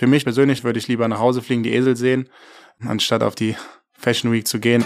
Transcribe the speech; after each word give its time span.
für 0.00 0.06
mich 0.06 0.24
persönlich 0.24 0.64
würde 0.64 0.78
ich 0.78 0.88
lieber 0.88 1.06
nach 1.08 1.18
Hause 1.18 1.42
fliegen, 1.42 1.62
die 1.62 1.74
Esel 1.74 1.94
sehen, 1.94 2.30
anstatt 2.82 3.22
auf 3.22 3.34
die 3.34 3.54
Fashion 3.92 4.32
Week 4.32 4.48
zu 4.48 4.58
gehen. 4.58 4.82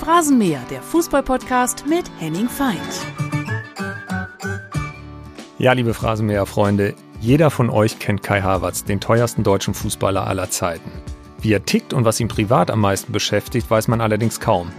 Phrasenmäher, 0.00 0.60
der 0.68 0.82
Fußballpodcast 0.82 1.86
mit 1.86 2.10
Henning 2.18 2.48
Feind. 2.48 2.80
Ja, 5.58 5.74
liebe 5.74 5.94
Phrasenmäher-Freunde, 5.94 6.96
jeder 7.20 7.52
von 7.52 7.70
euch 7.70 8.00
kennt 8.00 8.24
Kai 8.24 8.42
Havertz, 8.42 8.82
den 8.82 8.98
teuersten 8.98 9.44
deutschen 9.44 9.74
Fußballer 9.74 10.26
aller 10.26 10.50
Zeiten. 10.50 10.90
Wie 11.40 11.52
er 11.52 11.64
tickt 11.64 11.92
und 11.92 12.04
was 12.04 12.18
ihn 12.18 12.26
privat 12.26 12.68
am 12.68 12.80
meisten 12.80 13.12
beschäftigt, 13.12 13.70
weiß 13.70 13.86
man 13.86 14.00
allerdings 14.00 14.40
kaum. 14.40 14.72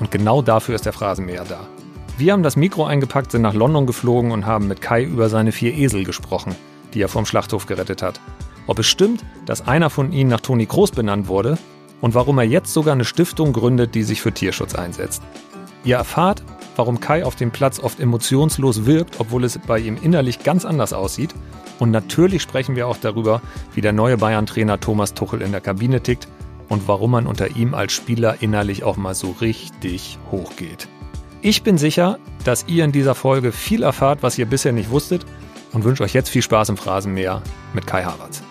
Und 0.00 0.10
genau 0.10 0.40
dafür 0.40 0.74
ist 0.74 0.86
der 0.86 0.94
Phrasenmäher 0.94 1.44
da. 1.44 1.68
Wir 2.16 2.32
haben 2.32 2.42
das 2.42 2.56
Mikro 2.56 2.86
eingepackt, 2.86 3.32
sind 3.32 3.42
nach 3.42 3.52
London 3.52 3.84
geflogen 3.84 4.30
und 4.30 4.46
haben 4.46 4.68
mit 4.68 4.80
Kai 4.80 5.02
über 5.02 5.28
seine 5.28 5.52
vier 5.52 5.74
Esel 5.74 6.04
gesprochen, 6.04 6.56
die 6.94 7.02
er 7.02 7.08
vom 7.08 7.26
Schlachthof 7.26 7.66
gerettet 7.66 8.02
hat. 8.02 8.20
Ob 8.66 8.78
es 8.78 8.86
stimmt, 8.86 9.24
dass 9.44 9.66
einer 9.66 9.90
von 9.90 10.12
ihnen 10.12 10.30
nach 10.30 10.40
Toni 10.40 10.66
Kroos 10.66 10.90
benannt 10.90 11.28
wurde 11.28 11.58
und 12.00 12.14
warum 12.14 12.38
er 12.38 12.44
jetzt 12.44 12.72
sogar 12.72 12.94
eine 12.94 13.04
Stiftung 13.04 13.52
gründet, 13.52 13.94
die 13.94 14.02
sich 14.02 14.22
für 14.22 14.32
Tierschutz 14.32 14.74
einsetzt. 14.74 15.22
Ihr 15.84 15.96
erfahrt, 15.96 16.42
warum 16.76 16.98
Kai 16.98 17.24
auf 17.24 17.36
dem 17.36 17.50
Platz 17.50 17.78
oft 17.78 18.00
emotionslos 18.00 18.86
wirkt, 18.86 19.20
obwohl 19.20 19.44
es 19.44 19.58
bei 19.58 19.78
ihm 19.78 19.98
innerlich 20.00 20.42
ganz 20.42 20.64
anders 20.64 20.92
aussieht. 20.92 21.34
Und 21.78 21.90
natürlich 21.90 22.42
sprechen 22.42 22.76
wir 22.76 22.88
auch 22.88 22.96
darüber, 22.96 23.42
wie 23.74 23.80
der 23.80 23.92
neue 23.92 24.16
Bayern-Trainer 24.16 24.80
Thomas 24.80 25.12
Tuchel 25.12 25.42
in 25.42 25.52
der 25.52 25.60
Kabine 25.60 26.02
tickt 26.02 26.28
und 26.68 26.88
warum 26.88 27.10
man 27.10 27.26
unter 27.26 27.56
ihm 27.56 27.74
als 27.74 27.92
Spieler 27.92 28.36
innerlich 28.40 28.84
auch 28.84 28.96
mal 28.96 29.14
so 29.14 29.32
richtig 29.40 30.18
hochgeht. 30.30 30.88
Ich 31.42 31.62
bin 31.62 31.76
sicher, 31.76 32.18
dass 32.44 32.64
ihr 32.68 32.84
in 32.84 32.92
dieser 32.92 33.14
Folge 33.14 33.52
viel 33.52 33.82
erfahrt, 33.82 34.22
was 34.22 34.38
ihr 34.38 34.46
bisher 34.46 34.72
nicht 34.72 34.90
wusstet 34.90 35.26
und 35.74 35.84
wünsche 35.84 36.02
euch 36.02 36.14
jetzt 36.14 36.30
viel 36.30 36.42
Spaß 36.42 36.70
im 36.70 36.76
Phrasenmäher 36.76 37.42
mit 37.74 37.86
Kai 37.86 38.04
Havertz. 38.04 38.42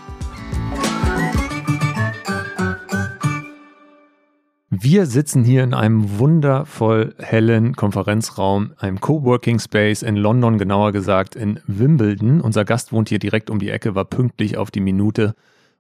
Wir 4.69 5.05
sitzen 5.05 5.45
hier 5.45 5.63
in 5.63 5.73
einem 5.73 6.19
wundervoll 6.19 7.15
hellen 7.17 7.75
Konferenzraum, 7.75 8.73
einem 8.77 8.99
Coworking 8.99 9.59
Space 9.59 10.01
in 10.01 10.17
London, 10.17 10.57
genauer 10.57 10.91
gesagt 10.91 11.35
in 11.35 11.61
Wimbledon. 11.67 12.41
Unser 12.41 12.65
Gast 12.65 12.91
wohnt 12.91 13.07
hier 13.07 13.19
direkt 13.19 13.49
um 13.49 13.59
die 13.59 13.69
Ecke, 13.69 13.95
war 13.95 14.03
pünktlich 14.03 14.57
auf 14.57 14.71
die 14.71 14.81
Minute 14.81 15.35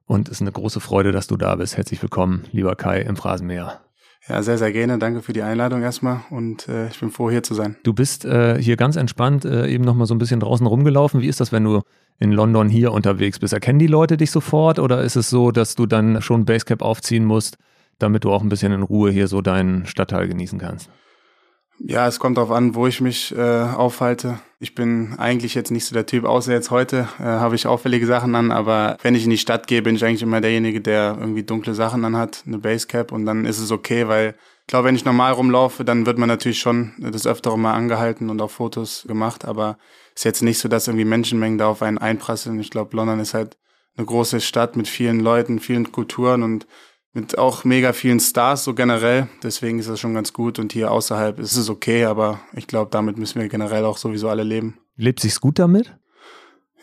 und 0.05 0.29
es 0.29 0.35
ist 0.35 0.41
eine 0.41 0.53
große 0.53 0.79
Freude, 0.79 1.11
dass 1.11 1.27
du 1.27 1.35
da 1.35 1.55
bist. 1.55 1.75
Herzlich 1.75 2.01
willkommen, 2.01 2.45
lieber 2.51 2.75
Kai 2.75 3.01
im 3.01 3.17
Phrasenmäher. 3.17 3.81
Ja, 4.27 4.41
sehr, 4.41 4.57
sehr 4.57 4.71
gerne. 4.71 4.97
Danke 4.99 5.21
für 5.21 5.33
die 5.33 5.41
Einladung 5.41 5.81
erstmal 5.81 6.21
und 6.29 6.67
äh, 6.69 6.87
ich 6.87 6.99
bin 6.99 7.11
froh, 7.11 7.29
hier 7.29 7.43
zu 7.43 7.53
sein. 7.53 7.75
Du 7.83 7.93
bist 7.93 8.23
äh, 8.23 8.61
hier 8.61 8.77
ganz 8.77 8.95
entspannt 8.95 9.43
äh, 9.43 9.67
eben 9.67 9.83
nochmal 9.83 10.07
so 10.07 10.15
ein 10.15 10.19
bisschen 10.19 10.39
draußen 10.39 10.65
rumgelaufen. 10.65 11.21
Wie 11.21 11.27
ist 11.27 11.41
das, 11.41 11.51
wenn 11.51 11.63
du 11.63 11.81
in 12.19 12.31
London 12.31 12.69
hier 12.69 12.93
unterwegs 12.93 13.39
bist? 13.39 13.53
Erkennen 13.53 13.79
die 13.79 13.87
Leute 13.87 14.15
dich 14.15 14.31
sofort 14.31 14.79
oder 14.79 15.01
ist 15.01 15.17
es 15.17 15.29
so, 15.29 15.51
dass 15.51 15.75
du 15.75 15.85
dann 15.85 16.21
schon 16.21 16.45
Basecap 16.45 16.81
aufziehen 16.81 17.25
musst? 17.25 17.57
damit 17.99 18.23
du 18.23 18.31
auch 18.31 18.41
ein 18.41 18.49
bisschen 18.49 18.71
in 18.71 18.83
Ruhe 18.83 19.11
hier 19.11 19.27
so 19.27 19.41
deinen 19.41 19.85
Stadtteil 19.85 20.27
genießen 20.27 20.59
kannst? 20.59 20.89
Ja, 21.79 22.07
es 22.07 22.19
kommt 22.19 22.37
darauf 22.37 22.51
an, 22.51 22.75
wo 22.75 22.87
ich 22.87 23.01
mich 23.01 23.35
äh, 23.35 23.41
aufhalte. 23.41 24.39
Ich 24.59 24.75
bin 24.75 25.15
eigentlich 25.17 25.55
jetzt 25.55 25.71
nicht 25.71 25.85
so 25.85 25.93
der 25.93 26.05
Typ, 26.05 26.23
außer 26.23 26.53
jetzt 26.53 26.71
heute 26.71 27.07
äh, 27.19 27.23
habe 27.23 27.55
ich 27.55 27.67
auffällige 27.67 28.05
Sachen 28.05 28.35
an, 28.35 28.51
aber 28.51 28.97
wenn 29.01 29.15
ich 29.15 29.25
in 29.25 29.31
die 29.31 29.37
Stadt 29.37 29.67
gehe, 29.67 29.81
bin 29.81 29.95
ich 29.95 30.05
eigentlich 30.05 30.21
immer 30.21 30.39
derjenige, 30.39 30.79
der 30.79 31.17
irgendwie 31.19 31.43
dunkle 31.43 31.73
Sachen 31.73 32.05
an 32.05 32.15
hat, 32.15 32.43
eine 32.47 32.59
Basecap 32.59 33.11
und 33.11 33.25
dann 33.25 33.45
ist 33.45 33.59
es 33.59 33.71
okay, 33.71 34.07
weil 34.07 34.35
ich 34.61 34.67
glaube, 34.67 34.87
wenn 34.87 34.95
ich 34.95 35.03
normal 35.03 35.33
rumlaufe, 35.33 35.83
dann 35.83 36.05
wird 36.05 36.17
man 36.17 36.29
natürlich 36.29 36.59
schon 36.59 36.93
das 36.99 37.27
öftere 37.27 37.59
mal 37.59 37.73
angehalten 37.73 38.29
und 38.29 38.41
auch 38.41 38.51
Fotos 38.51 39.03
gemacht, 39.05 39.43
aber 39.43 39.77
es 40.15 40.21
ist 40.21 40.25
jetzt 40.25 40.43
nicht 40.43 40.59
so, 40.59 40.69
dass 40.69 40.87
irgendwie 40.87 41.05
Menschenmengen 41.05 41.57
da 41.57 41.67
auf 41.67 41.81
einen 41.81 41.97
einprasseln. 41.97 42.59
Ich 42.61 42.69
glaube, 42.69 42.95
London 42.95 43.19
ist 43.19 43.33
halt 43.33 43.57
eine 43.97 44.05
große 44.05 44.39
Stadt 44.39 44.77
mit 44.77 44.87
vielen 44.87 45.19
Leuten, 45.19 45.59
vielen 45.59 45.91
Kulturen 45.91 46.43
und 46.43 46.65
mit 47.13 47.37
auch 47.37 47.63
mega 47.63 47.93
vielen 47.93 48.19
Stars 48.19 48.63
so 48.63 48.73
generell. 48.73 49.27
Deswegen 49.43 49.79
ist 49.79 49.89
das 49.89 49.99
schon 49.99 50.13
ganz 50.13 50.33
gut. 50.33 50.59
Und 50.59 50.73
hier 50.73 50.91
außerhalb 50.91 51.39
ist 51.39 51.55
es 51.55 51.69
okay, 51.69 52.05
aber 52.05 52.39
ich 52.53 52.67
glaube, 52.67 52.89
damit 52.91 53.17
müssen 53.17 53.39
wir 53.39 53.47
generell 53.47 53.85
auch 53.85 53.97
sowieso 53.97 54.29
alle 54.29 54.43
leben. 54.43 54.77
Lebt 54.97 55.19
sich's 55.19 55.39
gut 55.39 55.59
damit? 55.59 55.95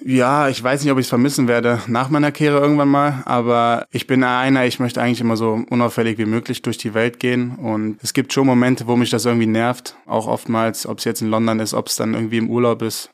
Ja, 0.03 0.49
ich 0.49 0.63
weiß 0.63 0.83
nicht, 0.83 0.91
ob 0.93 0.99
ich 0.99 1.05
es 1.05 1.11
vermissen 1.11 1.47
werde 1.47 1.81
nach 1.87 2.09
meiner 2.09 2.33
Kehre 2.33 2.59
irgendwann 2.59 2.89
mal, 2.89 3.23
aber 3.27 3.87
ich 3.91 4.07
bin 4.07 4.25
einer, 4.25 4.65
ich 4.65 4.81
möchte 4.81 5.03
eigentlich 5.03 5.21
immer 5.21 5.37
so 5.37 5.63
unauffällig 5.69 6.17
wie 6.17 6.25
möglich 6.25 6.63
durch 6.63 6.79
die 6.79 6.95
Welt 6.95 7.21
gehen 7.21 7.57
und 7.57 7.99
es 8.03 8.15
gibt 8.15 8.33
schon 8.33 8.47
Momente, 8.47 8.87
wo 8.87 8.97
mich 8.97 9.11
das 9.11 9.27
irgendwie 9.27 9.47
nervt, 9.47 9.97
auch 10.07 10.27
oftmals, 10.27 10.87
ob 10.87 10.99
es 10.99 11.05
jetzt 11.05 11.21
in 11.21 11.29
London 11.29 11.61
ist, 11.61 11.75
ob 11.75 11.89
es 11.89 11.97
dann 11.97 12.15
irgendwie 12.15 12.39
im 12.39 12.49
Urlaub 12.49 12.81
ist. 12.81 13.11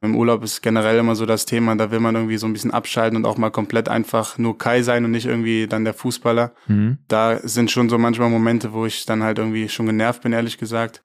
Im 0.00 0.14
Urlaub 0.14 0.44
ist 0.44 0.62
generell 0.62 0.98
immer 0.98 1.16
so 1.16 1.26
das 1.26 1.44
Thema, 1.44 1.74
da 1.74 1.90
will 1.90 1.98
man 1.98 2.14
irgendwie 2.14 2.36
so 2.36 2.46
ein 2.46 2.52
bisschen 2.52 2.70
abschalten 2.70 3.16
und 3.16 3.24
auch 3.24 3.36
mal 3.36 3.50
komplett 3.50 3.88
einfach 3.88 4.38
nur 4.38 4.56
Kai 4.56 4.82
sein 4.82 5.04
und 5.04 5.10
nicht 5.10 5.26
irgendwie 5.26 5.66
dann 5.66 5.84
der 5.84 5.94
Fußballer. 5.94 6.52
Mhm. 6.68 6.98
Da 7.08 7.38
sind 7.42 7.70
schon 7.70 7.88
so 7.88 7.98
manchmal 7.98 8.30
Momente, 8.30 8.72
wo 8.72 8.86
ich 8.86 9.06
dann 9.06 9.24
halt 9.24 9.38
irgendwie 9.38 9.68
schon 9.68 9.86
genervt 9.86 10.22
bin, 10.22 10.32
ehrlich 10.32 10.56
gesagt. 10.58 11.02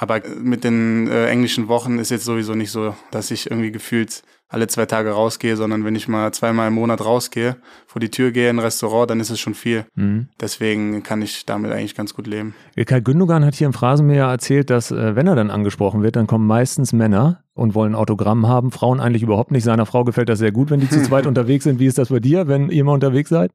Aber 0.00 0.22
mit 0.40 0.62
den 0.62 1.08
äh, 1.08 1.26
englischen 1.26 1.66
Wochen 1.66 1.98
ist 1.98 2.12
jetzt 2.12 2.24
sowieso 2.24 2.54
nicht 2.54 2.70
so, 2.70 2.94
dass 3.10 3.32
ich 3.32 3.50
irgendwie 3.50 3.72
gefühlt 3.72 4.22
alle 4.48 4.68
zwei 4.68 4.86
Tage 4.86 5.10
rausgehe, 5.10 5.56
sondern 5.56 5.84
wenn 5.84 5.96
ich 5.96 6.06
mal 6.06 6.32
zweimal 6.32 6.68
im 6.68 6.74
Monat 6.74 7.04
rausgehe, 7.04 7.56
vor 7.88 7.98
die 7.98 8.08
Tür 8.08 8.30
gehe 8.30 8.48
in 8.48 8.56
ein 8.56 8.64
Restaurant, 8.64 9.10
dann 9.10 9.18
ist 9.18 9.30
es 9.30 9.40
schon 9.40 9.54
viel. 9.54 9.86
Mhm. 9.96 10.28
Deswegen 10.40 11.02
kann 11.02 11.20
ich 11.20 11.44
damit 11.46 11.72
eigentlich 11.72 11.96
ganz 11.96 12.14
gut 12.14 12.28
leben. 12.28 12.54
Kai 12.86 13.00
Gündogan 13.00 13.44
hat 13.44 13.56
hier 13.56 13.66
im 13.66 13.72
Phrasenmäher 13.72 14.26
erzählt, 14.26 14.70
dass 14.70 14.92
äh, 14.92 15.16
wenn 15.16 15.26
er 15.26 15.34
dann 15.34 15.50
angesprochen 15.50 16.04
wird, 16.04 16.14
dann 16.14 16.28
kommen 16.28 16.46
meistens 16.46 16.92
Männer 16.92 17.42
und 17.54 17.74
wollen 17.74 17.96
Autogramm 17.96 18.46
haben. 18.46 18.70
Frauen 18.70 19.00
eigentlich 19.00 19.24
überhaupt 19.24 19.50
nicht. 19.50 19.64
Seiner 19.64 19.84
Frau 19.84 20.04
gefällt 20.04 20.28
das 20.28 20.38
sehr 20.38 20.52
gut, 20.52 20.70
wenn 20.70 20.78
die 20.78 20.88
zu 20.88 21.02
zweit 21.02 21.26
unterwegs 21.26 21.64
sind. 21.64 21.80
Wie 21.80 21.86
ist 21.86 21.98
das 21.98 22.10
bei 22.10 22.20
dir, 22.20 22.46
wenn 22.46 22.70
ihr 22.70 22.84
mal 22.84 22.92
unterwegs 22.92 23.30
seid? 23.30 23.50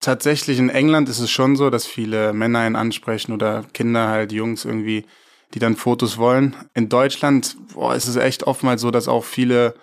Tatsächlich 0.00 0.58
in 0.58 0.68
England 0.68 1.08
ist 1.08 1.20
es 1.20 1.30
schon 1.30 1.56
so, 1.56 1.70
dass 1.70 1.86
viele 1.86 2.34
Männer 2.34 2.66
ihn 2.66 2.76
ansprechen 2.76 3.32
oder 3.32 3.64
Kinder 3.72 4.08
halt, 4.08 4.30
Jungs 4.30 4.66
irgendwie, 4.66 5.06
die 5.54 5.58
dann 5.58 5.76
Fotos 5.76 6.18
wollen. 6.18 6.56
In 6.74 6.88
Deutschland 6.88 7.56
boah, 7.72 7.94
ist 7.94 8.06
es 8.08 8.16
echt 8.16 8.44
oftmals 8.44 8.80
so, 8.80 8.90
dass 8.90 9.08
auch 9.08 9.24
viele 9.24 9.74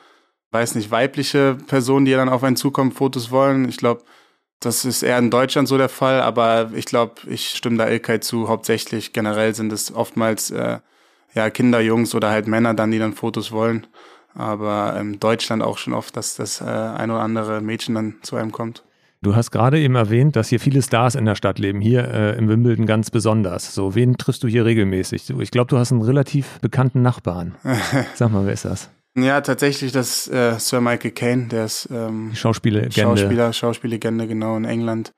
weiß 0.53 0.75
nicht, 0.75 0.91
weibliche 0.91 1.57
Personen, 1.67 2.05
die 2.05 2.11
dann 2.11 2.29
auf 2.29 2.43
einen 2.43 2.55
zukommen, 2.55 2.91
Fotos 2.91 3.31
wollen. 3.31 3.67
Ich 3.67 3.77
glaube, 3.77 4.03
das 4.59 4.85
ist 4.85 5.03
eher 5.03 5.17
in 5.17 5.31
Deutschland 5.31 5.67
so 5.67 5.77
der 5.77 5.89
Fall, 5.89 6.21
aber 6.21 6.71
ich 6.75 6.85
glaube, 6.85 7.15
ich 7.27 7.49
stimme 7.49 7.77
da 7.77 7.89
Ilkay 7.89 8.19
zu. 8.19 8.47
Hauptsächlich 8.47 9.11
generell 9.13 9.53
sind 9.55 9.73
es 9.73 9.93
oftmals 9.93 10.51
äh, 10.51 10.79
ja 11.33 11.49
Kinder, 11.49 11.81
Jungs 11.81 12.15
oder 12.15 12.29
halt 12.29 12.47
Männer 12.47 12.73
dann, 12.75 12.91
die 12.91 12.99
dann 12.99 13.13
Fotos 13.13 13.51
wollen. 13.51 13.87
Aber 14.35 14.95
in 14.99 15.19
Deutschland 15.19 15.63
auch 15.63 15.77
schon 15.79 15.93
oft, 15.93 16.15
dass 16.15 16.35
das 16.35 16.61
äh, 16.61 16.65
ein 16.65 17.11
oder 17.11 17.21
andere 17.21 17.59
Mädchen 17.61 17.95
dann 17.95 18.15
zu 18.21 18.35
einem 18.35 18.51
kommt. 18.51 18.83
Du 19.23 19.37
hast 19.37 19.51
gerade 19.51 19.79
eben 19.79 19.95
erwähnt, 19.95 20.35
dass 20.35 20.49
hier 20.49 20.59
viele 20.59 20.81
Stars 20.81 21.15
in 21.15 21.23
der 21.23 21.35
Stadt 21.35 21.57
leben, 21.57 21.79
hier 21.79 22.05
äh, 22.09 22.37
im 22.37 22.49
Wimbledon 22.49 22.85
ganz 22.85 23.09
besonders. 23.09 23.73
So, 23.73 23.95
wen 23.95 24.17
triffst 24.17 24.43
du 24.43 24.49
hier 24.49 24.65
regelmäßig? 24.65 25.29
Ich 25.39 25.49
glaube, 25.49 25.69
du 25.69 25.77
hast 25.77 25.93
einen 25.93 26.01
relativ 26.01 26.59
bekannten 26.59 27.01
Nachbarn. 27.01 27.55
Sag 28.15 28.33
mal, 28.33 28.45
wer 28.45 28.51
ist 28.51 28.65
das? 28.65 28.89
Ja, 29.15 29.39
tatsächlich 29.39 29.93
das 29.93 30.27
äh, 30.27 30.59
Sir 30.59 30.81
Michael 30.81 31.11
Caine, 31.11 31.45
der 31.45 31.65
ist 31.65 31.87
ähm, 31.89 32.31
Schauspiellegende. 32.35 32.99
Schauspieler, 32.99 33.53
Schauspiellegende, 33.53 34.27
genau, 34.27 34.57
in 34.57 34.65
England, 34.65 35.13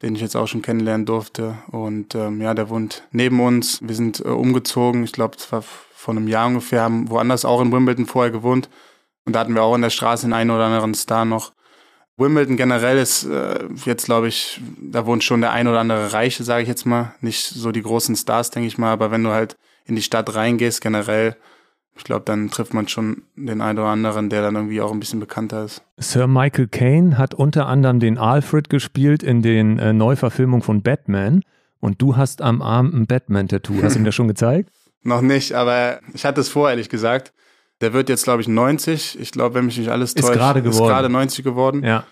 den 0.00 0.14
ich 0.14 0.22
jetzt 0.22 0.36
auch 0.36 0.46
schon 0.46 0.62
kennenlernen 0.62 1.04
durfte. 1.04 1.58
Und 1.70 2.14
ähm, 2.14 2.40
ja, 2.40 2.54
der 2.54 2.70
wohnt 2.70 3.02
neben 3.12 3.40
uns. 3.40 3.80
Wir 3.82 3.94
sind 3.94 4.20
äh, 4.20 4.28
umgezogen, 4.28 5.04
ich 5.04 5.12
glaube, 5.12 5.36
es 5.36 5.52
war 5.52 5.60
vor 5.60 6.14
einem 6.14 6.28
Jahr 6.28 6.46
ungefähr, 6.46 6.80
haben 6.80 7.10
woanders 7.10 7.44
auch 7.44 7.60
in 7.60 7.70
Wimbledon 7.72 8.06
vorher 8.06 8.32
gewohnt. 8.32 8.70
Und 9.26 9.34
da 9.34 9.40
hatten 9.40 9.54
wir 9.54 9.62
auch 9.62 9.74
in 9.74 9.82
der 9.82 9.90
Straße 9.90 10.24
den 10.24 10.32
einen 10.32 10.50
oder 10.50 10.64
anderen 10.64 10.94
Star 10.94 11.26
noch. 11.26 11.52
Wimbledon 12.20 12.56
generell 12.56 12.98
ist 12.98 13.24
äh, 13.24 13.64
jetzt, 13.84 14.04
glaube 14.04 14.28
ich, 14.28 14.60
da 14.80 15.06
wohnt 15.06 15.24
schon 15.24 15.40
der 15.40 15.52
ein 15.52 15.66
oder 15.66 15.80
andere 15.80 16.12
Reiche, 16.12 16.44
sage 16.44 16.62
ich 16.62 16.68
jetzt 16.68 16.84
mal. 16.84 17.14
Nicht 17.20 17.46
so 17.46 17.72
die 17.72 17.82
großen 17.82 18.14
Stars, 18.14 18.50
denke 18.50 18.68
ich 18.68 18.78
mal, 18.78 18.92
aber 18.92 19.10
wenn 19.10 19.24
du 19.24 19.30
halt 19.30 19.56
in 19.86 19.96
die 19.96 20.02
Stadt 20.02 20.34
reingehst, 20.34 20.80
generell, 20.80 21.36
ich 21.96 22.04
glaube, 22.04 22.24
dann 22.24 22.50
trifft 22.50 22.74
man 22.74 22.88
schon 22.88 23.22
den 23.36 23.60
einen 23.60 23.78
oder 23.78 23.88
anderen, 23.88 24.30
der 24.30 24.42
dann 24.42 24.54
irgendwie 24.54 24.80
auch 24.80 24.92
ein 24.92 25.00
bisschen 25.00 25.20
bekannter 25.20 25.64
ist. 25.64 25.82
Sir 25.96 26.26
Michael 26.26 26.68
Caine 26.68 27.18
hat 27.18 27.34
unter 27.34 27.66
anderem 27.66 28.00
den 28.00 28.18
Alfred 28.18 28.70
gespielt 28.70 29.22
in 29.22 29.42
den 29.42 29.78
äh, 29.78 29.92
Neuverfilmungen 29.92 30.62
von 30.62 30.82
Batman. 30.82 31.42
Und 31.80 32.02
du 32.02 32.16
hast 32.16 32.42
am 32.42 32.60
Arm 32.60 32.92
ein 32.94 33.06
Batman-Tattoo. 33.06 33.82
Hast 33.82 33.94
du 33.94 34.00
ihm 34.00 34.04
das 34.04 34.14
schon 34.14 34.28
gezeigt? 34.28 34.70
Noch 35.02 35.22
nicht, 35.22 35.54
aber 35.54 36.00
ich 36.12 36.26
hatte 36.26 36.42
es 36.42 36.50
vor, 36.50 36.68
ehrlich 36.68 36.90
gesagt. 36.90 37.32
Der 37.80 37.92
wird 37.92 38.08
jetzt, 38.08 38.24
glaube 38.24 38.42
ich, 38.42 38.48
90. 38.48 39.18
Ich 39.18 39.32
glaube, 39.32 39.54
wenn 39.54 39.66
mich 39.66 39.78
nicht 39.78 39.90
alles 39.90 40.14
täuscht, 40.14 40.30
ist 40.30 40.32
gerade 40.34 40.62
geworden. 40.62 40.84
Ist 40.84 40.88
gerade 40.88 41.08
90 41.08 41.44
geworden. 41.44 41.84
Ja. 41.84 42.04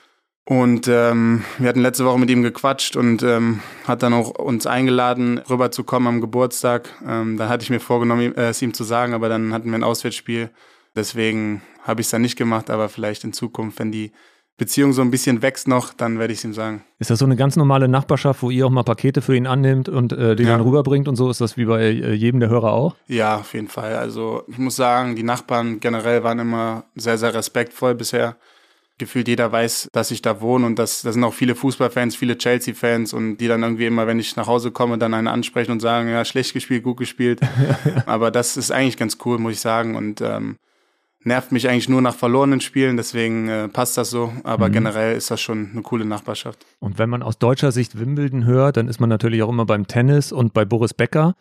Und 0.44 0.88
ähm, 0.88 1.44
wir 1.58 1.68
hatten 1.68 1.82
letzte 1.82 2.06
Woche 2.06 2.18
mit 2.18 2.30
ihm 2.30 2.42
gequatscht 2.42 2.96
und 2.96 3.22
ähm, 3.22 3.60
hat 3.86 4.02
dann 4.02 4.14
auch 4.14 4.30
uns 4.30 4.66
eingeladen, 4.66 5.42
rüberzukommen 5.50 6.08
am 6.08 6.20
Geburtstag. 6.22 6.88
Ähm, 7.06 7.36
da 7.36 7.50
hatte 7.50 7.64
ich 7.64 7.70
mir 7.70 7.80
vorgenommen, 7.80 8.34
äh, 8.34 8.48
es 8.48 8.62
ihm 8.62 8.72
zu 8.72 8.82
sagen, 8.82 9.12
aber 9.12 9.28
dann 9.28 9.52
hatten 9.52 9.68
wir 9.68 9.74
ein 9.74 9.84
Auswärtsspiel. 9.84 10.48
Deswegen 10.96 11.60
habe 11.82 12.00
ich 12.00 12.06
es 12.06 12.10
dann 12.10 12.22
nicht 12.22 12.36
gemacht, 12.36 12.70
aber 12.70 12.88
vielleicht 12.88 13.24
in 13.24 13.34
Zukunft, 13.34 13.78
wenn 13.78 13.92
die 13.92 14.10
Beziehung 14.58 14.92
so 14.92 15.02
ein 15.02 15.10
bisschen 15.10 15.40
wächst 15.40 15.68
noch, 15.68 15.94
dann 15.94 16.18
werde 16.18 16.32
ich 16.32 16.40
es 16.40 16.44
ihm 16.44 16.52
sagen. 16.52 16.82
Ist 16.98 17.10
das 17.10 17.20
so 17.20 17.24
eine 17.24 17.36
ganz 17.36 17.56
normale 17.56 17.88
Nachbarschaft, 17.88 18.42
wo 18.42 18.50
ihr 18.50 18.66
auch 18.66 18.70
mal 18.70 18.82
Pakete 18.82 19.22
für 19.22 19.36
ihn 19.36 19.46
annimmt 19.46 19.88
und 19.88 20.12
äh, 20.12 20.36
die 20.36 20.42
ja. 20.42 20.50
dann 20.50 20.60
rüberbringt 20.60 21.08
und 21.08 21.16
so? 21.16 21.30
Ist 21.30 21.40
das 21.40 21.56
wie 21.56 21.64
bei 21.64 21.80
äh, 21.80 22.12
jedem 22.12 22.40
der 22.40 22.50
Hörer 22.50 22.72
auch? 22.72 22.96
Ja, 23.06 23.36
auf 23.36 23.54
jeden 23.54 23.68
Fall. 23.68 23.94
Also 23.94 24.42
ich 24.48 24.58
muss 24.58 24.76
sagen, 24.76 25.14
die 25.14 25.22
Nachbarn 25.22 25.78
generell 25.78 26.24
waren 26.24 26.40
immer 26.40 26.84
sehr, 26.96 27.16
sehr 27.16 27.32
respektvoll 27.32 27.94
bisher 27.94 28.36
gefühlt 28.98 29.28
jeder 29.28 29.50
weiß, 29.50 29.88
dass 29.92 30.10
ich 30.10 30.22
da 30.22 30.40
wohne 30.40 30.66
und 30.66 30.78
das, 30.78 31.02
das 31.02 31.14
sind 31.14 31.24
auch 31.24 31.32
viele 31.32 31.54
Fußballfans, 31.54 32.16
viele 32.16 32.36
Chelsea-Fans 32.36 33.12
und 33.12 33.38
die 33.38 33.46
dann 33.46 33.62
irgendwie 33.62 33.86
immer, 33.86 34.06
wenn 34.06 34.18
ich 34.18 34.36
nach 34.36 34.48
Hause 34.48 34.72
komme, 34.72 34.98
dann 34.98 35.14
einen 35.14 35.28
ansprechen 35.28 35.70
und 35.70 35.80
sagen, 35.80 36.08
ja, 36.08 36.24
schlecht 36.24 36.52
gespielt, 36.52 36.82
gut 36.82 36.96
gespielt. 36.96 37.40
Aber 38.06 38.30
das 38.30 38.56
ist 38.56 38.72
eigentlich 38.72 38.96
ganz 38.96 39.18
cool, 39.24 39.38
muss 39.38 39.52
ich 39.52 39.60
sagen 39.60 39.94
und 39.94 40.20
ähm, 40.20 40.56
nervt 41.28 41.52
mich 41.52 41.68
eigentlich 41.68 41.88
nur 41.88 42.02
nach 42.02 42.16
verlorenen 42.16 42.60
Spielen, 42.60 42.96
deswegen 42.96 43.48
äh, 43.48 43.68
passt 43.68 43.96
das 43.96 44.10
so. 44.10 44.32
Aber 44.42 44.68
mhm. 44.68 44.72
generell 44.72 45.16
ist 45.16 45.30
das 45.30 45.40
schon 45.40 45.70
eine 45.72 45.82
coole 45.82 46.04
Nachbarschaft. 46.04 46.66
Und 46.80 46.98
wenn 46.98 47.08
man 47.08 47.22
aus 47.22 47.38
deutscher 47.38 47.70
Sicht 47.70 48.00
Wimbledon 48.00 48.44
hört, 48.44 48.76
dann 48.76 48.88
ist 48.88 48.98
man 48.98 49.08
natürlich 49.08 49.42
auch 49.44 49.48
immer 49.48 49.66
beim 49.66 49.86
Tennis 49.86 50.32
und 50.32 50.52
bei 50.52 50.64
Boris 50.64 50.94
Becker. 50.94 51.36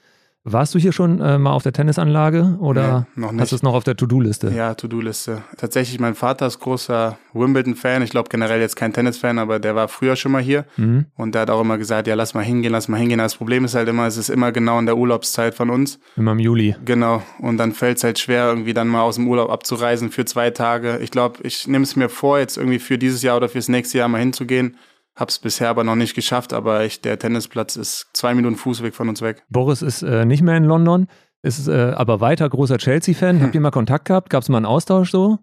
Warst 0.50 0.74
du 0.74 0.80
hier 0.80 0.94
schon 0.94 1.20
äh, 1.20 1.38
mal 1.38 1.52
auf 1.52 1.64
der 1.64 1.74
Tennisanlage 1.74 2.56
oder 2.62 3.06
nee, 3.16 3.22
noch 3.22 3.34
nicht. 3.34 3.42
hast 3.42 3.52
du 3.52 3.58
es 3.58 3.64
noch 3.64 3.74
auf 3.74 3.84
der 3.84 3.98
To-Do-Liste? 3.98 4.50
Ja, 4.56 4.76
To-Do-Liste. 4.76 5.44
Tatsächlich, 5.58 6.00
mein 6.00 6.16
Vater 6.16 6.48
ist 6.48 6.60
großer 6.60 7.18
Wimbledon-Fan. 7.34 8.02
Ich 8.02 8.12
glaube 8.12 8.30
generell 8.30 8.62
jetzt 8.62 8.78
kein 8.78 8.94
Tennis-Fan, 8.94 9.40
aber 9.40 9.60
der 9.60 9.76
war 9.76 9.90
früher 9.90 10.16
schon 10.16 10.32
mal 10.32 10.42
hier. 10.42 10.64
Mhm. 10.78 11.08
Und 11.18 11.36
der 11.36 11.42
hat 11.42 11.50
auch 11.50 11.60
immer 11.60 11.78
gesagt, 11.78 12.08
ja, 12.08 12.16
lass 12.16 12.34
mal 12.34 12.46
hingehen, 12.46 12.72
lass 12.72 12.88
mal 12.88 12.96
hingehen. 12.96 13.20
Das 13.20 13.36
Problem 13.36 13.66
ist 13.66 13.76
halt 13.76 13.90
immer, 13.90 14.08
es 14.08 14.16
ist 14.16 14.30
immer 14.30 14.54
genau 14.54 14.80
in 14.80 14.86
der 14.86 14.96
Urlaubszeit 14.96 15.54
von 15.54 15.70
uns. 15.70 16.00
Immer 16.16 16.32
im 16.32 16.40
Juli. 16.40 16.78
Genau. 16.86 17.22
Und 17.40 17.58
dann 17.58 17.74
fällt 17.74 17.98
es 17.98 18.06
halt 18.06 18.18
schwer, 18.18 18.48
irgendwie 18.48 18.74
dann 18.74 18.88
mal 18.88 19.02
aus 19.02 19.16
dem 19.16 19.28
Urlaub 19.28 19.50
abzureisen 19.50 20.12
für 20.12 20.24
zwei 20.24 20.52
Tage. 20.52 21.00
Ich 21.00 21.12
glaube, 21.12 21.40
ich 21.44 21.68
nehme 21.68 21.84
es 21.84 21.98
mir 21.98 22.08
vor, 22.08 22.40
jetzt 22.40 22.56
irgendwie 22.56 22.80
für 22.80 22.98
dieses 22.98 23.22
Jahr 23.22 23.36
oder 23.36 23.50
fürs 23.50 23.68
nächste 23.68 23.98
Jahr 23.98 24.08
mal 24.08 24.20
hinzugehen 24.20 24.78
Hab's 25.18 25.40
bisher 25.40 25.70
aber 25.70 25.84
noch 25.84 25.96
nicht 25.96 26.14
geschafft, 26.14 26.54
aber 26.54 26.86
ich, 26.86 27.02
der 27.02 27.18
Tennisplatz 27.18 27.76
ist 27.76 28.08
zwei 28.14 28.36
Minuten 28.36 28.56
Fußweg 28.56 28.94
von 28.94 29.10
uns 29.10 29.24
weg. 29.24 29.44
Boris 29.50 29.82
ist 29.82 30.04
äh, 30.04 30.26
nicht 30.26 30.44
mehr 30.44 30.56
in 30.56 30.64
London, 30.64 31.08
ist 31.42 31.68
äh, 31.68 31.94
aber 31.96 32.22
weiter 32.22 32.48
großer 32.48 32.78
Chelsea-Fan. 32.78 33.38
Hm. 33.38 33.42
Habt 33.44 33.56
ihr 33.56 33.62
mal 33.62 33.72
Kontakt 33.72 34.06
gehabt? 34.06 34.30
Gab 34.30 34.44
es 34.44 34.50
mal 34.50 34.58
einen 34.58 34.68
Austausch 34.68 35.10
so? 35.10 35.40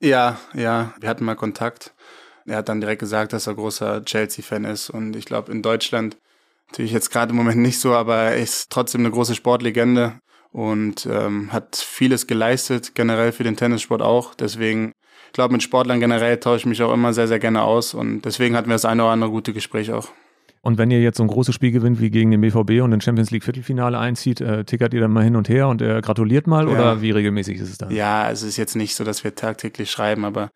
Ja, 0.00 0.38
ja, 0.52 0.92
wir 0.98 1.08
hatten 1.08 1.24
mal 1.24 1.36
Kontakt. 1.36 1.94
Er 2.44 2.56
hat 2.56 2.68
dann 2.68 2.80
direkt 2.80 2.98
gesagt, 2.98 3.32
dass 3.32 3.46
er 3.46 3.54
großer 3.54 4.04
Chelsea-Fan 4.04 4.64
ist. 4.64 4.90
Und 4.90 5.14
ich 5.14 5.26
glaube, 5.26 5.52
in 5.52 5.62
Deutschland, 5.62 6.18
natürlich 6.68 6.92
jetzt 6.92 7.10
gerade 7.10 7.30
im 7.30 7.36
Moment 7.36 7.60
nicht 7.60 7.78
so, 7.78 7.94
aber 7.94 8.16
er 8.16 8.36
ist 8.36 8.68
trotzdem 8.70 9.02
eine 9.02 9.12
große 9.12 9.36
Sportlegende 9.36 10.18
und 10.50 11.06
ähm, 11.06 11.52
hat 11.52 11.76
vieles 11.76 12.26
geleistet, 12.26 12.96
generell 12.96 13.30
für 13.30 13.44
den 13.44 13.56
Tennissport 13.56 14.02
auch. 14.02 14.34
Deswegen 14.34 14.92
glaube, 15.34 15.52
mit 15.52 15.62
Sportlern 15.62 16.00
generell 16.00 16.38
tausche 16.38 16.60
ich 16.60 16.66
mich 16.66 16.82
auch 16.82 16.92
immer 16.92 17.12
sehr, 17.12 17.28
sehr 17.28 17.38
gerne 17.38 17.62
aus 17.62 17.92
und 17.92 18.22
deswegen 18.22 18.56
hatten 18.56 18.68
wir 18.68 18.74
das 18.74 18.86
eine 18.86 19.02
oder 19.02 19.12
andere 19.12 19.30
gute 19.30 19.52
Gespräch 19.52 19.92
auch. 19.92 20.08
Und 20.62 20.78
wenn 20.78 20.90
ihr 20.90 21.02
jetzt 21.02 21.18
so 21.18 21.22
ein 21.22 21.28
großes 21.28 21.54
Spiel 21.54 21.72
gewinnt 21.72 22.00
wie 22.00 22.08
gegen 22.08 22.30
den 22.30 22.40
BVB 22.40 22.82
und 22.82 22.94
ein 22.94 23.00
Champions 23.02 23.30
League 23.30 23.44
Viertelfinale 23.44 23.98
einzieht, 23.98 24.40
äh, 24.40 24.64
tickert 24.64 24.94
ihr 24.94 25.00
dann 25.02 25.10
mal 25.10 25.22
hin 25.22 25.36
und 25.36 25.50
her 25.50 25.68
und 25.68 25.82
er 25.82 26.00
gratuliert 26.00 26.46
mal 26.46 26.66
ja. 26.66 26.72
oder 26.72 27.02
wie 27.02 27.10
regelmäßig 27.10 27.58
ist 27.58 27.68
es 27.68 27.76
dann? 27.76 27.90
Ja, 27.90 28.30
es 28.30 28.42
ist 28.42 28.56
jetzt 28.56 28.74
nicht 28.74 28.94
so, 28.94 29.04
dass 29.04 29.24
wir 29.24 29.34
tagtäglich 29.34 29.90
schreiben, 29.90 30.24
aber 30.24 30.48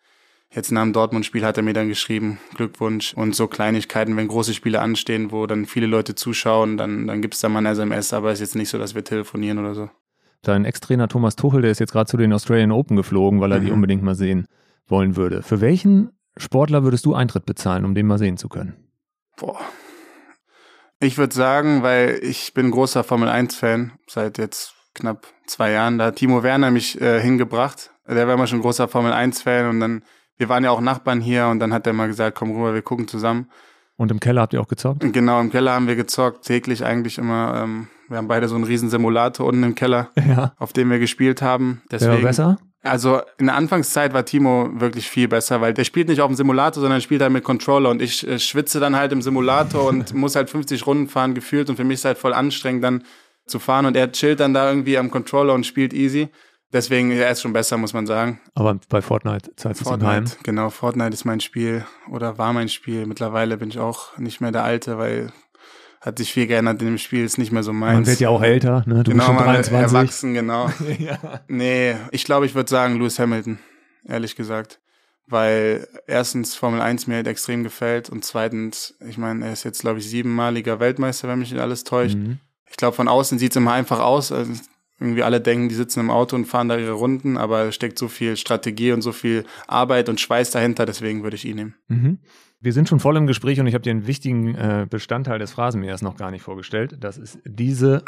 jetzt 0.55 0.73
nach 0.73 0.83
dem 0.83 0.95
Dortmund-Spiel 0.95 1.45
hat 1.45 1.59
er 1.59 1.63
mir 1.63 1.75
dann 1.75 1.89
geschrieben, 1.89 2.39
Glückwunsch 2.55 3.13
und 3.13 3.35
so 3.35 3.49
Kleinigkeiten, 3.49 4.17
wenn 4.17 4.29
große 4.29 4.55
Spiele 4.55 4.81
anstehen, 4.81 5.31
wo 5.31 5.47
dann 5.47 5.67
viele 5.67 5.87
Leute 5.87 6.15
zuschauen, 6.15 6.79
dann, 6.79 7.07
dann 7.07 7.21
gibt 7.21 7.35
es 7.35 7.41
da 7.41 7.51
mal 7.51 7.59
eine 7.59 7.71
SMS, 7.71 8.15
aber 8.15 8.29
es 8.31 8.41
ist 8.41 8.53
jetzt 8.53 8.57
nicht 8.57 8.71
so, 8.71 8.79
dass 8.79 8.95
wir 8.95 9.05
telefonieren 9.05 9.59
oder 9.59 9.75
so. 9.75 9.91
Dein 10.41 10.65
Ex-Trainer 10.65 11.09
Thomas 11.09 11.37
Tuchel, 11.37 11.61
der 11.61 11.73
ist 11.73 11.81
jetzt 11.81 11.93
gerade 11.93 12.09
zu 12.09 12.17
den 12.17 12.33
Australian 12.33 12.73
Open 12.73 12.97
geflogen, 12.97 13.41
weil 13.41 13.53
er 13.53 13.61
mhm. 13.61 13.67
die 13.67 13.73
unbedingt 13.73 14.03
mal 14.03 14.15
sehen 14.15 14.47
wollen 14.91 15.17
würde, 15.17 15.43
für 15.43 15.61
welchen 15.61 16.11
Sportler 16.37 16.85
würdest 16.85 17.05
du 17.07 17.15
Eintritt 17.15 17.47
bezahlen, 17.47 17.85
um 17.85 17.95
den 17.95 18.07
mal 18.07 18.19
sehen 18.19 18.37
zu 18.37 18.49
können? 18.49 18.77
Boah. 19.37 19.59
Ich 21.01 21.19
würde 21.19 21.35
sagen, 21.35 21.83
weil 21.83 22.19
ich 22.23 22.55
bin 22.55 22.71
großer 22.71 23.05
Formel 23.05 23.29
1-Fan, 23.29 23.93
seit 24.09 24.39
jetzt 24.39 24.75
knapp 24.95 25.27
zwei 25.47 25.71
Jahren. 25.71 25.99
Da 25.99 26.07
hat 26.07 26.17
Timo 26.17 26.43
Werner 26.43 26.71
mich 26.71 27.01
äh, 27.01 27.21
hingebracht. 27.21 27.91
Der 28.09 28.27
war 28.27 28.35
immer 28.35 28.47
schon 28.47 28.61
großer 28.61 28.89
Formel 28.89 29.13
1-Fan 29.13 29.69
und 29.69 29.81
dann, 29.81 30.03
wir 30.37 30.49
waren 30.49 30.65
ja 30.65 30.71
auch 30.71 30.81
Nachbarn 30.81 31.21
hier 31.21 31.47
und 31.49 31.61
dann 31.61 31.73
hat 31.73 31.87
er 31.87 31.93
mal 31.93 32.09
gesagt, 32.09 32.37
komm 32.37 32.51
rüber, 32.53 32.75
wir 32.75 32.83
gucken 32.83 33.07
zusammen. 33.07 33.49
Und 33.97 34.11
im 34.11 34.21
Keller 34.21 34.43
habt 34.43 34.55
ihr 34.55 34.61
auch 34.61 34.69
gezockt? 34.69 35.01
Genau, 35.13 35.41
im 35.41 35.51
Keller 35.51 35.73
haben 35.73 35.89
wir 35.89 35.97
gezockt, 35.97 36.45
täglich 36.45 36.85
eigentlich 36.85 37.19
immer. 37.19 37.63
Ähm, 37.63 37.89
wir 38.09 38.17
haben 38.17 38.29
beide 38.29 38.49
so 38.49 38.55
einen 38.55 38.65
riesen 38.65 38.91
Simulator 38.91 39.47
unten 39.47 39.63
im 39.65 39.75
Keller, 39.75 40.11
ja. 40.17 40.53
auf 40.59 40.73
dem 40.73 40.91
wir 40.91 40.99
gespielt 40.99 41.43
haben. 41.43 41.83
Deswegen, 41.91 42.13
Wer 42.13 42.19
war 42.19 42.29
besser? 42.29 42.59
Also 42.83 43.21
in 43.39 43.47
der 43.47 43.57
Anfangszeit 43.57 44.13
war 44.13 44.25
Timo 44.25 44.71
wirklich 44.75 45.09
viel 45.09 45.27
besser, 45.27 45.61
weil 45.61 45.75
der 45.75 45.85
spielt 45.85 46.09
nicht 46.09 46.21
auf 46.21 46.29
dem 46.29 46.37
Simulator, 46.37 46.81
sondern 46.81 47.01
spielt 47.01 47.23
halt 47.23 47.33
mit 47.33 47.43
Controller 47.43 47.91
und 47.91 48.01
ich 48.01 48.27
äh, 48.27 48.39
schwitze 48.39 48.79
dann 48.79 48.95
halt 48.95 49.13
im 49.13 49.21
Simulator 49.21 49.89
und 49.89 50.15
muss 50.15 50.37
halt 50.37 50.49
50 50.49 50.87
Runden 50.87 51.09
fahren 51.09 51.35
gefühlt 51.35 51.69
und 51.71 51.77
für 51.77 51.85
mich 51.85 51.95
ist 51.95 52.05
halt 52.05 52.19
voll 52.19 52.33
anstrengend 52.33 52.85
dann 52.85 53.05
zu 53.47 53.59
fahren 53.59 53.87
und 53.87 53.97
er 53.97 54.13
chillt 54.13 54.41
dann 54.41 54.55
da 54.55 54.69
irgendwie 54.69 54.97
am 54.97 55.11
Controller 55.11 55.55
und 55.55 55.67
spielt 55.67 55.93
easy. 55.93 56.29
Deswegen, 56.71 57.11
er 57.11 57.31
ist 57.31 57.41
schon 57.41 57.55
besser, 57.55 57.79
muss 57.79 57.95
man 57.95 58.07
sagen. 58.07 58.41
Aber 58.55 58.79
bei 58.91 59.01
Fortnite 59.01 59.57
zahlt 59.57 59.81
es 59.81 59.91
heim. 59.91 60.27
Genau, 60.43 60.69
Fortnite 60.69 61.15
ist 61.15 61.25
mein 61.25 61.41
Spiel 61.41 61.87
oder 62.11 62.37
war 62.37 62.53
mein 62.53 62.69
Spiel. 62.69 63.07
Mittlerweile 63.07 63.57
bin 63.57 63.71
ich 63.71 63.79
auch 63.79 64.19
nicht 64.19 64.43
mehr 64.43 64.53
der 64.53 64.65
Alte, 64.65 64.99
weil 64.99 65.33
hat 66.01 66.19
sich 66.19 66.33
viel 66.33 66.47
geändert 66.47 66.81
in 66.81 66.89
dem 66.89 66.99
Spiel, 66.99 67.25
ist 67.25 67.39
nicht 67.39 67.53
mehr 67.53 67.63
so 67.63 67.73
meins. 67.73 67.95
Man 67.95 68.07
wird 68.07 68.21
ja 68.21 68.29
auch 68.29 68.43
älter, 68.43 68.85
ne? 68.87 69.03
Du 69.03 69.11
genau, 69.11 69.27
bist 69.27 69.37
schon 69.37 69.37
23. 69.37 69.73
erwachsen, 69.73 70.35
genau. 70.35 70.71
ja. 70.99 71.41
Nee, 71.49 71.97
ich 72.13 72.25
glaube, 72.25 72.47
ich 72.47 72.55
würde 72.55 72.71
sagen 72.71 72.99
Lewis 72.99 73.19
Hamilton, 73.19 73.59
ehrlich 74.07 74.37
gesagt. 74.37 74.81
Weil 75.31 75.87
erstens 76.07 76.55
Formel 76.55 76.81
1 76.81 77.07
mir 77.07 77.17
halt 77.17 77.27
extrem 77.27 77.63
gefällt 77.63 78.09
und 78.09 78.25
zweitens, 78.25 78.97
ich 79.07 79.19
meine, 79.19 79.45
er 79.45 79.53
ist 79.53 79.63
jetzt, 79.63 79.83
glaube 79.83 79.99
ich, 79.99 80.09
siebenmaliger 80.09 80.81
Weltmeister, 80.81 81.29
wenn 81.29 81.39
mich 81.39 81.53
nicht 81.53 81.61
alles 81.61 81.85
täuscht. 81.85 82.17
Mhm. 82.17 82.39
Ich 82.71 82.77
glaube, 82.77 82.97
von 82.97 83.09
außen 83.09 83.39
sieht 83.39 83.53
es 83.53 83.57
immer 83.57 83.73
einfach 83.73 84.01
aus. 84.01 84.33
Also 84.33 84.53
irgendwie 85.01 85.23
alle 85.23 85.41
denken, 85.41 85.69
die 85.69 85.75
sitzen 85.75 86.01
im 86.01 86.11
Auto 86.11 86.35
und 86.35 86.47
fahren 86.47 86.69
da 86.69 86.77
ihre 86.77 86.93
Runden, 86.93 87.37
aber 87.37 87.65
es 87.65 87.75
steckt 87.75 87.99
so 87.99 88.09
viel 88.09 88.37
Strategie 88.37 88.93
und 88.93 89.03
so 89.03 89.13
viel 89.13 89.45
Arbeit 89.67 90.09
und 90.09 90.21
Schweiß 90.21 90.51
dahinter, 90.51 90.87
deswegen 90.87 91.23
würde 91.23 91.37
ich 91.37 91.45
ihn 91.45 91.57
nehmen. 91.57 91.75
Mhm. 91.89 92.19
Wir 92.61 92.73
sind 92.73 92.89
schon 92.89 92.99
voll 92.99 93.17
im 93.17 93.29
Gespräch 93.29 93.61
und 93.61 93.69
ich 93.69 93.75
habe 93.75 93.83
dir 93.83 93.91
einen 93.91 94.09
wichtigen 94.09 94.55
äh, 94.57 94.87
Bestandteil 94.89 95.39
des 95.39 95.53
Phrasenmähers 95.53 96.03
noch 96.03 96.17
gar 96.17 96.33
nicht 96.33 96.43
vorgestellt. 96.43 96.97
Das 96.99 97.17
ist 97.17 97.39
diese 97.45 98.03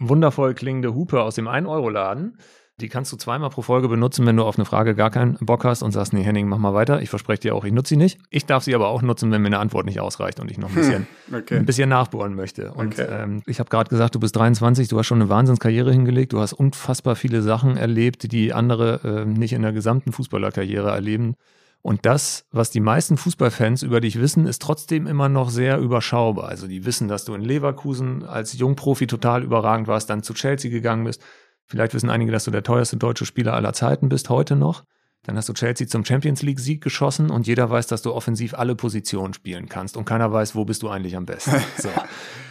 wundervoll 0.00 0.52
klingende 0.54 0.94
Hupe 0.94 1.22
aus 1.22 1.36
dem 1.36 1.48
1-Euro-Laden. 1.48 2.36
Die 2.78 2.90
kannst 2.90 3.10
du 3.10 3.16
zweimal 3.16 3.48
pro 3.48 3.62
Folge 3.62 3.88
benutzen, 3.88 4.26
wenn 4.26 4.36
du 4.36 4.44
auf 4.44 4.58
eine 4.58 4.66
Frage 4.66 4.94
gar 4.94 5.10
keinen 5.10 5.38
Bock 5.40 5.64
hast 5.64 5.82
und 5.82 5.92
sagst, 5.92 6.12
nee, 6.12 6.22
Henning, 6.22 6.46
mach 6.46 6.58
mal 6.58 6.74
weiter. 6.74 7.00
Ich 7.00 7.08
verspreche 7.08 7.40
dir 7.40 7.54
auch, 7.54 7.64
ich 7.64 7.72
nutze 7.72 7.90
sie 7.90 7.96
nicht. 7.96 8.18
Ich 8.28 8.44
darf 8.44 8.64
sie 8.64 8.74
aber 8.74 8.88
auch 8.88 9.00
nutzen, 9.00 9.32
wenn 9.32 9.40
mir 9.40 9.46
eine 9.46 9.60
Antwort 9.60 9.86
nicht 9.86 9.98
ausreicht 9.98 10.40
und 10.40 10.50
ich 10.50 10.58
noch 10.58 10.68
ein 10.68 10.74
bisschen, 10.74 11.06
okay. 11.34 11.56
ein 11.56 11.64
bisschen 11.64 11.88
nachbohren 11.88 12.34
möchte. 12.34 12.74
Und 12.74 13.00
okay. 13.00 13.06
ähm, 13.08 13.42
ich 13.46 13.60
habe 13.60 13.70
gerade 13.70 13.88
gesagt, 13.88 14.14
du 14.14 14.20
bist 14.20 14.36
23, 14.36 14.88
du 14.88 14.98
hast 14.98 15.06
schon 15.06 15.22
eine 15.22 15.30
Wahnsinnskarriere 15.30 15.90
hingelegt, 15.90 16.34
du 16.34 16.40
hast 16.40 16.52
unfassbar 16.52 17.16
viele 17.16 17.40
Sachen 17.40 17.78
erlebt, 17.78 18.30
die 18.30 18.52
andere 18.52 19.00
äh, 19.04 19.24
nicht 19.24 19.54
in 19.54 19.62
der 19.62 19.72
gesamten 19.72 20.12
Fußballerkarriere 20.12 20.90
erleben. 20.90 21.36
Und 21.82 22.04
das, 22.04 22.44
was 22.50 22.70
die 22.70 22.80
meisten 22.80 23.16
Fußballfans 23.16 23.82
über 23.82 24.00
dich 24.00 24.18
wissen, 24.18 24.46
ist 24.46 24.60
trotzdem 24.60 25.06
immer 25.06 25.28
noch 25.28 25.50
sehr 25.50 25.78
überschaubar. 25.78 26.48
Also 26.48 26.66
die 26.66 26.84
wissen, 26.84 27.06
dass 27.06 27.24
du 27.24 27.34
in 27.34 27.42
Leverkusen 27.42 28.24
als 28.24 28.58
Jungprofi 28.58 29.06
total 29.06 29.44
überragend 29.44 29.86
warst, 29.86 30.10
dann 30.10 30.24
zu 30.24 30.34
Chelsea 30.34 30.70
gegangen 30.70 31.04
bist. 31.04 31.22
Vielleicht 31.64 31.94
wissen 31.94 32.10
einige, 32.10 32.32
dass 32.32 32.44
du 32.44 32.50
der 32.50 32.62
teuerste 32.62 32.96
deutsche 32.96 33.26
Spieler 33.26 33.54
aller 33.54 33.72
Zeiten 33.72 34.08
bist, 34.08 34.30
heute 34.30 34.56
noch. 34.56 34.84
Dann 35.26 35.36
hast 35.36 35.48
du 35.48 35.52
Chelsea 35.52 35.88
zum 35.88 36.04
Champions 36.04 36.42
League 36.42 36.60
Sieg 36.60 36.82
geschossen 36.82 37.30
und 37.30 37.48
jeder 37.48 37.68
weiß, 37.68 37.88
dass 37.88 38.02
du 38.02 38.14
offensiv 38.14 38.54
alle 38.54 38.76
Positionen 38.76 39.34
spielen 39.34 39.68
kannst 39.68 39.96
und 39.96 40.04
keiner 40.04 40.32
weiß, 40.32 40.54
wo 40.54 40.64
bist 40.64 40.82
du 40.82 40.88
eigentlich 40.88 41.16
am 41.16 41.26
besten. 41.26 41.56
So. 41.78 41.90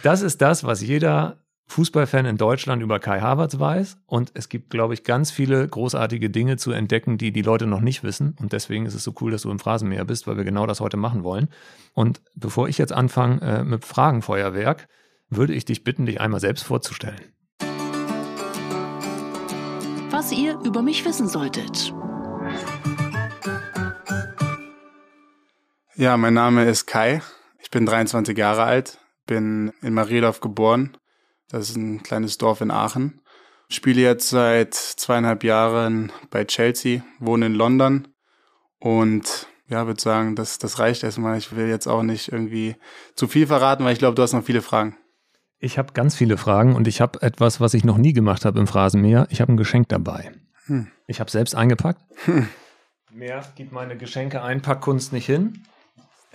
Das 0.02 0.20
ist 0.20 0.42
das, 0.42 0.62
was 0.64 0.82
jeder 0.82 1.38
Fußballfan 1.68 2.26
in 2.26 2.36
Deutschland 2.36 2.80
über 2.82 3.00
Kai 3.00 3.20
Havertz 3.20 3.58
weiß. 3.58 3.98
Und 4.06 4.30
es 4.34 4.48
gibt, 4.48 4.70
glaube 4.70 4.94
ich, 4.94 5.02
ganz 5.02 5.30
viele 5.30 5.66
großartige 5.66 6.30
Dinge 6.30 6.56
zu 6.56 6.70
entdecken, 6.70 7.18
die 7.18 7.32
die 7.32 7.42
Leute 7.42 7.66
noch 7.66 7.80
nicht 7.80 8.02
wissen. 8.02 8.36
Und 8.40 8.52
deswegen 8.52 8.86
ist 8.86 8.94
es 8.94 9.02
so 9.02 9.12
cool, 9.20 9.32
dass 9.32 9.42
du 9.42 9.50
im 9.50 9.58
Phrasenmäher 9.58 10.04
bist, 10.04 10.26
weil 10.26 10.36
wir 10.36 10.44
genau 10.44 10.66
das 10.66 10.80
heute 10.80 10.96
machen 10.96 11.24
wollen. 11.24 11.48
Und 11.92 12.20
bevor 12.34 12.68
ich 12.68 12.78
jetzt 12.78 12.92
anfange 12.92 13.40
äh, 13.40 13.64
mit 13.64 13.84
Fragenfeuerwerk, 13.84 14.88
würde 15.28 15.54
ich 15.54 15.64
dich 15.64 15.82
bitten, 15.82 16.06
dich 16.06 16.20
einmal 16.20 16.40
selbst 16.40 16.62
vorzustellen. 16.62 17.20
Was 20.10 20.32
ihr 20.32 20.58
über 20.64 20.82
mich 20.82 21.04
wissen 21.04 21.28
solltet. 21.28 21.92
Ja, 25.96 26.16
mein 26.16 26.34
Name 26.34 26.64
ist 26.66 26.86
Kai. 26.86 27.22
Ich 27.58 27.70
bin 27.70 27.86
23 27.86 28.38
Jahre 28.38 28.62
alt, 28.62 28.98
bin 29.26 29.72
in 29.82 29.94
Mariedorf 29.94 30.40
geboren 30.40 30.96
das 31.48 31.70
ist 31.70 31.76
ein 31.76 32.02
kleines 32.02 32.38
Dorf 32.38 32.60
in 32.60 32.70
Aachen. 32.70 33.20
Spiele 33.68 34.00
jetzt 34.00 34.30
seit 34.30 34.74
zweieinhalb 34.74 35.42
Jahren 35.42 36.12
bei 36.30 36.44
Chelsea, 36.44 37.02
wohne 37.18 37.46
in 37.46 37.54
London 37.54 38.08
und 38.78 39.48
ja, 39.68 39.86
würde 39.86 40.00
sagen, 40.00 40.36
das, 40.36 40.58
das 40.58 40.78
reicht 40.78 41.02
erstmal. 41.02 41.38
Ich 41.38 41.56
will 41.56 41.68
jetzt 41.68 41.88
auch 41.88 42.02
nicht 42.02 42.30
irgendwie 42.30 42.76
zu 43.16 43.26
viel 43.26 43.46
verraten, 43.46 43.84
weil 43.84 43.92
ich 43.92 43.98
glaube, 43.98 44.14
du 44.14 44.22
hast 44.22 44.32
noch 44.32 44.44
viele 44.44 44.62
Fragen. 44.62 44.96
Ich 45.58 45.78
habe 45.78 45.92
ganz 45.92 46.14
viele 46.14 46.36
Fragen 46.36 46.76
und 46.76 46.86
ich 46.86 47.00
habe 47.00 47.22
etwas, 47.22 47.60
was 47.60 47.74
ich 47.74 47.84
noch 47.84 47.96
nie 47.96 48.12
gemacht 48.12 48.44
habe 48.44 48.60
im 48.60 48.66
Phrasenmäher. 48.66 49.26
Ich 49.30 49.40
habe 49.40 49.52
ein 49.52 49.56
Geschenk 49.56 49.88
dabei. 49.88 50.32
Hm. 50.66 50.88
Ich 51.06 51.18
habe 51.18 51.30
selbst 51.30 51.54
eingepackt. 51.54 52.00
Hm. 52.26 52.48
Mehr 53.12 53.42
gibt 53.54 53.72
meine 53.72 53.96
Geschenke-Einpackkunst 53.96 55.12
nicht 55.12 55.26
hin. 55.26 55.64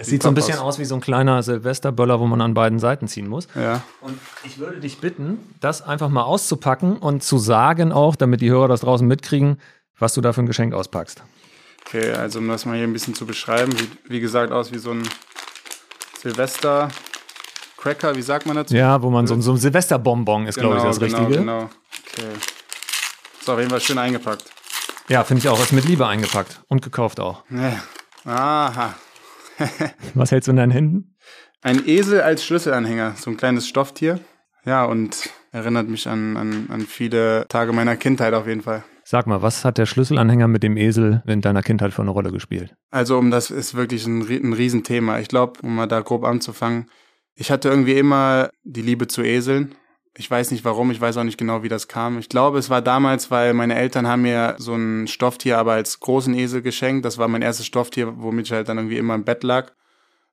Es 0.02 0.08
sieht 0.08 0.24
so 0.24 0.30
ein 0.30 0.34
bisschen 0.34 0.56
aus. 0.56 0.76
aus 0.76 0.80
wie 0.80 0.86
so 0.86 0.96
ein 0.96 1.02
kleiner 1.02 1.44
Silvesterböller, 1.44 2.20
wo 2.20 2.26
man 2.26 2.42
an 2.42 2.54
beiden 2.54 2.80
Seiten 2.80 3.08
ziehen 3.08 3.28
muss. 3.28 3.48
Ja. 3.56 3.84
Und 4.02 4.18
ich 4.44 4.58
würde 4.58 4.80
dich 4.80 5.00
bitten, 5.00 5.38
das 5.60 5.82
einfach 5.84 6.10
mal 6.10 6.24
auszupacken 6.24 6.98
und 6.98 7.24
zu 7.24 7.38
sagen 7.38 7.92
auch, 7.92 8.16
damit 8.16 8.42
die 8.42 8.50
Hörer 8.50 8.68
das 8.68 8.82
draußen 8.82 9.08
mitkriegen, 9.08 9.62
was 10.00 10.16
du 10.16 10.22
da 10.22 10.34
für 10.34 10.42
ein 10.42 10.48
Geschenk 10.48 10.74
auspackst. 10.74 11.24
Okay, 11.86 12.12
also 12.14 12.40
um 12.40 12.48
das 12.48 12.66
mal 12.66 12.76
hier 12.76 12.86
ein 12.86 12.94
bisschen 12.94 13.14
zu 13.14 13.26
beschreiben, 13.26 13.72
sieht 13.74 13.92
wie 14.10 14.20
gesagt 14.20 14.52
aus 14.52 14.72
wie 14.72 14.80
so 14.80 14.92
ein 14.92 15.08
Silvester 16.18 16.90
Cracker, 17.78 18.16
wie 18.16 18.22
sagt 18.22 18.46
man 18.46 18.56
dazu? 18.56 18.76
Ja, 18.76 19.02
wo 19.02 19.10
man 19.10 19.28
so, 19.28 19.40
so 19.42 19.52
ein 19.52 19.58
Silvesterbonbon 19.58 20.48
ist, 20.48 20.56
genau, 20.56 20.70
glaube 20.70 20.78
ich, 20.78 20.84
das 20.84 21.00
genau, 21.00 21.18
Richtige. 21.18 21.40
Genau, 21.40 21.70
okay. 22.08 22.28
Ist 23.40 23.50
auf 23.50 23.58
jeden 23.58 23.70
Fall 23.72 23.82
schön 23.82 23.98
eingepackt. 23.98 24.46
Ja, 25.10 25.24
finde 25.24 25.40
ich 25.40 25.50
auch. 25.50 25.60
Ist 25.60 25.74
mit 25.74 25.86
Liebe 25.86 26.08
eingepackt 26.08 26.62
und 26.68 26.82
gekauft 26.82 27.20
auch. 27.20 27.44
Ja. 27.50 27.84
Aha. 28.26 28.94
Was 30.14 30.32
hältst 30.32 30.48
du 30.48 30.52
in 30.52 30.58
deinen 30.58 30.72
Händen? 30.72 31.16
Ein 31.62 31.88
Esel 31.88 32.22
als 32.22 32.44
Schlüsselanhänger, 32.44 33.16
so 33.18 33.30
ein 33.30 33.38
kleines 33.38 33.68
Stofftier. 33.68 34.20
Ja, 34.66 34.86
und 34.86 35.30
erinnert 35.52 35.88
mich 35.88 36.08
an, 36.08 36.38
an, 36.38 36.68
an 36.70 36.82
viele 36.82 37.46
Tage 37.50 37.74
meiner 37.74 37.96
Kindheit 37.96 38.34
auf 38.34 38.48
jeden 38.48 38.62
Fall. 38.62 38.84
Sag 39.04 39.28
mal, 39.28 39.42
was 39.42 39.66
hat 39.66 39.78
der 39.78 39.86
Schlüsselanhänger 39.86 40.48
mit 40.48 40.64
dem 40.64 40.78
Esel 40.78 41.24
in 41.26 41.42
deiner 41.42 41.64
Kindheit 41.64 41.94
für 41.94 42.02
eine 42.02 42.12
Rolle 42.12 42.32
gespielt? 42.32 42.76
Also, 42.92 43.18
um 43.18 43.32
das 43.32 43.50
ist 43.50 43.74
wirklich 43.74 44.06
ein, 44.06 44.22
ein 44.22 44.54
Riesenthema. 44.54 45.20
Ich 45.20 45.28
glaube, 45.28 45.60
um 45.64 45.76
mal 45.76 45.88
da 45.88 46.02
grob 46.02 46.24
anzufangen, 46.24 46.90
ich 47.36 47.50
hatte 47.52 47.70
irgendwie 47.70 47.98
immer 47.98 48.50
die 48.64 48.82
Liebe 48.82 49.08
zu 49.08 49.24
Eseln. 49.24 49.76
Ich 50.18 50.30
weiß 50.30 50.52
nicht 50.52 50.66
warum, 50.66 50.92
ich 50.92 51.00
weiß 51.00 51.18
auch 51.18 51.24
nicht 51.24 51.38
genau, 51.38 51.64
wie 51.64 51.70
das 51.70 51.88
kam. 51.88 52.20
Ich 52.20 52.28
glaube, 52.28 52.58
es 52.60 52.70
war 52.70 52.82
damals, 52.82 53.32
weil 53.32 53.54
meine 53.54 53.76
Eltern 53.76 54.08
haben 54.08 54.24
mir 54.24 54.56
so 54.58 54.76
ein 54.76 55.08
Stofftier 55.08 55.58
aber 55.58 55.74
als 55.74 56.00
großen 56.02 56.34
Esel 56.34 56.62
geschenkt. 56.62 57.06
Das 57.06 57.18
war 57.18 57.30
mein 57.30 57.42
erstes 57.42 57.66
Stofftier, 57.66 58.14
womit 58.18 58.48
ich 58.48 58.52
halt 58.52 58.68
dann 58.68 58.78
irgendwie 58.78 58.98
immer 58.98 59.16
im 59.16 59.24
Bett 59.24 59.44
lag. 59.44 59.72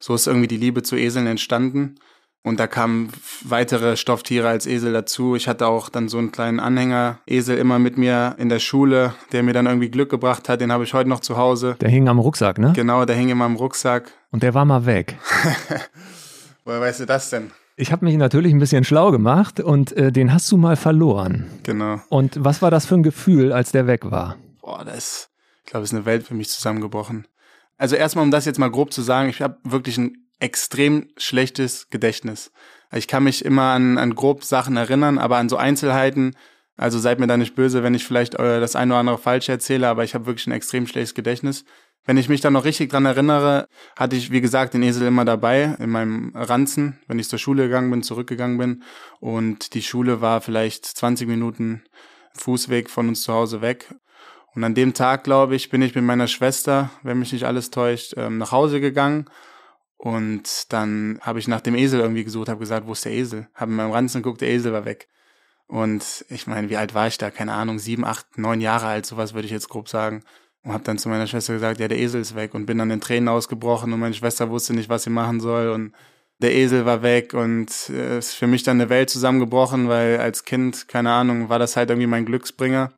So 0.00 0.14
ist 0.14 0.26
irgendwie 0.26 0.48
die 0.48 0.56
Liebe 0.56 0.82
zu 0.82 0.96
Eseln 0.96 1.26
entstanden. 1.26 1.96
Und 2.44 2.60
da 2.60 2.66
kamen 2.66 3.12
weitere 3.42 3.96
Stofftiere 3.96 4.48
als 4.48 4.66
Esel 4.66 4.92
dazu. 4.92 5.36
Ich 5.36 5.48
hatte 5.48 5.66
auch 5.66 5.88
dann 5.88 6.08
so 6.08 6.18
einen 6.18 6.32
kleinen 6.32 6.60
Anhänger-Esel 6.60 7.58
immer 7.58 7.78
mit 7.78 7.98
mir 7.98 8.36
in 8.38 8.48
der 8.48 8.60
Schule, 8.60 9.14
der 9.32 9.42
mir 9.42 9.52
dann 9.52 9.66
irgendwie 9.66 9.90
Glück 9.90 10.08
gebracht 10.08 10.48
hat. 10.48 10.60
Den 10.60 10.72
habe 10.72 10.84
ich 10.84 10.94
heute 10.94 11.08
noch 11.08 11.20
zu 11.20 11.36
Hause. 11.36 11.76
Der 11.80 11.88
hing 11.88 12.08
am 12.08 12.18
Rucksack, 12.18 12.58
ne? 12.58 12.72
Genau, 12.74 13.04
der 13.04 13.16
hing 13.16 13.28
immer 13.28 13.44
am 13.44 13.56
Rucksack. 13.56 14.12
Und 14.30 14.42
der 14.42 14.54
war 14.54 14.64
mal 14.64 14.86
weg. 14.86 15.18
Woher 16.64 16.80
weißt 16.80 17.00
du 17.00 17.06
das 17.06 17.30
denn? 17.30 17.50
Ich 17.80 17.92
habe 17.92 18.04
mich 18.04 18.16
natürlich 18.16 18.52
ein 18.52 18.58
bisschen 18.58 18.82
schlau 18.82 19.12
gemacht 19.12 19.60
und 19.60 19.92
äh, 19.92 20.10
den 20.10 20.32
hast 20.34 20.50
du 20.50 20.56
mal 20.56 20.74
verloren. 20.74 21.46
Genau. 21.62 22.00
Und 22.08 22.34
was 22.36 22.60
war 22.60 22.72
das 22.72 22.86
für 22.86 22.96
ein 22.96 23.04
Gefühl, 23.04 23.52
als 23.52 23.70
der 23.70 23.86
weg 23.86 24.10
war? 24.10 24.36
Boah, 24.60 24.84
das, 24.84 25.30
ich 25.64 25.70
glaube, 25.70 25.84
ist 25.84 25.94
eine 25.94 26.04
Welt 26.04 26.26
für 26.26 26.34
mich 26.34 26.48
zusammengebrochen. 26.48 27.28
Also 27.76 27.94
erstmal, 27.94 28.24
um 28.24 28.32
das 28.32 28.46
jetzt 28.46 28.58
mal 28.58 28.68
grob 28.68 28.92
zu 28.92 29.00
sagen, 29.00 29.28
ich 29.28 29.40
habe 29.42 29.58
wirklich 29.62 29.96
ein 29.96 30.26
extrem 30.40 31.06
schlechtes 31.16 31.88
Gedächtnis. 31.88 32.50
Ich 32.92 33.06
kann 33.06 33.22
mich 33.22 33.44
immer 33.44 33.70
an, 33.74 33.96
an 33.96 34.16
grob 34.16 34.42
Sachen 34.42 34.76
erinnern, 34.76 35.18
aber 35.18 35.36
an 35.36 35.48
so 35.48 35.56
Einzelheiten, 35.56 36.34
also 36.76 36.98
seid 36.98 37.20
mir 37.20 37.28
da 37.28 37.36
nicht 37.36 37.54
böse, 37.54 37.84
wenn 37.84 37.94
ich 37.94 38.04
vielleicht 38.04 38.34
äh, 38.34 38.58
das 38.58 38.74
eine 38.74 38.94
oder 38.94 39.00
andere 39.00 39.18
falsch 39.18 39.48
erzähle, 39.48 39.86
aber 39.86 40.02
ich 40.02 40.16
habe 40.16 40.26
wirklich 40.26 40.48
ein 40.48 40.52
extrem 40.52 40.88
schlechtes 40.88 41.14
Gedächtnis. 41.14 41.64
Wenn 42.04 42.16
ich 42.16 42.28
mich 42.28 42.40
da 42.40 42.50
noch 42.50 42.64
richtig 42.64 42.90
dran 42.90 43.04
erinnere, 43.04 43.68
hatte 43.96 44.16
ich, 44.16 44.30
wie 44.30 44.40
gesagt, 44.40 44.72
den 44.72 44.82
Esel 44.82 45.06
immer 45.06 45.26
dabei 45.26 45.76
in 45.78 45.90
meinem 45.90 46.32
Ranzen, 46.34 46.98
wenn 47.06 47.18
ich 47.18 47.28
zur 47.28 47.38
Schule 47.38 47.64
gegangen 47.64 47.90
bin, 47.90 48.02
zurückgegangen 48.02 48.56
bin. 48.56 48.82
Und 49.20 49.74
die 49.74 49.82
Schule 49.82 50.20
war 50.20 50.40
vielleicht 50.40 50.86
20 50.86 51.28
Minuten 51.28 51.82
Fußweg 52.32 52.88
von 52.88 53.08
uns 53.08 53.22
zu 53.22 53.32
Hause 53.34 53.60
weg. 53.60 53.94
Und 54.54 54.64
an 54.64 54.74
dem 54.74 54.94
Tag, 54.94 55.24
glaube 55.24 55.54
ich, 55.54 55.68
bin 55.68 55.82
ich 55.82 55.94
mit 55.94 56.04
meiner 56.04 56.26
Schwester, 56.26 56.90
wenn 57.02 57.18
mich 57.18 57.32
nicht 57.32 57.44
alles 57.44 57.70
täuscht, 57.70 58.14
ähm, 58.16 58.38
nach 58.38 58.52
Hause 58.52 58.80
gegangen. 58.80 59.26
Und 59.98 60.72
dann 60.72 61.18
habe 61.22 61.40
ich 61.40 61.48
nach 61.48 61.60
dem 61.60 61.74
Esel 61.74 62.00
irgendwie 62.00 62.24
gesucht, 62.24 62.48
habe 62.48 62.60
gesagt, 62.60 62.86
wo 62.86 62.92
ist 62.92 63.04
der 63.04 63.12
Esel? 63.12 63.48
Habe 63.54 63.72
in 63.72 63.76
meinem 63.76 63.90
Ranzen 63.90 64.22
geguckt, 64.22 64.40
der 64.40 64.50
Esel 64.50 64.72
war 64.72 64.84
weg. 64.84 65.08
Und 65.66 66.24
ich 66.30 66.46
meine, 66.46 66.70
wie 66.70 66.76
alt 66.76 66.94
war 66.94 67.08
ich 67.08 67.18
da? 67.18 67.30
Keine 67.30 67.52
Ahnung, 67.52 67.78
sieben, 67.78 68.04
acht, 68.04 68.38
neun 68.38 68.60
Jahre 68.60 68.86
alt, 68.86 69.06
sowas 69.06 69.34
würde 69.34 69.46
ich 69.46 69.52
jetzt 69.52 69.68
grob 69.68 69.88
sagen. 69.88 70.24
Und 70.64 70.72
habe 70.72 70.84
dann 70.84 70.98
zu 70.98 71.08
meiner 71.08 71.26
Schwester 71.26 71.54
gesagt, 71.54 71.80
ja, 71.80 71.88
der 71.88 71.98
Esel 71.98 72.20
ist 72.20 72.34
weg. 72.34 72.54
Und 72.54 72.66
bin 72.66 72.78
dann 72.78 72.90
in 72.90 73.00
Tränen 73.00 73.28
ausgebrochen 73.28 73.92
und 73.92 74.00
meine 74.00 74.14
Schwester 74.14 74.50
wusste 74.50 74.74
nicht, 74.74 74.88
was 74.88 75.04
sie 75.04 75.10
machen 75.10 75.40
soll. 75.40 75.70
Und 75.70 75.92
der 76.40 76.54
Esel 76.54 76.84
war 76.84 77.02
weg 77.02 77.34
und 77.34 77.70
es 77.70 77.90
äh, 77.90 78.18
ist 78.18 78.34
für 78.34 78.46
mich 78.46 78.62
dann 78.62 78.80
eine 78.80 78.90
Welt 78.90 79.10
zusammengebrochen, 79.10 79.88
weil 79.88 80.18
als 80.18 80.44
Kind, 80.44 80.86
keine 80.88 81.10
Ahnung, 81.10 81.48
war 81.48 81.58
das 81.58 81.76
halt 81.76 81.90
irgendwie 81.90 82.06
mein 82.06 82.26
Glücksbringer. 82.26 82.92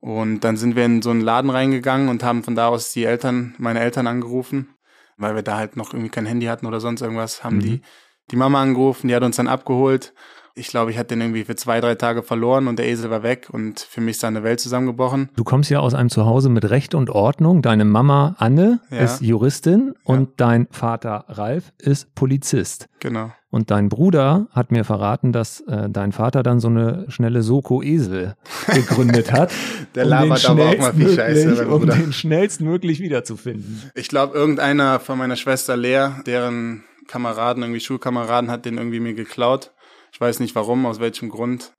Und 0.00 0.40
dann 0.40 0.56
sind 0.56 0.74
wir 0.74 0.84
in 0.84 1.00
so 1.00 1.10
einen 1.10 1.20
Laden 1.20 1.50
reingegangen 1.50 2.08
und 2.08 2.24
haben 2.24 2.42
von 2.42 2.56
da 2.56 2.68
aus 2.68 2.92
die 2.92 3.04
Eltern, 3.04 3.54
meine 3.58 3.80
Eltern 3.80 4.08
angerufen, 4.08 4.74
weil 5.16 5.36
wir 5.36 5.42
da 5.42 5.56
halt 5.56 5.76
noch 5.76 5.94
irgendwie 5.94 6.10
kein 6.10 6.26
Handy 6.26 6.46
hatten 6.46 6.66
oder 6.66 6.80
sonst 6.80 7.02
irgendwas, 7.02 7.44
haben 7.44 7.56
mhm. 7.56 7.60
die 7.60 7.82
die 8.30 8.36
Mama 8.36 8.62
angerufen, 8.62 9.08
die 9.08 9.14
hat 9.14 9.22
uns 9.22 9.36
dann 9.36 9.48
abgeholt 9.48 10.14
ich 10.54 10.68
glaube, 10.68 10.90
ich 10.90 10.98
hatte 10.98 11.08
den 11.08 11.20
irgendwie 11.20 11.44
für 11.44 11.56
zwei, 11.56 11.80
drei 11.80 11.94
Tage 11.94 12.22
verloren 12.22 12.68
und 12.68 12.78
der 12.78 12.86
Esel 12.86 13.10
war 13.10 13.22
weg 13.22 13.48
und 13.50 13.80
für 13.80 14.00
mich 14.00 14.12
ist 14.12 14.22
da 14.22 14.28
eine 14.28 14.42
Welt 14.42 14.60
zusammengebrochen. 14.60 15.30
Du 15.36 15.44
kommst 15.44 15.70
ja 15.70 15.80
aus 15.80 15.94
einem 15.94 16.10
Zuhause 16.10 16.48
mit 16.48 16.68
Recht 16.68 16.94
und 16.94 17.10
Ordnung. 17.10 17.62
Deine 17.62 17.84
Mama 17.84 18.34
Anne 18.38 18.80
ja. 18.90 18.98
ist 18.98 19.22
Juristin 19.22 19.94
und 20.04 20.20
ja. 20.20 20.34
dein 20.36 20.68
Vater 20.70 21.24
Ralf 21.28 21.72
ist 21.78 22.14
Polizist. 22.14 22.88
Genau. 23.00 23.32
Und 23.50 23.70
dein 23.70 23.88
Bruder 23.90 24.46
hat 24.52 24.72
mir 24.72 24.84
verraten, 24.84 25.32
dass 25.32 25.60
äh, 25.60 25.90
dein 25.90 26.12
Vater 26.12 26.42
dann 26.42 26.58
so 26.58 26.68
eine 26.68 27.04
schnelle 27.08 27.42
Soko-Esel 27.42 28.34
gegründet 28.74 29.32
hat. 29.32 29.52
Der 29.94 30.04
um 30.04 30.10
labert 30.10 30.48
aber 30.48 30.68
auch 30.68 30.78
mal 30.78 30.94
viel 30.94 31.14
Scheiße. 31.14 31.68
Um 31.68 31.86
den 31.86 32.12
schnellstmöglich 32.12 33.00
wiederzufinden. 33.00 33.90
Ich 33.94 34.08
glaube, 34.08 34.34
irgendeiner 34.34 35.00
von 35.00 35.18
meiner 35.18 35.36
Schwester 35.36 35.76
Lea, 35.76 36.08
deren 36.26 36.84
Kameraden, 37.08 37.62
irgendwie 37.62 37.80
Schulkameraden, 37.80 38.50
hat 38.50 38.64
den 38.64 38.78
irgendwie 38.78 39.00
mir 39.00 39.12
geklaut. 39.12 39.70
Ich 40.12 40.20
weiß 40.20 40.40
nicht 40.40 40.54
warum, 40.54 40.84
aus 40.86 41.00
welchem 41.00 41.30
Grund. 41.30 41.72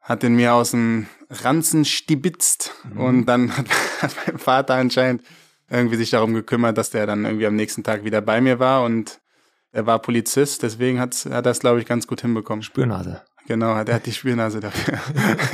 Hat 0.00 0.22
den 0.22 0.36
mir 0.36 0.54
aus 0.54 0.70
dem 0.70 1.06
Ranzen 1.28 1.84
stibitzt 1.84 2.72
mhm. 2.84 3.00
und 3.00 3.26
dann 3.26 3.56
hat, 3.56 3.66
hat 4.00 4.16
mein 4.26 4.38
Vater 4.38 4.74
anscheinend 4.74 5.22
irgendwie 5.68 5.96
sich 5.96 6.10
darum 6.10 6.32
gekümmert, 6.32 6.78
dass 6.78 6.90
der 6.90 7.06
dann 7.06 7.24
irgendwie 7.24 7.46
am 7.46 7.56
nächsten 7.56 7.82
Tag 7.82 8.04
wieder 8.04 8.22
bei 8.22 8.40
mir 8.40 8.58
war 8.58 8.84
und 8.84 9.20
er 9.70 9.84
war 9.84 9.98
Polizist, 9.98 10.62
deswegen 10.62 10.98
hat, 10.98 11.14
hat 11.14 11.32
er 11.32 11.42
das, 11.42 11.58
glaube 11.58 11.78
ich, 11.78 11.84
ganz 11.84 12.06
gut 12.06 12.22
hinbekommen. 12.22 12.62
Spürnase. 12.62 13.22
Genau, 13.46 13.74
er 13.74 13.94
hat 13.94 14.06
die 14.06 14.12
Spürnase 14.12 14.60
dafür. 14.60 14.98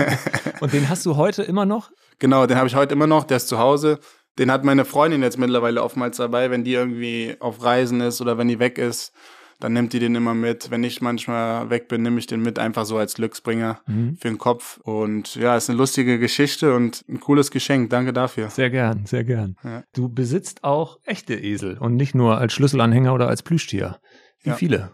und 0.60 0.72
den 0.72 0.88
hast 0.88 1.04
du 1.06 1.16
heute 1.16 1.42
immer 1.42 1.64
noch? 1.64 1.90
Genau, 2.20 2.46
den 2.46 2.56
habe 2.56 2.68
ich 2.68 2.76
heute 2.76 2.92
immer 2.92 3.08
noch, 3.08 3.24
der 3.24 3.38
ist 3.38 3.48
zu 3.48 3.58
Hause. 3.58 3.98
Den 4.38 4.52
hat 4.52 4.62
meine 4.62 4.84
Freundin 4.84 5.22
jetzt 5.22 5.38
mittlerweile 5.38 5.82
oftmals 5.82 6.18
dabei, 6.18 6.50
wenn 6.50 6.64
die 6.64 6.74
irgendwie 6.74 7.36
auf 7.40 7.62
Reisen 7.62 8.00
ist 8.00 8.20
oder 8.20 8.38
wenn 8.38 8.48
die 8.48 8.60
weg 8.60 8.78
ist 8.78 9.12
dann 9.60 9.72
nimmt 9.72 9.92
die 9.92 9.98
den 9.98 10.14
immer 10.14 10.34
mit. 10.34 10.70
Wenn 10.70 10.84
ich 10.84 11.00
manchmal 11.00 11.70
weg 11.70 11.88
bin, 11.88 12.02
nehme 12.02 12.18
ich 12.18 12.26
den 12.26 12.42
mit, 12.42 12.58
einfach 12.58 12.84
so 12.84 12.96
als 12.98 13.14
Glücksbringer 13.14 13.80
mhm. 13.86 14.16
für 14.20 14.28
den 14.28 14.38
Kopf. 14.38 14.78
Und 14.82 15.36
ja, 15.36 15.56
ist 15.56 15.70
eine 15.70 15.78
lustige 15.78 16.18
Geschichte 16.18 16.74
und 16.74 17.04
ein 17.08 17.20
cooles 17.20 17.50
Geschenk. 17.50 17.90
Danke 17.90 18.12
dafür. 18.12 18.50
Sehr 18.50 18.70
gern, 18.70 19.06
sehr 19.06 19.24
gern. 19.24 19.56
Ja. 19.64 19.82
Du 19.94 20.08
besitzt 20.08 20.64
auch 20.64 20.98
echte 21.04 21.34
Esel 21.34 21.78
und 21.78 21.96
nicht 21.96 22.14
nur 22.14 22.38
als 22.38 22.52
Schlüsselanhänger 22.52 23.14
oder 23.14 23.28
als 23.28 23.42
Plüschtier. 23.42 23.98
Wie 24.42 24.50
ja. 24.50 24.56
viele? 24.56 24.90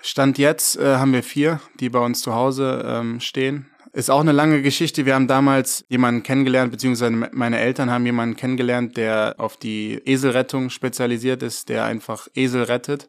Stand 0.00 0.38
jetzt 0.38 0.78
äh, 0.78 0.96
haben 0.96 1.12
wir 1.12 1.22
vier, 1.22 1.60
die 1.80 1.88
bei 1.88 1.98
uns 1.98 2.20
zu 2.20 2.34
Hause 2.34 2.84
ähm, 2.86 3.20
stehen. 3.20 3.66
Ist 3.92 4.10
auch 4.10 4.20
eine 4.20 4.32
lange 4.32 4.60
Geschichte. 4.60 5.06
Wir 5.06 5.14
haben 5.14 5.26
damals 5.26 5.86
jemanden 5.88 6.22
kennengelernt, 6.22 6.70
beziehungsweise 6.70 7.12
meine 7.32 7.58
Eltern 7.58 7.90
haben 7.90 8.04
jemanden 8.04 8.36
kennengelernt, 8.36 8.98
der 8.98 9.36
auf 9.38 9.56
die 9.56 9.94
Eselrettung 10.04 10.68
spezialisiert 10.68 11.42
ist, 11.42 11.70
der 11.70 11.86
einfach 11.86 12.28
Esel 12.34 12.64
rettet 12.64 13.08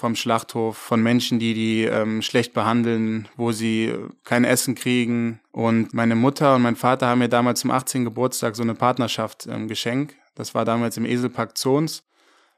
vom 0.00 0.16
Schlachthof, 0.16 0.78
von 0.78 1.02
Menschen, 1.02 1.38
die 1.38 1.52
die 1.52 1.84
ähm, 1.84 2.22
schlecht 2.22 2.54
behandeln, 2.54 3.28
wo 3.36 3.52
sie 3.52 3.94
kein 4.24 4.44
Essen 4.44 4.74
kriegen. 4.74 5.40
Und 5.52 5.92
meine 5.92 6.16
Mutter 6.16 6.54
und 6.56 6.62
mein 6.62 6.74
Vater 6.74 7.06
haben 7.06 7.18
mir 7.18 7.28
damals 7.28 7.60
zum 7.60 7.70
18. 7.70 8.04
Geburtstag 8.04 8.56
so 8.56 8.62
eine 8.62 8.74
Partnerschaft 8.74 9.46
ähm, 9.46 9.68
geschenkt. 9.68 10.16
Das 10.34 10.54
war 10.54 10.64
damals 10.64 10.96
im 10.96 11.04
Eselpark 11.04 11.58
Zons. 11.58 12.02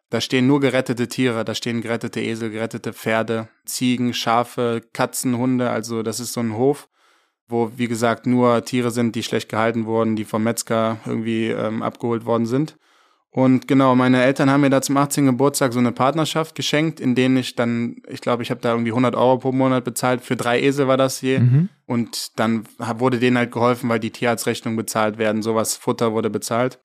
Da 0.09 0.21
stehen 0.21 0.47
nur 0.47 0.61
gerettete 0.61 1.09
Tiere, 1.09 1.45
da 1.45 1.55
stehen 1.55 1.81
gerettete 1.81 2.21
Esel, 2.21 2.51
gerettete 2.51 2.93
Pferde, 2.93 3.49
Ziegen, 3.65 4.15
Schafe, 4.15 4.81
Katzen, 4.93 5.37
Hunde. 5.37 5.71
Also 5.71 6.05
das 6.05 6.21
ist 6.21 6.35
so 6.35 6.41
ein 6.41 6.57
Hof, 6.57 6.89
wo, 7.49 7.73
wie 7.77 7.89
gesagt, 7.89 8.25
nur 8.25 8.65
Tiere 8.65 8.93
sind, 8.93 9.17
die 9.17 9.25
schlecht 9.25 9.49
gehalten 9.49 9.85
wurden, 9.85 10.15
die 10.15 10.25
vom 10.25 10.45
Metzger 10.45 10.99
irgendwie 11.07 11.49
ähm, 11.49 11.83
abgeholt 11.83 12.25
worden 12.25 12.47
sind. 12.47 12.77
Und 13.35 13.67
genau, 13.67 13.95
meine 13.95 14.23
Eltern 14.23 14.51
haben 14.51 14.61
mir 14.61 14.69
da 14.69 14.83
zum 14.83 14.99
18. 14.99 15.25
Geburtstag 15.25 15.73
so 15.73 15.79
eine 15.79 15.91
Partnerschaft 15.91 16.55
geschenkt, 16.55 17.01
in 17.01 17.15
denen 17.15 17.39
ich 17.39 17.55
dann, 17.55 17.97
ich 18.07 18.21
glaube, 18.21 18.43
ich 18.43 18.51
habe 18.51 18.61
da 18.61 18.73
irgendwie 18.73 18.91
100 18.91 19.17
Euro 19.17 19.39
pro 19.39 19.53
Monat 19.53 19.85
bezahlt. 19.85 20.21
Für 20.21 20.37
drei 20.37 20.61
Esel 20.61 20.87
war 20.87 20.99
das 20.99 21.23
je. 21.23 21.39
Mhm. 21.39 21.71
Und 21.87 22.39
dann 22.39 22.65
wurde 22.99 23.19
denen 23.19 23.39
halt 23.39 23.51
geholfen, 23.51 23.89
weil 23.89 24.01
die 24.01 24.11
Tierarztrechnungen 24.11 24.77
bezahlt 24.77 25.17
werden. 25.17 25.41
Sowas, 25.41 25.77
Futter 25.79 26.13
wurde 26.13 26.29
bezahlt. 26.29 26.79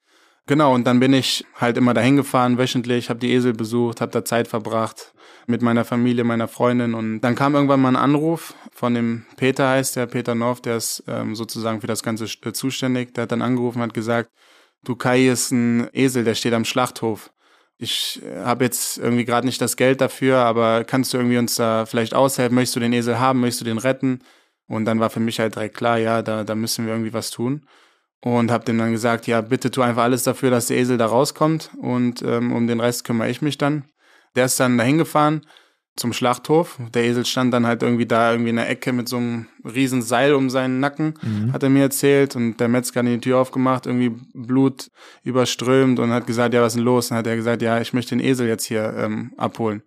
Genau, 0.46 0.74
und 0.74 0.88
dann 0.88 1.02
bin 1.02 1.12
ich 1.12 1.44
halt 1.56 1.76
immer 1.76 1.94
dahin 1.94 2.16
gefahren, 2.16 2.58
wöchentlich, 2.58 3.10
habe 3.10 3.20
die 3.20 3.34
Esel 3.34 3.52
besucht, 3.52 4.00
habe 4.00 4.14
da 4.14 4.24
Zeit 4.24 4.48
verbracht 4.48 5.14
mit 5.46 5.62
meiner 5.62 5.84
Familie, 5.84 6.24
meiner 6.24 6.48
Freundin. 6.48 6.94
Und 6.94 7.20
dann 7.20 7.36
kam 7.36 7.56
irgendwann 7.56 7.82
mal 7.82 7.90
ein 7.90 7.96
Anruf 7.98 8.54
von 8.72 8.94
dem 8.94 9.26
Peter, 9.36 9.68
heißt 9.68 9.98
der, 9.98 10.06
Peter 10.06 10.34
North, 10.34 10.66
der 10.66 10.78
ist 10.78 11.04
ähm, 11.10 11.36
sozusagen 11.36 11.82
für 11.82 11.88
das 11.88 12.02
Ganze 12.04 12.24
äh, 12.24 12.54
zuständig. 12.54 13.14
Der 13.14 13.24
hat 13.24 13.34
dann 13.34 13.42
angerufen, 13.42 13.82
hat 13.82 13.94
gesagt, 13.94 14.32
du 14.88 14.96
Kai 14.96 15.28
ist 15.28 15.52
ein 15.52 15.90
Esel, 15.94 16.24
der 16.24 16.36
steht 16.36 16.54
am 16.54 16.66
Schlachthof. 16.66 17.32
Ich 17.78 18.22
äh, 18.24 18.40
habe 18.44 18.66
jetzt 18.66 18.98
irgendwie 18.98 19.26
gerade 19.26 19.48
nicht 19.48 19.62
das 19.62 19.78
Geld 19.78 20.02
dafür, 20.02 20.38
aber 20.40 20.84
kannst 20.84 21.14
du 21.14 21.18
irgendwie 21.18 21.38
uns 21.38 21.56
da 21.56 21.86
vielleicht 21.86 22.14
aushelfen? 22.14 22.56
Möchtest 22.56 22.76
du 22.78 22.80
den 22.80 22.94
Esel 22.94 23.20
haben? 23.20 23.42
Möchtest 23.42 23.62
du 23.62 23.66
den 23.66 23.78
retten? 23.78 24.20
Und 24.68 24.86
dann 24.86 25.00
war 25.00 25.10
für 25.10 25.20
mich 25.20 25.40
halt 25.40 25.56
direkt 25.56 25.78
klar, 25.78 25.98
ja, 25.98 26.22
da, 26.22 26.44
da 26.44 26.56
müssen 26.56 26.86
wir 26.86 26.94
irgendwie 26.94 27.14
was 27.14 27.32
tun. 27.32 27.66
und 28.22 28.52
habe 28.52 28.66
dem 28.66 28.78
dann 28.78 28.92
gesagt, 28.92 29.28
ja, 29.28 29.42
bitte 29.42 29.72
tu 29.72 29.82
einfach 29.82 30.04
alles 30.04 30.24
dafür, 30.24 30.52
dass 30.52 30.68
der 30.68 30.78
Esel 30.78 30.98
da 30.98 31.08
rauskommt 31.08 31.72
und 31.78 32.22
ähm, 32.24 32.54
um 32.54 32.68
den 32.68 32.80
Rest 32.82 33.04
kümmere 33.06 33.30
ich 33.30 33.42
mich 33.42 33.58
dann. 33.58 33.86
Der 34.36 34.46
ist 34.46 34.60
dann 34.60 34.78
dahin 34.78 34.98
gefahren 34.98 35.42
zum 35.98 36.14
Schlachthof. 36.14 36.80
Der 36.94 37.04
Esel 37.04 37.26
stand 37.26 37.54
dann 37.54 37.68
halt 37.68 37.84
irgendwie 37.84 38.06
da 38.06 38.32
irgendwie 38.32 38.52
in 38.52 38.56
der 38.56 38.70
Ecke 38.70 38.94
mit 38.94 39.10
so 39.10 39.18
einem 39.18 39.48
riesen 39.66 40.02
Seil 40.02 40.34
um 40.34 40.50
seinen 40.50 40.80
Nacken, 40.80 41.16
mhm. 41.22 41.52
hat 41.52 41.64
er 41.64 41.70
mir 41.70 41.82
erzählt 41.82 42.36
und 42.36 42.58
der 42.58 42.68
Metzger 42.68 43.02
hat 43.02 43.08
die 43.08 43.20
Tür 43.20 43.40
aufgemacht, 43.40 43.86
irgendwie 43.86 44.16
Blut 44.34 44.90
überströmt 45.24 46.00
und 46.00 46.12
hat 46.12 46.28
gesagt, 46.28 46.54
ja, 46.54 46.62
was 46.62 46.74
ist 46.74 46.78
denn 46.78 46.86
los? 46.86 47.12
Und 47.12 47.18
hat 47.18 47.28
er 47.28 47.36
gesagt, 47.36 47.62
ja, 47.62 47.82
ich 47.82 47.94
möchte 47.94 48.16
den 48.16 48.26
Esel 48.26 48.48
jetzt 48.48 48.66
hier 48.66 48.94
ähm, 48.98 49.34
abholen. 49.38 49.84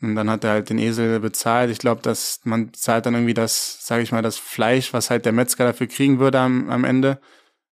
Und 0.00 0.14
dann 0.14 0.30
hat 0.30 0.44
er 0.44 0.50
halt 0.50 0.70
den 0.70 0.78
Esel 0.78 1.18
bezahlt. 1.18 1.70
Ich 1.70 1.78
glaube, 1.78 2.02
dass 2.02 2.40
man 2.44 2.72
zahlt 2.72 3.06
dann 3.06 3.14
irgendwie 3.14 3.34
das, 3.34 3.84
sage 3.84 4.02
ich 4.02 4.12
mal, 4.12 4.22
das 4.22 4.38
Fleisch, 4.38 4.92
was 4.92 5.10
halt 5.10 5.24
der 5.24 5.32
Metzger 5.32 5.64
dafür 5.64 5.88
kriegen 5.88 6.20
würde 6.20 6.38
am, 6.38 6.70
am 6.70 6.84
Ende. 6.84 7.20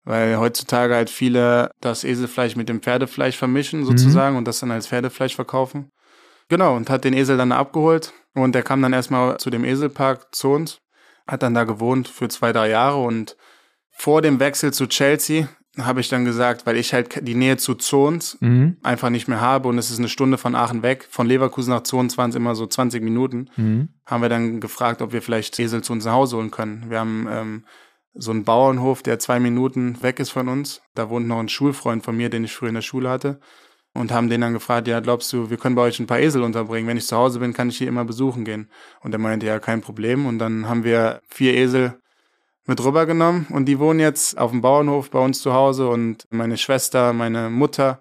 Weil 0.04 0.38
heutzutage 0.38 0.94
halt 0.94 1.10
viele 1.10 1.70
das 1.80 2.04
Eselfleisch 2.04 2.54
mit 2.54 2.68
dem 2.68 2.80
Pferdefleisch 2.80 3.36
vermischen 3.36 3.80
mhm. 3.80 3.86
sozusagen 3.86 4.34
mhm. 4.34 4.38
und 4.38 4.48
das 4.48 4.60
dann 4.60 4.70
als 4.70 4.86
Pferdefleisch 4.86 5.34
verkaufen. 5.34 5.90
Genau, 6.52 6.76
und 6.76 6.90
hat 6.90 7.04
den 7.04 7.14
Esel 7.14 7.38
dann 7.38 7.50
abgeholt 7.50 8.12
und 8.34 8.54
der 8.54 8.62
kam 8.62 8.82
dann 8.82 8.92
erstmal 8.92 9.38
zu 9.38 9.48
dem 9.48 9.64
Eselpark 9.64 10.34
zu 10.34 10.50
uns, 10.50 10.82
hat 11.26 11.42
dann 11.42 11.54
da 11.54 11.64
gewohnt 11.64 12.08
für 12.08 12.28
zwei, 12.28 12.52
drei 12.52 12.68
Jahre 12.68 13.02
und 13.02 13.38
vor 13.90 14.20
dem 14.20 14.38
Wechsel 14.38 14.70
zu 14.70 14.86
Chelsea 14.86 15.48
habe 15.78 16.02
ich 16.02 16.10
dann 16.10 16.26
gesagt, 16.26 16.66
weil 16.66 16.76
ich 16.76 16.92
halt 16.92 17.26
die 17.26 17.34
Nähe 17.34 17.56
zu 17.56 17.74
Zons 17.74 18.36
mhm. 18.40 18.76
einfach 18.82 19.08
nicht 19.08 19.28
mehr 19.28 19.40
habe 19.40 19.66
und 19.66 19.78
es 19.78 19.90
ist 19.90 19.98
eine 19.98 20.10
Stunde 20.10 20.36
von 20.36 20.54
Aachen 20.54 20.82
weg. 20.82 21.08
Von 21.08 21.26
Leverkusen 21.26 21.70
nach 21.70 21.84
Zons 21.84 22.18
waren 22.18 22.28
es 22.28 22.36
immer 22.36 22.54
so 22.54 22.66
20 22.66 23.02
Minuten. 23.02 23.48
Mhm. 23.56 23.88
Haben 24.04 24.20
wir 24.20 24.28
dann 24.28 24.60
gefragt, 24.60 25.00
ob 25.00 25.14
wir 25.14 25.22
vielleicht 25.22 25.58
Esel 25.58 25.82
zu 25.82 25.94
uns 25.94 26.04
nach 26.04 26.12
Hause 26.12 26.36
holen 26.36 26.50
können. 26.50 26.90
Wir 26.90 27.00
haben 27.00 27.26
ähm, 27.30 27.64
so 28.12 28.30
einen 28.30 28.44
Bauernhof, 28.44 29.02
der 29.02 29.18
zwei 29.18 29.40
Minuten 29.40 30.02
weg 30.02 30.20
ist 30.20 30.32
von 30.32 30.48
uns. 30.48 30.82
Da 30.94 31.08
wohnt 31.08 31.26
noch 31.26 31.40
ein 31.40 31.48
Schulfreund 31.48 32.04
von 32.04 32.14
mir, 32.14 32.28
den 32.28 32.44
ich 32.44 32.52
früher 32.52 32.68
in 32.68 32.74
der 32.74 32.82
Schule 32.82 33.08
hatte. 33.08 33.40
Und 33.94 34.10
haben 34.10 34.30
den 34.30 34.40
dann 34.40 34.54
gefragt, 34.54 34.88
ja, 34.88 35.00
glaubst 35.00 35.32
du, 35.32 35.50
wir 35.50 35.58
können 35.58 35.74
bei 35.74 35.82
euch 35.82 36.00
ein 36.00 36.06
paar 36.06 36.18
Esel 36.18 36.42
unterbringen? 36.42 36.88
Wenn 36.88 36.96
ich 36.96 37.06
zu 37.06 37.16
Hause 37.16 37.40
bin, 37.40 37.52
kann 37.52 37.68
ich 37.68 37.76
hier 37.76 37.88
immer 37.88 38.06
besuchen 38.06 38.44
gehen. 38.44 38.70
Und 39.00 39.12
er 39.12 39.18
meinte, 39.18 39.44
ja, 39.46 39.58
kein 39.58 39.82
Problem. 39.82 40.24
Und 40.24 40.38
dann 40.38 40.66
haben 40.66 40.82
wir 40.82 41.20
vier 41.28 41.54
Esel 41.54 42.00
mit 42.66 42.82
rübergenommen 42.82 43.46
und 43.50 43.66
die 43.66 43.78
wohnen 43.78 44.00
jetzt 44.00 44.38
auf 44.38 44.52
dem 44.52 44.60
Bauernhof 44.60 45.10
bei 45.10 45.18
uns 45.18 45.42
zu 45.42 45.52
Hause 45.52 45.88
und 45.88 46.26
meine 46.30 46.56
Schwester, 46.56 47.12
meine 47.12 47.50
Mutter, 47.50 48.00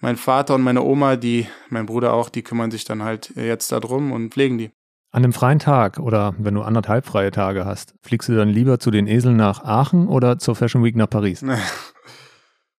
mein 0.00 0.16
Vater 0.16 0.56
und 0.56 0.62
meine 0.62 0.82
Oma, 0.82 1.16
die, 1.16 1.46
mein 1.68 1.86
Bruder 1.86 2.12
auch, 2.12 2.28
die 2.28 2.42
kümmern 2.42 2.70
sich 2.70 2.84
dann 2.84 3.02
halt 3.02 3.32
jetzt 3.36 3.70
darum 3.72 4.12
und 4.12 4.32
pflegen 4.32 4.58
die. 4.58 4.70
An 5.12 5.22
einem 5.22 5.32
freien 5.32 5.60
Tag 5.60 6.00
oder 6.00 6.34
wenn 6.38 6.54
du 6.54 6.62
anderthalb 6.62 7.06
freie 7.06 7.30
Tage 7.30 7.64
hast, 7.64 7.94
fliegst 8.02 8.28
du 8.28 8.34
dann 8.34 8.48
lieber 8.48 8.80
zu 8.80 8.90
den 8.90 9.06
Eseln 9.06 9.36
nach 9.36 9.62
Aachen 9.62 10.08
oder 10.08 10.40
zur 10.40 10.56
Fashion 10.56 10.82
Week 10.82 10.96
nach 10.96 11.10
Paris? 11.10 11.44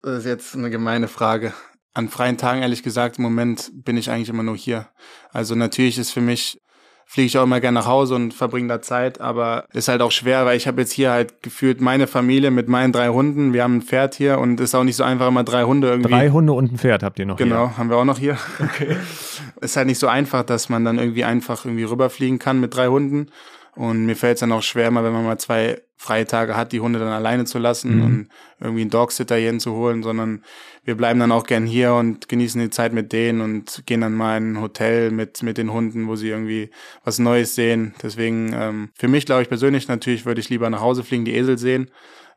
Das 0.02 0.18
ist 0.18 0.26
jetzt 0.26 0.54
eine 0.54 0.68
gemeine 0.68 1.08
Frage. 1.08 1.54
An 1.94 2.08
freien 2.08 2.36
Tagen, 2.36 2.62
ehrlich 2.62 2.82
gesagt, 2.82 3.18
im 3.18 3.22
Moment 3.22 3.70
bin 3.72 3.96
ich 3.96 4.10
eigentlich 4.10 4.28
immer 4.28 4.42
nur 4.42 4.56
hier. 4.56 4.88
Also 5.32 5.54
natürlich 5.54 5.98
ist 5.98 6.10
für 6.10 6.20
mich 6.20 6.60
fliege 7.06 7.26
ich 7.26 7.38
auch 7.38 7.44
immer 7.44 7.60
gerne 7.60 7.78
nach 7.78 7.86
Hause 7.86 8.14
und 8.14 8.34
verbringe 8.34 8.68
da 8.68 8.82
Zeit, 8.82 9.20
aber 9.20 9.66
ist 9.72 9.88
halt 9.88 10.02
auch 10.02 10.10
schwer, 10.10 10.46
weil 10.46 10.56
ich 10.56 10.66
habe 10.66 10.80
jetzt 10.80 10.92
hier 10.92 11.10
halt 11.10 11.42
gefühlt 11.42 11.80
meine 11.80 12.06
Familie 12.06 12.50
mit 12.50 12.68
meinen 12.68 12.92
drei 12.92 13.08
Hunden. 13.08 13.52
Wir 13.52 13.62
haben 13.62 13.76
ein 13.76 13.82
Pferd 13.82 14.14
hier 14.14 14.38
und 14.38 14.60
ist 14.60 14.74
auch 14.74 14.84
nicht 14.84 14.96
so 14.96 15.04
einfach 15.04 15.28
immer 15.28 15.44
drei 15.44 15.64
Hunde 15.64 15.88
irgendwie. 15.88 16.10
Drei 16.10 16.30
Hunde 16.30 16.52
und 16.52 16.72
ein 16.72 16.78
Pferd 16.78 17.02
habt 17.02 17.18
ihr 17.18 17.26
noch 17.26 17.36
genau, 17.36 17.56
hier. 17.56 17.64
Genau, 17.66 17.78
haben 17.78 17.90
wir 17.90 17.96
auch 17.98 18.04
noch 18.04 18.18
hier. 18.18 18.36
Okay. 18.58 18.96
ist 19.60 19.76
halt 19.76 19.86
nicht 19.86 19.98
so 19.98 20.08
einfach, 20.08 20.42
dass 20.42 20.68
man 20.68 20.84
dann 20.84 20.98
irgendwie 20.98 21.24
einfach 21.24 21.64
irgendwie 21.64 21.84
rüberfliegen 21.84 22.38
kann 22.38 22.60
mit 22.60 22.74
drei 22.74 22.88
Hunden. 22.88 23.28
Und 23.76 24.06
mir 24.06 24.16
fällt 24.16 24.34
es 24.34 24.40
dann 24.40 24.52
auch 24.52 24.62
schwer, 24.62 24.90
mal 24.90 25.04
wenn 25.04 25.12
man 25.12 25.24
mal 25.24 25.38
zwei 25.38 25.80
freie 25.96 26.26
Tage 26.26 26.56
hat, 26.56 26.72
die 26.72 26.80
Hunde 26.80 26.98
dann 26.98 27.08
alleine 27.08 27.44
zu 27.44 27.58
lassen 27.58 27.96
mhm. 27.96 28.04
und 28.04 28.28
irgendwie 28.60 28.82
einen 28.82 28.90
Dogsitter 28.90 29.36
hierhin 29.36 29.58
zu 29.58 29.72
holen, 29.72 30.02
sondern 30.02 30.44
wir 30.84 30.96
bleiben 30.96 31.18
dann 31.18 31.32
auch 31.32 31.46
gern 31.46 31.66
hier 31.66 31.94
und 31.94 32.28
genießen 32.28 32.60
die 32.60 32.70
Zeit 32.70 32.92
mit 32.92 33.12
denen 33.12 33.40
und 33.40 33.84
gehen 33.86 34.02
dann 34.02 34.12
mal 34.12 34.36
in 34.36 34.52
ein 34.52 34.60
Hotel 34.60 35.10
mit, 35.10 35.42
mit 35.42 35.56
den 35.56 35.72
Hunden, 35.72 36.06
wo 36.06 36.14
sie 36.14 36.28
irgendwie 36.28 36.70
was 37.04 37.18
Neues 37.18 37.54
sehen. 37.54 37.94
Deswegen, 38.02 38.52
ähm, 38.52 38.90
für 38.94 39.08
mich 39.08 39.24
glaube 39.24 39.42
ich 39.42 39.48
persönlich 39.48 39.88
natürlich 39.88 40.26
würde 40.26 40.40
ich 40.40 40.50
lieber 40.50 40.68
nach 40.68 40.82
Hause 40.82 41.04
fliegen, 41.04 41.24
die 41.24 41.34
Esel 41.34 41.58
sehen, 41.58 41.90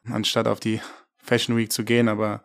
anstatt 0.09 0.47
auf 0.47 0.59
die 0.59 0.79
Fashion 1.21 1.57
Week 1.57 1.71
zu 1.71 1.83
gehen, 1.83 2.07
aber 2.07 2.43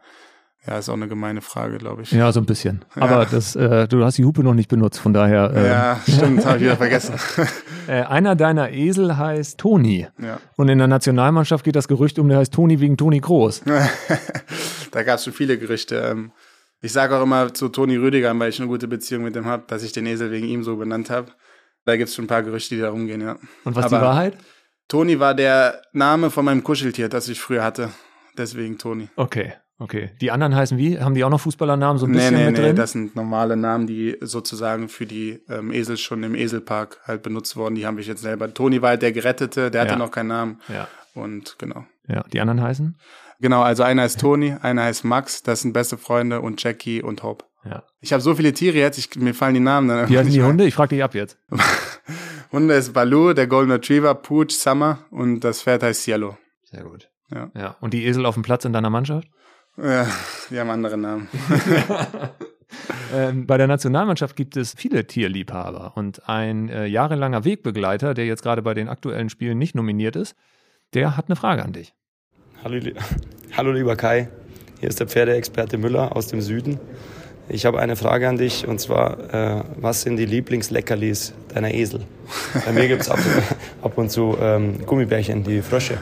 ja, 0.67 0.79
ist 0.79 0.89
auch 0.89 0.95
eine 0.95 1.09
gemeine 1.09 1.41
Frage, 1.41 1.79
glaube 1.79 2.03
ich. 2.03 2.13
Ja, 2.13 2.31
so 2.31 2.39
ein 2.39 2.47
bisschen. 2.47 2.85
Ja. 2.95 3.03
Aber 3.03 3.27
das, 3.27 3.57
äh, 3.57 3.89
du 3.89 4.05
hast 4.05 4.19
die 4.19 4.25
Hupe 4.25 4.45
noch 4.45 4.55
nicht 4.55 4.69
benutzt, 4.69 5.01
von 5.01 5.13
daher. 5.13 5.53
Äh, 5.53 5.67
ja, 5.67 6.01
stimmt, 6.09 6.47
habe 6.47 6.59
ich 6.59 6.63
wieder 6.63 6.77
vergessen. 6.77 7.15
äh, 7.89 8.03
einer 8.03 8.37
deiner 8.37 8.71
Esel 8.71 9.17
heißt 9.17 9.59
Toni. 9.59 10.07
Ja. 10.21 10.39
Und 10.57 10.69
in 10.69 10.79
der 10.79 10.87
Nationalmannschaft 10.87 11.65
geht 11.65 11.75
das 11.75 11.89
Gerücht 11.89 12.21
um, 12.21 12.29
der 12.29 12.39
heißt 12.39 12.55
Toni 12.55 12.79
wegen 12.79 12.97
Toni 12.97 13.19
Groß. 13.19 13.63
da 14.93 15.03
gab 15.03 15.17
es 15.17 15.25
schon 15.25 15.33
viele 15.33 15.59
Gerüchte. 15.59 15.97
Ähm, 15.97 16.31
ich 16.81 16.93
sage 16.93 17.17
auch 17.17 17.23
immer 17.23 17.53
zu 17.53 17.69
Toni 17.69 17.97
Rüdiger, 17.97 18.39
weil 18.39 18.51
ich 18.51 18.61
eine 18.61 18.69
gute 18.69 18.87
Beziehung 18.87 19.25
mit 19.25 19.35
ihm 19.35 19.47
habe, 19.47 19.65
dass 19.67 19.83
ich 19.83 19.91
den 19.91 20.07
Esel 20.07 20.31
wegen 20.31 20.47
ihm 20.47 20.63
so 20.63 20.77
benannt 20.77 21.11
habe. 21.11 21.33
Da 21.85 21.97
gibt 21.97 22.09
es 22.09 22.15
schon 22.15 22.27
ein 22.27 22.29
paar 22.29 22.45
Gerüchte, 22.45 22.77
die 22.77 22.81
da 22.81 22.91
rumgehen, 22.91 23.21
ja. 23.21 23.37
Und 23.65 23.75
was 23.75 23.87
ist 23.87 23.91
die 23.91 23.97
Wahrheit? 23.97 24.39
Toni 24.87 25.19
war 25.19 25.35
der 25.35 25.83
Name 25.93 26.31
von 26.31 26.45
meinem 26.45 26.63
Kuscheltier, 26.63 27.09
das 27.09 27.29
ich 27.29 27.41
früher 27.41 27.65
hatte. 27.65 27.91
Deswegen 28.39 28.79
Toni. 28.79 29.09
Okay. 29.17 29.55
Okay. 29.83 30.11
Die 30.21 30.31
anderen 30.31 30.55
heißen 30.55 30.79
wie? 30.79 31.01
Haben 31.01 31.15
die 31.15 31.25
auch 31.25 31.31
noch 31.31 31.41
Fußballernamen 31.41 31.99
so 31.99 32.07
ein 32.07 32.13
bisschen 32.13 32.35
nee, 32.35 32.41
nee, 32.41 32.51
mit 32.51 32.59
drin? 32.59 32.67
Nee, 32.67 32.75
das 32.75 32.93
sind 32.93 33.17
normale 33.17 33.57
Namen, 33.57 33.89
die 33.89 34.17
sozusagen 34.21 34.89
für 34.89 35.07
die 35.07 35.41
ähm, 35.49 35.73
Esel 35.73 35.97
schon 35.97 36.23
im 36.23 36.37
Eselpark 36.37 37.01
halt 37.05 37.25
benutzt 37.25 37.57
wurden. 37.57 37.75
Die 37.75 37.85
habe 37.85 38.01
ich 38.01 38.07
jetzt 38.07 38.23
selber. 38.23 38.53
Toni 38.55 38.81
war 38.81 38.91
halt 38.91 39.03
der 39.03 39.11
Gerettete, 39.11 39.73
der 39.73 39.81
hatte 39.81 39.93
ja. 39.95 39.99
noch 39.99 40.13
keinen 40.13 40.29
Namen. 40.29 40.61
Ja. 40.69 40.87
Und 41.15 41.57
genau. 41.59 41.85
Ja, 42.07 42.23
die 42.33 42.41
anderen 42.41 42.63
heißen? 42.63 42.97
Genau, 43.41 43.63
also 43.63 43.83
einer 43.83 44.03
heißt 44.03 44.21
Toni, 44.21 44.55
einer 44.63 44.85
heißt 44.85 45.05
Max, 45.05 45.43
das 45.43 45.63
sind 45.63 45.73
beste 45.73 45.99
Freunde 45.99 46.41
und 46.41 46.63
Jackie 46.63 47.03
und 47.03 47.25
Hope. 47.25 47.45
Ja. 47.65 47.83
Ich 48.01 48.13
habe 48.13 48.23
so 48.23 48.37
viele 48.37 48.53
Tiere 48.53 48.79
jetzt, 48.79 48.99
ich, 48.99 49.17
mir 49.17 49.35
fallen 49.35 49.55
die 49.55 49.61
Namen 49.61 49.89
dann. 49.89 50.09
Wie 50.09 50.17
heißen 50.17 50.33
die 50.33 50.43
Hunde? 50.45 50.65
Ich 50.65 50.75
frage 50.75 50.95
dich 50.95 51.03
ab 51.03 51.15
jetzt. 51.15 51.39
Hunde 52.53 52.75
ist 52.75 52.93
Baloo, 52.93 53.33
der 53.33 53.49
Golden 53.49 53.73
Retriever, 53.73 54.15
Pooch, 54.15 54.51
Summer 54.51 54.99
und 55.11 55.41
das 55.41 55.63
Pferd 55.63 55.83
heißt 55.83 56.03
Cielo. 56.03 56.39
Sehr 56.63 56.85
gut. 56.85 57.09
Ja. 57.35 57.51
ja. 57.57 57.77
Und 57.81 57.95
die 57.95 58.05
Esel 58.05 58.27
auf 58.27 58.35
dem 58.35 58.45
Platz 58.45 58.65
in 58.65 58.73
deiner 58.73 58.91
Mannschaft? 58.91 59.27
Ja, 59.77 60.07
die 60.51 60.61
haben 60.61 60.71
andere 60.71 60.99
Namen. 60.99 61.29
ähm, 63.15 63.47
bei 63.47 63.57
der 63.57 63.67
Nationalmannschaft 63.67 64.37
gibt 64.37 64.57
es 64.57 64.75
viele 64.75 65.07
Tierliebhaber 65.07 65.93
und 65.97 66.29
ein 66.29 66.69
äh, 66.69 66.87
jahrelanger 66.87 67.45
Wegbegleiter, 67.45 68.15
der 68.15 68.27
jetzt 68.27 68.43
gerade 68.43 68.63
bei 68.63 68.75
den 68.75 68.89
aktuellen 68.89 69.31
Spielen 69.31 69.59
nicht 69.59 69.75
nominiert 69.75 70.17
ist, 70.17 70.37
der 70.93 71.17
hat 71.17 71.27
eine 71.29 71.37
Frage 71.37 71.63
an 71.63 71.73
dich. 71.73 71.95
Hallo, 72.63 72.79
Hallo 73.57 73.73
lieber 73.73 73.97
Kai, 73.97 74.29
hier 74.81 74.89
ist 74.89 75.01
der 75.01 75.09
Pferdeexperte 75.09 75.79
Müller 75.79 76.15
aus 76.15 76.27
dem 76.27 76.43
Süden. 76.43 76.79
Ich 77.49 77.67
habe 77.67 77.81
eine 77.81 77.97
Frage 77.97 78.29
an 78.29 78.37
dich 78.37 78.69
und 78.69 78.79
zwar, 78.79 79.35
äh, 79.35 79.65
was 79.77 80.03
sind 80.03 80.17
die 80.17 80.27
Lieblingsleckerlis 80.27 81.33
deiner 81.53 81.73
Esel? 81.73 82.07
Bei 82.65 82.73
mir 82.73 82.89
gibt 82.89 83.03
es 83.03 83.11
ab, 83.11 83.19
ab, 83.83 83.97
und 83.97 84.11
zu 84.11 84.37
ähm, 84.41 84.85
Gummibärchen, 84.87 85.43
die 85.43 85.63
Frösche. 85.63 85.99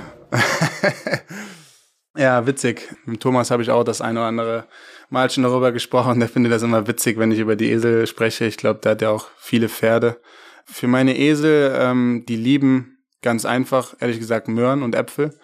Ja, 2.16 2.44
witzig. 2.46 2.92
Mit 3.04 3.20
Thomas 3.20 3.52
habe 3.52 3.62
ich 3.62 3.70
auch 3.70 3.84
das 3.84 4.00
eine 4.00 4.18
oder 4.18 4.28
andere 4.28 4.66
Mal 5.10 5.30
schon 5.30 5.44
darüber 5.44 5.70
gesprochen. 5.70 6.18
Der 6.18 6.28
findet 6.28 6.52
das 6.52 6.62
immer 6.62 6.88
witzig, 6.88 7.18
wenn 7.18 7.30
ich 7.30 7.38
über 7.38 7.54
die 7.54 7.70
Esel 7.70 8.06
spreche. 8.06 8.46
Ich 8.46 8.56
glaube, 8.56 8.80
der 8.80 8.92
hat 8.92 9.02
ja 9.02 9.10
auch 9.10 9.28
viele 9.38 9.68
Pferde. 9.68 10.20
Für 10.64 10.88
meine 10.88 11.16
Esel, 11.16 11.72
ähm, 11.78 12.24
die 12.28 12.36
lieben 12.36 12.98
ganz 13.22 13.44
einfach, 13.44 13.94
ehrlich 14.00 14.18
gesagt, 14.18 14.48
Möhren 14.48 14.82
und 14.82 14.94
Äpfel. 14.94 15.38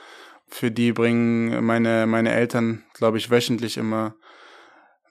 Für 0.48 0.70
die 0.70 0.92
bringen 0.92 1.64
meine, 1.64 2.06
meine 2.06 2.32
Eltern, 2.32 2.84
glaube 2.94 3.18
ich, 3.18 3.30
wöchentlich 3.30 3.76
immer 3.76 4.16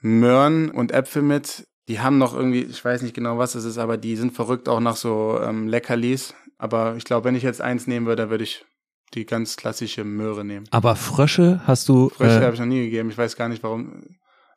Möhren 0.01 0.69
und 0.69 0.91
Äpfel 0.91 1.21
mit. 1.21 1.67
Die 1.87 1.99
haben 1.99 2.17
noch 2.17 2.33
irgendwie, 2.33 2.63
ich 2.63 2.83
weiß 2.83 3.01
nicht 3.01 3.15
genau, 3.15 3.37
was 3.37 3.55
es 3.55 3.63
ist, 3.63 3.77
aber 3.77 3.97
die 3.97 4.15
sind 4.17 4.33
verrückt 4.33 4.67
auch 4.67 4.79
nach 4.79 4.95
so 4.95 5.39
ähm, 5.41 5.67
Leckerlis. 5.67 6.33
Aber 6.57 6.95
ich 6.97 7.05
glaube, 7.05 7.25
wenn 7.25 7.35
ich 7.35 7.43
jetzt 7.43 7.61
eins 7.61 7.87
nehmen 7.87 8.07
würde, 8.07 8.29
würde 8.29 8.43
ich 8.43 8.65
die 9.13 9.25
ganz 9.25 9.55
klassische 9.55 10.03
Möhre 10.03 10.43
nehmen. 10.43 10.65
Aber 10.71 10.95
Frösche 10.95 11.61
hast 11.65 11.87
du. 11.89 12.09
Frösche 12.09 12.39
äh, 12.39 12.43
habe 12.43 12.53
ich 12.53 12.59
noch 12.59 12.67
nie 12.67 12.83
gegeben. 12.83 13.09
Ich 13.09 13.17
weiß 13.17 13.35
gar 13.35 13.47
nicht, 13.47 13.63
warum. 13.63 14.03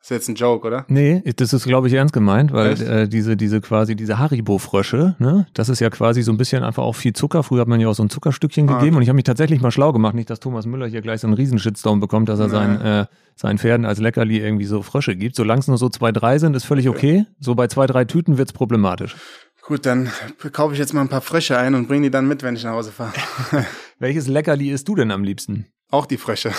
ist 0.01 0.09
jetzt 0.09 0.27
ein 0.27 0.35
Joke, 0.35 0.65
oder? 0.67 0.85
Nee, 0.87 1.21
das 1.35 1.53
ist, 1.53 1.65
glaube 1.65 1.87
ich, 1.87 1.93
ernst 1.93 2.13
gemeint, 2.13 2.51
weil 2.51 2.81
äh, 2.81 3.07
diese, 3.07 3.37
diese 3.37 3.61
quasi, 3.61 3.95
diese 3.95 4.17
Haribo-Frösche, 4.17 5.15
ne, 5.19 5.47
das 5.53 5.69
ist 5.69 5.79
ja 5.79 5.89
quasi 5.89 6.21
so 6.23 6.31
ein 6.31 6.37
bisschen 6.37 6.63
einfach 6.63 6.83
auch 6.83 6.95
viel 6.95 7.13
Zucker. 7.13 7.43
Früher 7.43 7.61
hat 7.61 7.67
man 7.67 7.79
ja 7.79 7.87
auch 7.87 7.95
so 7.95 8.03
ein 8.03 8.09
Zuckerstückchen 8.09 8.67
ah, 8.69 8.73
gegeben 8.73 8.95
okay. 8.95 8.97
und 8.97 9.03
ich 9.03 9.09
habe 9.09 9.15
mich 9.15 9.25
tatsächlich 9.25 9.61
mal 9.61 9.71
schlau 9.71 9.93
gemacht, 9.93 10.15
nicht, 10.15 10.29
dass 10.29 10.39
Thomas 10.39 10.65
Müller 10.65 10.87
hier 10.87 11.01
gleich 11.01 11.21
so 11.21 11.27
einen 11.27 11.35
Riesenshitstorm 11.35 11.99
bekommt, 11.99 12.29
dass 12.29 12.39
er 12.39 12.49
seinen, 12.49 12.81
äh, 12.81 13.05
seinen 13.35 13.59
Pferden 13.59 13.85
als 13.85 13.99
Leckerli 13.99 14.39
irgendwie 14.39 14.65
so 14.65 14.81
Frösche 14.81 15.15
gibt. 15.15 15.35
Solange 15.35 15.59
es 15.59 15.67
nur 15.67 15.77
so 15.77 15.89
zwei, 15.89 16.11
drei 16.11 16.39
sind, 16.39 16.55
ist 16.55 16.65
völlig 16.65 16.89
okay. 16.89 17.25
So 17.39 17.55
bei 17.55 17.67
zwei, 17.67 17.85
drei 17.87 18.05
Tüten 18.05 18.37
wird's 18.37 18.53
problematisch. 18.53 19.15
Gut, 19.69 19.85
dann 19.85 20.09
kaufe 20.51 20.73
ich 20.73 20.79
jetzt 20.79 20.93
mal 20.93 21.01
ein 21.01 21.09
paar 21.09 21.21
Frösche 21.21 21.55
ein 21.55 21.75
und 21.75 21.87
bringe 21.87 22.03
die 22.03 22.09
dann 22.09 22.27
mit, 22.27 22.41
wenn 22.41 22.55
ich 22.55 22.63
nach 22.63 22.71
Hause 22.71 22.91
fahre. 22.91 23.13
Welches 23.99 24.27
Leckerli 24.27 24.71
isst 24.71 24.87
du 24.87 24.95
denn 24.95 25.11
am 25.11 25.23
liebsten? 25.23 25.67
Auch 25.91 26.05
die 26.05 26.17
Frösche. 26.17 26.51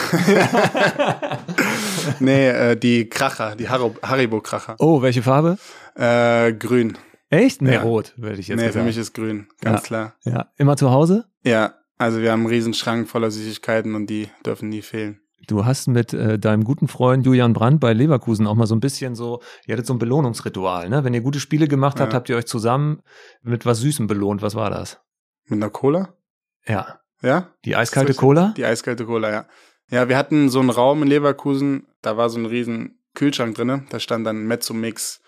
nee, 2.20 2.48
äh, 2.48 2.76
die 2.76 3.08
Kracher, 3.08 3.56
die 3.56 3.68
Haribo-Kracher. 3.68 4.76
Oh, 4.78 5.02
welche 5.02 5.22
Farbe? 5.22 5.58
Äh, 5.94 6.52
grün. 6.52 6.96
Echt? 7.30 7.62
Nee, 7.62 7.74
ja. 7.74 7.82
rot, 7.82 8.12
würde 8.16 8.40
ich 8.40 8.48
jetzt 8.48 8.56
Nee, 8.58 8.66
gesagt. 8.66 8.82
für 8.82 8.86
mich 8.86 8.96
ist 8.98 9.14
grün, 9.14 9.46
ganz 9.60 9.80
ja. 9.82 9.86
klar. 9.86 10.14
Ja, 10.24 10.46
immer 10.56 10.76
zu 10.76 10.90
Hause? 10.90 11.26
Ja, 11.44 11.74
also 11.96 12.20
wir 12.20 12.32
haben 12.32 12.40
einen 12.40 12.48
Riesenschrank 12.48 13.08
voller 13.08 13.30
Süßigkeiten 13.30 13.94
und 13.94 14.08
die 14.08 14.28
dürfen 14.44 14.68
nie 14.68 14.82
fehlen. 14.82 15.20
Du 15.46 15.64
hast 15.64 15.86
mit 15.88 16.12
äh, 16.12 16.38
deinem 16.38 16.64
guten 16.64 16.88
Freund 16.88 17.24
Julian 17.24 17.52
Brandt 17.52 17.80
bei 17.80 17.92
Leverkusen 17.92 18.46
auch 18.46 18.54
mal 18.56 18.66
so 18.66 18.74
ein 18.74 18.80
bisschen 18.80 19.14
so, 19.14 19.40
ihr 19.66 19.74
hattet 19.74 19.86
so 19.86 19.94
ein 19.94 19.98
Belohnungsritual, 19.98 20.88
ne? 20.90 21.02
Wenn 21.04 21.14
ihr 21.14 21.22
gute 21.22 21.40
Spiele 21.40 21.66
gemacht 21.68 22.00
habt, 22.00 22.12
Ja. 22.12 22.16
habt 22.16 22.28
ihr 22.28 22.36
euch 22.36 22.46
zusammen 22.46 23.00
mit 23.42 23.64
was 23.64 23.78
Süßem 23.78 24.06
belohnt. 24.06 24.42
Was 24.42 24.54
war 24.54 24.70
das? 24.70 25.00
Mit 25.46 25.58
einer 25.62 25.70
Cola? 25.70 26.14
Ja. 26.66 26.99
Ja? 27.22 27.48
Die 27.64 27.76
eiskalte. 27.76 28.14
Cola? 28.14 28.54
Die 28.56 28.64
eiskalte 28.64 29.04
Cola, 29.04 29.30
ja. 29.30 29.46
Ja, 29.90 30.08
wir 30.08 30.16
hatten 30.16 30.48
so 30.48 30.60
einen 30.60 30.70
Raum 30.70 31.02
in 31.02 31.08
Leverkusen, 31.08 31.86
da 32.00 32.16
war 32.16 32.30
so 32.30 32.38
ein 32.38 32.46
riesen 32.46 33.00
Kühlschrank 33.14 33.56
drinne. 33.56 33.84
Da 33.90 33.98
stand 33.98 34.24
dann 34.26 34.46
Mezzomix, 34.46 35.20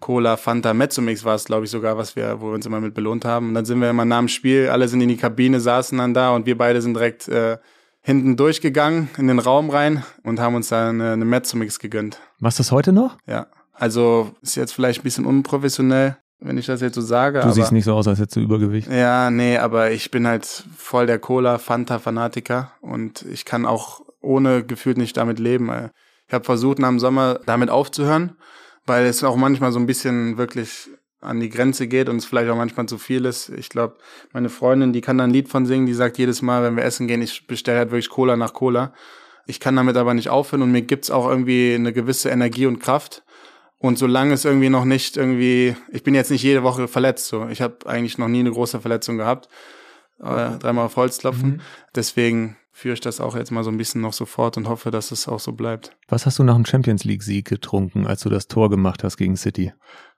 Cola, 0.00 0.36
Fanta, 0.36 0.72
Mezzomix 0.74 1.24
war 1.24 1.34
es, 1.34 1.44
glaube 1.44 1.64
ich, 1.64 1.70
sogar, 1.70 1.98
was 1.98 2.16
wir, 2.16 2.40
wo 2.40 2.46
wir 2.46 2.54
uns 2.54 2.66
immer 2.66 2.80
mit 2.80 2.94
belohnt 2.94 3.24
haben. 3.24 3.48
Und 3.48 3.54
dann 3.54 3.64
sind 3.64 3.80
wir 3.80 3.90
immer 3.90 4.04
nach 4.04 4.18
dem 4.18 4.28
Spiel, 4.28 4.68
alle 4.68 4.88
sind 4.88 5.00
in 5.00 5.08
die 5.08 5.16
Kabine, 5.16 5.60
saßen 5.60 5.98
dann 5.98 6.14
da 6.14 6.34
und 6.34 6.46
wir 6.46 6.56
beide 6.56 6.80
sind 6.80 6.94
direkt 6.94 7.28
äh, 7.28 7.58
hinten 8.00 8.36
durchgegangen 8.36 9.10
in 9.18 9.28
den 9.28 9.38
Raum 9.38 9.70
rein 9.70 10.04
und 10.22 10.40
haben 10.40 10.54
uns 10.54 10.68
da 10.68 10.88
eine, 10.88 11.12
eine 11.12 11.24
Mezzomix 11.24 11.78
gegönnt. 11.78 12.20
Machst 12.38 12.58
du 12.58 12.62
das 12.62 12.72
heute 12.72 12.92
noch? 12.92 13.18
Ja. 13.26 13.48
Also 13.72 14.32
ist 14.40 14.56
jetzt 14.56 14.72
vielleicht 14.72 15.00
ein 15.00 15.04
bisschen 15.04 15.26
unprofessionell, 15.26 16.16
wenn 16.40 16.58
ich 16.58 16.66
das 16.66 16.80
jetzt 16.80 16.94
so 16.94 17.00
sage. 17.00 17.40
Du 17.40 17.50
siehst 17.50 17.72
nicht 17.72 17.84
so 17.84 17.94
aus, 17.94 18.06
als 18.06 18.18
hättest 18.18 18.36
du 18.36 18.40
Übergewicht. 18.40 18.90
ja, 18.90 19.30
nee, 19.30 19.58
aber 19.58 19.90
ich 19.90 20.10
bin 20.10 20.26
halt 20.26 20.46
voll 20.76 21.06
der 21.06 21.18
Cola-Fanta-Fanatiker 21.18 22.72
und 22.80 23.22
ich 23.22 23.44
kann 23.44 23.66
auch 23.66 24.02
ohne 24.20 24.64
gefühlt 24.64 24.98
nicht 24.98 25.16
damit 25.16 25.38
leben. 25.38 25.70
Ich 26.26 26.34
habe 26.34 26.44
versucht, 26.44 26.78
nach 26.78 26.88
dem 26.88 26.98
Sommer 26.98 27.40
damit 27.46 27.70
aufzuhören, 27.70 28.36
weil 28.86 29.06
es 29.06 29.24
auch 29.24 29.36
manchmal 29.36 29.72
so 29.72 29.78
ein 29.78 29.86
bisschen 29.86 30.38
wirklich 30.38 30.88
an 31.20 31.40
die 31.40 31.48
Grenze 31.48 31.88
geht 31.88 32.08
und 32.08 32.16
es 32.16 32.26
vielleicht 32.26 32.48
auch 32.50 32.56
manchmal 32.56 32.86
zu 32.86 32.98
viel 32.98 33.24
ist. 33.24 33.48
Ich 33.48 33.70
glaube, 33.70 33.96
meine 34.32 34.48
Freundin, 34.48 34.92
die 34.92 35.00
kann 35.00 35.18
da 35.18 35.24
ein 35.24 35.30
Lied 35.30 35.48
von 35.48 35.66
singen, 35.66 35.86
die 35.86 35.94
sagt 35.94 36.18
jedes 36.18 36.42
Mal, 36.42 36.62
wenn 36.62 36.76
wir 36.76 36.84
essen 36.84 37.08
gehen, 37.08 37.22
ich 37.22 37.46
bestelle 37.46 37.78
halt 37.78 37.90
wirklich 37.90 38.08
Cola 38.08 38.36
nach 38.36 38.52
Cola. 38.52 38.92
Ich 39.46 39.58
kann 39.60 39.74
damit 39.74 39.96
aber 39.96 40.14
nicht 40.14 40.28
aufhören 40.28 40.62
und 40.62 40.70
mir 40.70 40.82
gibt's 40.82 41.10
auch 41.10 41.28
irgendwie 41.28 41.74
eine 41.74 41.92
gewisse 41.92 42.28
Energie 42.28 42.66
und 42.66 42.78
Kraft. 42.78 43.24
Und 43.78 43.98
solange 43.98 44.34
es 44.34 44.44
irgendwie 44.44 44.70
noch 44.70 44.84
nicht 44.84 45.16
irgendwie, 45.16 45.76
ich 45.92 46.02
bin 46.02 46.14
jetzt 46.14 46.30
nicht 46.30 46.42
jede 46.42 46.62
Woche 46.62 46.88
verletzt, 46.88 47.28
so. 47.28 47.46
Ich 47.48 47.62
habe 47.62 47.86
eigentlich 47.86 48.18
noch 48.18 48.28
nie 48.28 48.40
eine 48.40 48.50
große 48.50 48.80
Verletzung 48.80 49.18
gehabt. 49.18 49.48
Äh, 50.20 50.58
dreimal 50.58 50.86
auf 50.86 50.96
Holz 50.96 51.18
klopfen. 51.18 51.50
Mhm. 51.50 51.60
Deswegen 51.94 52.56
führe 52.72 52.94
ich 52.94 53.00
das 53.00 53.20
auch 53.20 53.36
jetzt 53.36 53.50
mal 53.52 53.62
so 53.62 53.70
ein 53.70 53.76
bisschen 53.76 54.00
noch 54.00 54.12
so 54.12 54.24
fort 54.24 54.56
und 54.56 54.68
hoffe, 54.68 54.90
dass 54.90 55.12
es 55.12 55.28
auch 55.28 55.40
so 55.40 55.52
bleibt. 55.52 55.96
Was 56.08 56.26
hast 56.26 56.38
du 56.38 56.44
nach 56.44 56.56
dem 56.56 56.64
Champions 56.64 57.04
League 57.04 57.22
Sieg 57.22 57.46
getrunken, 57.46 58.06
als 58.06 58.22
du 58.22 58.28
das 58.28 58.48
Tor 58.48 58.68
gemacht 58.70 59.04
hast 59.04 59.16
gegen 59.16 59.36
City? 59.36 59.72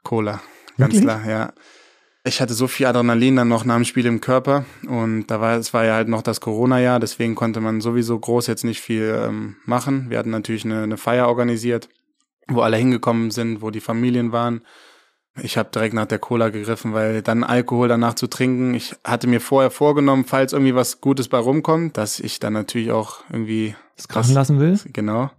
Cola. 0.04 0.40
Ganz 0.78 0.94
Wirklich? 0.94 1.02
klar, 1.02 1.26
ja. 1.28 1.52
Ich 2.22 2.42
hatte 2.42 2.52
so 2.52 2.66
viel 2.66 2.84
Adrenalin 2.84 3.36
dann 3.36 3.48
noch 3.48 3.64
nach 3.64 3.76
dem 3.76 3.84
Spiel 3.86 4.04
im 4.04 4.20
Körper 4.20 4.66
und 4.86 5.28
da 5.28 5.40
war 5.40 5.56
es 5.56 5.72
war 5.72 5.86
ja 5.86 5.94
halt 5.94 6.08
noch 6.08 6.20
das 6.20 6.42
Corona-Jahr, 6.42 7.00
deswegen 7.00 7.34
konnte 7.34 7.60
man 7.60 7.80
sowieso 7.80 8.18
groß 8.18 8.46
jetzt 8.46 8.62
nicht 8.62 8.82
viel 8.82 9.24
ähm, 9.26 9.56
machen. 9.64 10.10
Wir 10.10 10.18
hatten 10.18 10.28
natürlich 10.28 10.66
eine, 10.66 10.82
eine 10.82 10.98
Feier 10.98 11.28
organisiert, 11.28 11.88
wo 12.48 12.60
alle 12.60 12.76
hingekommen 12.76 13.30
sind, 13.30 13.62
wo 13.62 13.70
die 13.70 13.80
Familien 13.80 14.32
waren. 14.32 14.62
Ich 15.42 15.56
habe 15.56 15.70
direkt 15.72 15.94
nach 15.94 16.06
der 16.06 16.18
Cola 16.18 16.48
gegriffen, 16.48 16.92
weil 16.92 17.22
dann 17.22 17.44
Alkohol 17.44 17.88
danach 17.88 18.14
zu 18.14 18.26
trinken. 18.26 18.74
Ich 18.74 18.96
hatte 19.04 19.26
mir 19.26 19.40
vorher 19.40 19.70
vorgenommen, 19.70 20.24
falls 20.24 20.52
irgendwie 20.52 20.74
was 20.74 21.00
Gutes 21.00 21.28
bei 21.28 21.38
rumkommt, 21.38 21.96
dass 21.96 22.18
ich 22.18 22.40
dann 22.40 22.52
natürlich 22.52 22.90
auch 22.90 23.20
irgendwie 23.30 23.76
Das 23.96 24.08
krachen 24.08 24.34
lassen 24.34 24.58
will? 24.58 24.78
Genau. 24.92 25.30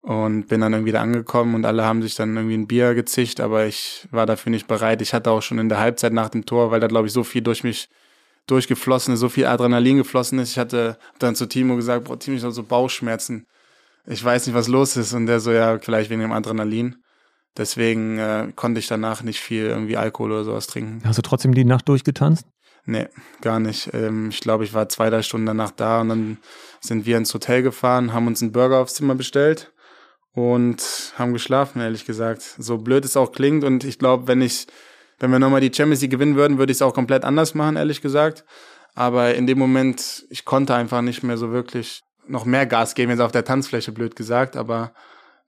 Und 0.00 0.46
bin 0.46 0.60
dann 0.60 0.72
irgendwie 0.72 0.92
da 0.92 1.02
angekommen 1.02 1.54
und 1.54 1.66
alle 1.66 1.84
haben 1.84 2.00
sich 2.00 2.14
dann 2.14 2.36
irgendwie 2.36 2.56
ein 2.56 2.68
Bier 2.68 2.94
gezischt, 2.94 3.40
aber 3.40 3.66
ich 3.66 4.06
war 4.10 4.24
dafür 4.24 4.50
nicht 4.50 4.68
bereit. 4.68 5.02
Ich 5.02 5.12
hatte 5.12 5.30
auch 5.30 5.42
schon 5.42 5.58
in 5.58 5.68
der 5.68 5.80
Halbzeit 5.80 6.12
nach 6.12 6.28
dem 6.28 6.46
Tor, 6.46 6.70
weil 6.70 6.80
da 6.80 6.86
glaube 6.86 7.08
ich 7.08 7.12
so 7.12 7.24
viel 7.24 7.42
durch 7.42 7.64
mich 7.64 7.88
durchgeflossen 8.46 9.14
ist, 9.14 9.20
so 9.20 9.28
viel 9.28 9.46
Adrenalin 9.46 9.98
geflossen 9.98 10.38
ist. 10.38 10.52
Ich 10.52 10.58
hatte 10.58 10.98
dann 11.18 11.34
zu 11.34 11.46
Timo 11.46 11.76
gesagt, 11.76 12.04
boah, 12.04 12.18
Timo, 12.18 12.36
ich 12.36 12.42
habe 12.42 12.52
so 12.52 12.62
Bauchschmerzen. 12.62 13.46
Ich 14.06 14.22
weiß 14.22 14.46
nicht, 14.46 14.54
was 14.54 14.68
los 14.68 14.96
ist. 14.96 15.12
Und 15.12 15.26
der 15.26 15.40
so, 15.40 15.52
ja, 15.52 15.78
vielleicht 15.78 16.10
wegen 16.10 16.20
dem 16.20 16.32
Adrenalin. 16.32 16.96
Deswegen 17.56 18.18
äh, 18.18 18.52
konnte 18.54 18.80
ich 18.80 18.86
danach 18.86 19.22
nicht 19.22 19.40
viel 19.40 19.64
irgendwie 19.64 19.96
Alkohol 19.96 20.32
oder 20.32 20.44
sowas 20.44 20.66
trinken. 20.66 21.02
Hast 21.04 21.18
du 21.18 21.22
trotzdem 21.22 21.54
die 21.54 21.64
Nacht 21.64 21.88
durchgetanzt? 21.88 22.46
Nee, 22.84 23.08
gar 23.40 23.58
nicht. 23.58 23.90
Ähm, 23.94 24.28
ich 24.28 24.40
glaube, 24.40 24.64
ich 24.64 24.74
war 24.74 24.88
zwei, 24.88 25.10
drei 25.10 25.22
Stunden 25.22 25.46
danach 25.46 25.72
da 25.72 26.02
und 26.02 26.08
dann 26.08 26.38
sind 26.80 27.04
wir 27.06 27.16
ins 27.16 27.34
Hotel 27.34 27.62
gefahren, 27.62 28.12
haben 28.12 28.28
uns 28.28 28.42
einen 28.42 28.52
Burger 28.52 28.78
aufs 28.78 28.94
Zimmer 28.94 29.16
bestellt 29.16 29.72
und 30.34 31.12
haben 31.18 31.32
geschlafen, 31.32 31.80
ehrlich 31.80 32.04
gesagt. 32.04 32.42
So 32.58 32.78
blöd 32.78 33.04
es 33.04 33.16
auch 33.16 33.32
klingt 33.32 33.64
und 33.64 33.82
ich 33.82 33.98
glaube, 33.98 34.28
wenn 34.28 34.40
ich, 34.40 34.66
wenn 35.18 35.32
wir 35.32 35.40
nochmal 35.40 35.62
die 35.62 35.72
Champions 35.74 36.02
League 36.02 36.12
gewinnen 36.12 36.36
würden, 36.36 36.58
würde 36.58 36.70
ich 36.70 36.76
es 36.76 36.82
auch 36.82 36.94
komplett 36.94 37.24
anders 37.24 37.54
machen, 37.54 37.76
ehrlich 37.76 38.02
gesagt. 38.02 38.44
Aber 38.94 39.34
in 39.34 39.46
dem 39.48 39.58
Moment, 39.58 40.24
ich 40.30 40.44
konnte 40.44 40.74
einfach 40.74 41.02
nicht 41.02 41.24
mehr 41.24 41.38
so 41.38 41.50
wirklich 41.50 42.02
noch 42.28 42.44
mehr 42.44 42.66
Gas 42.66 42.94
geben, 42.94 43.10
jetzt 43.10 43.20
auf 43.20 43.32
der 43.32 43.44
Tanzfläche, 43.44 43.92
blöd 43.92 44.16
gesagt, 44.16 44.56
aber 44.56 44.92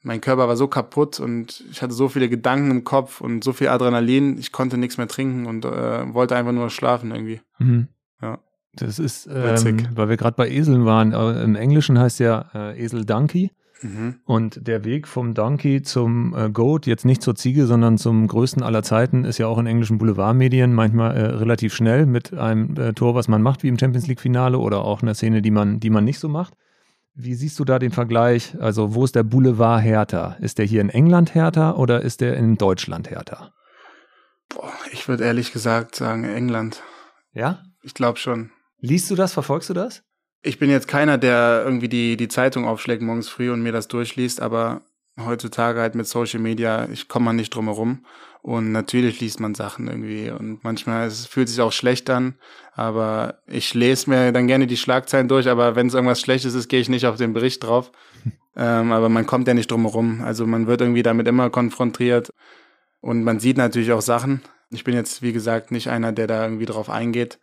mein 0.03 0.21
Körper 0.21 0.49
war 0.49 0.57
so 0.57 0.69
kaputt 0.69 1.21
und 1.21 1.65
ich 1.71 1.83
hatte 1.83 1.93
so 1.93 2.09
viele 2.09 2.29
Gedanken 2.29 2.71
im 2.71 2.85
Kopf 2.85 3.21
und 3.21 3.43
so 3.43 3.53
viel 3.53 3.69
Adrenalin, 3.69 4.39
ich 4.39 4.53
konnte 4.53 4.79
nichts 4.79 4.97
mehr 4.97 5.09
trinken 5.09 5.47
und 5.47 5.65
äh, 5.65 6.15
wollte 6.15 6.37
einfach 6.37 6.53
nur 6.53 6.71
schlafen 6.71 7.11
irgendwie. 7.11 7.41
Mhm. 7.59 7.89
Ja. 8.23 8.39
Das 8.75 8.99
ist, 8.99 9.29
Witzig. 9.29 9.81
ähm, 9.81 9.89
weil 9.95 10.09
wir 10.09 10.17
gerade 10.17 10.37
bei 10.37 10.49
Eseln 10.49 10.85
waren. 10.85 11.13
Im 11.13 11.57
Englischen 11.57 11.99
heißt 11.99 12.21
ja 12.21 12.47
äh, 12.55 12.81
Esel 12.81 13.05
Donkey. 13.05 13.51
Mhm. 13.83 14.17
Und 14.25 14.67
der 14.67 14.85
Weg 14.85 15.07
vom 15.07 15.35
Donkey 15.35 15.83
zum 15.83 16.35
äh, 16.37 16.51
Goat, 16.51 16.87
jetzt 16.87 17.05
nicht 17.05 17.23
zur 17.23 17.37
Ziege, 17.37 17.67
sondern 17.67 17.97
zum 17.97 18.27
größten 18.27 18.63
aller 18.63 18.83
Zeiten, 18.83 19.25
ist 19.25 19.39
ja 19.39 19.47
auch 19.47 19.59
in 19.59 19.67
englischen 19.67 19.99
Boulevardmedien 19.99 20.75
manchmal 20.75 21.17
äh, 21.17 21.25
relativ 21.27 21.75
schnell 21.75 22.07
mit 22.07 22.35
einem 22.35 22.77
äh, 22.77 22.93
Tor, 22.93 23.15
was 23.15 23.29
man 23.29 23.41
macht, 23.41 23.63
wie 23.63 23.69
im 23.69 23.79
Champions 23.79 24.07
League-Finale 24.07 24.59
oder 24.59 24.85
auch 24.85 25.03
einer 25.03 25.15
Szene, 25.15 25.43
die 25.43 25.53
man, 25.53 25.81
die 25.81 25.91
man 25.91 26.05
nicht 26.05 26.19
so 26.19 26.29
macht. 26.29 26.55
Wie 27.21 27.35
siehst 27.35 27.59
du 27.59 27.65
da 27.65 27.81
den 27.81 27.91
Vergleich? 27.91 28.55
Also, 28.61 28.95
wo 28.95 29.05
ist 29.05 29.17
der 29.17 29.25
Boulevard 29.25 29.83
härter? 29.83 30.37
Ist 30.41 30.59
der 30.59 30.67
hier 30.67 30.81
in 30.81 30.89
England 30.89 31.35
härter 31.35 31.77
oder 31.77 32.03
ist 32.03 32.21
der 32.21 32.37
in 32.37 32.55
Deutschland 32.55 33.11
härter? 33.11 33.53
Boah, 34.49 34.73
ich 34.93 35.09
würde 35.09 35.25
ehrlich 35.25 35.53
gesagt 35.53 35.97
sagen 35.97 36.23
England. 36.23 36.81
Ja? 37.33 37.65
Ich 37.83 37.95
glaube 37.95 38.21
schon. 38.21 38.53
Liest 38.79 39.11
du 39.11 39.17
das? 39.17 39.33
Verfolgst 39.33 39.69
du 39.69 39.75
das? 39.75 40.05
Ich 40.43 40.61
bin 40.61 40.71
jetzt 40.71 40.87
keiner, 40.87 41.19
der 41.19 41.63
irgendwie 41.65 41.89
die, 41.89 42.17
die 42.17 42.29
Zeitung 42.29 42.69
aufschlägt 42.69 43.03
morgens 43.03 43.29
früh 43.29 43.51
und 43.51 43.63
mir 43.63 43.73
das 43.73 43.89
durchliest, 43.89 44.41
aber 44.41 44.83
heutzutage 45.19 45.81
halt 45.81 45.97
mit 45.97 46.07
Social 46.07 46.39
Media, 46.39 46.89
ich 46.89 47.09
komme 47.09 47.25
man 47.25 47.37
nicht 47.37 47.53
drum 47.53 47.65
herum. 47.65 48.07
Und 48.43 48.73
natürlich 48.73 49.21
liest 49.21 49.41
man 49.41 49.55
Sachen 49.55 49.89
irgendwie 49.89 50.31
und 50.31 50.63
manchmal 50.63 51.07
es 51.07 51.27
fühlt 51.27 51.49
sich 51.49 51.61
auch 51.61 51.73
schlecht 51.73 52.09
an, 52.09 52.37
aber 52.73 53.41
ich 53.47 53.75
lese 53.75 54.09
mir 54.09 54.33
dann 54.33 54.47
gerne 54.47 54.67
die 54.67 54.77
Schlagzeilen 54.77 55.29
durch, 55.29 55.49
aber 55.49 55.75
wenn 55.75 55.89
es 55.89 55.95
irgendwas 55.95 56.21
Schlechtes 56.21 56.55
ist, 56.55 56.69
gehe 56.69 56.81
ich 56.81 56.89
nicht 56.89 57.07
auf 57.07 57.17
den 57.17 57.33
Bericht 57.33 57.65
drauf. 57.65 57.91
ähm, 58.57 58.93
aber 58.93 59.09
man 59.09 59.27
kommt 59.27 59.49
ja 59.49 59.55
nicht 59.55 59.71
drum 59.71 59.83
herum. 59.83 60.23
Also 60.25 60.47
man 60.47 60.67
wird 60.67 60.81
irgendwie 60.81 61.03
damit 61.03 61.27
immer 61.27 61.51
konfrontiert 61.51 62.33
und 63.01 63.25
man 63.25 63.41
sieht 63.41 63.57
natürlich 63.57 63.93
auch 63.93 64.03
Sachen. 64.03 64.43
Ich 64.71 64.85
bin 64.85 64.95
jetzt, 64.95 65.23
wie 65.23 65.33
gesagt, 65.33 65.71
nicht 65.71 65.89
einer, 65.89 66.13
der 66.13 66.27
da 66.27 66.45
irgendwie 66.45 66.67
drauf 66.67 66.91
eingeht, 66.91 67.39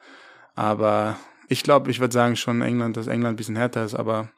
aber 0.56 1.18
ich 1.50 1.64
glaube, 1.64 1.92
ich 1.92 2.00
würde 2.00 2.14
sagen 2.14 2.36
schon 2.36 2.62
England, 2.62 2.98
dass 2.98 3.08
England 3.08 3.34
ein 3.34 3.38
bisschen 3.38 3.56
härter 3.58 3.84
ist, 3.84 3.96
aber 3.96 4.30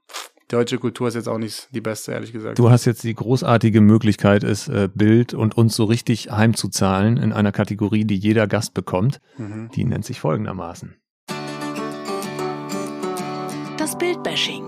deutsche 0.47 0.77
Kultur 0.77 1.07
ist 1.07 1.15
jetzt 1.15 1.27
auch 1.27 1.37
nicht 1.37 1.67
die 1.71 1.81
beste, 1.81 2.13
ehrlich 2.13 2.31
gesagt. 2.31 2.57
Du 2.59 2.69
hast 2.69 2.85
jetzt 2.85 3.03
die 3.03 3.13
großartige 3.13 3.81
Möglichkeit, 3.81 4.43
es 4.43 4.67
äh, 4.67 4.89
Bild 4.93 5.33
und 5.33 5.57
uns 5.57 5.75
so 5.75 5.83
richtig 5.85 6.31
heimzuzahlen 6.31 7.17
in 7.17 7.33
einer 7.33 7.51
Kategorie, 7.51 8.05
die 8.05 8.15
jeder 8.15 8.47
Gast 8.47 8.73
bekommt. 8.73 9.19
Mhm. 9.37 9.69
Die 9.75 9.83
nennt 9.83 10.05
sich 10.05 10.19
folgendermaßen. 10.19 10.95
Das 13.77 13.97
Bildbashing. 13.97 14.63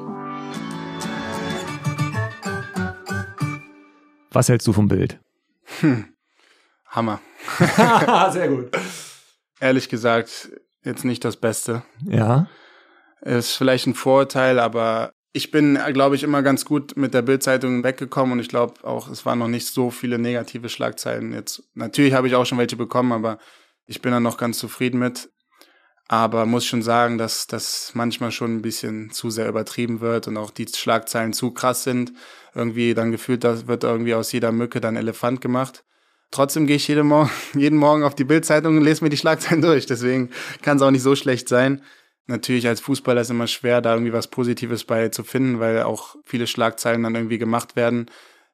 Was 4.31 4.49
hältst 4.49 4.67
du 4.67 4.73
vom 4.73 4.87
Bild? 4.87 5.19
Hammer. 6.87 7.19
Sehr 8.31 8.49
gut. 8.49 8.71
Ehrlich 9.59 9.89
gesagt, 9.89 10.51
jetzt 10.83 11.03
nicht 11.03 11.25
das 11.25 11.37
Beste. 11.37 11.83
Ja. 12.05 12.47
Ist 13.21 13.55
vielleicht 13.55 13.87
ein 13.87 13.95
Vorurteil, 13.95 14.59
aber 14.59 15.11
ich 15.39 15.51
bin, 15.51 15.79
glaube 15.93 16.17
ich, 16.17 16.23
immer 16.23 16.43
ganz 16.43 16.65
gut 16.65 16.97
mit 16.97 17.13
der 17.13 17.21
Bildzeitung 17.21 17.81
weggekommen 17.81 18.33
und 18.33 18.39
ich 18.39 18.49
glaube 18.49 18.73
auch, 18.83 19.09
es 19.09 19.25
waren 19.25 19.39
noch 19.39 19.47
nicht 19.47 19.67
so 19.67 19.89
viele 19.89 20.19
negative 20.19 20.67
Schlagzeilen 20.67 21.31
jetzt. 21.31 21.63
Natürlich 21.75 22.11
habe 22.11 22.27
ich 22.27 22.35
auch 22.35 22.45
schon 22.45 22.57
welche 22.57 22.75
bekommen, 22.75 23.13
aber 23.13 23.39
ich 23.85 24.01
bin 24.01 24.11
da 24.11 24.19
noch 24.19 24.35
ganz 24.35 24.59
zufrieden 24.59 24.99
mit. 24.99 25.29
Aber 26.09 26.45
muss 26.45 26.65
schon 26.65 26.81
sagen, 26.81 27.17
dass 27.17 27.47
das 27.47 27.91
manchmal 27.93 28.33
schon 28.33 28.57
ein 28.57 28.61
bisschen 28.61 29.11
zu 29.11 29.29
sehr 29.29 29.47
übertrieben 29.47 30.01
wird 30.01 30.27
und 30.27 30.35
auch 30.35 30.51
die 30.51 30.67
Schlagzeilen 30.67 31.31
zu 31.31 31.51
krass 31.51 31.85
sind. 31.85 32.11
Irgendwie 32.53 32.93
dann 32.93 33.11
gefühlt, 33.11 33.45
da 33.45 33.65
wird 33.67 33.85
irgendwie 33.85 34.15
aus 34.15 34.33
jeder 34.33 34.51
Mücke 34.51 34.81
dann 34.81 34.97
Elefant 34.97 35.39
gemacht. 35.39 35.85
Trotzdem 36.31 36.67
gehe 36.67 36.75
ich 36.75 36.87
jeden 36.89 37.07
Morgen, 37.07 37.31
jeden 37.53 37.79
Morgen 37.79 38.03
auf 38.03 38.13
die 38.13 38.25
Bildzeitung 38.25 38.75
und 38.75 38.83
lese 38.83 39.05
mir 39.05 39.09
die 39.09 39.17
Schlagzeilen 39.17 39.61
durch. 39.61 39.85
Deswegen 39.85 40.31
kann 40.61 40.75
es 40.75 40.83
auch 40.83 40.91
nicht 40.91 41.03
so 41.03 41.15
schlecht 41.15 41.47
sein. 41.47 41.81
Natürlich 42.29 42.67
als 42.67 42.79
Fußballer 42.79 43.21
ist 43.21 43.31
immer 43.31 43.47
schwer, 43.47 43.81
da 43.81 43.93
irgendwie 43.93 44.13
was 44.13 44.27
Positives 44.27 44.83
bei 44.83 45.09
zu 45.09 45.23
finden, 45.23 45.59
weil 45.59 45.81
auch 45.81 46.15
viele 46.25 46.45
Schlagzeilen 46.45 47.01
dann 47.01 47.15
irgendwie 47.15 47.39
gemacht 47.39 47.75
werden 47.75 48.05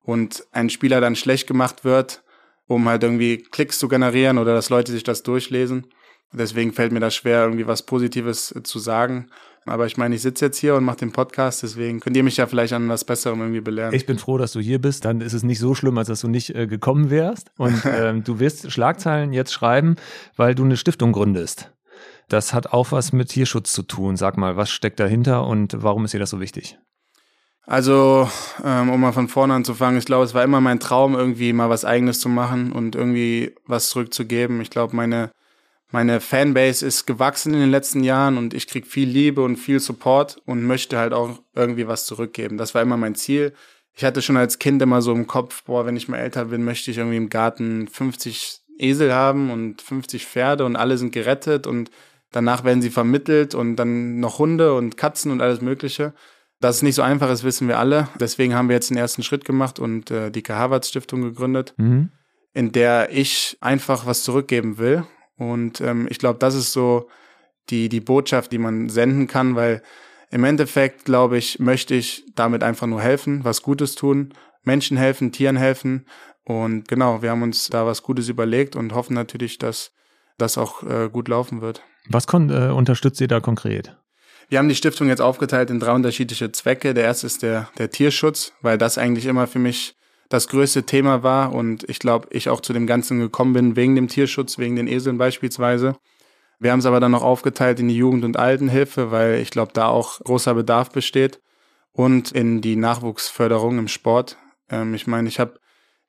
und 0.02 0.48
ein 0.54 0.70
Spieler 0.70 1.02
dann 1.02 1.18
schlecht 1.18 1.46
gemacht 1.46 1.84
wird, 1.84 2.24
um 2.68 2.88
halt 2.88 3.04
irgendwie 3.04 3.38
Klicks 3.38 3.78
zu 3.78 3.90
generieren 3.90 4.38
oder 4.38 4.54
dass 4.54 4.70
Leute 4.70 4.94
sich 4.94 5.04
das 5.04 5.24
durchlesen. 5.24 5.88
Deswegen 6.32 6.72
fällt 6.72 6.94
mir 6.94 7.02
das 7.02 7.16
schwer, 7.16 7.44
irgendwie 7.44 7.68
was 7.68 7.84
Positives 7.84 8.56
zu 8.64 8.80
sagen. 8.80 9.28
Aber 9.66 9.88
ich 9.88 9.98
meine, 9.98 10.16
ich 10.16 10.22
sitze 10.22 10.46
jetzt 10.46 10.58
hier 10.58 10.76
und 10.76 10.86
mache 10.86 11.00
den 11.00 11.12
Podcast, 11.12 11.62
deswegen 11.62 12.00
könnt 12.00 12.16
ihr 12.16 12.24
mich 12.24 12.38
ja 12.38 12.48
vielleicht 12.48 12.72
an 12.72 12.88
was 12.88 13.04
Besserem 13.04 13.42
irgendwie 13.42 13.62
belehren. 13.62 13.94
Ich 13.94 14.06
bin 14.06 14.20
froh, 14.20 14.38
dass 14.38 14.54
du 14.54 14.62
hier 14.62 14.80
bist. 14.80 15.04
Dann 15.04 15.20
ist 15.20 15.34
es 15.34 15.44
nicht 15.44 15.60
so 15.60 15.76
schlimm, 15.76 15.98
als 15.98 16.08
dass 16.08 16.22
du 16.22 16.30
nicht 16.30 16.56
äh, 16.56 16.66
gekommen 16.66 17.10
wärst. 17.10 17.52
Und 17.58 17.84
ähm, 17.86 18.24
du 18.24 18.40
wirst 18.40 18.72
Schlagzeilen 18.72 19.34
jetzt 19.34 19.52
schreiben, 19.52 19.98
weil 20.38 20.56
du 20.56 20.64
eine 20.64 20.78
Stiftung 20.78 21.12
gründest. 21.12 21.75
Das 22.30 22.54
hat 22.54 22.68
auch 22.68 22.92
was 22.92 23.14
mit 23.14 23.30
Tierschutz 23.30 23.74
zu 23.74 23.84
tun. 23.84 24.18
Sag 24.18 24.38
mal, 24.38 24.58
was 24.58 24.70
steckt 24.70 25.00
dahinter 25.00 25.46
und 25.46 25.84
warum 25.84 26.06
ist 26.06 26.14
dir 26.14 26.20
das 26.20 26.30
so 26.30 26.40
wichtig? 26.40 26.78
Also, 27.68 28.30
ähm, 28.64 28.90
um 28.90 29.02
mal 29.02 29.12
von 29.12 29.28
vorne 29.28 29.56
anzufangen, 29.56 29.98
ich 29.98 30.06
glaube, 30.06 30.24
es 30.24 30.36
war 30.36 30.44
immer 30.44 30.62
mein 30.62 30.80
Traum, 30.80 31.16
irgendwie 31.16 31.52
mal 31.52 31.70
was 31.70 31.84
Eigenes 31.84 32.20
zu 32.20 32.30
machen 32.30 32.72
und 32.72 32.96
irgendwie 32.96 33.56
was 33.66 33.90
zurückzugeben. 33.90 34.62
Ich 34.62 34.70
glaube, 34.70 34.96
meine 34.96 35.32
meine 35.92 36.20
Fanbase 36.20 36.86
ist 36.86 37.06
gewachsen 37.06 37.54
in 37.54 37.62
den 37.62 37.72
letzten 37.72 38.04
Jahren 38.04 38.38
und 38.38 38.54
ich 38.54 38.68
krieg 38.68 38.86
viel 38.86 39.08
Liebe 39.08 39.42
und 39.42 39.56
viel 39.56 39.80
Support 39.80 40.42
und 40.46 40.64
möchte 40.64 40.98
halt 40.98 41.14
auch 41.14 41.40
irgendwie 41.54 41.88
was 41.88 42.06
zurückgeben. 42.06 42.58
Das 42.58 42.74
war 42.76 42.82
immer 42.82 42.98
mein 42.98 43.16
Ziel. 43.16 43.54
Ich 43.94 44.04
hatte 44.04 44.22
schon 44.22 44.36
als 44.36 44.60
Kind 44.60 44.82
immer 44.82 45.02
so 45.02 45.14
im 45.14 45.26
Kopf, 45.26 45.64
boah, 45.64 45.86
wenn 45.86 45.96
ich 45.96 46.10
mal 46.10 46.18
älter 46.18 46.46
bin, 46.46 46.66
möchte 46.66 46.92
ich 46.92 46.98
irgendwie 46.98 47.18
im 47.18 47.30
Garten 47.30 47.88
50 47.88 48.60
Esel 48.78 49.14
haben 49.14 49.52
und 49.52 49.82
50 49.82 50.26
Pferde 50.26 50.66
und 50.66 50.76
alle 50.76 50.98
sind 50.98 51.14
gerettet 51.14 51.66
und 51.66 51.92
danach 52.36 52.64
werden 52.64 52.82
sie 52.82 52.90
vermittelt 52.90 53.56
und 53.56 53.76
dann 53.76 54.20
noch 54.20 54.40
Hunde 54.40 54.74
und 54.76 54.98
Katzen 54.98 55.32
und 55.32 55.42
alles 55.42 55.62
Mögliche. 55.62 56.14
Dass 56.62 56.78
es 56.78 56.82
nicht 56.82 56.96
so 56.96 57.02
einfach 57.02 57.30
ist, 57.30 57.44
wissen 57.44 57.68
wir 57.68 57.80
alle. 57.80 58.08
Deswegen 58.20 58.56
haben 58.56 58.70
wir 58.70 58.76
jetzt 58.76 58.90
den 58.90 58.98
ersten 58.98 59.24
Schritt 59.24 59.46
gemacht 59.46 59.78
und 59.78 60.10
äh, 60.10 60.32
die 60.32 60.42
Kahavatz 60.42 60.88
Stiftung 60.90 61.22
gegründet, 61.22 61.74
mhm. 61.78 62.10
in 62.54 62.72
der 62.72 63.10
ich 63.12 63.58
einfach 63.60 64.06
was 64.06 64.24
zurückgeben 64.24 64.78
will 64.78 65.06
und 65.38 65.82
ähm, 65.82 66.08
ich 66.10 66.20
glaube, 66.20 66.40
das 66.40 66.56
ist 66.56 66.72
so 66.72 67.10
die, 67.70 67.90
die 67.90 68.00
Botschaft, 68.00 68.52
die 68.52 68.58
man 68.58 68.90
senden 68.90 69.28
kann, 69.28 69.56
weil 69.56 69.82
im 70.32 70.44
Endeffekt, 70.44 71.06
glaube 71.06 71.38
ich, 71.38 71.60
möchte 71.60 71.96
ich 71.96 72.26
damit 72.36 72.64
einfach 72.64 72.88
nur 72.88 73.02
helfen, 73.02 73.44
was 73.44 73.62
Gutes 73.62 73.96
tun, 73.96 74.34
Menschen 74.64 74.98
helfen, 74.98 75.32
Tieren 75.32 75.58
helfen. 75.58 76.06
Und 76.44 76.88
genau, 76.88 77.22
wir 77.22 77.32
haben 77.32 77.42
uns 77.42 77.70
da 77.70 77.86
was 77.86 78.04
Gutes 78.04 78.30
überlegt 78.30 78.76
und 78.76 78.94
hoffen 78.94 79.14
natürlich, 79.14 79.58
dass 79.58 79.94
das 80.38 80.58
auch 80.58 80.84
äh, 80.84 81.10
gut 81.10 81.28
laufen 81.28 81.62
wird. 81.62 81.82
Was 82.10 82.28
kon 82.28 82.50
äh, 82.50 82.72
unterstützt 82.72 83.22
ihr 83.22 83.28
da 83.28 83.40
konkret? 83.40 83.96
Wir 84.48 84.60
haben 84.60 84.70
die 84.70 84.76
Stiftung 84.76 85.08
jetzt 85.08 85.22
aufgeteilt 85.22 85.70
in 85.70 85.80
drei 85.80 85.92
unterschiedliche 85.94 86.52
Zwecke. 86.52 86.94
Der 86.94 87.04
erste 87.04 87.26
ist 87.26 87.42
der, 87.42 87.70
der 87.78 87.90
Tierschutz, 87.90 88.54
weil 88.62 88.78
das 88.78 88.98
eigentlich 88.98 89.26
immer 89.26 89.48
für 89.48 89.60
mich 89.60 89.96
das 90.30 90.48
größte 90.48 90.84
Thema 90.84 91.24
war 91.24 91.54
und 91.54 91.88
ich 91.90 92.00
glaube, 92.00 92.28
ich 92.32 92.50
auch 92.50 92.62
zu 92.62 92.74
dem 92.74 92.88
Ganzen 92.88 93.20
gekommen 93.20 93.54
bin 93.54 93.76
wegen 93.76 93.96
dem 93.96 94.08
Tierschutz, 94.08 94.58
wegen 94.58 94.76
den 94.76 94.88
Eseln 94.88 95.18
beispielsweise. 95.18 95.96
Wir 96.60 96.72
haben 96.72 96.80
es 96.80 96.86
aber 96.86 97.00
dann 97.00 97.12
noch 97.12 97.24
aufgeteilt 97.24 97.80
in 97.80 97.88
die 97.88 97.98
Jugend- 97.98 98.26
und 98.26 98.38
Altenhilfe, 98.38 99.12
weil 99.12 99.36
ich 99.36 99.52
glaube, 99.52 99.74
da 99.74 99.88
auch 99.88 100.20
großer 100.20 100.54
Bedarf 100.54 100.90
besteht 100.90 101.42
und 101.92 102.32
in 102.32 102.62
die 102.62 102.76
Nachwuchsförderung 102.76 103.78
im 103.78 103.88
Sport. 103.88 104.38
Ähm, 104.70 104.94
ich 104.94 105.06
meine, 105.06 105.28
ich 105.28 105.40
habe 105.40 105.60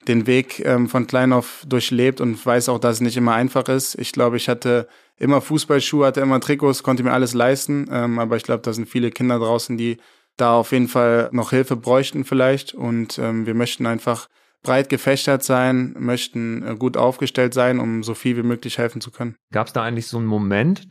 den 0.09 0.27
Weg 0.27 0.65
ähm, 0.65 0.89
von 0.89 1.07
klein 1.07 1.33
auf 1.33 1.65
durchlebt 1.67 2.21
und 2.21 2.45
weiß 2.45 2.69
auch, 2.69 2.79
dass 2.79 2.97
es 2.97 3.01
nicht 3.01 3.17
immer 3.17 3.35
einfach 3.35 3.69
ist. 3.69 3.97
Ich 3.99 4.13
glaube, 4.13 4.37
ich 4.37 4.49
hatte 4.49 4.89
immer 5.19 5.41
Fußballschuhe, 5.41 6.07
hatte 6.07 6.21
immer 6.21 6.41
Trikots, 6.41 6.83
konnte 6.83 7.03
mir 7.03 7.13
alles 7.13 7.35
leisten. 7.35 7.89
Ähm, 7.91 8.19
aber 8.19 8.37
ich 8.37 8.43
glaube, 8.43 8.63
da 8.63 8.73
sind 8.73 8.89
viele 8.89 9.11
Kinder 9.11 9.39
draußen, 9.39 9.77
die 9.77 9.99
da 10.37 10.55
auf 10.55 10.73
jeden 10.73 10.89
Fall 10.89 11.29
noch 11.33 11.51
Hilfe 11.51 11.77
bräuchten 11.77 12.25
vielleicht. 12.25 12.75
Und 12.75 13.19
ähm, 13.19 13.47
wir 13.47 13.55
möchten 13.55 13.87
einfach 13.87 14.29
breit 14.63 14.89
gefächert 14.89 15.43
sein, 15.43 15.95
möchten 15.99 16.63
äh, 16.67 16.77
gut 16.77 16.97
aufgestellt 16.97 17.55
sein, 17.55 17.79
um 17.79 18.03
so 18.03 18.15
viel 18.15 18.37
wie 18.37 18.43
möglich 18.43 18.79
helfen 18.79 19.01
zu 19.01 19.11
können. 19.11 19.37
Gab 19.53 19.69
es 19.69 19.73
da 19.73 19.83
eigentlich 19.83 20.09
so 20.09 20.19
einen 20.19 20.27
Moment, 20.27 20.87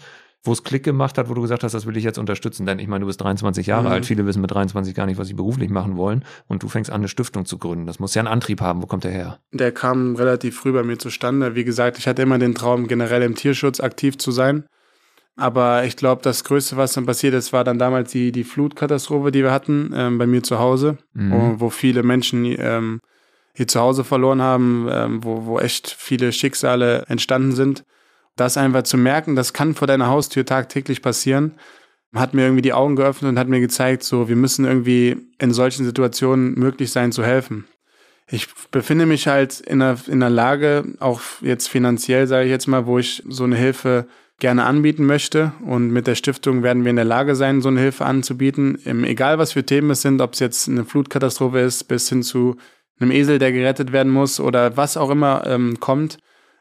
wo 0.45 0.51
es 0.51 0.63
Klick 0.63 0.83
gemacht 0.83 1.17
hat, 1.17 1.29
wo 1.29 1.33
du 1.33 1.41
gesagt 1.41 1.63
hast, 1.63 1.73
das 1.73 1.85
will 1.85 1.97
ich 1.97 2.03
jetzt 2.03 2.17
unterstützen? 2.17 2.65
Denn 2.65 2.79
ich 2.79 2.87
meine, 2.87 3.01
du 3.01 3.07
bist 3.07 3.21
23 3.21 3.67
Jahre 3.67 3.87
mhm. 3.87 3.93
alt, 3.93 4.05
viele 4.05 4.25
wissen 4.25 4.41
mit 4.41 4.51
23 4.51 4.93
gar 4.93 5.05
nicht, 5.05 5.17
was 5.17 5.27
sie 5.27 5.33
beruflich 5.33 5.69
machen 5.69 5.97
wollen 5.97 6.23
und 6.47 6.63
du 6.63 6.67
fängst 6.67 6.91
an, 6.91 7.01
eine 7.01 7.07
Stiftung 7.07 7.45
zu 7.45 7.57
gründen. 7.57 7.85
Das 7.85 7.99
muss 7.99 8.13
ja 8.15 8.21
einen 8.21 8.27
Antrieb 8.27 8.61
haben. 8.61 8.81
Wo 8.81 8.85
kommt 8.85 9.03
der 9.03 9.11
her? 9.11 9.39
Der 9.51 9.71
kam 9.71 10.15
relativ 10.15 10.57
früh 10.57 10.71
bei 10.71 10.83
mir 10.83 10.97
zustande. 10.97 11.55
Wie 11.55 11.63
gesagt, 11.63 11.97
ich 11.97 12.07
hatte 12.07 12.21
immer 12.21 12.39
den 12.39 12.55
Traum, 12.55 12.87
generell 12.87 13.23
im 13.23 13.35
Tierschutz 13.35 13.79
aktiv 13.79 14.17
zu 14.17 14.31
sein. 14.31 14.65
Aber 15.37 15.83
ich 15.83 15.97
glaube, 15.97 16.21
das 16.21 16.43
Größte, 16.45 16.77
was 16.77 16.93
dann 16.93 17.05
passiert 17.05 17.33
ist, 17.33 17.51
war 17.51 17.63
dann 17.63 17.77
damals 17.77 18.11
die, 18.11 18.31
die 18.31 18.45
Flutkatastrophe, 18.45 19.31
die 19.31 19.43
wir 19.43 19.51
hatten 19.51 19.91
ähm, 19.93 20.17
bei 20.17 20.27
mir 20.27 20.43
zu 20.43 20.59
Hause, 20.59 20.97
mhm. 21.13 21.31
wo, 21.31 21.59
wo, 21.59 21.69
viele 21.69 22.03
Menschen 22.03 22.45
ähm, 22.57 23.01
hier 23.53 23.67
zu 23.67 23.81
Hause 23.81 24.05
verloren 24.05 24.41
haben, 24.41 24.87
ähm, 24.89 25.23
wo, 25.23 25.45
wo 25.45 25.59
echt 25.59 25.93
viele 25.97 26.31
Schicksale 26.31 27.03
entstanden 27.07 27.51
sind. 27.51 27.83
Das 28.35 28.57
einfach 28.57 28.83
zu 28.83 28.97
merken, 28.97 29.35
das 29.35 29.53
kann 29.53 29.75
vor 29.75 29.87
deiner 29.87 30.07
Haustür 30.07 30.45
tagtäglich 30.45 31.01
passieren, 31.01 31.53
hat 32.13 32.33
mir 32.33 32.43
irgendwie 32.43 32.61
die 32.61 32.73
Augen 32.73 32.95
geöffnet 32.95 33.29
und 33.29 33.39
hat 33.39 33.47
mir 33.47 33.59
gezeigt, 33.59 34.03
so, 34.03 34.29
wir 34.29 34.35
müssen 34.35 34.65
irgendwie 34.65 35.17
in 35.37 35.51
solchen 35.51 35.85
Situationen 35.85 36.53
möglich 36.53 36.91
sein 36.91 37.11
zu 37.11 37.23
helfen. 37.23 37.65
Ich 38.27 38.47
befinde 38.71 39.05
mich 39.05 39.27
halt 39.27 39.59
in 39.59 39.81
einer, 39.81 39.99
in 40.07 40.23
einer 40.23 40.29
Lage, 40.29 40.83
auch 40.99 41.21
jetzt 41.41 41.67
finanziell, 41.67 42.27
sage 42.27 42.45
ich 42.45 42.51
jetzt 42.51 42.67
mal, 42.67 42.85
wo 42.87 42.97
ich 42.97 43.21
so 43.27 43.43
eine 43.43 43.55
Hilfe 43.55 44.07
gerne 44.39 44.65
anbieten 44.65 45.05
möchte. 45.05 45.53
Und 45.63 45.91
mit 45.91 46.07
der 46.07 46.15
Stiftung 46.15 46.63
werden 46.63 46.83
wir 46.83 46.89
in 46.89 46.95
der 46.95 47.05
Lage 47.05 47.35
sein, 47.35 47.61
so 47.61 47.69
eine 47.69 47.79
Hilfe 47.79 48.05
anzubieten. 48.05 48.79
Egal 49.05 49.37
was 49.37 49.53
für 49.53 49.65
Themen 49.65 49.91
es 49.91 50.01
sind, 50.01 50.21
ob 50.21 50.33
es 50.33 50.39
jetzt 50.39 50.67
eine 50.67 50.85
Flutkatastrophe 50.85 51.59
ist, 51.59 51.85
bis 51.85 52.09
hin 52.09 52.23
zu 52.23 52.55
einem 52.99 53.11
Esel, 53.11 53.39
der 53.39 53.51
gerettet 53.51 53.91
werden 53.91 54.11
muss 54.11 54.39
oder 54.39 54.75
was 54.75 54.97
auch 54.97 55.09
immer 55.09 55.45
ähm, 55.45 55.79
kommt. 55.79 56.17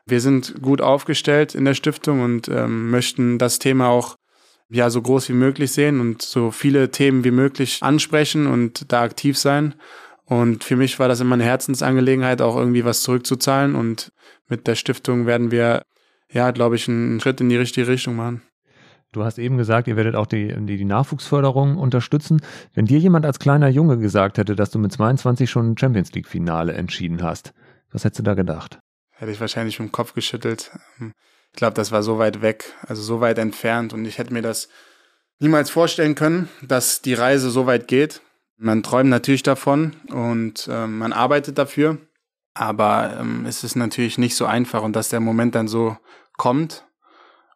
Wir 0.06 0.20
sind 0.20 0.60
gut 0.60 0.80
aufgestellt 0.80 1.54
in 1.54 1.64
der 1.64 1.74
Stiftung 1.74 2.20
und 2.20 2.48
ähm, 2.48 2.90
möchten 2.90 3.38
das 3.38 3.58
Thema 3.58 3.88
auch 3.88 4.16
ja 4.70 4.90
so 4.90 5.00
groß 5.00 5.28
wie 5.28 5.34
möglich 5.34 5.72
sehen 5.72 6.00
und 6.00 6.22
so 6.22 6.50
viele 6.50 6.90
Themen 6.90 7.24
wie 7.24 7.30
möglich 7.30 7.78
ansprechen 7.80 8.46
und 8.46 8.92
da 8.92 9.02
aktiv 9.02 9.38
sein. 9.38 9.74
Und 10.26 10.64
für 10.64 10.76
mich 10.76 10.98
war 10.98 11.08
das 11.08 11.20
immer 11.20 11.34
eine 11.34 11.44
Herzensangelegenheit, 11.44 12.40
auch 12.42 12.56
irgendwie 12.56 12.84
was 12.84 13.02
zurückzuzahlen. 13.02 13.74
Und 13.74 14.12
mit 14.48 14.66
der 14.66 14.74
Stiftung 14.74 15.26
werden 15.26 15.50
wir 15.50 15.82
ja, 16.30 16.50
glaube 16.50 16.76
ich, 16.76 16.88
einen 16.88 17.20
Schritt 17.20 17.40
in 17.40 17.48
die 17.48 17.56
richtige 17.56 17.88
Richtung 17.88 18.16
machen. 18.16 18.42
Du 19.12 19.22
hast 19.22 19.38
eben 19.38 19.56
gesagt, 19.56 19.86
ihr 19.86 19.96
werdet 19.96 20.16
auch 20.16 20.26
die, 20.26 20.48
die, 20.48 20.76
die, 20.76 20.84
Nachwuchsförderung 20.84 21.76
unterstützen. 21.76 22.42
Wenn 22.72 22.86
dir 22.86 22.98
jemand 22.98 23.24
als 23.24 23.38
kleiner 23.38 23.68
Junge 23.68 23.98
gesagt 23.98 24.38
hätte, 24.38 24.56
dass 24.56 24.70
du 24.70 24.80
mit 24.80 24.92
22 24.92 25.48
schon 25.48 25.70
ein 25.70 25.78
Champions 25.78 26.12
League-Finale 26.12 26.72
entschieden 26.72 27.22
hast, 27.22 27.54
was 27.92 28.04
hättest 28.04 28.18
du 28.18 28.22
da 28.24 28.34
gedacht? 28.34 28.80
Hätte 29.16 29.30
ich 29.30 29.40
wahrscheinlich 29.40 29.76
dem 29.76 29.92
Kopf 29.92 30.14
geschüttelt. 30.14 30.72
Ich 31.00 31.56
glaube, 31.56 31.74
das 31.74 31.92
war 31.92 32.02
so 32.02 32.18
weit 32.18 32.42
weg, 32.42 32.72
also 32.82 33.02
so 33.02 33.20
weit 33.20 33.38
entfernt 33.38 33.92
und 33.92 34.04
ich 34.04 34.18
hätte 34.18 34.32
mir 34.32 34.42
das 34.42 34.68
niemals 35.38 35.70
vorstellen 35.70 36.14
können, 36.14 36.48
dass 36.62 37.00
die 37.00 37.14
Reise 37.14 37.50
so 37.50 37.66
weit 37.66 37.86
geht. 37.86 38.22
Man 38.56 38.82
träumt 38.82 39.10
natürlich 39.10 39.42
davon 39.42 39.96
und 40.10 40.68
äh, 40.68 40.86
man 40.86 41.12
arbeitet 41.12 41.58
dafür, 41.58 41.98
aber 42.54 43.16
ähm, 43.20 43.46
es 43.46 43.62
ist 43.62 43.76
natürlich 43.76 44.18
nicht 44.18 44.36
so 44.36 44.46
einfach 44.46 44.82
und 44.82 44.94
dass 44.94 45.08
der 45.08 45.20
Moment 45.20 45.54
dann 45.54 45.68
so 45.68 45.96
kommt 46.36 46.84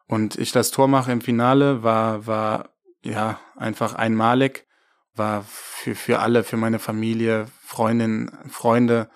und 0.06 0.36
ich 0.36 0.52
das 0.52 0.70
Tor 0.70 0.88
mache 0.88 1.12
im 1.12 1.20
Finale, 1.20 1.82
war, 1.82 2.26
war 2.26 2.70
ja 3.02 3.40
einfach 3.56 3.94
einmalig, 3.94 4.66
war 5.14 5.44
für, 5.48 5.94
für 5.94 6.20
alle, 6.20 6.44
für 6.44 6.56
meine 6.56 6.78
Familie, 6.78 7.46
Freundinnen, 7.62 8.30
Freunde, 8.48 9.10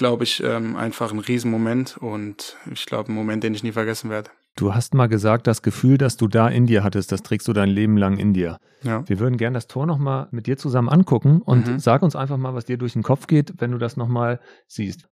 glaube 0.00 0.24
ich, 0.24 0.42
ähm, 0.42 0.76
einfach 0.76 1.12
ein 1.12 1.18
Riesenmoment 1.18 1.98
und 1.98 2.56
ich 2.72 2.86
glaube, 2.86 3.12
ein 3.12 3.14
Moment, 3.14 3.44
den 3.44 3.52
ich 3.52 3.62
nie 3.62 3.72
vergessen 3.72 4.08
werde. 4.08 4.30
Du 4.56 4.74
hast 4.74 4.94
mal 4.94 5.08
gesagt, 5.08 5.46
das 5.46 5.60
Gefühl, 5.60 5.98
das 5.98 6.16
du 6.16 6.26
da 6.26 6.48
in 6.48 6.66
dir 6.66 6.82
hattest, 6.82 7.12
das 7.12 7.22
trägst 7.22 7.46
du 7.46 7.52
dein 7.52 7.68
Leben 7.68 7.98
lang 7.98 8.16
in 8.16 8.32
dir. 8.32 8.56
Ja. 8.82 9.06
Wir 9.06 9.18
würden 9.18 9.36
gerne 9.36 9.54
das 9.54 9.66
Tor 9.66 9.84
nochmal 9.84 10.28
mit 10.30 10.46
dir 10.46 10.56
zusammen 10.56 10.88
angucken 10.88 11.42
und 11.42 11.66
mhm. 11.66 11.78
sag 11.78 12.00
uns 12.00 12.16
einfach 12.16 12.38
mal, 12.38 12.54
was 12.54 12.64
dir 12.64 12.78
durch 12.78 12.94
den 12.94 13.02
Kopf 13.02 13.26
geht, 13.26 13.52
wenn 13.58 13.72
du 13.72 13.78
das 13.78 13.98
nochmal 13.98 14.40
siehst. 14.66 15.06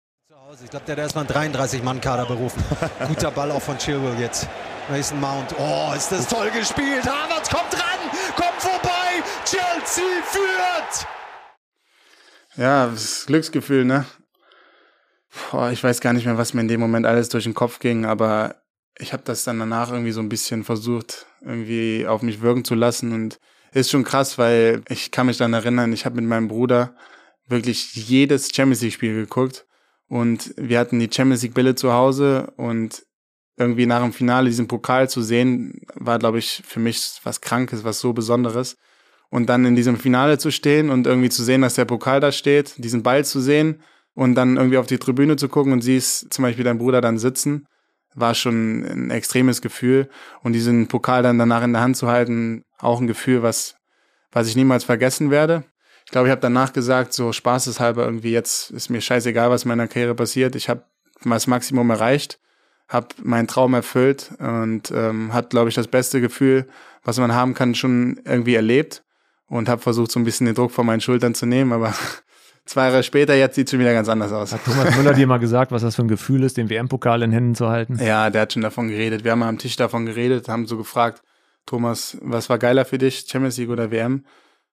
Ich 0.63 0.69
glaube, 0.69 0.85
der 0.85 0.97
hat 0.97 1.03
erstmal 1.03 1.27
einen 1.27 1.55
33-Mann-Kader 1.55 2.27
berufen. 2.27 2.63
Guter 3.09 3.31
Ball 3.31 3.51
auch 3.53 3.63
von 3.63 3.79
Chilwell 3.79 4.21
jetzt. 4.21 4.47
Mason 4.91 5.19
Mount. 5.19 5.55
Oh, 5.59 5.95
ist 5.97 6.13
das 6.13 6.29
toll 6.29 6.51
gespielt. 6.51 7.07
Havertz 7.07 7.49
kommt 7.49 7.73
ran, 7.73 8.11
kommt 8.37 8.61
vorbei. 8.61 9.25
Chelsea 9.47 10.05
führt. 10.25 11.07
Ja, 12.57 12.89
das 12.89 13.25
Glücksgefühl, 13.27 13.87
ne? 13.87 14.05
Boah, 15.35 15.71
ich 15.71 15.83
weiß 15.83 16.01
gar 16.01 16.13
nicht 16.13 16.27
mehr, 16.27 16.39
was 16.39 16.55
mir 16.55 16.61
in 16.61 16.69
dem 16.69 16.81
Moment 16.81 17.07
alles 17.07 17.29
durch 17.29 17.45
den 17.45 17.55
Kopf 17.55 17.81
ging, 17.81 18.05
aber 18.05 18.57
ich 18.99 19.13
habe 19.13 19.25
das 19.25 19.45
dann 19.45 19.59
danach 19.59 19.91
irgendwie 19.91 20.13
so 20.13 20.21
ein 20.21 20.29
bisschen 20.29 20.63
versucht, 20.63 21.27
irgendwie 21.43 22.07
auf 22.07 22.23
mich 22.23 22.41
wirken 22.41 22.65
zu 22.65 22.75
lassen 22.75 23.13
und 23.13 23.41
ist 23.73 23.91
schon 23.91 24.05
krass, 24.05 24.39
weil 24.39 24.83
ich 24.89 25.11
kann 25.11 25.27
mich 25.27 25.37
dann 25.37 25.53
erinnern, 25.53 25.93
ich 25.93 26.05
habe 26.05 26.17
mit 26.17 26.25
meinem 26.25 26.49
Bruder 26.49 26.95
wirklich 27.49 27.95
jedes 27.95 28.55
Champions 28.55 28.83
League 28.83 28.93
Spiel 28.93 29.15
geguckt 29.15 29.67
und 30.09 30.55
wir 30.57 30.79
hatten 30.79 31.01
die 31.01 31.11
Champions 31.13 31.43
League 31.43 31.55
Bälle 31.55 31.75
zu 31.75 31.93
Hause 31.93 32.53
und 32.57 33.05
irgendwie 33.57 33.87
nach 33.87 34.03
dem 34.03 34.13
Finale 34.13 34.49
diesen 34.49 34.69
Pokal 34.69 35.09
zu 35.09 35.23
sehen, 35.23 35.81
war, 35.95 36.19
glaube 36.19 36.39
ich, 36.39 36.63
für 36.65 36.81
mich 36.81 37.21
was 37.25 37.41
Krankes, 37.41 37.85
was 37.85 38.01
so 38.01 38.13
Besonderes. 38.13 38.77
Und 39.31 39.47
dann 39.47 39.65
in 39.65 39.77
diesem 39.77 39.97
Finale 39.97 40.39
zu 40.39 40.51
stehen 40.51 40.91
und 40.91 41.07
irgendwie 41.07 41.29
zu 41.29 41.43
sehen, 41.43 41.63
dass 41.63 41.75
der 41.75 41.85
Pokal 41.85 42.21
da 42.21 42.31
steht, 42.31 42.75
diesen 42.79 43.03
Ball 43.03 43.25
zu 43.25 43.41
sehen 43.41 43.81
und 44.15 44.35
dann 44.35 44.57
irgendwie 44.57 44.79
auf 44.79 44.87
die 44.87 44.99
Tribüne 44.99 45.37
zu 45.37 45.49
gucken 45.49 45.73
und 45.73 45.83
siehst 45.83 46.33
zum 46.33 46.43
Beispiel 46.43 46.65
deinen 46.65 46.79
Bruder 46.79 47.01
dann 47.01 47.19
sitzen, 47.19 47.67
war 48.15 48.35
schon 48.35 48.85
ein 48.85 49.11
extremes 49.11 49.61
Gefühl. 49.61 50.09
Und 50.43 50.53
diesen 50.53 50.87
Pokal 50.87 51.23
dann 51.23 51.39
danach 51.39 51.65
in 51.65 51.73
der 51.73 51.83
Hand 51.83 51.97
zu 51.97 52.09
halten, 52.09 52.63
auch 52.79 53.01
ein 53.01 53.07
Gefühl, 53.07 53.43
was, 53.43 53.77
was 54.31 54.49
ich 54.49 54.57
niemals 54.57 54.85
vergessen 54.85 55.31
werde. 55.31 55.65
Ich 56.05 56.13
glaube, 56.13 56.29
ich 56.29 56.31
habe 56.31 56.41
danach 56.41 56.73
gesagt, 56.73 57.13
so 57.13 57.33
spaßeshalber 57.33 58.05
irgendwie, 58.05 58.31
jetzt 58.31 58.71
ist 58.71 58.91
mir 58.91 59.01
scheißegal, 59.01 59.51
was 59.51 59.65
in 59.65 59.69
meiner 59.69 59.89
Karriere 59.89 60.15
passiert. 60.15 60.55
Ich 60.55 60.69
habe 60.69 60.85
das 61.25 61.47
Maximum 61.47 61.91
erreicht, 61.91 62.39
habe 62.89 63.09
meinen 63.23 63.49
Traum 63.49 63.75
erfüllt 63.75 64.33
und 64.39 64.91
ähm, 64.91 65.33
hat, 65.33 65.51
glaube 65.51 65.71
ich, 65.71 65.75
das 65.75 65.89
beste 65.89 66.21
Gefühl, 66.21 66.69
was 67.03 67.19
man 67.19 67.33
haben 67.33 67.55
kann, 67.55 67.75
schon 67.75 68.21
irgendwie 68.25 68.55
erlebt 68.55 69.03
und 69.47 69.69
habe 69.69 69.81
versucht, 69.81 70.11
so 70.11 70.21
ein 70.21 70.25
bisschen 70.25 70.47
den 70.47 70.55
Druck 70.55 70.73
von 70.73 70.87
meinen 70.87 71.01
Schultern 71.01 71.35
zu 71.35 71.47
nehmen, 71.47 71.73
aber 71.73 71.95
zwei 72.65 72.89
Jahre 72.89 73.03
später, 73.03 73.35
jetzt 73.35 73.55
sieht 73.55 73.71
schon 73.71 73.79
wieder 73.79 73.93
ganz 73.93 74.09
anders 74.09 74.33
aus. 74.33 74.53
Hat 74.53 74.65
Thomas 74.65 74.97
Müller 74.97 75.15
dir 75.15 75.27
mal 75.27 75.39
gesagt, 75.39 75.73
was 75.73 75.83
das 75.83 75.97
für 75.97 76.03
ein 76.03 76.09
Gefühl 76.09 76.43
ist, 76.43 76.57
den 76.57 76.71
WM-Pokal 76.71 77.23
in 77.23 77.33
Händen 77.33 77.55
zu 77.55 77.69
halten? 77.69 77.99
Ja, 78.03 78.31
der 78.31 78.43
hat 78.43 78.53
schon 78.53 78.63
davon 78.63 78.89
geredet. 78.89 79.25
Wir 79.25 79.33
haben 79.33 79.43
am 79.43 79.59
Tisch 79.59 79.77
davon 79.77 80.07
geredet, 80.07 80.49
haben 80.49 80.67
so 80.67 80.77
gefragt, 80.77 81.23
Thomas, 81.67 82.19
was 82.21 82.51
war 82.51 82.59
geiler 82.59 82.85
für 82.85 82.99
dich, 82.99 83.27
Champions 83.29 83.57
League 83.57 83.71
oder 83.71 83.91
WM? 83.91 84.25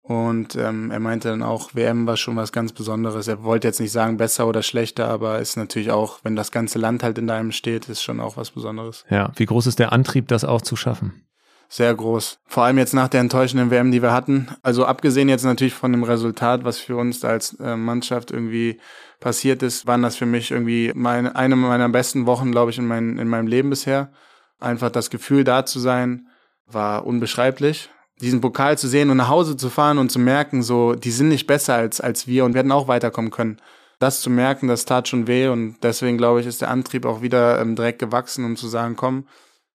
Und 0.04 0.56
ähm, 0.56 0.90
er 0.90 1.00
meinte 1.00 1.30
dann 1.30 1.44
auch, 1.44 1.76
WM 1.76 2.08
war 2.08 2.18
schon 2.18 2.36
was 2.36 2.52
ganz 2.52 2.74
Besonderes. 2.74 3.28
Er 3.28 3.44
wollte 3.44 3.68
jetzt 3.68 3.80
nicht 3.80 3.92
sagen 3.92 4.18
besser 4.18 4.48
oder 4.48 4.64
schlechter, 4.64 5.08
aber 5.08 5.40
ist 5.40 5.58
natürlich 5.58 5.92
auch, 5.92 6.20
wenn 6.24 6.36
das 6.36 6.52
ganze 6.52 6.80
Land 6.80 7.04
halt 7.04 7.20
in 7.20 7.28
deinem 7.28 7.52
steht, 7.52 7.88
ist 7.88 8.02
schon 8.02 8.20
auch 8.20 8.36
was 8.36 8.50
Besonderes. 8.52 9.06
Ja, 9.10 9.32
wie 9.36 9.46
groß 9.46 9.68
ist 9.68 9.78
der 9.78 9.92
Antrieb, 9.94 10.28
das 10.28 10.44
auch 10.44 10.62
zu 10.62 10.76
schaffen? 10.76 11.24
Sehr 11.72 11.96
groß. 11.96 12.40
Vor 12.48 12.64
allem 12.64 12.78
jetzt 12.78 12.94
nach 12.94 13.08
der 13.08 13.22
enttäuschenden 13.22 13.72
WM, 13.72 13.92
die 13.92 14.02
wir 14.02 14.12
hatten. 14.12 14.50
Also 14.62 14.86
abgesehen 14.86 15.30
jetzt 15.30 15.46
natürlich 15.46 15.74
von 15.74 15.94
dem 15.94 16.04
Resultat, 16.04 16.66
was 16.66 16.80
für 16.80 16.98
uns 16.98 17.24
als 17.24 17.54
äh, 17.62 17.78
Mannschaft 17.78 18.30
irgendwie 18.30 18.82
passiert 19.22 19.64
ist, 19.64 19.88
waren 19.88 20.02
das 20.02 20.18
für 20.18 20.26
mich 20.26 20.52
irgendwie 20.52 20.92
meine, 20.94 21.34
eine 21.34 21.56
meiner 21.56 21.88
besten 21.88 22.26
Wochen, 22.26 22.52
glaube 22.52 22.72
ich, 22.72 22.78
in, 22.78 22.86
mein, 22.88 23.18
in 23.18 23.30
meinem 23.30 23.48
Leben 23.48 23.70
bisher. 23.70 24.12
Einfach 24.60 24.90
das 24.90 25.10
Gefühl, 25.10 25.46
da 25.46 25.66
zu 25.66 25.80
sein, 25.80 26.28
war 26.68 27.06
unbeschreiblich. 27.06 27.90
Diesen 28.20 28.42
Pokal 28.42 28.78
zu 28.78 28.90
sehen 28.90 29.10
und 29.10 29.16
nach 29.16 29.30
Hause 29.30 29.56
zu 29.56 29.70
fahren 29.70 29.98
und 29.98 30.12
zu 30.12 30.20
merken, 30.20 30.64
so, 30.64 30.94
die 30.94 31.12
sind 31.12 31.30
nicht 31.30 31.48
besser 31.48 31.76
als, 31.76 32.02
als 32.02 32.28
wir 32.28 32.44
und 32.44 32.54
werden 32.54 32.74
auch 32.74 32.90
weiterkommen 32.90 33.32
können. 33.32 33.62
Das 33.98 34.20
zu 34.20 34.30
merken, 34.30 34.68
das 34.68 34.84
tat 34.84 35.08
schon 35.08 35.26
weh 35.26 35.48
und 35.48 35.78
deswegen 35.84 36.18
glaube 36.18 36.42
ich, 36.42 36.48
ist 36.48 36.60
der 36.60 36.70
Antrieb 36.70 37.06
auch 37.06 37.22
wieder 37.22 37.62
ähm, 37.62 37.78
direkt 37.78 38.00
gewachsen, 38.00 38.44
um 38.44 38.58
zu 38.58 38.68
sagen, 38.68 38.98
komm, 38.98 39.26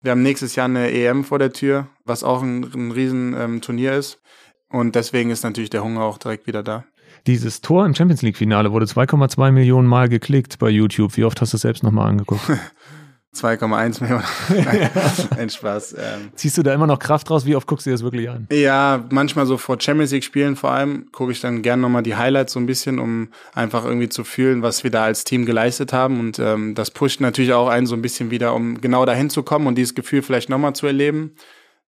wir 0.03 0.13
haben 0.13 0.23
nächstes 0.23 0.55
Jahr 0.57 0.67
eine 0.67 0.91
EM 0.91 1.25
vor 1.25 1.39
der 1.39 1.53
Tür, 1.53 1.89
was 2.05 2.25
auch 2.25 2.43
ein, 2.43 2.65
ein 2.65 2.91
riesen 2.93 3.35
ähm, 3.39 3.61
Turnier 3.61 3.95
ist. 3.95 4.21
Und 4.69 4.95
deswegen 4.95 5.31
ist 5.31 5.45
natürlich 5.45 5.71
der 5.71 5.85
Hunger 5.85 6.03
auch 6.03 6.19
direkt 6.19 6.47
wieder 6.47 6.63
da. 6.63 6.85
Dieses 7.27 7.61
Tor 7.61 7.85
im 7.87 7.95
Champions 7.95 8.23
League 8.23 8.37
Finale 8.37 8.73
wurde 8.73 8.87
2,2 8.87 9.51
Millionen 9.51 9.89
Mal 9.89 10.09
geklickt 10.09 10.59
bei 10.59 10.69
YouTube. 10.69 11.17
Wie 11.17 11.25
oft 11.25 11.41
hast 11.41 11.53
du 11.53 11.57
es 11.57 11.63
selbst 11.63 11.83
nochmal 11.83 12.09
angeguckt? 12.09 12.43
2,1 13.43 14.03
Millionen. 14.03 14.25
Ein 15.39 15.51
Spaß. 15.51 15.95
Ähm. 15.95 16.31
Ziehst 16.35 16.59
du 16.59 16.63
da 16.63 16.73
immer 16.75 16.87
noch 16.87 16.99
Kraft 16.99 17.31
raus? 17.31 17.47
Wie 17.47 17.57
oft 17.57 17.67
guckst 17.67 17.87
du 17.87 17.91
dir 17.91 17.95
das 17.95 18.03
wirklich 18.03 18.29
an? 18.29 18.47
Ja, 18.51 19.05
manchmal 19.11 19.47
so 19.47 19.57
vor 19.57 19.81
Champions 19.81 20.13
League 20.13 20.25
Spielen 20.25 20.57
vor 20.57 20.73
allem 20.73 21.11
gucke 21.13 21.33
ich 21.33 21.41
dann 21.41 21.63
gerne 21.63 21.83
nochmal 21.83 22.03
die 22.03 22.17
Highlights 22.17 22.53
so 22.53 22.61
ein 22.61 22.67
bisschen, 22.67 22.99
um 22.99 23.29
einfach 23.55 23.85
irgendwie 23.85 24.09
zu 24.09 24.25
fühlen, 24.25 24.63
was 24.63 24.85
wir 24.85 24.91
da 24.91 25.05
als 25.05 25.25
Team 25.25 25.47
geleistet 25.47 25.93
haben. 25.93 26.21
Und 26.21 26.39
ähm, 26.39 26.75
das 26.75 26.91
pusht 26.91 27.21
natürlich 27.21 27.53
auch 27.53 27.69
einen 27.69 27.87
so 27.87 27.95
ein 27.95 28.03
bisschen 28.03 28.31
wieder, 28.31 28.55
um 28.55 28.81
genau 28.81 29.05
dahin 29.05 29.31
zu 29.31 29.43
kommen 29.43 29.67
und 29.67 29.77
dieses 29.77 29.95
Gefühl 29.95 30.23
vielleicht 30.23 30.49
nochmal 30.49 30.75
zu 30.75 30.87
erleben. 30.87 31.33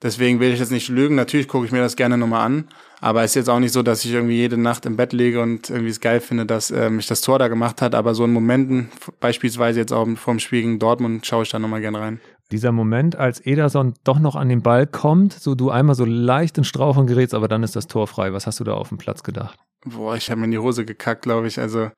Deswegen 0.03 0.39
will 0.39 0.53
ich 0.53 0.61
jetzt 0.61 0.71
nicht 0.71 0.89
lügen. 0.89 1.17
Natürlich 1.17 1.49
gucke 1.49 1.67
ich 1.67 1.73
mir 1.73 1.81
das 1.81 1.97
gerne 1.97 2.17
nochmal 2.17 2.47
an. 2.47 2.69
Aber 3.01 3.23
es 3.23 3.33
ist 3.33 3.35
jetzt 3.37 3.51
auch 3.51 3.59
nicht 3.59 3.73
so, 3.73 3.83
dass 3.83 4.05
ich 4.05 4.13
irgendwie 4.13 4.37
jede 4.37 4.57
Nacht 4.57 4.87
im 4.87 4.97
Bett 4.97 5.13
lege 5.13 5.41
und 5.41 5.71
irgendwie 5.71 5.91
es 5.91 6.01
geil 6.01 6.21
finde, 6.21 6.47
dass 6.47 6.71
äh, 6.71 6.91
mich 6.91 7.07
das 7.07 7.21
Tor 7.21 7.39
da 7.39 7.49
gemacht 7.49 7.83
hat. 7.83 7.95
Aber 7.95 8.15
so 8.15 8.25
in 8.25 8.33
Momenten, 8.33 8.91
beispielsweise 9.21 9.81
jetzt 9.81 9.93
auch 9.93 10.07
vorm 10.17 10.39
Spiel 10.39 10.63
gegen 10.63 10.79
Dortmund, 10.79 11.27
schaue 11.27 11.43
ich 11.43 11.51
da 11.51 11.59
nochmal 11.59 11.81
gerne 11.81 12.01
rein. 12.01 12.21
Dieser 12.51 12.73
Moment, 12.73 13.17
als 13.17 13.41
Ederson 13.45 13.95
doch 14.05 14.19
noch 14.19 14.35
an 14.35 14.49
den 14.49 14.63
Ball 14.63 14.87
kommt, 14.87 15.35
so 15.35 15.55
du 15.55 15.71
einmal 15.71 15.95
so 15.95 16.05
leicht 16.05 16.57
in 16.59 16.65
Straucheln 16.65 17.07
gerätst, 17.07 17.35
aber 17.35 17.47
dann 17.47 17.63
ist 17.63 17.77
das 17.77 17.89
Tor 17.89 18.07
frei. 18.07 18.33
Was 18.33 18.47
hast 18.47 18.59
du 18.61 18.65
da 18.65 18.73
auf 18.73 18.89
dem 18.89 18.99
Platz 18.99 19.23
gedacht? 19.23 19.59
Boah, 19.85 20.17
ich 20.17 20.31
habe 20.31 20.41
mir 20.41 20.47
in 20.47 20.53
die 20.53 20.59
Hose 20.59 20.85
gekackt, 20.85 21.23
glaube 21.23 21.47
ich. 21.47 21.61
Also 21.61 21.91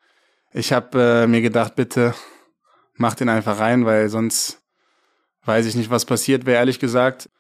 ich 0.53 0.73
habe 0.73 1.01
äh, 1.01 1.27
mir 1.27 1.41
gedacht, 1.41 1.77
bitte 1.77 2.15
mach 2.95 3.15
den 3.15 3.29
einfach 3.29 3.59
rein, 3.59 3.87
weil 3.87 4.09
sonst 4.09 4.61
weiß 5.45 5.67
ich 5.67 5.77
nicht, 5.77 5.91
was 5.91 6.05
passiert 6.05 6.47
wäre, 6.47 6.59
ehrlich 6.59 6.81
gesagt. 6.81 7.31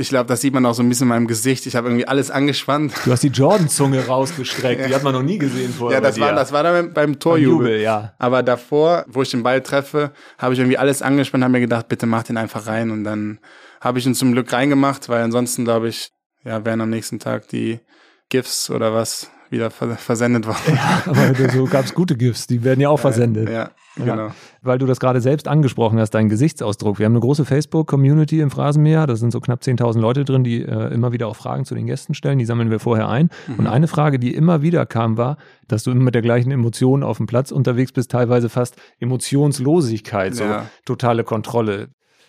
Ich 0.00 0.10
glaube, 0.10 0.26
das 0.26 0.40
sieht 0.40 0.54
man 0.54 0.64
auch 0.64 0.74
so 0.74 0.82
ein 0.84 0.88
bisschen 0.88 1.06
in 1.06 1.08
meinem 1.08 1.26
Gesicht. 1.26 1.66
Ich 1.66 1.74
habe 1.74 1.88
irgendwie 1.88 2.06
alles 2.06 2.30
angespannt. 2.30 2.94
Du 3.04 3.10
hast 3.10 3.24
die 3.24 3.28
Jordan-Zunge 3.28 4.06
rausgestreckt. 4.06 4.88
Die 4.88 4.94
hat 4.94 5.02
man 5.02 5.12
noch 5.12 5.24
nie 5.24 5.38
gesehen 5.38 5.74
vorher. 5.76 5.98
Ja, 5.98 6.00
das 6.00 6.20
war, 6.20 6.32
das 6.32 6.52
war 6.52 6.62
dann 6.62 6.94
beim 6.94 7.18
Torjubel. 7.18 7.66
Jubel, 7.66 7.80
ja. 7.80 8.14
Aber 8.20 8.44
davor, 8.44 9.04
wo 9.08 9.22
ich 9.22 9.30
den 9.32 9.42
Ball 9.42 9.60
treffe, 9.60 10.12
habe 10.38 10.54
ich 10.54 10.60
irgendwie 10.60 10.78
alles 10.78 11.02
angespannt, 11.02 11.42
habe 11.42 11.50
mir 11.50 11.60
gedacht, 11.60 11.88
bitte 11.88 12.06
mach 12.06 12.22
den 12.22 12.36
einfach 12.36 12.68
rein. 12.68 12.92
Und 12.92 13.02
dann 13.02 13.40
habe 13.80 13.98
ich 13.98 14.06
ihn 14.06 14.14
zum 14.14 14.30
Glück 14.30 14.52
reingemacht, 14.52 15.08
weil 15.08 15.20
ansonsten, 15.20 15.64
glaube 15.64 15.88
ich, 15.88 16.12
ja, 16.44 16.64
wären 16.64 16.80
am 16.80 16.90
nächsten 16.90 17.18
Tag 17.18 17.48
die 17.48 17.80
GIFs 18.28 18.70
oder 18.70 18.94
was 18.94 19.32
wieder 19.50 19.70
versendet 19.70 20.46
worden. 20.46 20.58
Ja, 20.74 21.02
aber 21.06 21.50
so 21.50 21.64
gab 21.64 21.84
es 21.84 21.94
gute 21.94 22.16
GIFs, 22.16 22.46
die 22.46 22.64
werden 22.64 22.80
ja 22.80 22.88
auch 22.88 22.98
versendet. 22.98 23.48
Ja, 23.48 23.70
genau. 23.96 24.26
Ja, 24.28 24.34
weil 24.62 24.78
du 24.78 24.86
das 24.86 25.00
gerade 25.00 25.20
selbst 25.20 25.48
angesprochen 25.48 25.98
hast, 25.98 26.10
deinen 26.10 26.28
Gesichtsausdruck. 26.28 26.98
Wir 26.98 27.06
haben 27.06 27.12
eine 27.12 27.20
große 27.20 27.44
Facebook-Community 27.44 28.40
im 28.40 28.50
Phrasenmeer, 28.50 29.06
da 29.06 29.16
sind 29.16 29.30
so 29.30 29.40
knapp 29.40 29.60
10.000 29.62 30.00
Leute 30.00 30.24
drin, 30.24 30.44
die 30.44 30.62
äh, 30.62 30.92
immer 30.92 31.12
wieder 31.12 31.28
auch 31.28 31.36
Fragen 31.36 31.64
zu 31.64 31.74
den 31.74 31.86
Gästen 31.86 32.14
stellen, 32.14 32.38
die 32.38 32.44
sammeln 32.44 32.70
wir 32.70 32.80
vorher 32.80 33.08
ein. 33.08 33.30
Mhm. 33.46 33.58
Und 33.60 33.66
eine 33.66 33.88
Frage, 33.88 34.18
die 34.18 34.34
immer 34.34 34.62
wieder 34.62 34.86
kam, 34.86 35.16
war, 35.16 35.36
dass 35.66 35.82
du 35.82 35.90
immer 35.90 36.02
mit 36.02 36.14
der 36.14 36.22
gleichen 36.22 36.50
Emotion 36.50 37.02
auf 37.02 37.16
dem 37.16 37.26
Platz 37.26 37.50
unterwegs 37.50 37.92
bist, 37.92 38.10
teilweise 38.10 38.48
fast 38.48 38.76
Emotionslosigkeit, 39.00 40.34
so 40.34 40.44
totale 40.84 41.24
Kontrolle. 41.24 41.88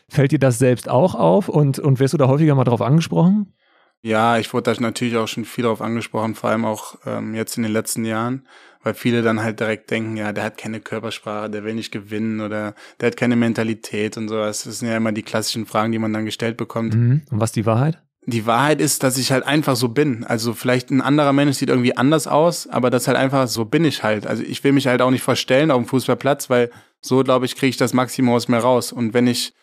Fällt 0.09 0.31
dir 0.31 0.39
das 0.39 0.57
selbst 0.57 0.89
auch 0.89 1.13
auf 1.13 1.49
und, 1.49 1.77
und 1.77 1.99
wirst 1.99 2.13
du 2.13 2.17
da 2.17 2.27
häufiger 2.27 2.55
mal 2.55 2.63
drauf 2.63 2.81
angesprochen? 2.81 3.53
Ja, 4.01 4.37
ich 4.37 4.53
wurde 4.53 4.73
da 4.73 4.81
natürlich 4.81 5.17
auch 5.17 5.27
schon 5.27 5.45
viel 5.45 5.63
darauf 5.63 5.81
angesprochen, 5.81 6.35
vor 6.35 6.49
allem 6.49 6.65
auch 6.65 6.95
ähm, 7.05 7.35
jetzt 7.35 7.57
in 7.57 7.63
den 7.63 7.73
letzten 7.73 8.05
Jahren, 8.05 8.47
weil 8.81 8.93
viele 8.93 9.21
dann 9.21 9.43
halt 9.43 9.59
direkt 9.59 9.91
denken, 9.91 10.15
ja, 10.15 10.31
der 10.31 10.45
hat 10.45 10.57
keine 10.57 10.79
Körpersprache, 10.79 11.49
der 11.49 11.65
will 11.65 11.73
nicht 11.73 11.91
gewinnen 11.91 12.39
oder 12.39 12.75
der 12.99 13.07
hat 13.07 13.17
keine 13.17 13.35
Mentalität 13.35 14.15
und 14.15 14.29
sowas. 14.29 14.63
Das 14.63 14.79
sind 14.79 14.87
ja 14.87 14.95
immer 14.95 15.11
die 15.11 15.23
klassischen 15.23 15.65
Fragen, 15.65 15.91
die 15.91 15.99
man 15.99 16.13
dann 16.13 16.25
gestellt 16.25 16.55
bekommt. 16.55 16.93
Mhm. 16.93 17.23
Und 17.29 17.39
was 17.41 17.51
die 17.51 17.65
Wahrheit? 17.65 18.01
Die 18.25 18.45
Wahrheit 18.45 18.79
ist, 18.79 19.03
dass 19.03 19.17
ich 19.17 19.31
halt 19.31 19.45
einfach 19.45 19.75
so 19.75 19.89
bin. 19.89 20.23
Also 20.23 20.53
vielleicht 20.53 20.91
ein 20.91 21.01
anderer 21.01 21.33
Mensch 21.33 21.57
sieht 21.57 21.69
irgendwie 21.69 21.97
anders 21.97 22.27
aus, 22.27 22.67
aber 22.67 22.89
das 22.89 23.07
halt 23.07 23.17
einfach, 23.17 23.47
so 23.47 23.65
bin 23.65 23.83
ich 23.83 24.03
halt. 24.03 24.27
Also 24.27 24.43
ich 24.43 24.63
will 24.63 24.71
mich 24.71 24.87
halt 24.87 25.01
auch 25.01 25.11
nicht 25.11 25.23
verstellen 25.23 25.71
auf 25.71 25.81
dem 25.81 25.87
Fußballplatz, 25.87 26.49
weil 26.49 26.69
so, 27.01 27.23
glaube 27.23 27.45
ich, 27.45 27.55
kriege 27.55 27.69
ich 27.69 27.77
das 27.77 27.93
Maximum 27.93 28.35
aus 28.35 28.47
mir 28.47 28.59
raus. 28.59 28.91
Und 28.91 29.13
wenn 29.13 29.27
ich 29.27 29.53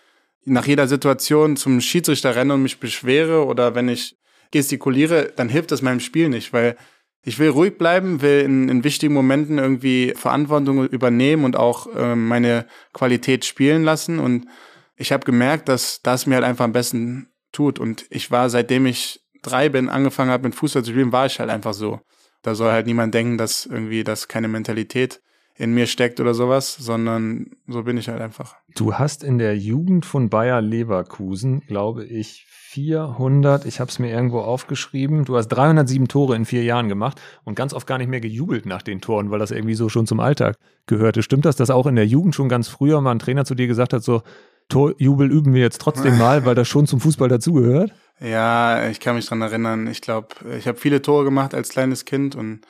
nach 0.44 0.66
jeder 0.66 0.88
Situation 0.88 1.56
zum 1.56 1.80
Schiedsrichter 1.80 2.34
renne 2.34 2.54
und 2.54 2.62
mich 2.62 2.80
beschwere 2.80 3.46
oder 3.46 3.74
wenn 3.74 3.88
ich 3.88 4.16
gestikuliere, 4.56 5.32
dann 5.36 5.48
hilft 5.48 5.70
das 5.70 5.82
meinem 5.82 6.00
Spiel 6.00 6.28
nicht, 6.28 6.52
weil 6.52 6.76
ich 7.22 7.38
will 7.38 7.48
ruhig 7.48 7.76
bleiben, 7.76 8.22
will 8.22 8.40
in, 8.42 8.68
in 8.68 8.84
wichtigen 8.84 9.12
Momenten 9.12 9.58
irgendwie 9.58 10.14
Verantwortung 10.16 10.86
übernehmen 10.86 11.44
und 11.44 11.56
auch 11.56 11.92
äh, 11.94 12.14
meine 12.14 12.66
Qualität 12.92 13.44
spielen 13.44 13.82
lassen. 13.82 14.20
Und 14.20 14.46
ich 14.94 15.10
habe 15.10 15.24
gemerkt, 15.24 15.68
dass 15.68 16.00
das 16.02 16.26
mir 16.26 16.36
halt 16.36 16.44
einfach 16.44 16.64
am 16.64 16.72
besten 16.72 17.28
tut. 17.50 17.80
Und 17.80 18.06
ich 18.10 18.30
war, 18.30 18.48
seitdem 18.48 18.86
ich 18.86 19.20
drei 19.42 19.68
bin, 19.68 19.88
angefangen 19.88 20.30
habe 20.30 20.44
mit 20.44 20.54
Fußball 20.54 20.84
zu 20.84 20.92
spielen, 20.92 21.10
war 21.10 21.26
ich 21.26 21.40
halt 21.40 21.50
einfach 21.50 21.74
so. 21.74 22.00
Da 22.42 22.54
soll 22.54 22.70
halt 22.70 22.86
niemand 22.86 23.12
denken, 23.12 23.38
dass 23.38 23.66
irgendwie 23.66 24.04
das 24.04 24.28
keine 24.28 24.46
Mentalität 24.46 25.20
in 25.58 25.72
mir 25.72 25.86
steckt 25.86 26.20
oder 26.20 26.34
sowas, 26.34 26.74
sondern 26.74 27.50
so 27.66 27.82
bin 27.82 27.96
ich 27.96 28.08
halt 28.08 28.20
einfach. 28.20 28.56
Du 28.74 28.94
hast 28.94 29.24
in 29.24 29.38
der 29.38 29.56
Jugend 29.56 30.04
von 30.04 30.28
Bayer 30.28 30.60
Leverkusen, 30.60 31.60
glaube 31.66 32.04
ich, 32.04 32.46
400, 32.76 33.64
ich 33.64 33.80
habe 33.80 33.90
es 33.90 33.98
mir 33.98 34.10
irgendwo 34.10 34.40
aufgeschrieben, 34.40 35.24
du 35.24 35.36
hast 35.36 35.48
307 35.48 36.08
Tore 36.08 36.36
in 36.36 36.44
vier 36.44 36.62
Jahren 36.62 36.90
gemacht 36.90 37.18
und 37.44 37.54
ganz 37.54 37.72
oft 37.72 37.86
gar 37.86 37.96
nicht 37.96 38.08
mehr 38.08 38.20
gejubelt 38.20 38.66
nach 38.66 38.82
den 38.82 39.00
Toren, 39.00 39.30
weil 39.30 39.38
das 39.38 39.50
irgendwie 39.50 39.74
so 39.74 39.88
schon 39.88 40.06
zum 40.06 40.20
Alltag 40.20 40.58
gehörte. 40.84 41.22
Stimmt 41.22 41.46
das, 41.46 41.56
dass 41.56 41.70
auch 41.70 41.86
in 41.86 41.96
der 41.96 42.06
Jugend 42.06 42.34
schon 42.34 42.50
ganz 42.50 42.68
früher 42.68 43.00
mal 43.00 43.12
ein 43.12 43.18
Trainer 43.18 43.46
zu 43.46 43.54
dir 43.54 43.66
gesagt 43.66 43.94
hat, 43.94 44.02
so 44.02 44.22
Torjubel 44.68 45.30
üben 45.30 45.54
wir 45.54 45.62
jetzt 45.62 45.80
trotzdem 45.80 46.18
mal, 46.18 46.44
weil 46.44 46.54
das 46.54 46.68
schon 46.68 46.86
zum 46.86 47.00
Fußball 47.00 47.30
dazugehört? 47.30 47.92
Ja, 48.20 48.88
ich 48.88 49.00
kann 49.00 49.16
mich 49.16 49.26
dran 49.26 49.40
erinnern. 49.40 49.86
Ich 49.86 50.02
glaube, 50.02 50.28
ich 50.58 50.68
habe 50.68 50.76
viele 50.76 51.00
Tore 51.00 51.24
gemacht 51.24 51.54
als 51.54 51.70
kleines 51.70 52.04
Kind 52.04 52.34
und 52.34 52.60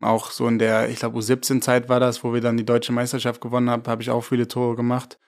auch 0.00 0.30
so 0.30 0.48
in 0.48 0.58
der, 0.58 0.88
ich 0.88 0.98
glaube, 1.00 1.18
U17-Zeit 1.18 1.88
war 1.88 2.00
das, 2.00 2.24
wo 2.24 2.32
wir 2.32 2.40
dann 2.40 2.56
die 2.56 2.64
deutsche 2.64 2.92
Meisterschaft 2.92 3.40
gewonnen 3.40 3.70
haben, 3.70 3.82
habe 3.86 4.02
ich 4.02 4.10
auch 4.10 4.22
viele 4.22 4.48
Tore 4.48 4.76
gemacht. 4.76 5.18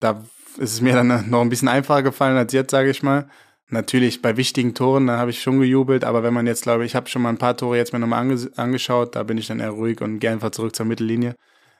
Da 0.00 0.24
ist 0.58 0.72
es 0.72 0.80
mir 0.80 0.94
dann 0.94 1.08
noch 1.30 1.40
ein 1.40 1.48
bisschen 1.48 1.68
einfacher 1.68 2.02
gefallen 2.02 2.36
als 2.36 2.52
jetzt, 2.52 2.70
sage 2.70 2.90
ich 2.90 3.02
mal. 3.02 3.28
Natürlich 3.68 4.22
bei 4.22 4.36
wichtigen 4.36 4.74
Toren, 4.74 5.08
da 5.08 5.18
habe 5.18 5.30
ich 5.30 5.42
schon 5.42 5.58
gejubelt, 5.58 6.04
aber 6.04 6.22
wenn 6.22 6.34
man 6.34 6.46
jetzt, 6.46 6.62
glaube 6.62 6.84
ich, 6.84 6.94
habe 6.94 7.08
schon 7.08 7.22
mal 7.22 7.30
ein 7.30 7.38
paar 7.38 7.56
Tore 7.56 7.76
jetzt 7.76 7.92
mir 7.92 7.98
nochmal 7.98 8.20
ange 8.20 8.50
angeschaut, 8.56 9.16
da 9.16 9.24
bin 9.24 9.38
ich 9.38 9.48
dann 9.48 9.58
eher 9.58 9.70
ruhig 9.70 10.00
und 10.00 10.20
gehe 10.20 10.30
einfach 10.30 10.50
zurück 10.50 10.76
zur 10.76 10.86
Mittellinie. 10.86 11.34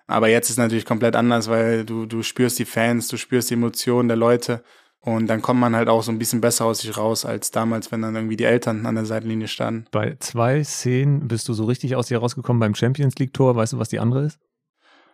Aber 0.09 0.29
jetzt 0.29 0.51
ist 0.51 0.57
natürlich 0.57 0.85
komplett 0.85 1.17
anders, 1.17 1.49
weil 1.49 1.85
du, 1.85 2.07
du 2.07 2.23
spürst 2.23 2.59
die 2.59 2.65
Fans, 2.65 3.09
du 3.09 3.17
spürst 3.17 3.51
die 3.51 3.55
Emotionen 3.55 4.09
der 4.09 4.17
Leute 4.17 4.63
und 5.07 5.29
dann 5.29 5.41
kommt 5.41 5.61
man 5.61 5.77
halt 5.77 5.89
auch 5.89 6.03
so 6.03 6.11
ein 6.11 6.19
bisschen 6.19 6.41
besser 6.41 6.65
aus 6.65 6.81
sich 6.81 6.97
raus 6.99 7.25
als 7.25 7.53
damals, 7.53 7.93
wenn 7.93 8.03
dann 8.03 8.17
irgendwie 8.17 8.37
die 8.37 8.43
Eltern 8.43 8.85
an 8.87 8.97
der 8.97 9.05
Seitenlinie 9.05 9.47
standen. 9.47 9.87
Bei 9.93 10.17
zwei 10.19 10.65
Szenen 10.65 11.29
bist 11.29 11.49
du 11.49 11.55
so 11.55 11.65
richtig 11.65 11.95
aus 11.95 12.09
dir 12.09 12.19
rausgekommen 12.19 12.59
beim 12.59 12.75
Champions 12.75 13.15
League 13.17 13.33
Tor. 13.33 13.55
Weißt 13.55 13.73
du, 13.73 13.79
was 13.79 13.89
die 13.89 14.01
andere 14.01 14.25
ist? 14.25 14.41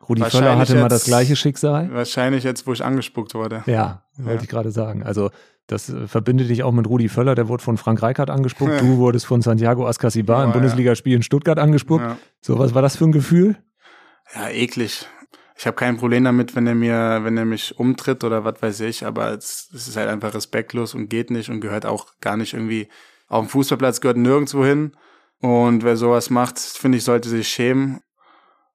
Rudi 0.08 0.22
Völler 0.22 0.56
hatte 0.56 0.76
mal 0.76 0.88
das 0.88 1.04
gleiche 1.04 1.36
Schicksal. 1.36 1.92
Wahrscheinlich 1.92 2.42
jetzt, 2.42 2.66
wo 2.66 2.72
ich 2.72 2.82
angespuckt 2.82 3.34
wurde. 3.34 3.64
Ja, 3.66 4.02
wollte 4.16 4.36
ja. 4.36 4.42
ich 4.42 4.48
gerade 4.48 4.70
sagen. 4.70 5.02
Also 5.02 5.28
das 5.66 5.90
äh, 5.90 6.08
verbindet 6.08 6.48
dich 6.48 6.62
auch 6.62 6.72
mit 6.72 6.86
Rudi 6.86 7.10
Völler, 7.10 7.34
der 7.34 7.48
wurde 7.48 7.62
von 7.62 7.76
Frank 7.76 8.02
Reichardt 8.02 8.30
angespuckt. 8.30 8.72
Du 8.80 8.96
wurdest 8.96 9.26
von 9.26 9.42
Santiago 9.42 9.86
Ascasibar 9.86 10.40
oh, 10.40 10.46
im 10.46 10.52
Bundesligaspiel 10.52 11.16
in 11.16 11.22
Stuttgart 11.22 11.58
angespuckt. 11.58 12.02
Ja. 12.02 12.16
So, 12.40 12.58
was 12.58 12.72
war 12.72 12.80
das 12.80 12.96
für 12.96 13.04
ein 13.04 13.12
Gefühl? 13.12 13.58
Ja, 14.34 14.48
eklig. 14.48 15.06
Ich 15.56 15.66
habe 15.66 15.76
kein 15.76 15.96
Problem 15.96 16.24
damit, 16.24 16.56
wenn 16.56 16.66
er 16.66 16.74
mir, 16.74 17.20
wenn 17.22 17.36
er 17.36 17.44
mich 17.44 17.78
umtritt 17.78 18.24
oder 18.24 18.44
was 18.44 18.62
weiß 18.62 18.80
ich, 18.80 19.04
aber 19.04 19.32
es, 19.32 19.68
es 19.74 19.88
ist 19.88 19.96
halt 19.96 20.08
einfach 20.08 20.34
respektlos 20.34 20.94
und 20.94 21.08
geht 21.08 21.30
nicht 21.30 21.50
und 21.50 21.60
gehört 21.60 21.86
auch 21.86 22.06
gar 22.20 22.36
nicht 22.36 22.54
irgendwie 22.54 22.88
auf 23.28 23.46
dem 23.46 23.48
Fußballplatz 23.48 24.00
gehört 24.00 24.18
nirgendwo 24.18 24.64
hin. 24.64 24.92
Und 25.40 25.82
wer 25.82 25.96
sowas 25.96 26.30
macht, 26.30 26.58
finde 26.58 26.98
ich, 26.98 27.04
sollte 27.04 27.28
sich 27.28 27.48
schämen 27.48 28.00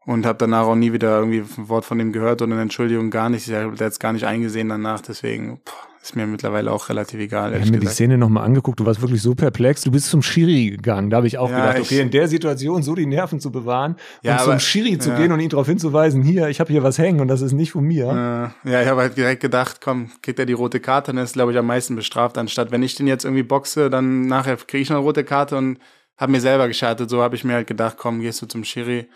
und 0.06 0.26
habe 0.26 0.38
danach 0.38 0.66
auch 0.66 0.76
nie 0.76 0.94
wieder 0.94 1.20
irgendwie 1.20 1.40
ein 1.40 1.70
Wort 1.70 1.86
von 1.86 2.00
ihm 2.00 2.12
gehört 2.12 2.42
oder 2.42 2.54
eine 2.54 2.64
Entschuldigung 2.64 3.12
gar 3.12 3.30
nicht. 3.30 3.48
Der 3.48 3.72
hat 3.72 3.82
es 3.82 4.00
gar 4.00 4.14
nicht 4.14 4.26
eingesehen 4.26 4.70
danach, 4.70 5.02
deswegen 5.02 5.62
pff, 5.66 5.87
ist 6.08 6.16
mir 6.16 6.26
mittlerweile 6.26 6.72
auch 6.72 6.88
relativ 6.88 7.20
egal. 7.20 7.54
Ich 7.54 7.62
habe 7.62 7.72
mir 7.72 7.80
die 7.80 7.88
Szene 7.88 8.18
nochmal 8.18 8.46
angeguckt, 8.46 8.80
du 8.80 8.86
warst 8.86 9.02
wirklich 9.02 9.22
so 9.22 9.36
perplex, 9.36 9.82
du 9.82 9.92
bist 9.92 10.10
zum 10.10 10.22
Schiri 10.22 10.70
gegangen. 10.70 11.10
Da 11.10 11.18
habe 11.18 11.28
ich 11.28 11.38
auch 11.38 11.50
ja, 11.50 11.68
gedacht, 11.68 11.82
okay, 11.82 12.00
in 12.00 12.12
der 12.12 12.28
Situation 12.30 12.82
so 12.82 12.96
die 12.96 13.06
Nerven 13.06 13.42
zu 13.42 13.52
bewahren 13.52 13.98
ja, 14.22 14.34
und 14.34 14.40
aber, 14.40 14.52
zum 14.52 14.60
Schiri 14.60 14.98
zu 14.98 15.10
ja. 15.10 15.18
gehen 15.18 15.32
und 15.32 15.40
ihn 15.42 15.50
darauf 15.50 15.68
hinzuweisen, 15.68 16.24
hier, 16.24 16.48
ich 16.48 16.60
habe 16.62 16.72
hier 16.72 16.82
was 16.82 16.98
hängen 16.98 17.20
und 17.20 17.28
das 17.28 17.42
ist 17.42 17.52
nicht 17.52 17.72
von 17.72 17.84
mir. 17.84 18.54
Ja, 18.64 18.82
ich 18.82 18.88
habe 18.88 19.02
halt 19.02 19.18
direkt 19.18 19.42
gedacht, 19.42 19.82
komm, 19.82 20.10
kriegt 20.22 20.40
er 20.40 20.46
die 20.46 20.54
rote 20.54 20.80
Karte, 20.80 21.12
dann 21.12 21.24
ist, 21.24 21.34
glaube 21.34 21.52
ich, 21.52 21.58
am 21.58 21.68
meisten 21.68 21.96
bestraft, 21.96 22.38
anstatt 22.38 22.72
wenn 22.72 22.84
ich 22.84 22.96
den 22.96 23.08
jetzt 23.08 23.26
irgendwie 23.26 23.44
boxe, 23.44 23.90
dann 23.90 24.28
nachher 24.28 24.56
kriege 24.56 24.82
ich 24.82 24.90
noch 24.90 24.98
eine 24.98 25.06
rote 25.06 25.26
Karte 25.26 25.58
und 25.58 25.78
habe 26.18 26.32
mir 26.32 26.42
selber 26.42 26.68
geschadet. 26.68 27.10
So 27.10 27.22
habe 27.22 27.36
ich 27.36 27.44
mir 27.44 27.54
halt 27.54 27.68
gedacht, 27.68 27.98
komm, 27.98 28.22
gehst 28.22 28.42
du 28.42 28.46
zum 28.46 28.64
Schiri 28.64 29.08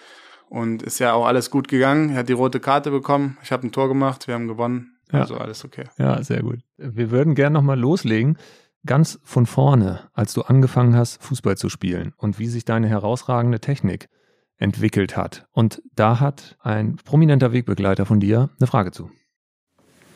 und 0.50 0.84
ist 0.84 1.00
ja 1.00 1.14
auch 1.14 1.26
alles 1.26 1.50
gut 1.50 1.68
gegangen. 1.70 2.12
Er 2.12 2.18
hat 2.18 2.30
die 2.30 2.34
rote 2.34 2.60
Karte 2.60 2.92
bekommen. 2.92 3.38
Ich 3.44 3.52
habe 3.52 3.66
ein 3.66 3.72
Tor 3.72 3.88
gemacht. 3.88 4.28
Wir 4.28 4.36
haben 4.36 4.48
gewonnen. 4.48 4.91
Ja. 5.12 5.22
Also 5.22 5.36
alles 5.38 5.66
okay. 5.66 5.86
Ja, 5.98 6.22
sehr 6.24 6.42
gut. 6.42 6.60
Wir 6.78 7.12
würden 7.12 7.36
gerne 7.36 7.54
nochmal 7.54 7.80
loslegen. 7.80 8.38
Ganz 8.86 9.20
von 9.24 9.46
vorne, 9.46 10.10
als 10.14 10.34
du 10.34 10.42
angefangen 10.42 10.96
hast, 10.96 11.22
Fußball 11.22 11.56
zu 11.56 11.70
spielen 11.70 12.14
und 12.18 12.40
wie 12.40 12.48
sich 12.48 12.66
deine 12.66 12.88
herausragende 12.88 13.60
Technik 13.60 14.10
entwickelt 14.58 15.16
hat. 15.18 15.46
Und 15.52 15.82
da 15.96 16.20
hat 16.20 16.58
ein 16.62 16.96
prominenter 16.96 17.52
Wegbegleiter 17.52 18.06
von 18.06 18.20
dir 18.20 18.50
eine 18.60 18.68
Frage 18.68 18.92
zu. 18.92 19.12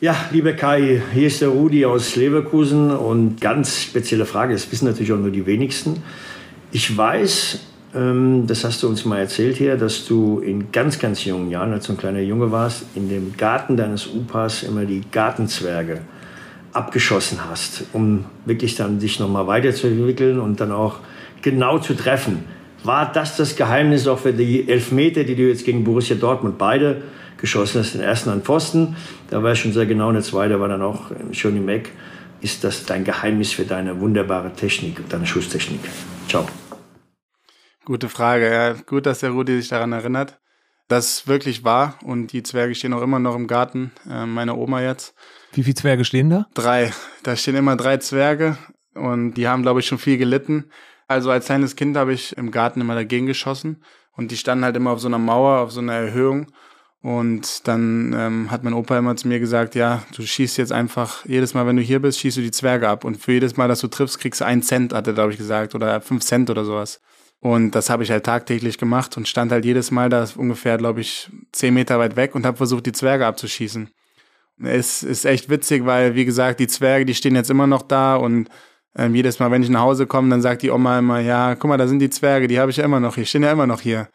Ja, 0.00 0.14
liebe 0.30 0.54
Kai, 0.54 1.02
hier 1.14 1.26
ist 1.26 1.40
der 1.40 1.48
Rudi 1.48 1.86
aus 1.86 2.16
Leverkusen 2.16 2.90
und 2.90 3.40
ganz 3.40 3.80
spezielle 3.80 4.26
Frage, 4.26 4.52
das 4.52 4.70
wissen 4.70 4.86
natürlich 4.86 5.12
auch 5.12 5.18
nur 5.18 5.30
die 5.30 5.46
wenigsten. 5.46 6.02
Ich 6.70 6.94
weiß, 6.94 7.60
das 7.92 8.64
hast 8.64 8.82
du 8.82 8.88
uns 8.88 9.04
mal 9.06 9.20
erzählt 9.20 9.56
hier, 9.56 9.76
dass 9.76 10.04
du 10.04 10.40
in 10.40 10.70
ganz, 10.70 10.98
ganz 10.98 11.24
jungen 11.24 11.50
Jahren, 11.50 11.72
als 11.72 11.86
du 11.86 11.92
ein 11.92 11.96
kleiner 11.96 12.20
Junge 12.20 12.52
warst, 12.52 12.84
in 12.94 13.08
dem 13.08 13.36
Garten 13.36 13.76
deines 13.76 14.12
Opas 14.12 14.64
immer 14.64 14.84
die 14.84 15.02
Gartenzwerge 15.10 16.00
abgeschossen 16.72 17.38
hast, 17.48 17.84
um 17.94 18.26
wirklich 18.44 18.74
dann 18.76 18.98
dich 18.98 19.18
nochmal 19.18 19.46
weiterzuentwickeln 19.46 20.38
und 20.38 20.60
dann 20.60 20.72
auch 20.72 20.96
genau 21.40 21.78
zu 21.78 21.94
treffen. 21.94 22.44
War 22.84 23.10
das 23.10 23.36
das 23.36 23.56
Geheimnis 23.56 24.06
auch 24.06 24.18
für 24.18 24.32
die 24.32 24.68
Elfmeter, 24.68 25.24
die 25.24 25.34
du 25.34 25.48
jetzt 25.48 25.64
gegen 25.64 25.84
Borussia 25.84 26.16
Dortmund 26.16 26.58
beide 26.58 27.02
geschossen 27.38 27.80
hast? 27.80 27.94
Den 27.94 28.02
ersten 28.02 28.30
an 28.30 28.42
Pfosten, 28.42 28.96
da 29.30 29.42
war 29.42 29.52
ich 29.52 29.60
schon 29.60 29.72
sehr 29.72 29.86
genau, 29.86 30.08
und 30.08 30.14
der 30.14 30.22
zweite 30.22 30.60
war 30.60 30.68
dann 30.68 30.82
auch 30.82 31.10
schon 31.32 31.56
im 31.56 31.68
Eck. 31.68 31.90
Ist 32.42 32.62
das 32.62 32.84
dein 32.84 33.04
Geheimnis 33.04 33.52
für 33.52 33.64
deine 33.64 33.98
wunderbare 34.00 34.52
Technik, 34.52 35.08
deine 35.08 35.26
Schusstechnik? 35.26 35.80
Ciao. 36.28 36.46
Gute 37.86 38.08
Frage. 38.08 38.50
Ja, 38.50 38.72
gut, 38.72 39.06
dass 39.06 39.20
der 39.20 39.30
Rudi 39.30 39.56
sich 39.56 39.68
daran 39.68 39.92
erinnert. 39.92 40.40
Das 40.88 41.28
wirklich 41.28 41.62
wahr 41.62 41.96
und 42.02 42.32
die 42.32 42.42
Zwerge 42.42 42.74
stehen 42.74 42.92
auch 42.92 43.00
immer 43.00 43.20
noch 43.20 43.36
im 43.36 43.46
Garten, 43.46 43.92
äh, 44.10 44.26
meine 44.26 44.56
Oma 44.56 44.82
jetzt. 44.82 45.14
Wie 45.52 45.62
viele 45.62 45.76
Zwerge 45.76 46.04
stehen 46.04 46.28
da? 46.28 46.46
Drei. 46.54 46.92
Da 47.22 47.36
stehen 47.36 47.54
immer 47.54 47.76
drei 47.76 47.98
Zwerge 47.98 48.58
und 48.94 49.34
die 49.34 49.46
haben, 49.46 49.62
glaube 49.62 49.78
ich, 49.78 49.86
schon 49.86 49.98
viel 49.98 50.18
gelitten. 50.18 50.70
Also 51.06 51.30
als 51.30 51.46
kleines 51.46 51.76
Kind 51.76 51.96
habe 51.96 52.12
ich 52.12 52.36
im 52.36 52.50
Garten 52.50 52.80
immer 52.80 52.96
dagegen 52.96 53.26
geschossen 53.26 53.84
und 54.16 54.32
die 54.32 54.36
standen 54.36 54.64
halt 54.64 54.74
immer 54.74 54.90
auf 54.90 55.00
so 55.00 55.06
einer 55.06 55.18
Mauer, 55.18 55.60
auf 55.60 55.70
so 55.70 55.80
einer 55.80 55.94
Erhöhung. 55.94 56.50
Und 57.02 57.68
dann 57.68 58.12
ähm, 58.18 58.50
hat 58.50 58.64
mein 58.64 58.74
Opa 58.74 58.98
immer 58.98 59.14
zu 59.14 59.28
mir 59.28 59.38
gesagt, 59.38 59.76
ja, 59.76 60.02
du 60.16 60.22
schießt 60.26 60.58
jetzt 60.58 60.72
einfach, 60.72 61.24
jedes 61.24 61.54
Mal, 61.54 61.68
wenn 61.68 61.76
du 61.76 61.82
hier 61.82 62.00
bist, 62.00 62.18
schießt 62.18 62.38
du 62.38 62.40
die 62.40 62.50
Zwerge 62.50 62.88
ab. 62.88 63.04
Und 63.04 63.18
für 63.18 63.30
jedes 63.30 63.56
Mal, 63.56 63.68
dass 63.68 63.78
du 63.78 63.86
triffst, 63.86 64.18
kriegst 64.18 64.40
du 64.40 64.44
einen 64.44 64.62
Cent, 64.62 64.92
hat 64.92 65.06
er, 65.06 65.12
glaube 65.12 65.30
ich, 65.30 65.38
gesagt, 65.38 65.76
oder 65.76 66.00
fünf 66.00 66.24
Cent 66.24 66.50
oder 66.50 66.64
sowas. 66.64 67.00
Und 67.40 67.72
das 67.72 67.90
habe 67.90 68.02
ich 68.02 68.10
halt 68.10 68.24
tagtäglich 68.24 68.78
gemacht 68.78 69.16
und 69.16 69.28
stand 69.28 69.52
halt 69.52 69.64
jedes 69.64 69.90
Mal 69.90 70.08
da 70.08 70.26
ungefähr, 70.36 70.78
glaube 70.78 71.00
ich, 71.00 71.30
zehn 71.52 71.74
Meter 71.74 71.98
weit 71.98 72.16
weg 72.16 72.34
und 72.34 72.46
habe 72.46 72.56
versucht, 72.56 72.86
die 72.86 72.92
Zwerge 72.92 73.26
abzuschießen. 73.26 73.90
Es 74.62 75.02
ist 75.02 75.26
echt 75.26 75.50
witzig, 75.50 75.84
weil, 75.84 76.14
wie 76.14 76.24
gesagt, 76.24 76.60
die 76.60 76.66
Zwerge, 76.66 77.04
die 77.04 77.14
stehen 77.14 77.34
jetzt 77.36 77.50
immer 77.50 77.66
noch 77.66 77.82
da 77.82 78.16
und 78.16 78.48
ähm, 78.96 79.14
jedes 79.14 79.38
Mal, 79.38 79.50
wenn 79.50 79.62
ich 79.62 79.68
nach 79.68 79.82
Hause 79.82 80.06
komme, 80.06 80.30
dann 80.30 80.40
sagt 80.40 80.62
die 80.62 80.70
Oma 80.70 80.98
immer, 80.98 81.20
ja, 81.20 81.54
guck 81.54 81.68
mal, 81.68 81.76
da 81.76 81.86
sind 81.86 81.98
die 81.98 82.08
Zwerge, 82.08 82.48
die 82.48 82.58
habe 82.58 82.70
ich 82.70 82.78
ja 82.78 82.84
immer 82.84 83.00
noch 83.00 83.16
hier, 83.16 83.26
stehen 83.26 83.42
ja 83.42 83.52
immer 83.52 83.66
noch 83.66 83.82
hier. 83.82 84.08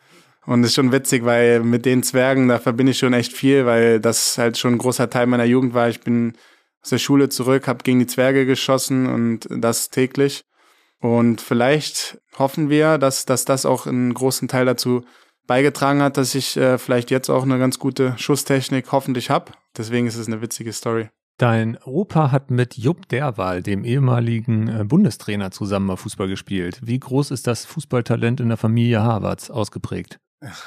Und 0.47 0.63
das 0.63 0.71
ist 0.71 0.75
schon 0.75 0.91
witzig, 0.91 1.23
weil 1.23 1.59
mit 1.59 1.85
den 1.85 2.01
Zwergen, 2.01 2.47
da 2.47 2.57
verbinde 2.57 2.91
ich 2.91 2.97
schon 2.97 3.13
echt 3.13 3.33
viel, 3.33 3.67
weil 3.67 3.99
das 3.99 4.39
halt 4.39 4.57
schon 4.57 4.73
ein 4.73 4.77
großer 4.79 5.09
Teil 5.09 5.27
meiner 5.27 5.43
Jugend 5.43 5.75
war. 5.75 5.87
Ich 5.89 6.01
bin 6.01 6.33
aus 6.81 6.89
der 6.89 6.97
Schule 6.97 7.29
zurück, 7.29 7.67
habe 7.67 7.83
gegen 7.83 7.99
die 7.99 8.07
Zwerge 8.07 8.47
geschossen 8.47 9.05
und 9.05 9.47
das 9.51 9.91
täglich. 9.91 10.43
Und 11.01 11.41
vielleicht 11.41 12.21
hoffen 12.37 12.69
wir, 12.69 12.97
dass, 12.97 13.25
dass 13.25 13.43
das 13.43 13.65
auch 13.65 13.87
einen 13.87 14.13
großen 14.13 14.47
Teil 14.47 14.65
dazu 14.65 15.03
beigetragen 15.47 16.01
hat, 16.01 16.17
dass 16.17 16.35
ich 16.35 16.55
äh, 16.55 16.77
vielleicht 16.77 17.11
jetzt 17.11 17.29
auch 17.29 17.43
eine 17.43 17.57
ganz 17.57 17.79
gute 17.79 18.17
Schusstechnik 18.17 18.91
hoffentlich 18.91 19.29
habe. 19.29 19.51
Deswegen 19.75 20.07
ist 20.07 20.15
es 20.15 20.27
eine 20.27 20.41
witzige 20.41 20.71
Story. 20.71 21.09
Dein 21.37 21.77
Opa 21.83 22.31
hat 22.31 22.51
mit 22.51 22.77
Jupp 22.77 23.09
Derwal, 23.09 23.63
dem 23.63 23.83
ehemaligen 23.83 24.67
äh, 24.67 24.83
Bundestrainer, 24.83 25.49
zusammen 25.49 25.87
mal 25.87 25.95
Fußball 25.95 26.27
gespielt. 26.27 26.79
Wie 26.83 26.99
groß 26.99 27.31
ist 27.31 27.47
das 27.47 27.65
Fußballtalent 27.65 28.39
in 28.39 28.49
der 28.49 28.57
Familie 28.57 29.01
Harvards 29.01 29.49
ausgeprägt? 29.49 30.19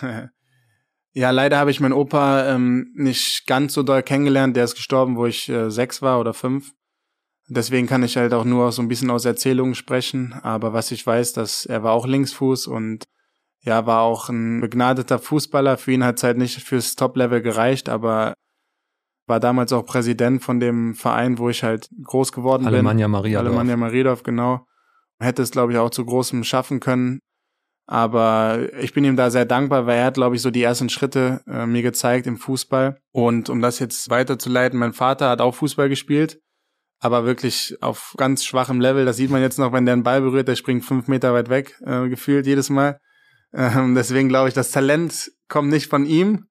ja, 1.13 1.31
leider 1.31 1.59
habe 1.59 1.71
ich 1.71 1.79
meinen 1.79 1.93
Opa 1.93 2.53
ähm, 2.53 2.93
nicht 2.97 3.47
ganz 3.47 3.73
so 3.73 3.85
doll 3.85 4.03
kennengelernt. 4.03 4.57
Der 4.57 4.65
ist 4.65 4.75
gestorben, 4.75 5.17
wo 5.17 5.27
ich 5.27 5.49
äh, 5.49 5.71
sechs 5.71 6.03
war 6.03 6.19
oder 6.19 6.35
fünf. 6.35 6.73
Deswegen 7.49 7.87
kann 7.87 8.03
ich 8.03 8.17
halt 8.17 8.33
auch 8.33 8.45
nur 8.45 8.73
so 8.73 8.81
ein 8.81 8.89
bisschen 8.89 9.11
aus 9.11 9.25
Erzählungen 9.25 9.75
sprechen. 9.75 10.33
Aber 10.43 10.73
was 10.73 10.91
ich 10.91 11.07
weiß, 11.07 11.35
dass 11.35 11.67
er 11.67 11.83
war 11.83 11.93
auch 11.93 12.07
Linksfuß 12.07 12.67
und 12.67 13.05
ja, 13.61 13.87
war 13.87 14.03
auch 14.03 14.29
ein 14.29 14.61
begnadeter 14.61 15.19
Fußballer. 15.19 15.77
Für 15.77 15.93
ihn 15.93 16.05
hat 16.05 16.17
es 16.17 16.23
halt 16.23 16.39
nicht 16.39 16.63
fürs 16.63 16.97
Top-Level 16.97 17.43
gereicht, 17.43 17.89
aber 17.89 18.35
war 19.27 19.41
damals 19.41 19.73
auch 19.73 19.87
Präsident 19.87 20.43
von 20.43 20.61
dem 20.61 20.95
Verein, 20.95 21.39
wo 21.39 21.49
ich 21.49 21.63
halt 21.63 21.89
groß 22.03 22.33
geworden 22.33 22.67
Alemannia 22.67 23.07
bin. 23.07 23.13
Maria 23.13 23.39
Alemannia 23.39 23.77
Mariadorf, 23.77 24.23
genau. 24.23 24.67
Hätte 25.19 25.43
es, 25.43 25.51
glaube 25.51 25.73
ich, 25.73 25.79
auch 25.79 25.91
zu 25.91 26.05
großem 26.05 26.45
schaffen 26.45 26.81
können. 26.81 27.21
Aber 27.87 28.71
ich 28.81 28.95
bin 28.95 29.05
ihm 29.05 29.17
da 29.17 29.31
sehr 29.31 29.45
dankbar, 29.45 29.87
weil 29.87 29.99
er 29.99 30.07
hat, 30.07 30.15
glaube 30.15 30.37
ich, 30.37 30.43
so 30.43 30.51
die 30.51 30.63
ersten 30.63 30.89
Schritte 30.89 31.43
äh, 31.47 31.67
mir 31.67 31.83
gezeigt 31.83 32.27
im 32.27 32.39
Fußball. 32.39 32.99
Und 33.13 33.51
um 33.51 33.61
das 33.61 33.79
jetzt 33.79 34.09
weiterzuleiten, 34.09 34.79
mein 34.79 34.95
Vater 34.95 35.29
hat 35.29 35.43
auch 35.43 35.55
Fußball 35.55 35.91
gespielt 35.91 36.39
aber 37.05 37.27
wirklich 37.27 37.77
auf 37.83 38.15
ganz 38.17 38.45
schwachem 38.45 38.81
Level. 38.81 39.05
Das 39.05 39.17
sieht 39.17 39.31
man 39.31 39.43
jetzt 39.43 39.59
noch, 39.59 39.73
wenn 39.73 39.85
der 39.85 39.93
einen 39.93 40.03
Ball 40.03 40.23
berührt, 40.23 40.49
der 40.49 40.57
springt 40.57 40.85
fünf 40.85 41.07
Meter 41.07 41.35
weit 41.35 41.51
weg, 41.51 41.79
äh, 41.85 42.09
gefühlt 42.09 42.47
jedes 42.47 42.71
Mal. 42.71 42.99
Ähm, 43.53 43.95
deswegen 43.95 44.29
glaube 44.29 44.49
ich, 44.49 44.55
das 44.55 44.71
Talent 44.71 45.31
kommt 45.49 45.69
nicht 45.69 45.91
von 45.91 46.07
ihm. 46.07 46.47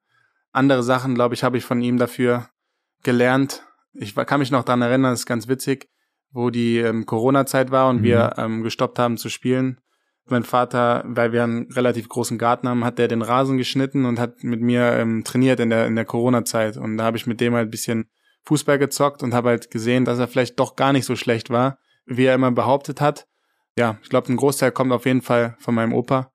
Andere 0.51 0.83
Sachen, 0.83 1.15
glaube 1.15 1.33
ich, 1.33 1.43
habe 1.43 1.57
ich 1.57 1.65
von 1.65 1.81
ihm 1.81 1.97
dafür 1.97 2.49
gelernt. 3.01 3.63
Ich 3.93 4.15
kann 4.15 4.39
mich 4.39 4.51
noch 4.51 4.63
daran 4.63 4.83
erinnern, 4.83 5.11
das 5.13 5.21
ist 5.21 5.25
ganz 5.25 5.47
witzig, 5.47 5.89
wo 6.31 6.51
die 6.51 6.77
ähm, 6.77 7.05
Corona-Zeit 7.07 7.71
war 7.71 7.89
und 7.89 8.01
mhm. 8.01 8.03
wir 8.03 8.33
ähm, 8.37 8.61
gestoppt 8.61 8.99
haben 8.99 9.17
zu 9.17 9.29
spielen. 9.29 9.79
Mein 10.25 10.43
Vater, 10.43 11.03
weil 11.05 11.33
wir 11.33 11.43
einen 11.43 11.71
relativ 11.71 12.07
großen 12.07 12.37
Garten 12.37 12.69
haben, 12.69 12.85
hat 12.85 12.99
der 12.99 13.07
den 13.07 13.23
Rasen 13.23 13.57
geschnitten 13.57 14.05
und 14.05 14.19
hat 14.19 14.43
mit 14.43 14.61
mir 14.61 14.93
ähm, 14.93 15.23
trainiert 15.23 15.59
in 15.59 15.71
der 15.71 15.87
in 15.87 15.95
der 15.95 16.05
Corona-Zeit. 16.05 16.77
Und 16.77 16.97
da 16.97 17.03
habe 17.03 17.17
ich 17.17 17.25
mit 17.25 17.41
dem 17.41 17.55
halt 17.55 17.67
ein 17.67 17.71
bisschen 17.71 18.05
Fußball 18.45 18.77
gezockt 18.77 19.23
und 19.23 19.33
habe 19.33 19.49
halt 19.49 19.71
gesehen, 19.71 20.05
dass 20.05 20.19
er 20.19 20.27
vielleicht 20.27 20.59
doch 20.59 20.75
gar 20.75 20.93
nicht 20.93 21.05
so 21.05 21.15
schlecht 21.15 21.49
war, 21.49 21.77
wie 22.05 22.25
er 22.25 22.35
immer 22.35 22.51
behauptet 22.51 23.01
hat. 23.01 23.25
Ja, 23.77 23.97
ich 24.03 24.09
glaube, 24.09 24.31
ein 24.31 24.37
Großteil 24.37 24.71
kommt 24.71 24.91
auf 24.91 25.05
jeden 25.05 25.21
Fall 25.21 25.55
von 25.59 25.73
meinem 25.73 25.93
Opa 25.93 26.31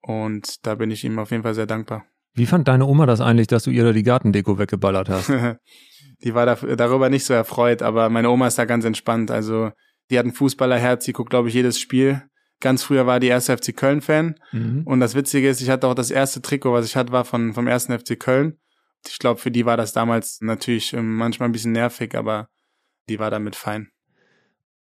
und 0.00 0.66
da 0.66 0.74
bin 0.74 0.90
ich 0.90 1.04
ihm 1.04 1.18
auf 1.18 1.30
jeden 1.30 1.42
Fall 1.42 1.54
sehr 1.54 1.66
dankbar. 1.66 2.04
Wie 2.34 2.46
fand 2.46 2.66
deine 2.68 2.86
Oma 2.86 3.06
das 3.06 3.20
eigentlich, 3.20 3.46
dass 3.46 3.64
du 3.64 3.70
ihr 3.70 3.84
da 3.84 3.92
die 3.92 4.02
Gartendeko 4.02 4.58
weggeballert 4.58 5.08
hast? 5.08 5.30
die 6.24 6.34
war 6.34 6.46
da, 6.46 6.54
darüber 6.54 7.10
nicht 7.10 7.24
so 7.24 7.34
erfreut, 7.34 7.82
aber 7.82 8.08
meine 8.08 8.30
Oma 8.30 8.46
ist 8.46 8.58
da 8.58 8.64
ganz 8.64 8.84
entspannt. 8.84 9.30
Also 9.30 9.70
die 10.10 10.18
hat 10.18 10.24
ein 10.24 10.32
Fußballerherz, 10.32 11.04
die 11.04 11.12
guckt, 11.12 11.30
glaube 11.30 11.48
ich, 11.48 11.54
jedes 11.54 11.78
Spiel. 11.78 12.22
Ganz 12.60 12.82
früher 12.84 13.06
war 13.06 13.20
die 13.20 13.26
erste 13.26 13.56
FC 13.56 13.76
Köln-Fan. 13.76 14.36
Mhm. 14.52 14.82
Und 14.84 15.00
das 15.00 15.14
Witzige 15.14 15.48
ist, 15.48 15.60
ich 15.60 15.68
hatte 15.68 15.88
auch 15.88 15.94
das 15.94 16.10
erste 16.10 16.40
Trikot, 16.40 16.72
was 16.72 16.86
ich 16.86 16.96
hatte, 16.96 17.12
war 17.12 17.24
von, 17.24 17.52
vom 17.52 17.66
ersten 17.66 17.96
FC 17.98 18.18
Köln. 18.18 18.58
Ich 19.08 19.18
glaube, 19.18 19.40
für 19.40 19.50
die 19.50 19.66
war 19.66 19.76
das 19.76 19.92
damals 19.92 20.40
natürlich 20.40 20.92
ähm, 20.92 21.16
manchmal 21.16 21.48
ein 21.48 21.52
bisschen 21.52 21.72
nervig, 21.72 22.14
aber 22.14 22.48
die 23.08 23.18
war 23.18 23.30
damit 23.30 23.56
fein. 23.56 23.90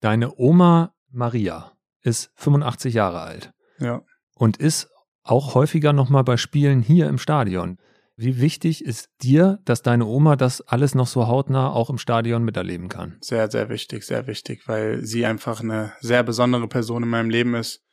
Deine 0.00 0.36
Oma 0.36 0.94
Maria 1.10 1.72
ist 2.02 2.30
85 2.36 2.94
Jahre 2.94 3.20
alt. 3.20 3.52
Ja. 3.78 4.02
Und 4.34 4.56
ist 4.56 4.88
auch 5.22 5.54
häufiger 5.54 5.92
nochmal 5.92 6.24
bei 6.24 6.36
Spielen 6.36 6.80
hier 6.80 7.08
im 7.08 7.18
Stadion. 7.18 7.78
Wie 8.16 8.40
wichtig 8.40 8.84
ist 8.84 9.10
dir, 9.22 9.60
dass 9.64 9.82
deine 9.82 10.04
Oma 10.04 10.34
das 10.34 10.60
alles 10.60 10.94
noch 10.96 11.06
so 11.06 11.28
hautnah 11.28 11.70
auch 11.70 11.88
im 11.88 11.98
Stadion 11.98 12.44
miterleben 12.44 12.88
kann? 12.88 13.16
Sehr, 13.20 13.48
sehr 13.48 13.68
wichtig, 13.68 14.04
sehr 14.04 14.26
wichtig, 14.26 14.66
weil 14.66 15.04
sie 15.04 15.24
einfach 15.24 15.60
eine 15.60 15.92
sehr 16.00 16.24
besondere 16.24 16.66
Person 16.66 17.04
in 17.04 17.08
meinem 17.08 17.30
Leben 17.30 17.54
ist. 17.54 17.84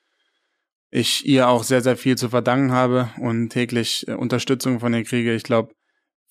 Ich 0.89 1.25
ihr 1.27 1.47
auch 1.47 1.63
sehr, 1.63 1.81
sehr 1.81 1.97
viel 1.97 2.17
zu 2.17 2.29
verdanken 2.29 2.71
habe 2.71 3.11
und 3.19 3.49
täglich 3.49 4.07
äh, 4.07 4.13
Unterstützung 4.13 4.79
von 4.79 4.93
ihr 4.93 5.03
kriege. 5.03 5.35
Ich 5.35 5.43
glaube, 5.43 5.75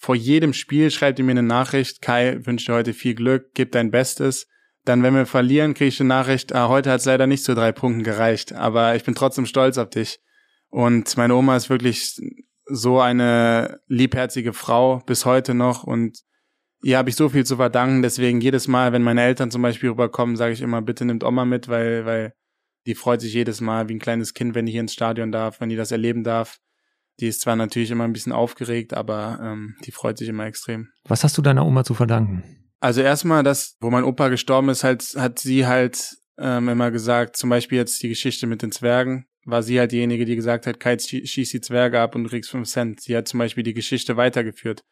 vor 0.04 0.14
jedem 0.14 0.52
Spiel 0.52 0.90
schreibt 0.90 1.18
ihr 1.18 1.24
mir 1.24 1.30
eine 1.30 1.42
Nachricht, 1.42 2.02
Kai, 2.02 2.38
wünsche 2.44 2.66
dir 2.66 2.74
heute 2.74 2.92
viel 2.92 3.14
Glück, 3.14 3.54
gib 3.54 3.72
dein 3.72 3.90
Bestes. 3.90 4.46
Dann, 4.84 5.02
wenn 5.02 5.14
wir 5.14 5.24
verlieren, 5.24 5.72
kriege 5.72 5.88
ich 5.88 5.98
eine 5.98 6.08
Nachricht, 6.08 6.54
ah, 6.54 6.68
heute 6.68 6.90
hat 6.90 7.00
es 7.00 7.06
leider 7.06 7.26
nicht 7.26 7.42
zu 7.42 7.54
drei 7.54 7.72
Punkten 7.72 8.02
gereicht, 8.02 8.52
aber 8.52 8.94
ich 8.96 9.04
bin 9.04 9.14
trotzdem 9.14 9.46
stolz 9.46 9.78
auf 9.78 9.88
dich. 9.88 10.20
Und 10.68 11.16
meine 11.16 11.34
Oma 11.34 11.56
ist 11.56 11.70
wirklich 11.70 12.20
so 12.66 13.00
eine 13.00 13.80
liebherzige 13.86 14.52
Frau 14.52 14.98
bis 15.06 15.24
heute 15.24 15.54
noch 15.54 15.84
und 15.84 16.18
ihr 16.82 16.98
habe 16.98 17.08
ich 17.08 17.16
so 17.16 17.30
viel 17.30 17.46
zu 17.46 17.56
verdanken. 17.56 18.02
Deswegen 18.02 18.42
jedes 18.42 18.68
Mal, 18.68 18.92
wenn 18.92 19.02
meine 19.02 19.22
Eltern 19.22 19.50
zum 19.50 19.62
Beispiel 19.62 19.88
rüberkommen, 19.88 20.36
sage 20.36 20.52
ich 20.52 20.60
immer, 20.60 20.82
bitte 20.82 21.06
nimmt 21.06 21.24
Oma 21.24 21.46
mit, 21.46 21.68
weil, 21.68 22.04
weil 22.04 22.34
die 22.86 22.94
freut 22.94 23.22
sich 23.22 23.32
jedes 23.32 23.62
Mal 23.62 23.88
wie 23.88 23.94
ein 23.94 24.00
kleines 24.00 24.34
Kind, 24.34 24.54
wenn 24.54 24.66
die 24.66 24.72
hier 24.72 24.82
ins 24.82 24.92
Stadion 24.92 25.32
darf, 25.32 25.62
wenn 25.62 25.70
die 25.70 25.76
das 25.76 25.92
erleben 25.92 26.24
darf. 26.24 26.58
Die 27.20 27.28
ist 27.28 27.42
zwar 27.42 27.56
natürlich 27.56 27.90
immer 27.90 28.04
ein 28.04 28.12
bisschen 28.12 28.32
aufgeregt, 28.32 28.94
aber 28.94 29.38
ähm, 29.40 29.76
die 29.84 29.92
freut 29.92 30.18
sich 30.18 30.28
immer 30.28 30.46
extrem. 30.46 30.88
Was 31.04 31.22
hast 31.22 31.38
du 31.38 31.42
deiner 31.42 31.64
Oma 31.64 31.84
zu 31.84 31.94
verdanken? 31.94 32.42
Also 32.80 33.00
erstmal, 33.00 33.42
das, 33.42 33.76
wo 33.80 33.90
mein 33.90 34.04
Opa 34.04 34.28
gestorben 34.28 34.68
ist, 34.68 34.84
halt, 34.84 35.02
hat 35.16 35.38
sie 35.38 35.66
halt 35.66 36.16
ähm, 36.38 36.68
immer 36.68 36.90
gesagt, 36.90 37.36
zum 37.36 37.50
Beispiel 37.50 37.78
jetzt 37.78 38.02
die 38.02 38.08
Geschichte 38.08 38.46
mit 38.46 38.62
den 38.62 38.72
Zwergen, 38.72 39.26
war 39.44 39.62
sie 39.62 39.78
halt 39.78 39.92
diejenige, 39.92 40.24
die 40.24 40.36
gesagt 40.36 40.66
hat, 40.66 40.80
Kai, 40.80 40.98
schieß 40.98 41.50
die 41.50 41.60
Zwerge 41.60 42.00
ab 42.00 42.14
und 42.14 42.24
du 42.24 42.30
kriegst 42.30 42.50
fünf 42.50 42.68
Cent. 42.68 43.00
Sie 43.00 43.16
hat 43.16 43.28
zum 43.28 43.38
Beispiel 43.38 43.62
die 43.62 43.74
Geschichte 43.74 44.16
weitergeführt. 44.16 44.84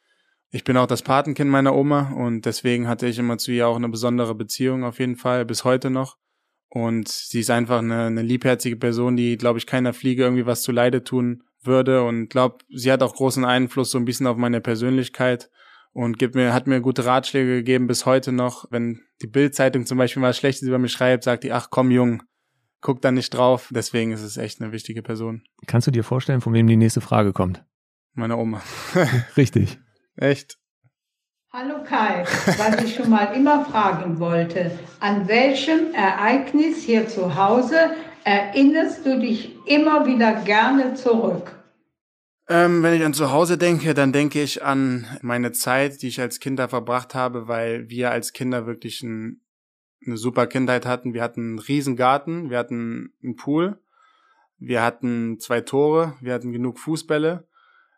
Ich 0.51 0.65
bin 0.65 0.77
auch 0.77 0.87
das 0.87 1.03
Patenkind 1.03 1.51
meiner 1.51 1.75
Oma 1.75 2.13
und 2.13 2.45
deswegen 2.45 2.87
hatte 2.87 3.07
ich 3.07 3.19
immer 3.19 3.39
zu 3.39 3.51
ihr 3.51 3.67
auch 3.67 3.77
eine 3.77 3.89
besondere 3.89 4.35
Beziehung 4.35 4.85
auf 4.85 4.99
jeden 4.99 5.17
Fall, 5.17 5.45
bis 5.45 5.65
heute 5.65 5.91
noch. 5.91 6.19
Und 6.69 7.09
sie 7.09 7.41
ist 7.41 7.51
einfach 7.51 7.79
eine, 7.79 8.05
eine 8.05 8.23
liebherzige 8.23 8.77
Person, 8.77 9.17
die, 9.17 9.37
glaube 9.37 9.59
ich, 9.59 9.67
keiner 9.67 9.93
Fliege 9.93 10.23
irgendwie 10.23 10.47
was 10.47 10.63
zu 10.63 10.73
Leide 10.73 11.05
tun 11.05 11.43
würde 11.65 12.05
und 12.05 12.29
glaube, 12.29 12.59
sie 12.71 12.91
hat 12.91 13.03
auch 13.03 13.15
großen 13.15 13.45
Einfluss 13.45 13.91
so 13.91 13.99
ein 13.99 14.05
bisschen 14.05 14.27
auf 14.27 14.37
meine 14.37 14.61
Persönlichkeit 14.61 15.51
und 15.93 16.19
gibt 16.19 16.35
mir, 16.35 16.53
hat 16.53 16.67
mir 16.67 16.81
gute 16.81 17.05
Ratschläge 17.05 17.57
gegeben 17.57 17.87
bis 17.87 18.07
heute 18.07 18.33
noch. 18.33 18.67
Wenn 18.71 19.01
die 19.21 19.27
Bildzeitung 19.27 19.87
zum 19.87 19.99
Beispiel 19.99 20.23
was 20.23 20.39
Schlechtes 20.39 20.67
über 20.67 20.79
mich 20.79 20.93
schreibt, 20.93 21.25
sagt 21.25 21.45
die, 21.45 21.53
ach 21.53 21.69
komm 21.71 21.91
Jung, 21.91 22.23
guck 22.81 23.01
da 23.03 23.13
nicht 23.13 23.31
drauf. 23.31 23.71
Deswegen 23.73 24.13
ist 24.13 24.23
es 24.23 24.37
echt 24.37 24.61
eine 24.61 24.73
wichtige 24.73 25.03
Person. 25.03 25.43
Kannst 25.67 25.87
du 25.87 25.91
dir 25.91 26.05
vorstellen, 26.05 26.41
von 26.41 26.53
wem 26.53 26.67
die 26.67 26.77
nächste 26.77 27.01
Frage 27.01 27.33
kommt? 27.33 27.65
Meine 28.15 28.37
Oma. 28.37 28.63
Richtig. 29.37 29.79
Echt? 30.17 30.59
Hallo 31.55 31.85
Kai, 31.85 32.25
was 32.25 32.83
ich 32.83 32.95
schon 32.95 33.11
mal 33.11 33.37
immer 33.37 33.67
fragen 33.67 34.19
wollte, 34.19 34.71
an 35.01 35.29
welchem 35.29 35.93
Ereignis 35.93 36.83
hier 36.83 37.09
zu 37.09 37.35
Hause 37.35 37.91
erinnerst 38.25 39.05
du 39.07 39.21
dich 39.21 39.57
immer 39.67 40.07
wieder 40.07 40.43
gerne 40.43 40.95
zurück? 40.95 41.55
Ähm, 42.49 42.83
wenn 42.83 42.95
ich 42.95 43.05
an 43.05 43.15
zu 43.15 43.31
Hause 43.31 43.57
denke, 43.57 43.95
dann 43.95 44.13
denke 44.13 44.43
ich 44.43 44.63
an 44.63 45.07
meine 45.23 45.53
Zeit, 45.53 46.03
die 46.03 46.09
ich 46.09 46.21
als 46.21 46.41
Kinder 46.41 46.69
verbracht 46.69 47.15
habe, 47.15 47.49
weil 47.49 47.89
wir 47.89 48.11
als 48.11 48.33
Kinder 48.33 48.67
wirklich 48.67 49.03
ein 49.03 49.43
eine 50.07 50.17
super 50.17 50.47
Kindheit 50.47 50.87
hatten. 50.87 51.15
Wir 51.15 51.23
hatten 51.23 51.41
einen 51.41 51.59
riesen 51.59 51.97
Garten, 51.97 52.51
wir 52.51 52.59
hatten 52.59 53.13
einen 53.23 53.37
Pool, 53.37 53.81
wir 54.59 54.83
hatten 54.83 55.39
zwei 55.39 55.61
Tore, 55.61 56.17
wir 56.21 56.35
hatten 56.35 56.53
genug 56.53 56.79
Fußbälle, 56.79 57.47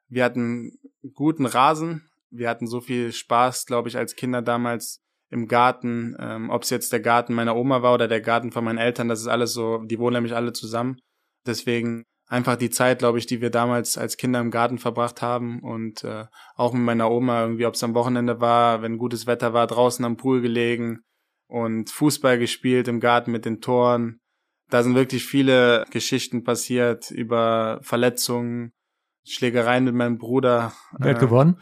wir 0.09 0.25
hatten 0.25 0.79
guten 1.15 1.47
Rasen, 1.47 2.09
wir 2.31 2.49
hatten 2.49 2.67
so 2.67 2.81
viel 2.81 3.13
Spaß, 3.13 3.67
glaube 3.67 3.89
ich, 3.89 3.97
als 3.97 4.17
Kinder 4.17 4.43
damals 4.43 5.04
im 5.31 5.49
Garten, 5.49 6.17
ähm, 6.19 6.51
ob 6.51 6.63
es 6.63 6.71
jetzt 6.71 6.93
der 6.93 7.01
Garten 7.01 7.35
meiner 7.35 7.57
Oma 7.57 7.83
war 7.83 7.95
oder 7.95 8.09
der 8.09 8.21
Garten 8.21 8.53
von 8.53 8.65
meinen 8.65 8.79
Eltern, 8.79 9.09
das 9.09 9.21
ist 9.21 9.27
alles 9.27 9.53
so, 9.53 9.79
die 9.79 9.99
wohnen 9.99 10.15
nämlich 10.15 10.35
alle 10.35 10.53
zusammen. 10.53 10.99
Deswegen 11.47 12.05
einfach 12.27 12.57
die 12.57 12.71
Zeit, 12.71 13.01
glaube 13.01 13.19
ich, 13.19 13.27
die 13.27 13.41
wir 13.41 13.51
damals 13.51 13.99
als 13.99 14.17
Kinder 14.17 14.41
im 14.41 14.51
Garten 14.51 14.79
verbracht 14.79 15.23
haben 15.23 15.61
und 15.61 16.05
äh, 16.05 16.27
auch 16.57 16.73
mit 16.73 16.83
meiner 16.83 17.11
Oma 17.11 17.43
irgendwie, 17.43 17.67
ob 17.67 17.75
es 17.75 17.83
am 17.83 17.95
Wochenende 17.95 18.41
war, 18.41 18.83
wenn 18.83 18.99
gutes 18.99 19.27
Wetter 19.27 19.53
war, 19.53 19.67
draußen 19.67 20.05
am 20.05 20.17
Pool 20.17 20.41
gelegen, 20.41 21.01
und 21.47 21.91
Fußball 21.91 22.39
gespielt 22.39 22.89
im 22.89 23.01
Garten 23.01 23.31
mit 23.31 23.45
den 23.45 23.61
Toren. 23.61 24.21
Da 24.71 24.83
sind 24.83 24.95
wirklich 24.95 25.25
viele 25.25 25.85
Geschichten 25.91 26.43
passiert 26.43 27.11
über 27.11 27.79
Verletzungen, 27.83 28.73
Schlägereien 29.25 29.85
mit 29.85 29.95
meinem 29.95 30.19
Bruder. 30.19 30.73
Wer 30.99 31.11
hat 31.15 31.23
äh, 31.23 31.27
gewonnen? 31.27 31.57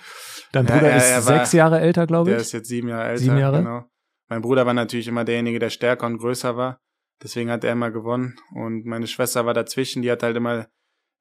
Dein 0.52 0.66
Bruder 0.66 0.82
ja, 0.82 0.88
er, 0.88 1.18
ist 1.18 1.26
war, 1.26 1.38
sechs 1.38 1.52
Jahre 1.52 1.80
älter, 1.80 2.06
glaube 2.06 2.30
ich. 2.30 2.34
Der 2.34 2.42
ist 2.42 2.52
jetzt 2.52 2.68
sieben 2.68 2.88
Jahre 2.88 3.08
älter. 3.08 3.22
Sieben 3.22 3.38
Jahre? 3.38 3.58
Genau. 3.58 3.84
Mein 4.28 4.42
Bruder 4.42 4.66
war 4.66 4.74
natürlich 4.74 5.08
immer 5.08 5.24
derjenige, 5.24 5.58
der 5.58 5.70
stärker 5.70 6.06
und 6.06 6.18
größer 6.18 6.56
war. 6.56 6.80
Deswegen 7.22 7.50
hat 7.50 7.64
er 7.64 7.72
immer 7.72 7.90
gewonnen. 7.90 8.36
Und 8.54 8.84
meine 8.84 9.06
Schwester 9.06 9.46
war 9.46 9.54
dazwischen, 9.54 10.02
die 10.02 10.10
hat 10.10 10.22
halt 10.22 10.36
immer 10.36 10.66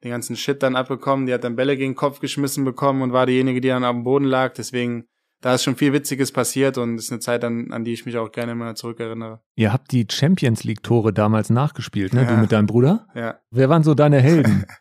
den 0.04 0.12
ganzen 0.12 0.36
Shit 0.36 0.64
dann 0.64 0.76
abbekommen. 0.76 1.28
Die 1.28 1.34
hat 1.34 1.44
dann 1.44 1.56
Bälle 1.56 1.78
gegen 1.78 1.92
den 1.92 1.98
Kopf 1.98 2.20
geschmissen 2.20 2.66
bekommen 2.66 3.02
und 3.04 3.14
war 3.14 3.26
diejenige, 3.26 3.62
die 3.62 3.68
dann 3.68 3.84
am 3.84 4.04
Boden 4.04 4.26
lag. 4.26 4.54
Deswegen 4.54 5.06
da 5.42 5.56
ist 5.56 5.64
schon 5.64 5.76
viel 5.76 5.92
Witziges 5.92 6.32
passiert 6.32 6.78
und 6.78 6.98
ist 6.98 7.12
eine 7.12 7.20
Zeit, 7.20 7.44
an, 7.44 7.72
an 7.72 7.84
die 7.84 7.94
ich 7.94 8.06
mich 8.06 8.16
auch 8.18 8.32
gerne 8.32 8.54
mal 8.54 8.76
zurückerinnere. 8.76 9.42
Ihr 9.56 9.74
habt 9.74 9.92
die 9.92 10.06
Champions 10.10 10.64
League-Tore 10.64 11.14
damals 11.14 11.50
nachgespielt, 11.50 12.14
ne? 12.14 12.22
Ja. 12.22 12.28
Du 12.28 12.38
mit 12.38 12.52
deinem 12.52 12.68
Bruder? 12.68 13.08
Ja. 13.16 13.40
Wer 13.50 13.68
waren 13.68 13.84
so 13.84 13.96
deine 13.96 14.22
Helden? 14.22 14.66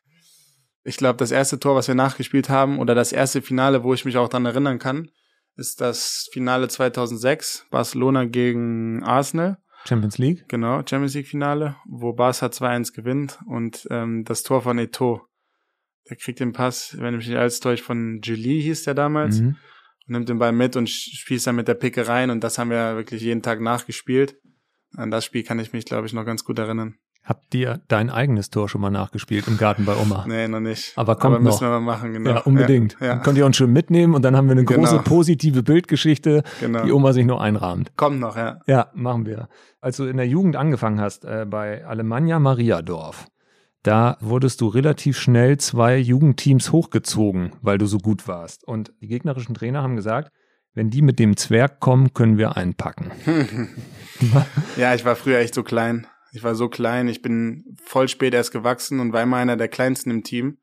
ich 0.82 0.96
glaube, 0.96 1.18
das 1.18 1.30
erste 1.30 1.58
Tor, 1.58 1.74
was 1.74 1.88
wir 1.88 1.94
nachgespielt 1.94 2.48
haben, 2.48 2.78
oder 2.78 2.94
das 2.94 3.12
erste 3.12 3.42
Finale, 3.42 3.82
wo 3.82 3.94
ich 3.94 4.04
mich 4.04 4.16
auch 4.16 4.28
dran 4.28 4.46
erinnern 4.46 4.78
kann, 4.78 5.10
ist 5.56 5.80
das 5.80 6.28
Finale 6.32 6.68
2006, 6.68 7.66
Barcelona 7.70 8.24
gegen 8.24 9.02
Arsenal. 9.02 9.58
Champions 9.84 10.18
League? 10.18 10.48
Genau, 10.48 10.78
Champions 10.78 11.14
League 11.14 11.28
Finale, 11.28 11.76
wo 11.86 12.12
Barca 12.12 12.46
2-1 12.46 12.94
gewinnt 12.94 13.38
und 13.46 13.86
ähm, 13.90 14.24
das 14.24 14.42
Tor 14.42 14.62
von 14.62 14.78
Eto. 14.78 15.22
Der 16.08 16.16
kriegt 16.16 16.40
den 16.40 16.52
Pass, 16.52 16.96
wenn 16.98 17.14
ich 17.14 17.18
mich 17.18 17.28
nicht 17.28 17.38
alles 17.38 17.60
täusche, 17.60 17.84
von 17.84 18.20
Julie 18.22 18.60
hieß 18.62 18.84
der 18.84 18.94
damals. 18.94 19.40
Mhm 19.40 19.56
nimmt 20.10 20.28
den 20.28 20.38
Ball 20.38 20.52
mit 20.52 20.76
und 20.76 20.90
spielt 20.90 21.46
dann 21.46 21.56
mit 21.56 21.68
der 21.68 21.74
Picke 21.74 22.08
rein 22.08 22.30
und 22.30 22.42
das 22.42 22.58
haben 22.58 22.70
wir 22.70 22.96
wirklich 22.96 23.22
jeden 23.22 23.42
Tag 23.42 23.60
nachgespielt. 23.60 24.36
An 24.96 25.10
das 25.10 25.24
Spiel 25.24 25.44
kann 25.44 25.60
ich 25.60 25.72
mich, 25.72 25.84
glaube 25.84 26.06
ich, 26.06 26.12
noch 26.12 26.24
ganz 26.24 26.44
gut 26.44 26.58
erinnern. 26.58 26.96
Habt 27.22 27.54
ihr 27.54 27.80
dein 27.86 28.10
eigenes 28.10 28.50
Tor 28.50 28.68
schon 28.68 28.80
mal 28.80 28.90
nachgespielt 28.90 29.46
im 29.46 29.58
Garten 29.58 29.84
bei 29.84 29.94
Oma? 29.94 30.24
nee, 30.28 30.48
noch 30.48 30.60
nicht. 30.60 30.92
Aber 30.96 31.16
kommt 31.16 31.36
Aber 31.36 31.44
müssen 31.44 31.64
noch. 31.64 31.72
wir 31.72 31.80
mal 31.80 31.80
machen, 31.80 32.12
genau. 32.12 32.30
Ja, 32.30 32.40
unbedingt. 32.40 32.96
Ja, 33.00 33.06
ja. 33.06 33.16
Könnt 33.18 33.38
ihr 33.38 33.46
uns 33.46 33.56
schon 33.56 33.72
mitnehmen 33.72 34.14
und 34.14 34.22
dann 34.22 34.36
haben 34.36 34.46
wir 34.48 34.52
eine 34.52 34.64
große 34.64 34.96
genau. 34.96 35.02
positive 35.02 35.62
Bildgeschichte, 35.62 36.42
genau. 36.60 36.84
die 36.84 36.92
Oma 36.92 37.12
sich 37.12 37.26
nur 37.26 37.40
einrahmt. 37.40 37.92
Kommt 37.96 38.20
noch, 38.20 38.36
ja. 38.36 38.60
Ja, 38.66 38.88
machen 38.94 39.26
wir. 39.26 39.48
Als 39.80 39.98
du 39.98 40.04
in 40.06 40.16
der 40.16 40.26
Jugend 40.26 40.56
angefangen 40.56 41.00
hast, 41.00 41.24
äh, 41.24 41.46
bei 41.48 41.84
Alemannia 41.84 42.38
Mariadorf, 42.38 43.26
da 43.82 44.16
wurdest 44.20 44.60
du 44.60 44.68
relativ 44.68 45.18
schnell 45.18 45.58
zwei 45.58 45.96
Jugendteams 45.98 46.72
hochgezogen, 46.72 47.52
weil 47.62 47.78
du 47.78 47.86
so 47.86 47.98
gut 47.98 48.28
warst. 48.28 48.66
Und 48.66 48.92
die 49.00 49.08
gegnerischen 49.08 49.54
Trainer 49.54 49.82
haben 49.82 49.96
gesagt, 49.96 50.32
wenn 50.74 50.90
die 50.90 51.02
mit 51.02 51.18
dem 51.18 51.36
Zwerg 51.36 51.80
kommen, 51.80 52.12
können 52.12 52.38
wir 52.38 52.56
einpacken. 52.56 53.10
ja, 54.76 54.94
ich 54.94 55.04
war 55.04 55.16
früher 55.16 55.38
echt 55.38 55.54
so 55.54 55.62
klein. 55.62 56.06
Ich 56.32 56.42
war 56.42 56.54
so 56.54 56.68
klein. 56.68 57.08
Ich 57.08 57.22
bin 57.22 57.76
voll 57.82 58.08
spät 58.08 58.34
erst 58.34 58.52
gewachsen 58.52 59.00
und 59.00 59.12
war 59.12 59.22
immer 59.22 59.36
einer 59.36 59.56
der 59.56 59.68
kleinsten 59.68 60.10
im 60.10 60.22
Team. 60.22 60.58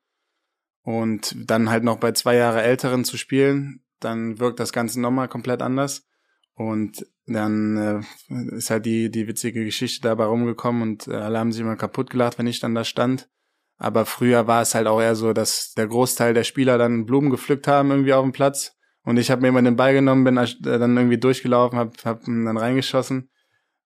Und 0.82 1.36
dann 1.50 1.70
halt 1.70 1.84
noch 1.84 1.98
bei 1.98 2.14
zwei 2.14 2.36
Jahre 2.36 2.62
Älteren 2.62 3.04
zu 3.04 3.18
spielen, 3.18 3.84
dann 4.00 4.40
wirkt 4.40 4.60
das 4.60 4.72
Ganze 4.72 5.02
nochmal 5.02 5.28
komplett 5.28 5.62
anders. 5.62 6.08
Und 6.54 7.06
dann 7.26 8.04
äh, 8.30 8.56
ist 8.56 8.70
halt 8.70 8.86
die, 8.86 9.12
die 9.12 9.28
witzige 9.28 9.64
Geschichte 9.66 10.02
dabei 10.02 10.26
rumgekommen 10.26 10.82
und 10.82 11.08
äh, 11.08 11.16
alle 11.16 11.38
haben 11.38 11.52
sich 11.52 11.62
immer 11.62 11.76
kaputt 11.76 12.10
gelacht, 12.10 12.40
wenn 12.40 12.48
ich 12.48 12.60
dann 12.60 12.74
da 12.74 12.84
stand. 12.84 13.30
Aber 13.78 14.06
früher 14.06 14.48
war 14.48 14.62
es 14.62 14.74
halt 14.74 14.88
auch 14.88 15.00
eher 15.00 15.16
so, 15.16 15.34
dass 15.34 15.74
der 15.74 15.88
Großteil 15.88 16.34
der 16.34 16.44
Spieler 16.44 16.78
dann 16.78 17.06
Blumen 17.06 17.30
gepflückt 17.30 17.68
haben 17.68 17.92
irgendwie 17.92 18.14
auf 18.14 18.24
dem 18.24 18.32
Platz. 18.32 18.76
Und 19.04 19.18
ich 19.18 19.30
habe 19.30 19.42
mir 19.42 19.50
immer 19.50 19.62
den 19.62 19.76
Ball 19.76 19.94
genommen, 19.94 20.24
bin 20.24 20.38
äh, 20.38 20.48
dann 20.64 20.98
irgendwie 20.98 21.20
durchgelaufen, 21.20 21.78
hab, 21.78 22.04
hab 22.06 22.24
dann 22.26 22.58
reingeschossen. 22.58 23.30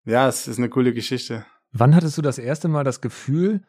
Ja, 0.05 0.27
es 0.27 0.47
ist 0.47 0.57
eine 0.57 0.69
coole 0.69 0.93
Geschichte. 0.93 1.45
Wann 1.72 1.95
hattest 1.95 2.17
du 2.17 2.22
das 2.22 2.38
erste 2.38 2.67
Mal 2.67 2.84
das 2.84 3.01
Gefühl, 3.01 3.61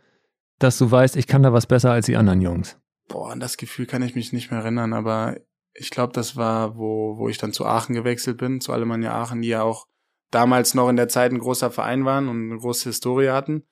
dass 0.59 0.79
du 0.79 0.91
weißt, 0.91 1.17
ich 1.17 1.27
kann 1.27 1.43
da 1.43 1.53
was 1.53 1.67
besser 1.67 1.93
als 1.93 2.07
die 2.07 2.17
anderen 2.17 2.41
Jungs? 2.41 2.79
Boah, 3.09 3.33
an 3.33 3.41
das 3.41 3.57
Gefühl 3.57 3.87
kann 3.87 4.03
ich 4.03 4.15
mich 4.15 4.33
nicht 4.33 4.51
mehr 4.51 4.61
erinnern, 4.61 4.93
aber 4.93 5.37
ich 5.75 5.91
glaube, 5.91 6.13
das 6.13 6.37
war, 6.37 6.77
wo, 6.77 7.17
wo 7.19 7.29
ich 7.29 7.39
dann 7.39 7.53
zu 7.53 7.65
Aachen 7.65 7.95
gewechselt 7.95 8.39
bin, 8.39 8.61
zu 8.61 8.73
Alemannia 8.73 9.13
Aachen, 9.13 9.43
die 9.43 9.49
ja 9.49 9.63
auch 9.63 9.87
damals 10.31 10.75
noch 10.75 10.89
in 10.89 10.97
der 10.97 11.09
Zeit 11.09 11.33
ein 11.33 11.39
großer 11.39 11.71
Verein 11.71 12.05
waren 12.05 12.29
und 12.29 12.51
eine 12.51 12.59
große 12.59 12.89
Historie 12.89 13.31
hatten. 13.31 13.65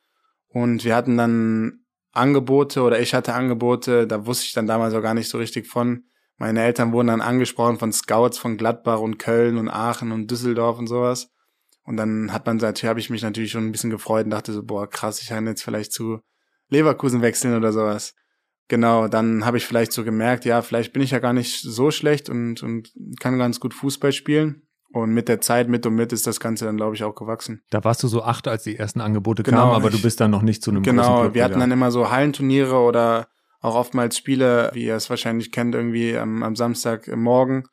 Und 0.49 0.85
wir 0.85 0.95
hatten 0.95 1.17
dann 1.17 1.85
Angebote 2.13 2.83
oder 2.83 3.01
ich 3.01 3.15
hatte 3.15 3.35
Angebote, 3.35 4.07
da 4.07 4.27
wusste 4.27 4.47
ich 4.47 4.53
dann 4.53 4.67
damals 4.67 4.95
auch 4.95 5.03
gar 5.03 5.15
nicht 5.15 5.29
so 5.29 5.39
richtig 5.39 5.67
von. 5.67 6.05
Meine 6.37 6.63
Eltern 6.63 6.93
wurden 6.93 7.09
dann 7.09 7.21
angesprochen 7.21 7.79
von 7.79 7.93
Scouts 7.93 8.39
von 8.39 8.57
Gladbach 8.57 9.01
und 9.01 9.19
Köln 9.19 9.59
und 9.59 9.69
Aachen 9.69 10.11
und 10.11 10.31
Düsseldorf 10.31 10.79
und 10.79 10.87
sowas. 10.87 11.31
Und 11.91 11.97
dann 11.97 12.33
hat 12.33 12.47
man 12.47 12.59
natürlich, 12.59 12.89
habe 12.89 13.01
ich 13.01 13.11
mich 13.11 13.23
natürlich 13.23 13.51
schon 13.51 13.67
ein 13.67 13.73
bisschen 13.73 13.91
gefreut 13.91 14.25
und 14.25 14.31
dachte 14.31 14.53
so, 14.53 14.63
boah, 14.63 14.89
krass, 14.89 15.21
ich 15.21 15.29
kann 15.29 15.47
jetzt 15.49 15.63
vielleicht 15.65 15.93
zu 15.93 16.21
Leverkusen 16.69 17.21
wechseln 17.21 17.57
oder 17.57 17.73
sowas. 17.73 18.15
genau, 18.69 19.09
dann 19.09 19.45
habe 19.45 19.57
ich 19.57 19.67
vielleicht 19.67 19.91
so 19.93 20.05
gemerkt, 20.05 20.45
ja, 20.45 20.63
vielleicht 20.63 20.93
bin 20.93 21.03
ich 21.03 21.11
ja 21.11 21.19
gar 21.19 21.33
nicht 21.33 21.61
so 21.63 21.91
schlecht 21.91 22.31
und, 22.31 22.63
und 22.63 22.93
kann 23.19 23.37
ganz 23.39 23.59
gut 23.59 23.75
Fußball 23.75 24.13
spielen. 24.13 24.63
Und 24.93 25.11
mit 25.13 25.29
der 25.29 25.41
Zeit, 25.41 25.69
mit 25.69 25.85
und 25.87 25.97
mit, 25.97 26.13
ist 26.13 26.27
das 26.29 26.39
Ganze 26.39 26.65
dann, 26.67 26.77
glaube 26.77 26.95
ich, 26.95 27.03
auch 27.03 27.17
gewachsen. 27.17 27.63
Da 27.71 27.83
warst 27.83 28.03
du 28.05 28.09
so 28.09 28.23
acht, 28.23 28.47
als 28.47 28.63
die 28.63 28.77
ersten 28.77 29.01
Angebote 29.01 29.43
Genau, 29.43 29.59
kamen, 29.59 29.73
aber 29.75 29.89
ich- 29.89 29.97
du 29.97 30.03
bist 30.03 30.21
dann 30.21 30.31
noch 30.31 30.43
nicht 30.43 30.63
zu 30.63 30.71
einem 30.71 30.83
großen 30.85 30.97
Genau, 30.97 31.35
wir 31.35 31.43
hatten 31.45 31.59
dann 31.61 31.73
immer 31.73 31.91
so 31.91 32.11
Hallenturniere 32.11 32.77
oder 32.77 33.29
auch 33.61 33.75
oftmals 33.75 34.17
Spiele, 34.17 34.71
wie 34.75 34.85
ihr 34.85 34.95
es 34.95 35.11
wahrscheinlich 35.11 35.51
kennt, 35.51 35.75
irgendwie 35.75 36.17
am, 36.17 36.45
am 36.45 36.55
Samstagmorgen. 36.55 37.65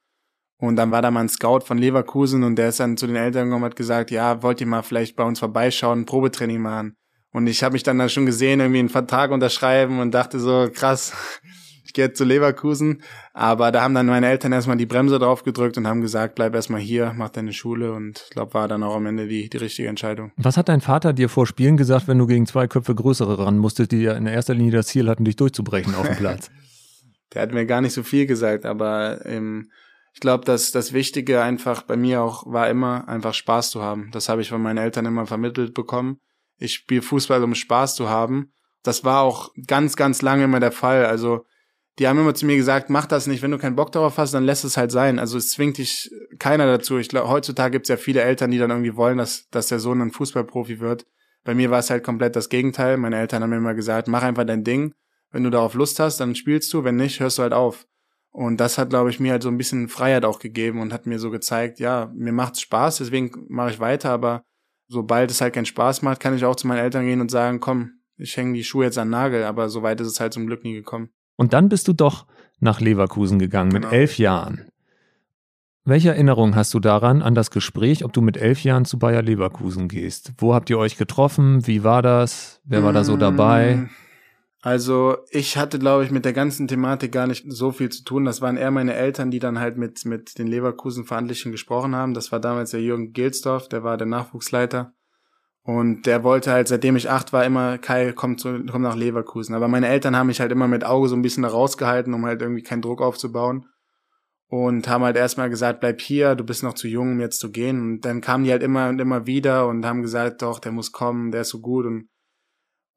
Und 0.60 0.76
dann 0.76 0.92
war 0.92 1.02
da 1.02 1.12
mal 1.12 1.22
ein 1.22 1.30
Scout 1.30 1.62
von 1.62 1.78
Leverkusen 1.78 2.44
und 2.44 2.56
der 2.56 2.70
ist 2.70 2.80
dann 2.80 2.98
zu 2.98 3.06
den 3.06 3.16
Eltern 3.16 3.46
gekommen 3.46 3.64
und 3.64 3.70
hat 3.70 3.76
gesagt, 3.76 4.10
ja, 4.10 4.42
wollt 4.42 4.60
ihr 4.60 4.68
mal 4.68 4.82
vielleicht 4.82 5.16
bei 5.16 5.24
uns 5.24 5.40
vorbeischauen, 5.40 6.02
ein 6.02 6.06
Probetraining 6.06 6.62
machen. 6.62 6.96
Und 7.32 7.46
ich 7.46 7.64
habe 7.64 7.74
mich 7.74 7.84
dann 7.84 8.00
da 8.00 8.10
schon 8.10 8.26
gesehen, 8.26 8.60
irgendwie 8.60 8.80
einen 8.80 8.90
Vertrag 8.90 9.30
unterschreiben 9.32 10.00
und 10.00 10.12
dachte 10.14 10.40
so, 10.40 10.70
krass, 10.74 11.14
ich 11.86 11.94
gehe 11.94 12.06
jetzt 12.06 12.18
zu 12.18 12.24
Leverkusen. 12.24 13.04
Aber 13.34 13.72
da 13.72 13.84
haben 13.84 13.94
dann 13.94 14.08
meine 14.08 14.28
Eltern 14.28 14.52
erstmal 14.52 14.78
die 14.78 14.88
Bremse 14.88 15.20
drauf 15.20 15.44
gedrückt 15.44 15.78
und 15.78 15.86
haben 15.86 16.02
gesagt, 16.02 16.34
bleib 16.34 16.56
erstmal 16.56 16.82
hier, 16.82 17.14
mach 17.16 17.30
deine 17.30 17.54
Schule 17.54 17.94
und 17.94 18.24
ich 18.26 18.32
glaube, 18.32 18.56
war 18.56 18.68
dann 18.68 18.82
auch 18.82 18.96
am 18.96 19.06
Ende 19.06 19.28
die, 19.28 19.50
die 19.50 19.58
richtige 19.58 19.90
Entscheidung. 19.90 20.32
Was 20.38 20.58
hat 20.58 20.70
dein 20.70 20.82
Vater 20.82 21.14
dir 21.14 21.30
vor 21.30 21.46
Spielen 21.46 21.78
gesagt, 21.78 22.08
wenn 22.08 22.18
du 22.18 22.26
gegen 22.26 22.48
zwei 22.48 22.68
Köpfe 22.68 22.96
größere 22.96 23.38
ran 23.38 23.60
musstest, 23.60 23.92
die 23.92 24.02
ja 24.02 24.14
in 24.14 24.26
erster 24.26 24.56
Linie 24.56 24.72
das 24.72 24.88
Ziel 24.88 25.08
hatten, 25.08 25.24
dich 25.24 25.36
durchzubrechen 25.36 25.94
auf 25.94 26.08
dem 26.08 26.18
Platz? 26.18 26.50
Der 27.34 27.42
hat 27.42 27.52
mir 27.52 27.66
gar 27.66 27.82
nicht 27.82 27.94
so 27.94 28.04
viel 28.04 28.26
gesagt, 28.26 28.66
aber 28.66 29.26
ähm, 29.26 29.70
ich 30.18 30.22
glaube, 30.22 30.46
dass 30.46 30.72
das 30.72 30.94
Wichtige 30.94 31.44
einfach 31.44 31.84
bei 31.84 31.96
mir 31.96 32.24
auch 32.24 32.52
war 32.52 32.68
immer, 32.72 33.08
einfach 33.08 33.36
Spaß 33.36 33.70
zu 33.70 33.84
haben. 33.84 34.10
Das 34.12 34.30
habe 34.30 34.42
ich 34.42 34.50
von 34.50 34.60
meinen 34.60 34.80
Eltern 34.80 35.06
immer 35.06 35.28
vermittelt 35.28 35.76
bekommen. 35.76 36.20
Ich 36.58 36.74
spiele 36.74 37.04
Fußball, 37.04 37.44
um 37.44 37.54
Spaß 37.54 37.94
zu 37.94 38.10
haben. 38.10 38.52
Das 38.82 39.04
war 39.04 39.22
auch 39.22 39.52
ganz, 39.68 39.96
ganz 39.96 40.24
lange 40.24 40.46
immer 40.46 40.60
der 40.60 40.72
Fall. 40.72 41.06
Also 41.06 41.46
die 42.00 42.08
haben 42.08 42.18
immer 42.18 42.34
zu 42.34 42.48
mir 42.48 42.56
gesagt, 42.56 42.90
mach 42.90 43.06
das 43.06 43.28
nicht, 43.28 43.44
wenn 43.44 43.52
du 43.52 43.60
keinen 43.60 43.76
Bock 43.76 43.92
darauf 43.92 44.18
hast, 44.18 44.34
dann 44.34 44.44
lässt 44.44 44.66
es 44.66 44.76
halt 44.76 44.92
sein. 44.92 45.20
Also 45.20 45.38
es 45.38 45.52
zwingt 45.52 45.78
dich 45.78 46.10
keiner 46.40 46.66
dazu. 46.66 46.98
Ich 46.98 47.10
glaube, 47.10 47.30
heutzutage 47.30 47.74
gibt 47.74 47.86
es 47.86 47.90
ja 47.90 47.98
viele 47.98 48.24
Eltern, 48.24 48.50
die 48.50 48.58
dann 48.58 48.72
irgendwie 48.72 48.96
wollen, 48.96 49.20
dass, 49.20 49.48
dass 49.52 49.68
der 49.68 49.80
Sohn 49.80 50.02
ein 50.02 50.12
Fußballprofi 50.12 50.80
wird. 50.80 51.06
Bei 51.44 51.54
mir 51.54 51.70
war 51.70 51.78
es 51.78 51.92
halt 51.92 52.04
komplett 52.04 52.36
das 52.36 52.50
Gegenteil. 52.50 52.98
Meine 52.98 53.20
Eltern 53.20 53.44
haben 53.44 53.52
mir 53.52 53.58
immer 53.58 53.76
gesagt, 53.76 54.08
mach 54.08 54.24
einfach 54.24 54.46
dein 54.46 54.64
Ding. 54.64 54.96
Wenn 55.30 55.44
du 55.44 55.52
darauf 55.52 55.76
Lust 55.76 56.00
hast, 56.00 56.20
dann 56.20 56.34
spielst 56.34 56.74
du. 56.74 56.84
Wenn 56.84 56.96
nicht, 56.96 57.20
hörst 57.20 57.38
du 57.38 57.44
halt 57.44 57.54
auf. 57.54 57.86
Und 58.38 58.58
das 58.58 58.78
hat, 58.78 58.92
glaube 58.92 59.10
ich, 59.10 59.20
mir 59.20 59.32
halt 59.32 59.42
so 59.42 59.50
ein 59.50 59.58
bisschen 59.58 59.90
Freiheit 59.90 60.24
auch 60.24 60.38
gegeben 60.38 60.80
und 60.80 60.94
hat 60.94 61.08
mir 61.08 61.18
so 61.18 61.32
gezeigt, 61.32 61.80
ja, 61.80 62.12
mir 62.14 62.32
macht's 62.32 62.62
Spaß, 62.62 62.98
deswegen 63.00 63.32
mache 63.50 63.72
ich 63.72 63.80
weiter, 63.80 64.12
aber 64.12 64.44
sobald 64.88 65.32
es 65.32 65.42
halt 65.42 65.56
keinen 65.56 65.66
Spaß 65.66 66.04
macht, 66.04 66.20
kann 66.20 66.36
ich 66.36 66.46
auch 66.46 66.56
zu 66.56 66.68
meinen 66.68 66.78
Eltern 66.78 67.04
gehen 67.04 67.20
und 67.20 67.32
sagen, 67.32 67.60
komm, 67.60 67.94
ich 68.16 68.38
hänge 68.38 68.54
die 68.54 68.64
Schuhe 68.64 68.86
jetzt 68.86 69.00
an 69.00 69.08
den 69.08 69.14
Nagel, 69.14 69.44
aber 69.44 69.70
so 69.70 69.82
weit 69.82 70.00
ist 70.02 70.08
es 70.08 70.20
halt 70.20 70.34
zum 70.34 70.46
Glück 70.46 70.64
nie 70.64 70.74
gekommen. 70.74 71.10
Und 71.36 71.54
dann 71.54 71.68
bist 71.68 71.88
du 71.88 71.94
doch 71.94 72.28
nach 72.60 72.80
Leverkusen 72.80 73.40
gegangen 73.40 73.72
mit 73.72 73.82
Genau. 73.82 73.96
elf 73.96 74.20
Jahren. 74.20 74.68
Welche 75.84 76.10
Erinnerung 76.10 76.56
hast 76.56 76.76
du 76.76 76.80
daran, 76.80 77.24
an 77.24 77.34
das 77.34 77.50
Gespräch, 77.50 78.06
ob 78.06 78.14
du 78.14 78.22
mit 78.22 78.38
elf 78.38 78.64
Jahren 78.64 78.86
zu 78.86 79.00
Bayer 79.00 79.24
Leverkusen 79.24 79.88
gehst? 79.88 80.34
Wo 80.38 80.54
habt 80.54 80.70
ihr 80.70 80.78
euch 80.78 80.96
getroffen? 80.96 81.66
Wie 81.66 81.84
war 81.84 82.04
das? 82.04 82.62
Wer 82.66 82.84
war 82.84 82.94
da 82.94 83.04
so 83.04 83.18
dabei? 83.18 83.90
Also 84.68 85.20
ich 85.30 85.56
hatte, 85.56 85.80
glaube 85.80 86.04
ich, 86.04 86.12
mit 86.12 86.26
der 86.26 86.34
ganzen 86.34 86.68
Thematik 86.68 87.14
gar 87.14 87.26
nicht 87.26 87.46
so 87.48 87.72
viel 87.72 87.88
zu 87.88 88.04
tun. 88.04 88.26
Das 88.26 88.42
waren 88.42 88.58
eher 88.58 88.70
meine 88.70 88.96
Eltern, 88.96 89.32
die 89.32 89.40
dann 89.40 89.62
halt 89.62 89.78
mit, 89.78 90.04
mit 90.04 90.38
den 90.38 90.48
Leverkusen-Verantwortlichen 90.48 91.54
gesprochen 91.54 91.96
haben. 91.96 92.14
Das 92.14 92.34
war 92.34 92.42
damals 92.42 92.72
der 92.72 92.82
Jürgen 92.82 93.14
Gilsdorf, 93.14 93.70
der 93.70 93.86
war 93.86 93.96
der 93.96 94.08
Nachwuchsleiter. 94.08 94.92
Und 95.64 96.06
der 96.06 96.26
wollte 96.26 96.52
halt, 96.52 96.68
seitdem 96.68 96.98
ich 96.98 97.10
acht 97.10 97.32
war, 97.32 97.46
immer, 97.46 97.78
Kai, 97.78 98.12
komm, 98.12 98.38
zu, 98.38 98.62
komm 98.70 98.82
nach 98.82 98.98
Leverkusen. 98.98 99.56
Aber 99.56 99.70
meine 99.70 99.88
Eltern 99.88 100.18
haben 100.18 100.28
mich 100.28 100.42
halt 100.42 100.52
immer 100.52 100.68
mit 100.68 100.84
Auge 100.84 101.08
so 101.08 101.16
ein 101.16 101.22
bisschen 101.22 101.44
da 101.44 101.50
rausgehalten, 101.50 102.14
um 102.14 102.26
halt 102.26 102.42
irgendwie 102.42 102.64
keinen 102.64 102.82
Druck 102.82 103.02
aufzubauen. 103.02 103.70
Und 104.50 104.90
haben 104.90 105.06
halt 105.06 105.16
erstmal 105.16 105.50
gesagt, 105.50 105.80
bleib 105.80 106.02
hier, 106.02 106.36
du 106.36 106.44
bist 106.44 106.64
noch 106.64 106.74
zu 106.74 106.90
jung, 106.90 107.14
um 107.14 107.20
jetzt 107.22 107.40
zu 107.40 107.52
gehen. 107.52 107.80
Und 107.80 108.02
dann 108.02 108.20
kamen 108.20 108.44
die 108.44 108.52
halt 108.52 108.64
immer 108.64 108.90
und 108.90 109.00
immer 109.00 109.28
wieder 109.28 109.66
und 109.66 109.86
haben 109.86 110.02
gesagt, 110.02 110.42
doch, 110.42 110.60
der 110.60 110.74
muss 110.74 110.92
kommen, 110.92 111.32
der 111.32 111.42
ist 111.42 111.50
so 111.52 111.62
gut. 111.62 111.86
Und, 111.86 112.10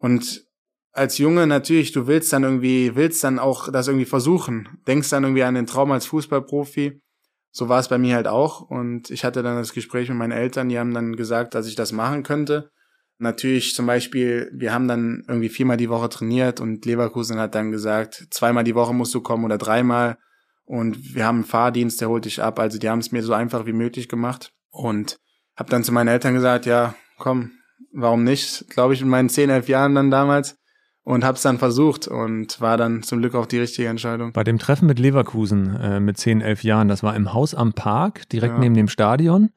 und 0.00 0.49
als 0.92 1.18
Junge 1.18 1.46
natürlich, 1.46 1.92
du 1.92 2.06
willst 2.06 2.32
dann 2.32 2.42
irgendwie, 2.42 2.94
willst 2.96 3.22
dann 3.22 3.38
auch 3.38 3.70
das 3.70 3.88
irgendwie 3.88 4.06
versuchen. 4.06 4.68
Denkst 4.86 5.10
dann 5.10 5.24
irgendwie 5.24 5.44
an 5.44 5.54
den 5.54 5.66
Traum 5.66 5.92
als 5.92 6.06
Fußballprofi. 6.06 7.00
So 7.52 7.68
war 7.68 7.80
es 7.80 7.88
bei 7.88 7.98
mir 7.98 8.14
halt 8.16 8.28
auch. 8.28 8.60
Und 8.60 9.10
ich 9.10 9.24
hatte 9.24 9.42
dann 9.42 9.56
das 9.56 9.72
Gespräch 9.72 10.08
mit 10.08 10.18
meinen 10.18 10.32
Eltern, 10.32 10.68
die 10.68 10.78
haben 10.78 10.94
dann 10.94 11.16
gesagt, 11.16 11.54
dass 11.54 11.66
ich 11.66 11.74
das 11.74 11.92
machen 11.92 12.22
könnte. 12.22 12.70
Natürlich 13.18 13.74
zum 13.74 13.86
Beispiel, 13.86 14.50
wir 14.54 14.72
haben 14.72 14.88
dann 14.88 15.24
irgendwie 15.28 15.50
viermal 15.50 15.76
die 15.76 15.90
Woche 15.90 16.08
trainiert 16.08 16.60
und 16.60 16.86
Leverkusen 16.86 17.38
hat 17.38 17.54
dann 17.54 17.70
gesagt, 17.70 18.28
zweimal 18.30 18.64
die 18.64 18.74
Woche 18.74 18.94
musst 18.94 19.14
du 19.14 19.20
kommen 19.20 19.44
oder 19.44 19.58
dreimal. 19.58 20.16
Und 20.64 21.14
wir 21.14 21.26
haben 21.26 21.38
einen 21.38 21.44
Fahrdienst, 21.44 22.00
der 22.00 22.08
holt 22.08 22.24
dich 22.24 22.42
ab. 22.42 22.58
Also 22.58 22.78
die 22.78 22.88
haben 22.88 23.00
es 23.00 23.12
mir 23.12 23.22
so 23.22 23.34
einfach 23.34 23.66
wie 23.66 23.72
möglich 23.72 24.08
gemacht. 24.08 24.52
Und 24.70 25.18
habe 25.56 25.68
dann 25.68 25.84
zu 25.84 25.92
meinen 25.92 26.08
Eltern 26.08 26.32
gesagt, 26.32 26.64
ja, 26.64 26.94
komm, 27.18 27.50
warum 27.92 28.24
nicht? 28.24 28.70
Glaube 28.70 28.94
ich, 28.94 29.02
in 29.02 29.08
meinen 29.08 29.28
10, 29.28 29.50
11 29.50 29.68
Jahren 29.68 29.94
dann 29.94 30.10
damals. 30.10 30.59
Und 31.02 31.24
hab's 31.24 31.42
dann 31.42 31.58
versucht 31.58 32.06
und 32.08 32.60
war 32.60 32.76
dann 32.76 33.02
zum 33.02 33.20
Glück 33.20 33.34
auch 33.34 33.46
die 33.46 33.58
richtige 33.58 33.88
Entscheidung. 33.88 34.32
Bei 34.32 34.44
dem 34.44 34.58
Treffen 34.58 34.86
mit 34.86 34.98
Leverkusen 34.98 35.74
äh, 35.76 35.98
mit 35.98 36.18
10, 36.18 36.40
11 36.42 36.62
Jahren, 36.62 36.88
das 36.88 37.02
war 37.02 37.16
im 37.16 37.32
Haus 37.32 37.54
am 37.54 37.72
Park, 37.72 38.28
direkt 38.28 38.54
Ja. 38.54 38.60
neben 38.60 38.74
dem 38.74 38.88
Stadion. 38.88 39.50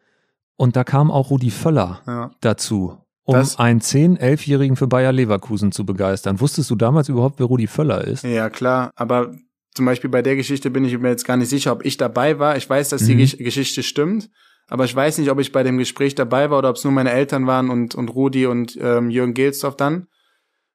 Und 0.55 0.75
da 0.75 0.83
kam 0.83 1.11
auch 1.11 1.29
Rudi 1.31 1.49
Völler 1.51 2.01
Ja. 2.07 2.31
dazu, 2.41 2.97
um 3.23 3.35
Das- 3.35 3.59
einen 3.59 3.81
10-, 3.81 4.17
11-Jährigen 4.17 4.77
für 4.77 4.87
Bayer 4.87 5.11
Leverkusen 5.11 5.71
zu 5.73 5.85
begeistern. 5.85 6.39
Wusstest 6.39 6.69
du 6.69 6.75
damals 6.75 7.09
überhaupt, 7.09 7.39
wer 7.39 7.45
Rudi 7.47 7.67
Völler 7.67 8.03
ist? 8.07 8.23
Ja, 8.23 8.49
klar. 8.49 8.91
Aber 8.95 9.33
zum 9.75 9.85
Beispiel 9.85 10.09
bei 10.09 10.21
der 10.21 10.35
Geschichte 10.37 10.69
bin 10.69 10.85
ich 10.85 10.97
mir 10.97 11.09
jetzt 11.09 11.25
gar 11.25 11.35
nicht 11.35 11.49
sicher, 11.49 11.73
ob 11.73 11.83
ich 11.83 11.97
dabei 11.97 12.39
war. 12.39 12.55
Ich 12.55 12.69
weiß, 12.69 12.89
dass 12.89 13.03
die 13.05 13.15
Mhm. 13.15 13.19
Gesch 13.19 13.37
Geschichte 13.37 13.83
stimmt. 13.83 14.29
Aber 14.69 14.85
ich 14.85 14.95
weiß 14.95 15.17
nicht, 15.17 15.29
ob 15.29 15.39
ich 15.39 15.51
bei 15.51 15.63
dem 15.63 15.77
Gespräch 15.77 16.15
dabei 16.15 16.49
war 16.49 16.59
oder 16.59 16.69
ob 16.69 16.77
es 16.77 16.83
nur 16.85 16.93
meine 16.93 17.11
Eltern 17.11 17.45
waren 17.47 17.69
und, 17.69 17.95
und 17.95 18.07
Rudi 18.09 18.45
und 18.45 18.77
ähm, 18.79 19.09
Jürgen 19.09 19.33
Gelsdorf 19.33 19.75
dann. 19.75 20.07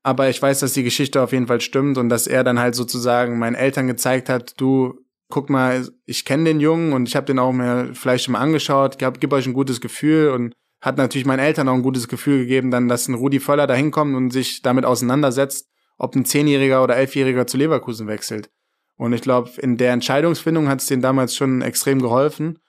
Aber 0.09 0.31
ich 0.31 0.41
weiß, 0.41 0.61
dass 0.61 0.73
die 0.73 0.85
Geschichte 0.85 1.21
auf 1.21 1.33
jeden 1.33 1.49
Fall 1.49 1.61
stimmt 1.61 1.99
und 1.99 2.09
dass 2.09 2.27
er 2.27 2.43
dann 2.43 2.59
halt 2.59 2.75
sozusagen 2.75 3.39
meinen 3.39 3.55
Eltern 3.55 3.89
gezeigt 3.89 4.31
hat, 4.31 4.59
du, 4.59 5.05
guck 5.29 5.51
mal, 5.51 5.87
ich 6.07 6.25
kenne 6.25 6.45
den 6.45 6.61
Jungen 6.61 6.95
und 6.95 7.07
ich 7.07 7.15
habe 7.15 7.27
den 7.27 7.39
auch 7.39 7.53
mir 7.53 7.91
vielleicht 7.93 8.25
schon 8.25 8.33
mal 8.33 8.41
angeschaut, 8.41 8.99
gib, 8.99 9.21
gib 9.21 9.35
euch 9.35 9.47
ein 9.47 9.53
gutes 9.53 9.83
Gefühl 9.83 10.31
und 10.31 10.55
hat 10.81 10.97
natürlich 10.97 11.27
meinen 11.27 11.41
Eltern 11.41 11.69
auch 11.69 11.75
ein 11.75 11.83
gutes 11.83 12.09
Gefühl 12.09 12.39
gegeben, 12.39 12.71
dann, 12.71 12.89
dass 12.89 13.07
ein 13.07 13.17
Rudi 13.17 13.39
Völler 13.39 13.67
da 13.67 13.75
hinkommt 13.75 14.17
und 14.17 14.31
sich 14.31 14.63
damit 14.63 14.87
auseinandersetzt, 14.87 15.69
ob 15.99 16.17
ein 16.17 16.25
Zehnjähriger 16.25 16.83
oder 16.83 16.97
Elfjähriger 16.97 17.47
zu 17.47 17.59
Leverkusen 17.59 18.07
wechselt. 18.07 18.49
Und 18.97 19.13
ich 19.13 19.21
glaube, 19.21 19.51
in 19.61 19.77
der 19.77 19.93
Entscheidungsfindung 19.93 20.69
hat 20.69 20.81
es 20.81 20.87
denen 20.87 21.03
damals 21.03 21.37
schon 21.37 21.61
extrem 21.61 22.01
geholfen. 22.01 22.61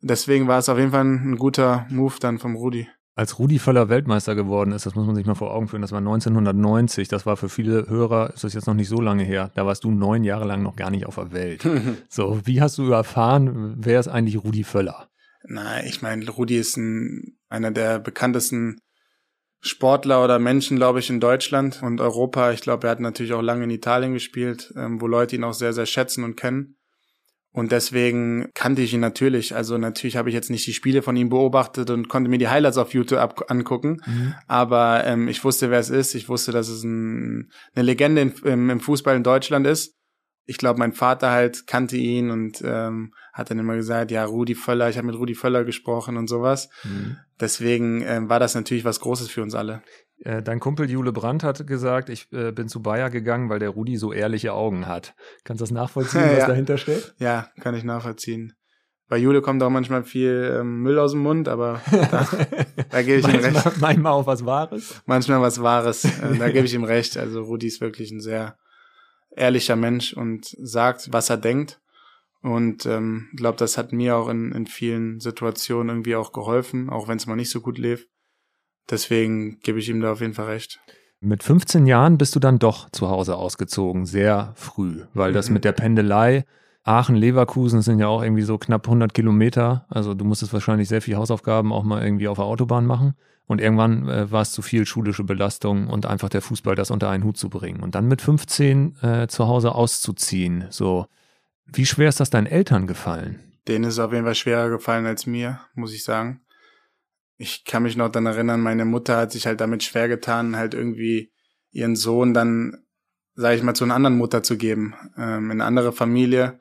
Deswegen 0.00 0.48
war 0.48 0.58
es 0.58 0.68
auf 0.68 0.76
jeden 0.76 0.90
Fall 0.90 1.04
ein, 1.04 1.34
ein 1.34 1.36
guter 1.36 1.86
Move 1.88 2.14
dann 2.18 2.40
vom 2.40 2.56
Rudi. 2.56 2.88
Als 3.20 3.38
Rudi 3.38 3.58
Völler 3.58 3.90
Weltmeister 3.90 4.34
geworden 4.34 4.72
ist, 4.72 4.86
das 4.86 4.94
muss 4.94 5.06
man 5.06 5.14
sich 5.14 5.26
mal 5.26 5.34
vor 5.34 5.52
Augen 5.52 5.68
führen, 5.68 5.82
das 5.82 5.92
war 5.92 5.98
1990, 5.98 7.06
das 7.06 7.26
war 7.26 7.36
für 7.36 7.50
viele 7.50 7.86
Hörer, 7.86 8.32
ist 8.32 8.44
das 8.44 8.54
jetzt 8.54 8.66
noch 8.66 8.72
nicht 8.72 8.88
so 8.88 8.98
lange 8.98 9.24
her, 9.24 9.50
da 9.54 9.66
warst 9.66 9.84
du 9.84 9.90
neun 9.90 10.24
Jahre 10.24 10.46
lang 10.46 10.62
noch 10.62 10.74
gar 10.74 10.90
nicht 10.90 11.04
auf 11.04 11.16
der 11.16 11.30
Welt. 11.30 11.62
so, 12.08 12.40
wie 12.46 12.62
hast 12.62 12.78
du 12.78 12.90
erfahren, 12.90 13.74
wer 13.76 14.00
ist 14.00 14.08
eigentlich 14.08 14.42
Rudi 14.42 14.64
Völler? 14.64 15.10
Na, 15.42 15.84
ich 15.84 16.00
meine, 16.00 16.30
Rudi 16.30 16.56
ist 16.56 16.78
ein, 16.78 17.36
einer 17.50 17.70
der 17.70 17.98
bekanntesten 17.98 18.80
Sportler 19.60 20.24
oder 20.24 20.38
Menschen, 20.38 20.78
glaube 20.78 21.00
ich, 21.00 21.10
in 21.10 21.20
Deutschland 21.20 21.82
und 21.82 22.00
Europa. 22.00 22.52
Ich 22.52 22.62
glaube, 22.62 22.86
er 22.86 22.92
hat 22.92 23.00
natürlich 23.00 23.34
auch 23.34 23.42
lange 23.42 23.64
in 23.64 23.70
Italien 23.70 24.14
gespielt, 24.14 24.72
ähm, 24.76 24.98
wo 24.98 25.06
Leute 25.06 25.36
ihn 25.36 25.44
auch 25.44 25.52
sehr, 25.52 25.74
sehr 25.74 25.84
schätzen 25.84 26.24
und 26.24 26.36
kennen. 26.36 26.78
Und 27.52 27.72
deswegen 27.72 28.48
kannte 28.54 28.80
ich 28.82 28.94
ihn 28.94 29.00
natürlich. 29.00 29.56
Also 29.56 29.76
natürlich 29.76 30.16
habe 30.16 30.28
ich 30.28 30.34
jetzt 30.34 30.50
nicht 30.50 30.66
die 30.66 30.72
Spiele 30.72 31.02
von 31.02 31.16
ihm 31.16 31.30
beobachtet 31.30 31.90
und 31.90 32.08
konnte 32.08 32.30
mir 32.30 32.38
die 32.38 32.48
Highlights 32.48 32.78
auf 32.78 32.94
YouTube 32.94 33.18
ab 33.18 33.50
angucken. 33.50 34.00
Aber 34.46 35.04
ähm, 35.04 35.26
ich 35.26 35.42
wusste, 35.42 35.70
wer 35.70 35.80
es 35.80 35.90
ist. 35.90 36.14
Ich 36.14 36.28
wusste, 36.28 36.52
dass 36.52 36.68
es 36.68 36.84
ein, 36.84 37.50
eine 37.74 37.84
Legende 37.84 38.20
im, 38.44 38.70
im 38.70 38.80
Fußball 38.80 39.16
in 39.16 39.24
Deutschland 39.24 39.66
ist. 39.66 39.96
Ich 40.46 40.58
glaube, 40.58 40.78
mein 40.78 40.92
Vater 40.92 41.30
halt 41.30 41.66
kannte 41.66 41.96
ihn 41.96 42.30
und 42.30 42.62
ähm, 42.64 43.12
hat 43.32 43.50
dann 43.50 43.58
immer 43.58 43.76
gesagt, 43.76 44.10
ja, 44.10 44.24
Rudi 44.24 44.54
Völler, 44.54 44.88
ich 44.88 44.96
habe 44.96 45.06
mit 45.06 45.16
Rudi 45.16 45.34
Völler 45.34 45.64
gesprochen 45.64 46.16
und 46.16 46.28
sowas. 46.28 46.68
Deswegen 47.40 48.02
ähm, 48.02 48.28
war 48.28 48.40
das 48.40 48.54
natürlich 48.54 48.84
was 48.84 49.00
Großes 49.00 49.28
für 49.28 49.42
uns 49.42 49.54
alle. 49.54 49.82
Äh, 50.24 50.42
dein 50.42 50.60
Kumpel 50.60 50.90
Jule 50.90 51.12
Brandt 51.12 51.44
hat 51.44 51.66
gesagt, 51.66 52.08
ich 52.10 52.30
äh, 52.32 52.52
bin 52.52 52.68
zu 52.68 52.82
Bayer 52.82 53.08
gegangen, 53.10 53.48
weil 53.48 53.58
der 53.58 53.70
Rudi 53.70 53.96
so 53.96 54.12
ehrliche 54.12 54.52
Augen 54.52 54.86
hat. 54.86 55.14
Kannst 55.44 55.60
du 55.60 55.64
das 55.64 55.70
nachvollziehen, 55.70 56.22
was 56.30 56.38
Ja. 56.38 56.46
dahinter 56.48 56.76
steht? 56.78 57.14
Ja, 57.18 57.48
kann 57.60 57.74
ich 57.74 57.84
nachvollziehen. 57.84 58.52
Bei 59.08 59.16
Jule 59.16 59.40
kommt 59.42 59.60
auch 59.62 59.70
manchmal 59.70 60.04
viel 60.04 60.56
ähm, 60.60 60.82
Müll 60.82 60.98
aus 60.98 61.12
dem 61.12 61.20
Mund, 61.22 61.48
aber 61.48 61.80
da, 61.90 62.28
da 62.90 63.02
gebe 63.02 63.18
ich 63.18 63.26
ihm 63.26 63.40
recht. 63.40 63.54
manchmal, 63.54 63.74
manchmal 63.80 64.12
auch 64.12 64.26
was 64.26 64.44
Wahres. 64.46 65.02
manchmal 65.06 65.40
was 65.40 65.60
Wahres. 65.62 66.04
Äh, 66.04 66.36
da 66.38 66.48
gebe 66.50 66.66
ich 66.66 66.74
ihm 66.74 66.84
recht. 66.84 67.16
Also 67.16 67.42
Rudi 67.42 67.66
ist 67.66 67.80
wirklich 67.80 68.12
ein 68.12 68.20
sehr 68.20 68.56
ehrlicher 69.34 69.74
Mensch 69.76 70.12
und 70.12 70.54
sagt, 70.60 71.12
was 71.12 71.30
er 71.30 71.38
denkt. 71.38 71.80
Und 72.42 72.86
ähm, 72.86 73.28
ich 73.32 73.38
glaube, 73.38 73.58
das 73.58 73.76
hat 73.78 73.92
mir 73.92 74.16
auch 74.16 74.28
in, 74.28 74.52
in 74.52 74.66
vielen 74.66 75.18
Situationen 75.20 75.88
irgendwie 75.88 76.14
auch 76.16 76.32
geholfen, 76.32 76.88
auch 76.88 77.08
wenn 77.08 77.16
es 77.16 77.26
mal 77.26 77.36
nicht 77.36 77.50
so 77.50 77.60
gut 77.60 77.78
lief. 77.78 78.06
Deswegen 78.88 79.60
gebe 79.60 79.78
ich 79.78 79.88
ihm 79.88 80.00
da 80.00 80.12
auf 80.12 80.20
jeden 80.20 80.34
Fall 80.34 80.46
recht. 80.46 80.80
Mit 81.20 81.42
15 81.42 81.86
Jahren 81.86 82.16
bist 82.16 82.34
du 82.34 82.40
dann 82.40 82.58
doch 82.58 82.88
zu 82.90 83.10
Hause 83.10 83.36
ausgezogen, 83.36 84.06
sehr 84.06 84.52
früh, 84.56 85.02
weil 85.12 85.34
das 85.34 85.48
mhm. 85.48 85.54
mit 85.54 85.64
der 85.64 85.72
Pendelei, 85.72 86.44
Aachen, 86.82 87.14
Leverkusen 87.14 87.82
sind 87.82 87.98
ja 87.98 88.08
auch 88.08 88.22
irgendwie 88.22 88.42
so 88.42 88.56
knapp 88.56 88.86
100 88.86 89.12
Kilometer. 89.12 89.84
Also 89.90 90.14
du 90.14 90.24
musstest 90.24 90.54
wahrscheinlich 90.54 90.88
sehr 90.88 91.02
viel 91.02 91.16
Hausaufgaben 91.16 91.72
auch 91.72 91.84
mal 91.84 92.02
irgendwie 92.02 92.26
auf 92.26 92.38
der 92.38 92.46
Autobahn 92.46 92.86
machen. 92.86 93.14
Und 93.46 93.60
irgendwann 93.60 94.08
äh, 94.08 94.30
war 94.30 94.42
es 94.42 94.52
zu 94.52 94.62
viel 94.62 94.86
schulische 94.86 95.24
Belastung 95.24 95.88
und 95.88 96.06
einfach 96.06 96.30
der 96.30 96.40
Fußball 96.40 96.76
das 96.76 96.90
unter 96.90 97.10
einen 97.10 97.24
Hut 97.24 97.36
zu 97.36 97.50
bringen. 97.50 97.82
Und 97.82 97.94
dann 97.94 98.08
mit 98.08 98.22
15 98.22 98.96
äh, 99.02 99.26
zu 99.28 99.46
Hause 99.46 99.74
auszuziehen. 99.74 100.66
So, 100.70 101.06
wie 101.66 101.84
schwer 101.84 102.08
ist 102.08 102.20
das 102.20 102.30
deinen 102.30 102.46
Eltern 102.46 102.86
gefallen? 102.86 103.40
Denen 103.68 103.84
ist 103.84 103.94
es 103.94 103.98
auf 103.98 104.12
jeden 104.12 104.24
Fall 104.24 104.36
schwerer 104.36 104.70
gefallen 104.70 105.04
als 105.04 105.26
mir, 105.26 105.60
muss 105.74 105.92
ich 105.92 106.02
sagen 106.02 106.40
ich 107.40 107.64
kann 107.64 107.84
mich 107.84 107.96
noch 107.96 108.10
dann 108.10 108.26
erinnern, 108.26 108.60
meine 108.60 108.84
Mutter 108.84 109.16
hat 109.16 109.32
sich 109.32 109.46
halt 109.46 109.62
damit 109.62 109.82
schwer 109.82 110.08
getan, 110.08 110.56
halt 110.56 110.74
irgendwie 110.74 111.32
ihren 111.70 111.96
Sohn 111.96 112.34
dann, 112.34 112.84
sage 113.34 113.56
ich 113.56 113.62
mal, 113.62 113.72
zu 113.72 113.84
einer 113.84 113.94
anderen 113.94 114.18
Mutter 114.18 114.42
zu 114.42 114.58
geben, 114.58 114.94
ähm, 115.16 115.46
in 115.50 115.52
eine 115.52 115.64
andere 115.64 115.92
Familie. 115.92 116.60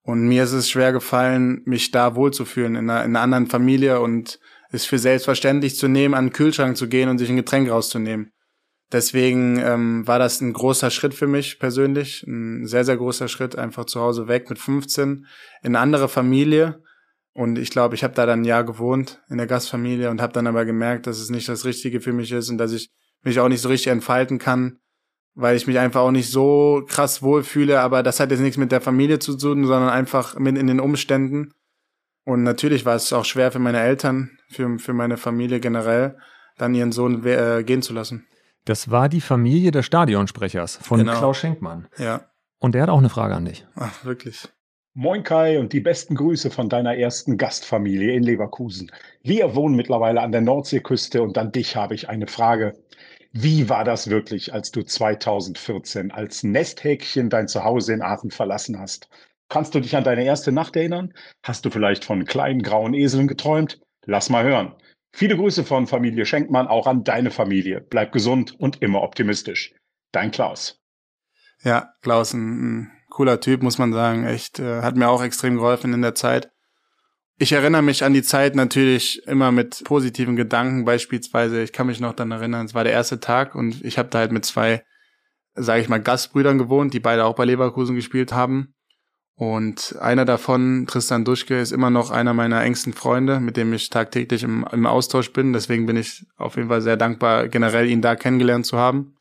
Und 0.00 0.26
mir 0.26 0.44
ist 0.44 0.52
es 0.52 0.70
schwer 0.70 0.94
gefallen, 0.94 1.60
mich 1.66 1.90
da 1.90 2.14
wohlzufühlen 2.14 2.74
in 2.74 2.88
einer, 2.88 3.04
in 3.04 3.10
einer 3.10 3.20
anderen 3.20 3.48
Familie 3.48 4.00
und 4.00 4.40
es 4.70 4.86
für 4.86 4.98
selbstverständlich 4.98 5.76
zu 5.76 5.88
nehmen, 5.88 6.14
an 6.14 6.28
den 6.28 6.32
Kühlschrank 6.32 6.78
zu 6.78 6.88
gehen 6.88 7.10
und 7.10 7.18
sich 7.18 7.28
ein 7.28 7.36
Getränk 7.36 7.70
rauszunehmen. 7.70 8.32
Deswegen 8.92 9.58
ähm, 9.58 10.06
war 10.06 10.18
das 10.18 10.40
ein 10.40 10.54
großer 10.54 10.90
Schritt 10.90 11.12
für 11.12 11.26
mich 11.26 11.58
persönlich, 11.58 12.22
ein 12.26 12.66
sehr, 12.66 12.86
sehr 12.86 12.96
großer 12.96 13.28
Schritt, 13.28 13.56
einfach 13.56 13.84
zu 13.84 14.00
Hause 14.00 14.26
weg 14.26 14.48
mit 14.48 14.58
15 14.58 15.26
in 15.62 15.76
eine 15.76 15.80
andere 15.80 16.08
Familie 16.08 16.82
und 17.34 17.58
ich 17.58 17.70
glaube, 17.70 17.96
ich 17.96 18.04
habe 18.04 18.14
da 18.14 18.26
dann 18.26 18.42
ein 18.42 18.44
Jahr 18.44 18.62
gewohnt 18.62 19.20
in 19.28 19.38
der 19.38 19.48
Gastfamilie 19.48 20.08
und 20.08 20.22
habe 20.22 20.32
dann 20.32 20.46
aber 20.46 20.64
gemerkt, 20.64 21.08
dass 21.08 21.18
es 21.18 21.30
nicht 21.30 21.48
das 21.48 21.64
Richtige 21.64 22.00
für 22.00 22.12
mich 22.12 22.30
ist 22.30 22.48
und 22.48 22.58
dass 22.58 22.72
ich 22.72 22.90
mich 23.22 23.40
auch 23.40 23.48
nicht 23.48 23.60
so 23.60 23.68
richtig 23.68 23.90
entfalten 23.90 24.38
kann, 24.38 24.78
weil 25.34 25.56
ich 25.56 25.66
mich 25.66 25.80
einfach 25.80 26.02
auch 26.02 26.12
nicht 26.12 26.30
so 26.30 26.84
krass 26.88 27.22
wohlfühle. 27.22 27.80
Aber 27.80 28.04
das 28.04 28.20
hat 28.20 28.30
jetzt 28.30 28.40
nichts 28.40 28.56
mit 28.56 28.70
der 28.70 28.80
Familie 28.80 29.18
zu 29.18 29.36
tun, 29.36 29.66
sondern 29.66 29.90
einfach 29.90 30.38
mit 30.38 30.56
in 30.56 30.68
den 30.68 30.78
Umständen. 30.78 31.52
Und 32.24 32.44
natürlich 32.44 32.86
war 32.86 32.94
es 32.94 33.12
auch 33.12 33.24
schwer 33.24 33.50
für 33.50 33.58
meine 33.58 33.80
Eltern, 33.80 34.38
für, 34.48 34.78
für 34.78 34.92
meine 34.92 35.16
Familie 35.16 35.58
generell, 35.58 36.16
dann 36.56 36.72
ihren 36.74 36.92
Sohn 36.92 37.26
äh, 37.26 37.64
gehen 37.64 37.82
zu 37.82 37.92
lassen. 37.92 38.26
Das 38.64 38.92
war 38.92 39.08
die 39.08 39.20
Familie 39.20 39.72
des 39.72 39.84
Stadionsprechers 39.86 40.76
von 40.76 41.00
genau. 41.00 41.18
Klaus 41.18 41.36
Schenkmann. 41.38 41.88
Ja. 41.98 42.30
Und 42.60 42.76
der 42.76 42.82
hat 42.82 42.90
auch 42.90 42.98
eine 42.98 43.10
Frage 43.10 43.34
an 43.34 43.44
dich. 43.44 43.66
Ach, 43.74 44.04
wirklich. 44.04 44.48
Moin 44.96 45.24
Kai 45.24 45.58
und 45.58 45.72
die 45.72 45.80
besten 45.80 46.14
Grüße 46.14 46.52
von 46.52 46.68
deiner 46.68 46.96
ersten 46.96 47.36
Gastfamilie 47.36 48.12
in 48.14 48.22
Leverkusen. 48.22 48.92
Wir 49.24 49.56
wohnen 49.56 49.74
mittlerweile 49.74 50.20
an 50.20 50.30
der 50.30 50.40
Nordseeküste 50.40 51.20
und 51.20 51.36
an 51.36 51.50
dich 51.50 51.74
habe 51.74 51.96
ich 51.96 52.08
eine 52.08 52.28
Frage. 52.28 52.74
Wie 53.32 53.68
war 53.68 53.82
das 53.82 54.08
wirklich, 54.08 54.54
als 54.54 54.70
du 54.70 54.84
2014 54.84 56.12
als 56.12 56.44
Nesthäkchen 56.44 57.28
dein 57.28 57.48
Zuhause 57.48 57.92
in 57.92 58.02
Aachen 58.02 58.30
verlassen 58.30 58.78
hast? 58.78 59.08
Kannst 59.48 59.74
du 59.74 59.80
dich 59.80 59.96
an 59.96 60.04
deine 60.04 60.22
erste 60.22 60.52
Nacht 60.52 60.76
erinnern? 60.76 61.12
Hast 61.42 61.64
du 61.64 61.70
vielleicht 61.70 62.04
von 62.04 62.24
kleinen 62.24 62.62
grauen 62.62 62.94
Eseln 62.94 63.26
geträumt? 63.26 63.80
Lass 64.06 64.30
mal 64.30 64.44
hören. 64.44 64.76
Viele 65.12 65.34
Grüße 65.34 65.64
von 65.64 65.88
Familie 65.88 66.24
Schenkmann 66.24 66.68
auch 66.68 66.86
an 66.86 67.02
deine 67.02 67.32
Familie. 67.32 67.80
Bleib 67.80 68.12
gesund 68.12 68.54
und 68.60 68.80
immer 68.80 69.02
optimistisch. 69.02 69.74
Dein 70.12 70.30
Klaus. 70.30 70.80
Ja, 71.64 71.94
Klaus, 72.00 72.32
ein 72.32 72.93
cooler 73.14 73.40
Typ, 73.40 73.62
muss 73.62 73.78
man 73.78 73.92
sagen. 73.92 74.24
Echt, 74.24 74.58
äh, 74.58 74.82
hat 74.82 74.96
mir 74.96 75.08
auch 75.08 75.22
extrem 75.22 75.54
geholfen 75.54 75.94
in 75.94 76.02
der 76.02 76.14
Zeit. 76.14 76.50
Ich 77.38 77.52
erinnere 77.52 77.82
mich 77.82 78.04
an 78.04 78.12
die 78.12 78.22
Zeit 78.22 78.54
natürlich 78.54 79.26
immer 79.26 79.52
mit 79.52 79.82
positiven 79.84 80.36
Gedanken. 80.36 80.84
Beispielsweise, 80.84 81.62
ich 81.62 81.72
kann 81.72 81.86
mich 81.86 82.00
noch 82.00 82.12
dann 82.12 82.30
erinnern, 82.30 82.66
es 82.66 82.74
war 82.74 82.84
der 82.84 82.92
erste 82.92 83.20
Tag 83.20 83.54
und 83.54 83.84
ich 83.84 83.98
habe 83.98 84.08
da 84.08 84.18
halt 84.18 84.32
mit 84.32 84.44
zwei, 84.44 84.84
sage 85.54 85.80
ich 85.80 85.88
mal, 85.88 86.00
Gastbrüdern 86.00 86.58
gewohnt, 86.58 86.92
die 86.92 87.00
beide 87.00 87.24
auch 87.24 87.34
bei 87.34 87.44
Leverkusen 87.44 87.96
gespielt 87.96 88.32
haben. 88.32 88.74
Und 89.36 89.96
einer 90.00 90.24
davon, 90.24 90.86
Tristan 90.86 91.24
Duschke, 91.24 91.58
ist 91.58 91.72
immer 91.72 91.90
noch 91.90 92.10
einer 92.10 92.34
meiner 92.34 92.62
engsten 92.62 92.92
Freunde, 92.92 93.40
mit 93.40 93.56
dem 93.56 93.72
ich 93.72 93.90
tagtäglich 93.90 94.44
im, 94.44 94.64
im 94.70 94.86
Austausch 94.86 95.32
bin. 95.32 95.52
Deswegen 95.52 95.86
bin 95.86 95.96
ich 95.96 96.24
auf 96.36 96.56
jeden 96.56 96.68
Fall 96.68 96.82
sehr 96.82 96.96
dankbar, 96.96 97.48
generell 97.48 97.88
ihn 97.88 98.00
da 98.00 98.14
kennengelernt 98.14 98.66
zu 98.66 98.78
haben. 98.78 99.13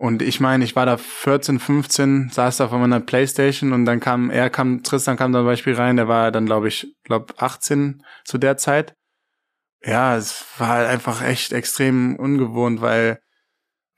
Und 0.00 0.22
ich 0.22 0.40
meine, 0.40 0.64
ich 0.64 0.74
war 0.76 0.86
da 0.86 0.96
14, 0.96 1.58
15, 1.58 2.30
saß 2.30 2.56
da 2.56 2.68
von 2.68 2.80
meiner 2.80 3.00
Playstation 3.00 3.74
und 3.74 3.84
dann 3.84 4.00
kam, 4.00 4.30
er 4.30 4.48
kam, 4.48 4.82
Tristan 4.82 5.18
kam 5.18 5.30
zum 5.34 5.44
Beispiel 5.44 5.74
rein, 5.74 5.96
der 5.96 6.08
war 6.08 6.32
dann, 6.32 6.46
glaube 6.46 6.68
ich, 6.68 6.96
glaub 7.04 7.34
18 7.36 8.02
zu 8.24 8.38
der 8.38 8.56
Zeit. 8.56 8.94
Ja, 9.84 10.16
es 10.16 10.46
war 10.56 10.68
halt 10.68 10.88
einfach 10.88 11.22
echt 11.22 11.52
extrem 11.52 12.16
ungewohnt, 12.16 12.80
weil 12.80 13.20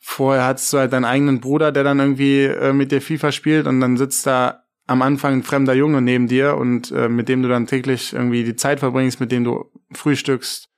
vorher 0.01 0.45
hattest 0.45 0.73
du 0.73 0.79
halt 0.79 0.93
deinen 0.93 1.05
eigenen 1.05 1.41
Bruder, 1.41 1.71
der 1.71 1.85
dann 1.85 2.01
irgendwie 2.01 2.47
äh, 2.47 2.73
mit 2.73 2.91
dir 2.91 3.01
FIFA 3.01 3.31
spielt 3.31 3.69
und 3.69 3.81
dann 3.81 3.97
sitzt 3.97 4.27
da 4.27 4.65
am 4.89 5.03
Anfang 5.03 5.35
ein 5.35 5.43
fremder 5.45 5.75
Junge 5.75 6.03
neben 6.03 6.27
dir 6.27 6.57
und 6.57 6.91
äh, 6.91 7.09
mit 7.09 7.29
dem 7.29 7.45
du 7.45 7.49
dann 7.49 7.69
täglich 7.69 8.13
irgendwie 8.13 8.43
die 8.43 8.57
Zeit 8.57 8.81
verbringst, 8.81 9.21
mit 9.21 9.31
dem 9.31 9.45
du 9.45 9.71
frühstückst, 9.93 10.69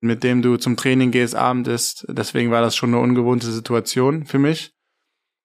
mit 0.00 0.24
dem 0.24 0.42
du 0.42 0.56
zum 0.56 0.76
Training 0.76 1.10
gehst, 1.10 1.34
Abend 1.34 1.68
ist. 1.68 2.06
Deswegen 2.08 2.50
war 2.50 2.62
das 2.62 2.76
schon 2.76 2.90
eine 2.90 3.02
ungewohnte 3.02 3.50
Situation 3.50 4.24
für 4.24 4.38
mich. 4.38 4.72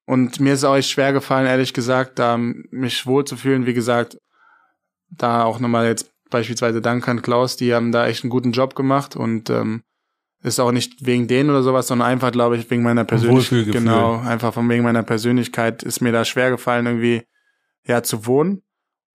Und 0.06 0.40
mir 0.40 0.54
ist 0.54 0.64
auch 0.64 0.76
echt 0.76 0.90
schwer 0.90 1.12
gefallen, 1.12 1.46
ehrlich 1.46 1.74
gesagt, 1.74 2.18
da 2.18 2.38
mich 2.38 3.06
wohlzufühlen. 3.06 3.66
Wie 3.66 3.74
gesagt, 3.74 4.18
da 5.10 5.44
auch 5.44 5.58
nochmal 5.58 5.86
jetzt 5.86 6.10
beispielsweise 6.30 6.80
Dank 6.80 7.06
an 7.08 7.22
Klaus, 7.22 7.56
die 7.56 7.74
haben 7.74 7.92
da 7.92 8.06
echt 8.06 8.24
einen 8.24 8.30
guten 8.30 8.52
Job 8.52 8.74
gemacht 8.74 9.16
und 9.16 9.50
ähm, 9.50 9.82
ist 10.42 10.60
auch 10.60 10.72
nicht 10.72 11.04
wegen 11.06 11.26
denen 11.26 11.50
oder 11.50 11.62
sowas, 11.62 11.88
sondern 11.88 12.08
einfach, 12.08 12.30
glaube 12.30 12.56
ich, 12.56 12.70
wegen 12.70 12.82
meiner 12.82 13.04
Persönlichkeit. 13.04 13.72
Genau, 13.72 14.18
einfach 14.18 14.54
von 14.54 14.68
wegen 14.68 14.84
meiner 14.84 15.02
Persönlichkeit 15.02 15.82
ist 15.82 16.00
mir 16.00 16.12
da 16.12 16.24
schwer 16.24 16.50
gefallen, 16.50 16.86
irgendwie 16.86 17.22
ja 17.84 18.02
zu 18.02 18.26
wohnen. 18.26 18.62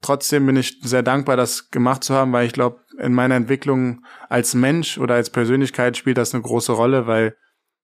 Trotzdem 0.01 0.45
bin 0.45 0.55
ich 0.55 0.79
sehr 0.81 1.03
dankbar, 1.03 1.37
das 1.37 1.69
gemacht 1.69 2.03
zu 2.03 2.13
haben, 2.13 2.33
weil 2.33 2.47
ich 2.47 2.53
glaube, 2.53 2.81
in 3.01 3.13
meiner 3.13 3.35
Entwicklung 3.35 4.05
als 4.29 4.53
Mensch 4.53 4.97
oder 4.97 5.15
als 5.15 5.29
Persönlichkeit 5.29 5.97
spielt 5.97 6.17
das 6.17 6.33
eine 6.33 6.43
große 6.43 6.71
Rolle, 6.71 7.07
weil 7.07 7.35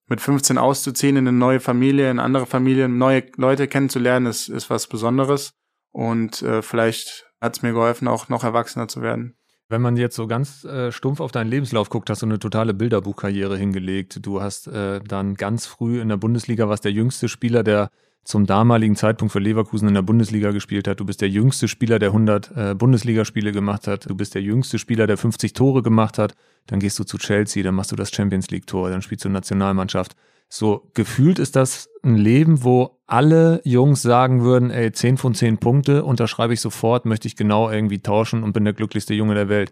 mit 0.08 0.22
15 0.22 0.58
auszuziehen 0.58 1.18
in 1.18 1.28
eine 1.28 1.38
neue 1.38 1.60
Familie, 1.60 2.10
in 2.10 2.20
andere 2.20 2.46
Familien, 2.46 2.98
neue 2.98 3.24
Leute 3.36 3.68
kennenzulernen, 3.68 4.26
ist, 4.26 4.48
ist 4.48 4.70
was 4.70 4.88
Besonderes. 4.88 5.54
Und 5.92 6.42
äh, 6.42 6.62
vielleicht 6.62 7.26
hat 7.42 7.58
es 7.58 7.62
mir 7.62 7.74
geholfen, 7.74 8.08
auch 8.08 8.30
noch 8.30 8.44
erwachsener 8.44 8.88
zu 8.88 9.02
werden. 9.02 9.38
Wenn 9.70 9.82
man 9.82 9.98
jetzt 9.98 10.16
so 10.16 10.28
ganz 10.28 10.64
äh, 10.64 10.94
stumpf 10.94 11.20
auf 11.20 11.34
deinen 11.34 11.50
Lebenslauf 11.50 11.90
guckt, 11.90 12.10
hast 12.10 12.22
du 12.22 12.26
eine 12.26 12.40
totale 12.40 12.74
Bilderbuchkarriere 12.74 13.58
hingelegt. 13.58 14.26
Du 14.26 14.42
hast 14.42 14.68
äh, 14.68 15.02
dann 15.02 15.36
ganz 15.36 15.66
früh 15.66 16.00
in 16.00 16.08
der 16.08 16.16
Bundesliga, 16.16 16.70
was 16.70 16.80
der 16.80 16.94
jüngste 16.94 17.28
Spieler, 17.28 17.64
der 17.64 17.92
zum 18.28 18.46
damaligen 18.46 18.98
Zeitpunkt 18.98 19.32
für 19.32 19.40
Leverkusen 19.40 19.88
in 19.88 19.94
der 19.94 20.02
Bundesliga 20.02 20.52
gespielt 20.52 20.86
hat. 20.90 21.00
Du 21.00 21.06
bist 21.06 21.22
der 21.22 21.30
jüngste 21.30 21.70
Spieler, 21.70 21.98
der 21.98 22.10
100 22.10 22.52
äh, 22.58 22.76
Bundesligaspiele 22.76 23.54
gemacht 23.54 23.88
hat. 23.88 24.10
Du 24.10 24.16
bist 24.16 24.36
der 24.36 24.42
jüngste 24.42 24.80
Spieler, 24.80 25.08
der 25.08 25.16
50 25.16 25.54
Tore 25.54 25.82
gemacht 25.82 26.18
hat. 26.18 26.36
Dann 26.66 26.80
gehst 26.80 27.00
du 27.00 27.06
zu 27.06 27.18
Chelsea, 27.18 27.64
dann 27.64 27.74
machst 27.74 27.94
du 27.94 27.96
das 27.96 28.12
Champions 28.12 28.50
League 28.50 28.68
Tor, 28.68 28.90
dann 28.90 29.02
spielst 29.02 29.24
du 29.24 29.30
Nationalmannschaft. 29.30 30.18
So 30.50 30.92
gefühlt 30.94 31.40
ist 31.40 31.56
das 31.56 31.88
ein 32.04 32.16
Leben, 32.16 32.66
wo 32.66 33.00
alle 33.06 33.62
Jungs 33.64 34.02
sagen 34.02 34.44
würden, 34.44 34.72
ey, 34.72 34.92
10 34.92 35.16
von 35.16 35.34
10 35.34 35.60
Punkte, 35.60 36.04
unterschreibe 36.04 36.54
ich 36.54 36.60
sofort, 36.60 37.06
möchte 37.06 37.30
ich 37.30 37.38
genau 37.38 37.72
irgendwie 37.72 38.00
tauschen 38.00 38.44
und 38.44 38.52
bin 38.52 38.66
der 38.66 38.74
glücklichste 38.74 39.14
Junge 39.14 39.36
der 39.36 39.48
Welt. 39.48 39.72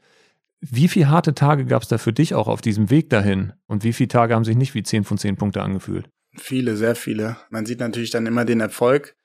Wie 0.61 0.87
viele 0.87 1.09
harte 1.09 1.35
Tage 1.35 1.65
gab 1.65 1.81
es 1.81 1.89
da 1.89 1.97
für 1.97 2.13
dich 2.13 2.33
auch 2.33 2.47
auf 2.47 2.61
diesem 2.61 2.89
Weg 2.89 3.09
dahin? 3.09 3.51
Und 3.67 3.83
wie 3.83 3.91
viele 3.91 4.07
Tage 4.07 4.33
haben 4.33 4.45
sich 4.45 4.55
nicht 4.55 4.75
wie 4.75 4.83
10 4.83 5.03
von 5.03 5.17
10 5.17 5.35
Punkte 5.35 5.61
angefühlt? 5.61 6.09
Viele, 6.37 6.75
sehr 6.75 6.95
viele. 6.95 7.37
Man 7.49 7.65
sieht 7.65 7.79
natürlich 7.79 8.11
dann 8.11 8.25
immer 8.25 8.45
den 8.45 8.59
Erfolg. 8.59 9.15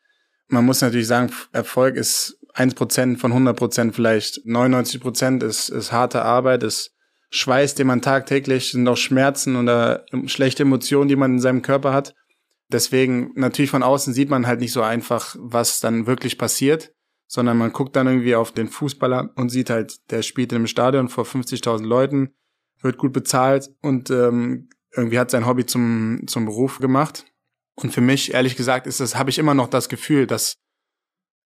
Man 0.49 0.65
muss 0.65 0.81
natürlich 0.81 1.07
sagen, 1.07 1.33
Erfolg 1.53 1.97
ist 1.97 2.39
1% 2.55 3.19
von 3.19 3.33
100% 3.33 3.93
vielleicht. 3.93 4.39
99% 4.45 5.45
ist, 5.45 5.69
ist 5.69 5.93
harte 5.93 6.23
Arbeit, 6.23 6.63
ist 6.63 6.93
Schweiß, 7.31 7.77
den 7.77 7.87
man 7.87 8.03
tagtäglich, 8.03 8.73
sind 8.73 8.89
auch 8.89 8.97
Schmerzen 8.97 9.57
oder 9.57 10.05
schlechte 10.27 10.65
Emotionen, 10.65 11.09
die 11.09 11.17
man 11.17 11.35
in 11.35 11.41
seinem 11.41 11.63
Körper 11.63 11.93
hat. 11.93 12.15
Deswegen, 12.69 13.33
natürlich 13.35 13.71
von 13.71 13.83
außen 13.83 14.15
sieht 14.15 14.31
man 14.31 14.47
halt 14.47 14.61
nicht 14.61 14.73
so 14.73 14.83
einfach, 14.83 15.37
was 15.39 15.81
dann 15.81 16.07
wirklich 16.07 16.39
passiert, 16.39 16.93
sondern 17.27 17.57
man 17.57 17.73
guckt 17.73 17.95
dann 17.95 18.07
irgendwie 18.07 18.35
auf 18.35 18.53
den 18.53 18.69
Fußballer 18.69 19.31
und 19.37 19.49
sieht 19.51 19.71
halt, 19.71 20.11
der 20.11 20.23
spielt 20.23 20.53
in 20.53 20.57
einem 20.57 20.67
Stadion 20.67 21.09
vor 21.09 21.25
50.000 21.25 21.85
Leuten, 21.85 22.35
wird 22.81 22.99
gut 22.99 23.13
bezahlt 23.13 23.71
und 23.83 24.11
ähm, 24.11 24.69
irgendwie 24.95 25.19
hat 25.19 25.31
sein 25.31 25.47
Hobby 25.47 25.67
zum, 25.67 26.23
zum 26.27 26.45
Beruf 26.45 26.79
gemacht. 26.79 27.27
Und 27.77 27.93
für 27.93 28.01
mich, 28.01 28.35
ehrlich 28.35 28.57
gesagt, 28.57 28.87
ist 28.87 29.01
das, 29.01 29.17
habe 29.17 29.31
ich 29.31 29.39
immer 29.39 29.55
noch 29.55 29.69
das 29.69 29.89
Gefühl, 29.89 30.27
dass 30.27 30.57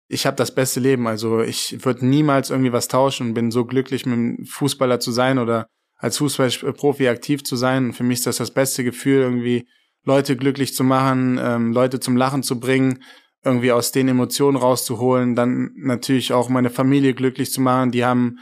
ich 0.10 0.26
habe 0.26 0.36
das 0.36 0.54
beste 0.54 0.80
Leben. 0.80 1.08
Also 1.08 1.42
ich 1.42 1.86
würde 1.86 2.06
niemals 2.06 2.50
irgendwie 2.50 2.74
was 2.74 2.88
tauschen 2.88 3.28
und 3.28 3.34
bin 3.36 3.52
so 3.52 3.66
glücklich, 3.66 4.06
mit 4.06 4.14
einem 4.14 4.46
Fußballer 4.46 5.00
zu 5.00 5.12
sein 5.12 5.38
oder 5.38 5.68
als 5.96 6.18
Fußballprofi 6.18 7.08
aktiv 7.08 7.44
zu 7.44 7.56
sein. 7.56 7.86
Und 7.86 7.94
für 7.94 8.04
mich 8.04 8.20
ist 8.20 8.28
das 8.28 8.38
das 8.38 8.52
beste 8.52 8.84
Gefühl, 8.84 9.22
irgendwie 9.22 9.68
Leute 10.04 10.36
glücklich 10.36 10.74
zu 10.74 10.84
machen, 10.84 11.40
ähm, 11.42 11.74
Leute 11.74 12.00
zum 12.00 12.18
Lachen 12.18 12.42
zu 12.42 12.60
bringen, 12.60 13.04
irgendwie 13.44 13.72
aus 13.72 13.92
den 13.92 14.08
Emotionen 14.08 14.58
rauszuholen, 14.58 15.36
dann 15.36 15.72
natürlich 15.76 16.34
auch 16.34 16.50
meine 16.50 16.70
Familie 16.70 17.14
glücklich 17.14 17.52
zu 17.52 17.62
machen. 17.62 17.92
Die 17.92 18.04
haben 18.04 18.40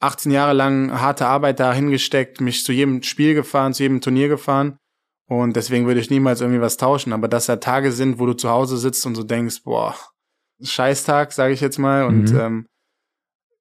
18 0.00 0.30
Jahre 0.32 0.52
lang 0.52 0.92
harte 1.00 1.26
Arbeit 1.26 1.60
da 1.60 1.72
hingesteckt, 1.72 2.40
mich 2.40 2.64
zu 2.64 2.72
jedem 2.72 3.02
Spiel 3.02 3.34
gefahren, 3.34 3.74
zu 3.74 3.82
jedem 3.82 4.00
Turnier 4.00 4.28
gefahren. 4.28 4.78
Und 5.28 5.56
deswegen 5.56 5.86
würde 5.86 6.00
ich 6.00 6.10
niemals 6.10 6.40
irgendwie 6.40 6.60
was 6.60 6.76
tauschen. 6.76 7.12
Aber 7.12 7.28
dass 7.28 7.46
da 7.46 7.56
Tage 7.56 7.92
sind, 7.92 8.18
wo 8.18 8.26
du 8.26 8.32
zu 8.32 8.48
Hause 8.48 8.78
sitzt 8.78 9.04
und 9.06 9.14
so 9.14 9.22
denkst, 9.24 9.62
boah, 9.64 9.94
Scheißtag, 10.62 11.32
sage 11.32 11.52
ich 11.52 11.60
jetzt 11.60 11.78
mal. 11.78 12.04
Und 12.04 12.32
Mhm. 12.32 12.38
ähm, 12.38 12.66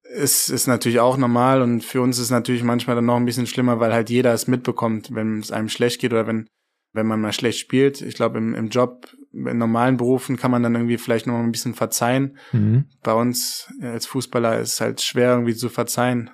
ist, 0.03 0.49
ist 0.49 0.67
natürlich 0.67 0.99
auch 0.99 1.17
normal. 1.17 1.61
Und 1.61 1.83
für 1.83 2.01
uns 2.01 2.17
ist 2.17 2.25
es 2.25 2.31
natürlich 2.31 2.63
manchmal 2.63 2.95
dann 2.95 3.05
noch 3.05 3.17
ein 3.17 3.25
bisschen 3.25 3.47
schlimmer, 3.47 3.79
weil 3.79 3.93
halt 3.93 4.09
jeder 4.09 4.33
es 4.33 4.47
mitbekommt, 4.47 5.13
wenn 5.13 5.39
es 5.39 5.51
einem 5.51 5.69
schlecht 5.69 5.99
geht 5.99 6.13
oder 6.13 6.27
wenn, 6.27 6.47
wenn 6.93 7.07
man 7.07 7.19
mal 7.19 7.33
schlecht 7.33 7.59
spielt. 7.59 8.01
Ich 8.01 8.15
glaube, 8.15 8.37
im, 8.37 8.55
im 8.55 8.69
Job, 8.69 9.13
in 9.45 9.57
normalen 9.57 9.97
Berufen 9.97 10.37
kann 10.37 10.51
man 10.51 10.63
dann 10.63 10.75
irgendwie 10.75 10.97
vielleicht 10.97 11.27
noch 11.27 11.33
mal 11.33 11.43
ein 11.43 11.51
bisschen 11.51 11.73
verzeihen. 11.73 12.37
Mhm. 12.51 12.85
Bei 13.03 13.13
uns 13.13 13.71
äh, 13.81 13.87
als 13.87 14.05
Fußballer 14.07 14.59
ist 14.59 14.73
es 14.73 14.81
halt 14.81 15.01
schwer 15.01 15.31
irgendwie 15.31 15.55
zu 15.55 15.69
verzeihen. 15.69 16.31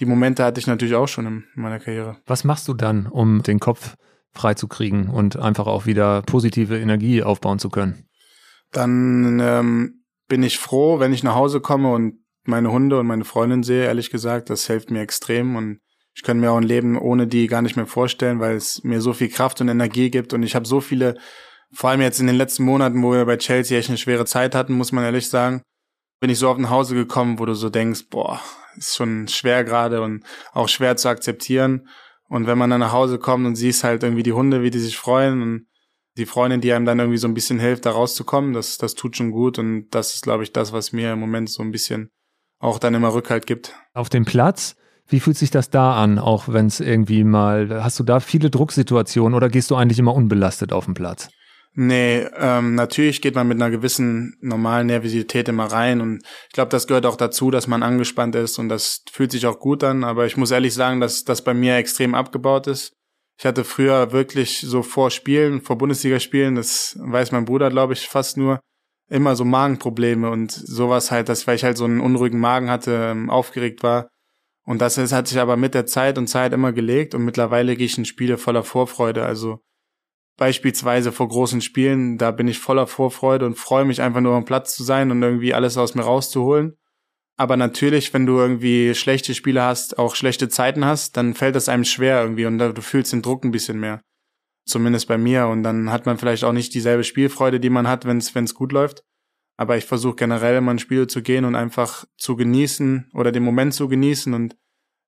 Die 0.00 0.06
Momente 0.06 0.44
hatte 0.44 0.60
ich 0.60 0.66
natürlich 0.66 0.94
auch 0.94 1.08
schon 1.08 1.26
in 1.26 1.44
meiner 1.54 1.78
Karriere. 1.78 2.18
Was 2.26 2.44
machst 2.44 2.68
du 2.68 2.74
dann, 2.74 3.06
um 3.06 3.42
den 3.42 3.60
Kopf 3.60 3.96
freizukriegen 4.32 5.08
und 5.08 5.36
einfach 5.36 5.66
auch 5.66 5.86
wieder 5.86 6.22
positive 6.22 6.78
Energie 6.78 7.22
aufbauen 7.22 7.58
zu 7.58 7.68
können? 7.68 8.06
Dann 8.70 9.38
ähm, 9.40 10.04
bin 10.28 10.42
ich 10.42 10.58
froh, 10.58 10.98
wenn 10.98 11.12
ich 11.12 11.22
nach 11.22 11.34
Hause 11.34 11.60
komme 11.60 11.92
und 11.92 12.14
meine 12.44 12.72
Hunde 12.72 12.98
und 12.98 13.06
meine 13.06 13.24
Freundin 13.24 13.62
sehe, 13.62 13.84
ehrlich 13.84 14.10
gesagt. 14.10 14.50
Das 14.50 14.66
hilft 14.66 14.90
mir 14.90 15.00
extrem 15.00 15.56
und 15.56 15.80
ich 16.14 16.22
kann 16.22 16.40
mir 16.40 16.50
auch 16.50 16.56
ein 16.56 16.62
Leben 16.62 16.98
ohne 16.98 17.26
die 17.26 17.46
gar 17.46 17.62
nicht 17.62 17.76
mehr 17.76 17.86
vorstellen, 17.86 18.40
weil 18.40 18.56
es 18.56 18.82
mir 18.82 19.00
so 19.00 19.12
viel 19.12 19.28
Kraft 19.28 19.60
und 19.60 19.68
Energie 19.68 20.10
gibt 20.10 20.32
und 20.32 20.42
ich 20.42 20.54
habe 20.54 20.66
so 20.66 20.80
viele, 20.80 21.16
vor 21.74 21.90
allem 21.90 22.00
jetzt 22.00 22.20
in 22.20 22.26
den 22.26 22.36
letzten 22.36 22.64
Monaten, 22.64 23.02
wo 23.02 23.12
wir 23.12 23.24
bei 23.24 23.36
Chelsea 23.36 23.78
echt 23.78 23.88
eine 23.88 23.98
schwere 23.98 24.24
Zeit 24.24 24.54
hatten, 24.54 24.74
muss 24.74 24.92
man 24.92 25.04
ehrlich 25.04 25.28
sagen, 25.28 25.62
bin 26.20 26.30
ich 26.30 26.38
so 26.38 26.48
auf 26.48 26.58
nach 26.58 26.70
Hause 26.70 26.94
gekommen, 26.94 27.38
wo 27.38 27.46
du 27.46 27.54
so 27.54 27.70
denkst, 27.70 28.08
boah, 28.10 28.40
ist 28.76 28.96
schon 28.96 29.28
schwer 29.28 29.64
gerade 29.64 30.02
und 30.02 30.24
auch 30.52 30.68
schwer 30.68 30.96
zu 30.96 31.08
akzeptieren. 31.08 31.88
Und 32.28 32.46
wenn 32.46 32.58
man 32.58 32.70
dann 32.70 32.80
nach 32.80 32.92
Hause 32.92 33.18
kommt 33.18 33.46
und 33.46 33.56
siehst 33.56 33.84
halt 33.84 34.02
irgendwie 34.02 34.22
die 34.22 34.32
Hunde, 34.32 34.62
wie 34.62 34.70
die 34.70 34.78
sich 34.78 34.96
freuen 34.96 35.42
und 35.42 35.66
die 36.16 36.26
Freundin, 36.26 36.60
die 36.60 36.72
einem 36.72 36.84
dann 36.84 36.98
irgendwie 36.98 37.18
so 37.18 37.26
ein 37.26 37.34
bisschen 37.34 37.58
hilft, 37.58 37.86
da 37.86 37.90
rauszukommen, 37.90 38.52
das, 38.52 38.78
das 38.78 38.94
tut 38.94 39.16
schon 39.16 39.30
gut 39.30 39.58
und 39.58 39.88
das 39.90 40.14
ist, 40.14 40.22
glaube 40.22 40.42
ich, 40.42 40.52
das, 40.52 40.72
was 40.72 40.92
mir 40.92 41.12
im 41.12 41.20
Moment 41.20 41.50
so 41.50 41.62
ein 41.62 41.72
bisschen 41.72 42.10
auch 42.58 42.78
dann 42.78 42.94
immer 42.94 43.12
Rückhalt 43.12 43.46
gibt. 43.46 43.74
Auf 43.94 44.08
dem 44.08 44.24
Platz, 44.24 44.76
wie 45.08 45.20
fühlt 45.20 45.36
sich 45.36 45.50
das 45.50 45.70
da 45.70 45.96
an, 45.96 46.18
auch 46.18 46.48
wenn 46.48 46.66
es 46.66 46.80
irgendwie 46.80 47.24
mal, 47.24 47.82
hast 47.82 47.98
du 47.98 48.04
da 48.04 48.20
viele 48.20 48.50
Drucksituationen 48.50 49.34
oder 49.34 49.48
gehst 49.48 49.70
du 49.70 49.76
eigentlich 49.76 49.98
immer 49.98 50.14
unbelastet 50.14 50.72
auf 50.72 50.84
den 50.84 50.94
Platz? 50.94 51.28
Nee, 51.74 52.26
ähm, 52.36 52.74
natürlich 52.74 53.22
geht 53.22 53.34
man 53.34 53.48
mit 53.48 53.56
einer 53.56 53.70
gewissen 53.70 54.36
normalen 54.42 54.88
Nervosität 54.88 55.48
immer 55.48 55.64
rein 55.64 56.02
und 56.02 56.22
ich 56.48 56.52
glaube, 56.52 56.68
das 56.68 56.86
gehört 56.86 57.06
auch 57.06 57.16
dazu, 57.16 57.50
dass 57.50 57.66
man 57.66 57.82
angespannt 57.82 58.34
ist 58.34 58.58
und 58.58 58.68
das 58.68 59.02
fühlt 59.10 59.32
sich 59.32 59.46
auch 59.46 59.58
gut 59.58 59.82
an, 59.82 60.04
aber 60.04 60.26
ich 60.26 60.36
muss 60.36 60.50
ehrlich 60.50 60.74
sagen, 60.74 61.00
dass 61.00 61.24
das 61.24 61.42
bei 61.42 61.54
mir 61.54 61.76
extrem 61.76 62.14
abgebaut 62.14 62.66
ist. 62.66 62.92
Ich 63.38 63.46
hatte 63.46 63.64
früher 63.64 64.12
wirklich 64.12 64.60
so 64.60 64.82
vor 64.82 65.10
Spielen, 65.10 65.62
vor 65.62 65.78
Bundesligaspielen, 65.78 66.56
das 66.56 66.98
weiß 67.00 67.32
mein 67.32 67.46
Bruder, 67.46 67.70
glaube 67.70 67.94
ich, 67.94 68.06
fast 68.06 68.36
nur, 68.36 68.60
immer 69.08 69.34
so 69.34 69.44
Magenprobleme 69.46 70.30
und 70.30 70.52
sowas 70.52 71.10
halt, 71.10 71.30
dass 71.30 71.46
weil 71.46 71.56
ich 71.56 71.64
halt 71.64 71.78
so 71.78 71.84
einen 71.84 72.00
unruhigen 72.00 72.38
Magen 72.38 72.68
hatte, 72.68 73.10
ähm, 73.12 73.30
aufgeregt 73.30 73.82
war. 73.82 74.08
Und 74.64 74.80
das 74.80 74.98
hat 74.98 75.26
sich 75.26 75.38
aber 75.38 75.56
mit 75.56 75.74
der 75.74 75.86
Zeit 75.86 76.18
und 76.18 76.28
Zeit 76.28 76.52
immer 76.52 76.72
gelegt 76.72 77.14
und 77.14 77.24
mittlerweile 77.24 77.76
gehe 77.76 77.86
ich 77.86 77.98
in 77.98 78.04
Spiele 78.04 78.38
voller 78.38 78.62
Vorfreude. 78.62 79.24
Also 79.24 79.60
beispielsweise 80.36 81.12
vor 81.12 81.28
großen 81.28 81.60
Spielen, 81.60 82.18
da 82.18 82.30
bin 82.30 82.48
ich 82.48 82.58
voller 82.58 82.86
Vorfreude 82.86 83.46
und 83.46 83.58
freue 83.58 83.84
mich 83.84 84.00
einfach 84.02 84.20
nur 84.20 84.34
am 84.34 84.44
Platz 84.44 84.74
zu 84.74 84.84
sein 84.84 85.10
und 85.10 85.22
irgendwie 85.22 85.54
alles 85.54 85.76
aus 85.76 85.94
mir 85.94 86.02
rauszuholen. 86.02 86.76
Aber 87.36 87.56
natürlich, 87.56 88.12
wenn 88.12 88.26
du 88.26 88.38
irgendwie 88.38 88.94
schlechte 88.94 89.34
Spiele 89.34 89.62
hast, 89.62 89.98
auch 89.98 90.14
schlechte 90.14 90.48
Zeiten 90.48 90.84
hast, 90.84 91.16
dann 91.16 91.34
fällt 91.34 91.56
das 91.56 91.68
einem 91.68 91.84
schwer 91.84 92.22
irgendwie 92.22 92.46
und 92.46 92.58
du 92.58 92.82
fühlst 92.82 93.12
den 93.12 93.22
Druck 93.22 93.44
ein 93.44 93.50
bisschen 93.50 93.80
mehr. 93.80 94.00
Zumindest 94.64 95.08
bei 95.08 95.18
mir. 95.18 95.46
Und 95.48 95.62
dann 95.62 95.90
hat 95.90 96.06
man 96.06 96.18
vielleicht 96.18 96.44
auch 96.44 96.52
nicht 96.52 96.74
dieselbe 96.74 97.04
Spielfreude, 97.04 97.58
die 97.58 97.70
man 97.70 97.88
hat, 97.88 98.04
wenn 98.04 98.18
es 98.18 98.54
gut 98.54 98.72
läuft. 98.72 99.02
Aber 99.56 99.76
ich 99.76 99.84
versuche 99.86 100.16
generell 100.16 100.56
immer 100.56 100.72
in 100.72 100.78
Spiele 100.78 101.06
zu 101.06 101.22
gehen 101.22 101.44
und 101.44 101.54
einfach 101.54 102.04
zu 102.16 102.36
genießen 102.36 103.10
oder 103.14 103.32
den 103.32 103.42
Moment 103.42 103.74
zu 103.74 103.88
genießen 103.88 104.32
und 104.34 104.56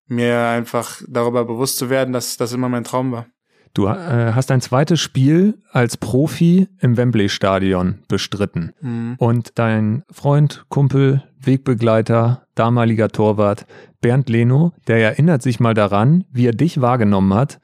mir 0.06 0.48
einfach 0.48 1.02
darüber 1.08 1.44
bewusst 1.44 1.78
zu 1.78 1.88
werden, 1.88 2.12
dass 2.12 2.36
das 2.36 2.52
immer 2.52 2.68
mein 2.68 2.84
Traum 2.84 3.12
war. 3.12 3.26
Du 3.74 3.88
äh, 3.88 4.32
hast 4.32 4.50
dein 4.50 4.60
zweites 4.60 5.00
Spiel 5.00 5.58
als 5.72 5.96
Profi 5.96 6.68
im 6.80 6.96
Wembley-Stadion 6.96 7.98
bestritten. 8.06 8.72
Mhm. 8.80 9.16
Und 9.18 9.58
dein 9.58 10.04
Freund, 10.12 10.64
Kumpel, 10.68 11.24
Wegbegleiter, 11.40 12.46
damaliger 12.54 13.08
Torwart 13.08 13.66
Bernd 14.00 14.28
Leno, 14.28 14.72
der 14.86 14.98
erinnert 14.98 15.42
sich 15.42 15.58
mal 15.58 15.74
daran, 15.74 16.24
wie 16.30 16.46
er 16.46 16.52
dich 16.52 16.80
wahrgenommen 16.80 17.34
hat 17.34 17.58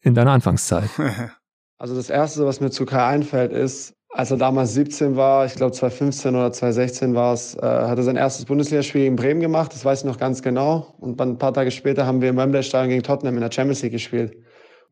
in 0.00 0.14
deiner 0.14 0.32
Anfangszeit. 0.32 0.90
Also 1.76 1.96
das 1.96 2.08
Erste, 2.08 2.46
was 2.46 2.60
mir 2.60 2.70
zu 2.70 2.86
Kai 2.86 3.04
einfällt, 3.04 3.52
ist, 3.52 3.94
als 4.08 4.30
er 4.30 4.36
damals 4.36 4.74
17 4.74 5.16
war, 5.16 5.44
ich 5.44 5.54
glaube 5.54 5.72
2015 5.72 6.34
oder 6.34 6.52
2016 6.52 7.14
war 7.14 7.34
es, 7.34 7.56
äh, 7.56 7.60
hat 7.60 7.98
er 7.98 8.04
sein 8.04 8.16
erstes 8.16 8.44
Bundesligaspiel 8.44 9.04
in 9.04 9.16
Bremen 9.16 9.40
gemacht, 9.40 9.74
das 9.74 9.84
weiß 9.84 9.98
ich 9.98 10.04
noch 10.04 10.16
ganz 10.16 10.40
genau. 10.40 10.94
Und 10.98 11.18
dann 11.18 11.30
ein 11.30 11.38
paar 11.38 11.52
Tage 11.52 11.72
später 11.72 12.06
haben 12.06 12.22
wir 12.22 12.30
im 12.30 12.36
Wembley-Stadion 12.36 12.90
gegen 12.90 13.02
Tottenham 13.02 13.34
in 13.34 13.40
der 13.40 13.50
Champions 13.50 13.82
League 13.82 13.92
gespielt. 13.92 14.36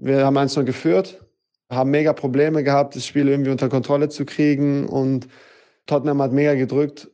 Wir 0.05 0.27
haben 0.27 0.37
1-0 0.37 0.65
geführt, 0.65 1.25
haben 1.71 1.93
mega 1.93 2.13
Probleme 2.13 2.65
gehabt, 2.65 2.97
das 2.97 3.07
Spiel 3.07 3.29
irgendwie 3.29 3.53
unter 3.53 3.69
Kontrolle 3.69 4.09
zu 4.09 4.25
kriegen 4.25 4.89
und 4.89 5.29
Tottenham 5.87 6.21
hat 6.21 6.33
mega 6.33 6.55
gedrückt. 6.55 7.09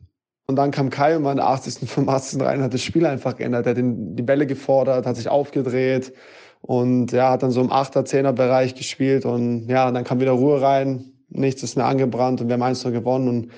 Und 0.46 0.56
dann 0.56 0.70
kam 0.70 0.88
Kai 0.88 1.14
und 1.14 1.22
war 1.24 1.32
in 1.32 1.36
der 1.36 1.48
80., 1.48 1.86
85. 1.86 2.40
rein, 2.40 2.62
hat 2.62 2.72
das 2.72 2.82
Spiel 2.82 3.04
einfach 3.04 3.36
geändert. 3.36 3.66
Er 3.66 3.70
hat 3.70 3.76
den, 3.76 4.16
die 4.16 4.22
Bälle 4.22 4.46
gefordert, 4.46 5.04
hat 5.04 5.16
sich 5.16 5.28
aufgedreht 5.28 6.14
und 6.62 7.12
ja, 7.12 7.32
hat 7.32 7.42
dann 7.42 7.50
so 7.50 7.60
im 7.60 7.70
8er, 7.70 8.06
10er 8.06 8.32
Bereich 8.32 8.74
gespielt 8.74 9.26
und 9.26 9.68
ja, 9.68 9.90
dann 9.90 10.04
kam 10.04 10.20
wieder 10.20 10.32
Ruhe 10.32 10.62
rein, 10.62 11.12
nichts 11.28 11.62
ist 11.62 11.76
mehr 11.76 11.84
angebrannt 11.84 12.40
und 12.40 12.48
wir 12.48 12.54
haben 12.54 12.62
1 12.62 12.84
gewonnen 12.84 13.28
und 13.28 13.50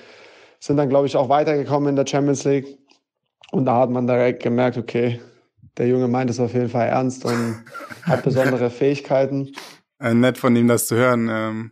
sind 0.59 0.75
dann, 0.75 0.89
glaube 0.89 1.07
ich, 1.07 1.15
auch 1.15 1.29
weitergekommen 1.29 1.87
in 1.87 1.95
der 1.95 2.05
Champions 2.05 2.43
League. 2.43 2.77
Und 3.53 3.63
da 3.63 3.77
hat 3.77 3.91
man 3.91 4.07
direkt 4.07 4.43
gemerkt, 4.43 4.77
okay, 4.77 5.21
der 5.77 5.87
Junge 5.87 6.07
meint 6.07 6.29
es 6.29 6.39
auf 6.39 6.53
jeden 6.53 6.69
Fall 6.69 6.87
ernst 6.87 7.25
und 7.25 7.63
hat 8.03 8.23
besondere 8.23 8.69
Fähigkeiten. 8.71 9.53
Äh, 9.99 10.13
nett 10.13 10.37
von 10.37 10.55
ihm 10.55 10.67
das 10.67 10.87
zu 10.87 10.95
hören. 10.95 11.29
Ähm, 11.31 11.71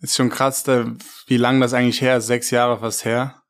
ist 0.00 0.16
schon 0.16 0.30
krass, 0.30 0.64
da, 0.64 0.86
wie 1.26 1.36
lang 1.36 1.60
das 1.60 1.74
eigentlich 1.74 2.00
her 2.00 2.16
ist, 2.16 2.26
sechs 2.26 2.50
Jahre 2.50 2.80
fast 2.80 3.04
her. 3.04 3.42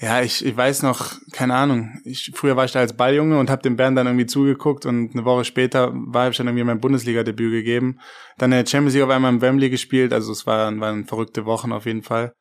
Ja, 0.00 0.22
ich, 0.22 0.44
ich 0.44 0.56
weiß 0.56 0.82
noch, 0.82 1.12
keine 1.32 1.54
Ahnung. 1.54 2.00
Ich, 2.04 2.32
früher 2.34 2.56
war 2.56 2.64
ich 2.64 2.72
da 2.72 2.80
als 2.80 2.96
Balljunge 2.96 3.38
und 3.38 3.48
habe 3.48 3.62
dem 3.62 3.76
Bernd 3.76 3.96
dann 3.96 4.08
irgendwie 4.08 4.26
zugeguckt 4.26 4.86
und 4.86 5.12
eine 5.12 5.24
Woche 5.24 5.44
später 5.44 5.92
war 5.94 6.28
ich 6.28 6.36
dann 6.36 6.48
irgendwie 6.48 6.64
mein 6.64 6.80
Bundesliga-Debüt 6.80 7.52
gegeben. 7.52 8.00
Dann 8.36 8.50
in 8.50 8.58
der 8.58 8.66
Champions 8.66 8.94
League 8.94 9.04
auf 9.04 9.10
einmal 9.10 9.32
im 9.32 9.40
Wembley 9.40 9.70
gespielt, 9.70 10.12
also 10.12 10.32
es 10.32 10.46
waren, 10.48 10.80
waren 10.80 11.04
verrückte 11.04 11.44
Wochen 11.44 11.70
auf 11.70 11.86
jeden 11.86 12.02
Fall. 12.02 12.32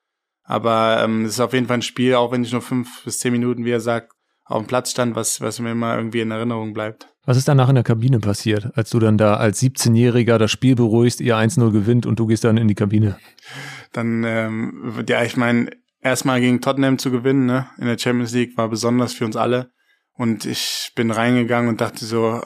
Aber 0.43 1.01
ähm, 1.03 1.26
es 1.26 1.34
ist 1.34 1.39
auf 1.39 1.53
jeden 1.53 1.67
Fall 1.67 1.78
ein 1.78 1.84
Spiel, 1.84 2.15
auch 2.15 2.32
wenn 2.32 2.43
ich 2.43 2.51
nur 2.51 2.61
fünf 2.61 3.03
bis 3.03 3.19
zehn 3.19 3.32
Minuten, 3.32 3.65
wie 3.65 3.71
er 3.71 3.80
sagt, 3.80 4.12
auf 4.45 4.63
dem 4.63 4.67
Platz 4.67 4.91
stand, 4.91 5.15
was, 5.15 5.41
was 5.41 5.59
mir 5.59 5.71
immer 5.71 5.97
irgendwie 5.97 6.21
in 6.21 6.31
Erinnerung 6.31 6.73
bleibt. 6.73 7.07
Was 7.25 7.37
ist 7.37 7.47
danach 7.47 7.69
in 7.69 7.75
der 7.75 7.83
Kabine 7.83 8.19
passiert, 8.19 8.71
als 8.75 8.89
du 8.89 8.99
dann 8.99 9.17
da 9.17 9.35
als 9.35 9.61
17-Jähriger 9.61 10.37
das 10.37 10.51
Spiel 10.51 10.75
beruhigst, 10.75 11.21
ihr 11.21 11.37
1-0 11.37 11.71
gewinnt 11.71 12.05
und 12.05 12.19
du 12.19 12.27
gehst 12.27 12.43
dann 12.43 12.57
in 12.57 12.67
die 12.67 12.75
Kabine? 12.75 13.17
Dann, 13.93 14.23
ähm, 14.25 15.05
ja, 15.07 15.23
ich 15.23 15.37
meine, 15.37 15.69
erstmal 16.01 16.41
gegen 16.41 16.59
Tottenham 16.59 16.97
zu 16.97 17.11
gewinnen, 17.11 17.45
ne, 17.45 17.67
in 17.77 17.85
der 17.85 17.97
Champions 17.97 18.33
League 18.33 18.57
war 18.57 18.67
besonders 18.67 19.13
für 19.13 19.25
uns 19.25 19.37
alle. 19.37 19.71
Und 20.15 20.45
ich 20.45 20.91
bin 20.95 21.11
reingegangen 21.11 21.69
und 21.69 21.79
dachte 21.79 22.05
so, 22.05 22.41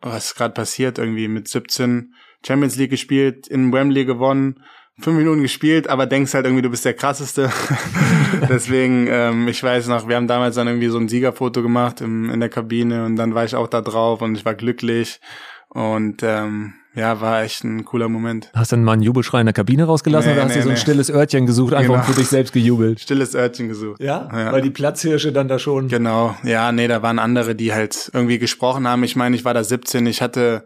was 0.00 0.26
ist 0.26 0.34
gerade 0.34 0.54
passiert? 0.54 0.98
Irgendwie 0.98 1.28
mit 1.28 1.48
17 1.48 2.12
Champions 2.46 2.76
League 2.76 2.90
gespielt, 2.90 3.48
in 3.48 3.72
Wembley 3.72 4.04
gewonnen, 4.04 4.62
fünf 5.00 5.16
Minuten 5.16 5.42
gespielt, 5.42 5.88
aber 5.88 6.06
denkst 6.06 6.34
halt 6.34 6.46
irgendwie, 6.46 6.62
du 6.62 6.70
bist 6.70 6.84
der 6.84 6.94
krasseste. 6.94 7.50
Deswegen, 8.48 9.06
ähm, 9.08 9.48
ich 9.48 9.62
weiß 9.62 9.88
noch, 9.88 10.08
wir 10.08 10.16
haben 10.16 10.26
damals 10.28 10.56
dann 10.56 10.66
irgendwie 10.66 10.88
so 10.88 10.98
ein 10.98 11.08
Siegerfoto 11.08 11.62
gemacht 11.62 12.00
im, 12.00 12.30
in 12.30 12.40
der 12.40 12.48
Kabine 12.48 13.04
und 13.04 13.16
dann 13.16 13.34
war 13.34 13.44
ich 13.44 13.54
auch 13.54 13.68
da 13.68 13.80
drauf 13.80 14.22
und 14.22 14.34
ich 14.34 14.44
war 14.44 14.54
glücklich. 14.54 15.20
Und 15.68 16.22
ähm, 16.24 16.74
ja, 16.94 17.20
war 17.20 17.42
echt 17.44 17.62
ein 17.62 17.84
cooler 17.84 18.08
Moment. 18.08 18.50
Hast 18.54 18.72
du 18.72 18.76
dann 18.76 18.84
mal 18.84 18.94
einen 18.94 19.02
Jubelschrei 19.02 19.38
in 19.40 19.46
der 19.46 19.52
Kabine 19.52 19.84
rausgelassen 19.84 20.30
Nee, 20.30 20.36
oder 20.36 20.44
hast 20.44 20.54
du 20.54 20.58
nee, 20.58 20.62
so 20.64 20.68
ein 20.70 20.74
nee. 20.74 20.80
stilles 20.80 21.10
Örtchen 21.10 21.46
gesucht, 21.46 21.72
einfach 21.72 21.94
Genau. 21.94 22.02
für 22.04 22.14
dich 22.14 22.28
selbst 22.28 22.52
gejubelt? 22.52 22.98
Stilles 23.00 23.36
Örtchen 23.36 23.68
gesucht. 23.68 24.00
Ja? 24.00 24.28
Ja. 24.32 24.50
Weil 24.52 24.62
die 24.62 24.70
Platzhirsche 24.70 25.30
dann 25.32 25.46
da 25.46 25.60
schon. 25.60 25.86
Genau, 25.86 26.34
ja, 26.42 26.72
nee, 26.72 26.88
da 26.88 27.02
waren 27.02 27.20
andere, 27.20 27.54
die 27.54 27.72
halt 27.72 28.10
irgendwie 28.12 28.40
gesprochen 28.40 28.88
haben. 28.88 29.04
Ich 29.04 29.14
meine, 29.14 29.36
ich 29.36 29.44
war 29.44 29.54
da 29.54 29.62
17, 29.62 30.06
ich 30.06 30.20
hatte 30.20 30.64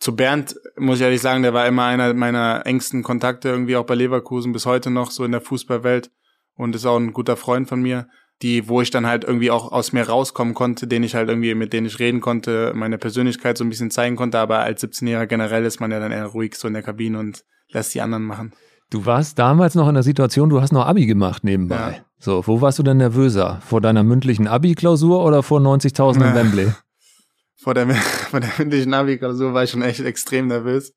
zu 0.00 0.16
Bernd, 0.16 0.56
muss 0.76 0.96
ich 0.96 1.04
ehrlich 1.04 1.20
sagen, 1.20 1.42
der 1.42 1.54
war 1.54 1.66
immer 1.66 1.84
einer 1.84 2.14
meiner 2.14 2.62
engsten 2.64 3.02
Kontakte, 3.02 3.50
irgendwie 3.50 3.76
auch 3.76 3.84
bei 3.84 3.94
Leverkusen 3.94 4.52
bis 4.52 4.66
heute 4.66 4.90
noch, 4.90 5.10
so 5.10 5.24
in 5.24 5.32
der 5.32 5.42
Fußballwelt 5.42 6.10
und 6.56 6.74
ist 6.74 6.86
auch 6.86 6.96
ein 6.96 7.12
guter 7.12 7.36
Freund 7.36 7.68
von 7.68 7.82
mir, 7.82 8.08
die, 8.42 8.66
wo 8.66 8.80
ich 8.80 8.90
dann 8.90 9.06
halt 9.06 9.24
irgendwie 9.24 9.50
auch 9.50 9.70
aus 9.70 9.92
mir 9.92 10.08
rauskommen 10.08 10.54
konnte, 10.54 10.86
den 10.86 11.02
ich 11.02 11.14
halt 11.14 11.28
irgendwie, 11.28 11.54
mit 11.54 11.74
denen 11.74 11.86
ich 11.86 11.98
reden 11.98 12.22
konnte, 12.22 12.72
meine 12.74 12.96
Persönlichkeit 12.96 13.58
so 13.58 13.64
ein 13.64 13.68
bisschen 13.68 13.90
zeigen 13.90 14.16
konnte, 14.16 14.38
aber 14.38 14.60
als 14.60 14.82
17-Jähriger 14.82 15.26
generell 15.26 15.66
ist 15.66 15.80
man 15.80 15.90
ja 15.90 16.00
dann 16.00 16.12
eher 16.12 16.26
ruhig 16.26 16.54
so 16.54 16.66
in 16.66 16.74
der 16.74 16.82
Kabine 16.82 17.18
und 17.18 17.44
lässt 17.68 17.94
die 17.94 18.00
anderen 18.00 18.24
machen. 18.24 18.52
Du 18.88 19.04
warst 19.04 19.38
damals 19.38 19.74
noch 19.74 19.86
in 19.86 19.94
der 19.94 20.02
Situation, 20.02 20.48
du 20.48 20.62
hast 20.62 20.72
noch 20.72 20.86
Abi 20.86 21.06
gemacht 21.06 21.44
nebenbei. 21.44 21.76
Ja. 21.98 22.04
So, 22.18 22.46
wo 22.46 22.60
warst 22.60 22.78
du 22.78 22.82
denn 22.82 22.96
nervöser? 22.96 23.60
Vor 23.64 23.80
deiner 23.80 24.02
mündlichen 24.02 24.48
Abi-Klausur 24.48 25.24
oder 25.24 25.42
vor 25.42 25.60
90.000 25.60 26.16
in. 26.16 26.34
Wembley? 26.34 26.72
vor 27.60 27.74
der, 27.74 27.88
vor 27.94 28.40
der 28.40 28.52
mündlichen 28.58 28.90
Navi-Klausur 28.90 29.54
war 29.54 29.64
ich 29.64 29.70
schon 29.70 29.82
echt 29.82 30.00
extrem 30.00 30.48
nervös. 30.48 30.94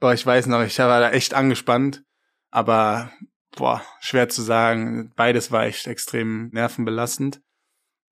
Boah, 0.00 0.14
ich 0.14 0.24
weiß 0.24 0.46
noch, 0.46 0.62
ich 0.62 0.78
war 0.78 1.00
da 1.00 1.10
echt 1.10 1.34
angespannt, 1.34 2.02
aber 2.50 3.10
boah, 3.56 3.82
schwer 4.00 4.28
zu 4.28 4.42
sagen. 4.42 5.12
Beides 5.16 5.50
war 5.50 5.64
echt 5.64 5.86
extrem 5.86 6.50
nervenbelastend. 6.52 7.40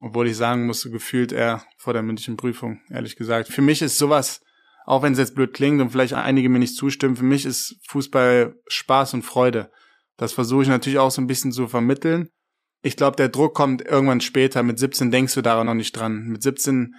Obwohl 0.00 0.26
ich 0.26 0.36
sagen 0.36 0.66
musste, 0.66 0.90
gefühlt 0.90 1.32
eher 1.32 1.64
vor 1.78 1.92
der 1.92 2.02
mündlichen 2.02 2.36
Prüfung, 2.36 2.80
ehrlich 2.90 3.16
gesagt. 3.16 3.48
Für 3.48 3.62
mich 3.62 3.80
ist 3.80 3.96
sowas, 3.96 4.40
auch 4.84 5.02
wenn 5.02 5.12
es 5.12 5.18
jetzt 5.18 5.34
blöd 5.34 5.54
klingt 5.54 5.80
und 5.80 5.90
vielleicht 5.90 6.12
einige 6.12 6.48
mir 6.48 6.58
nicht 6.58 6.76
zustimmen, 6.76 7.16
für 7.16 7.24
mich 7.24 7.46
ist 7.46 7.76
Fußball 7.88 8.54
Spaß 8.66 9.14
und 9.14 9.22
Freude. 9.22 9.70
Das 10.16 10.32
versuche 10.32 10.62
ich 10.62 10.68
natürlich 10.68 10.98
auch 10.98 11.10
so 11.10 11.22
ein 11.22 11.26
bisschen 11.26 11.52
zu 11.52 11.66
vermitteln. 11.66 12.28
Ich 12.82 12.96
glaube, 12.96 13.16
der 13.16 13.28
Druck 13.28 13.54
kommt 13.54 13.82
irgendwann 13.82 14.20
später. 14.20 14.62
Mit 14.62 14.78
17 14.78 15.10
denkst 15.10 15.34
du 15.34 15.42
daran 15.42 15.66
noch 15.66 15.74
nicht 15.74 15.92
dran. 15.92 16.26
Mit 16.26 16.42
17 16.42 16.94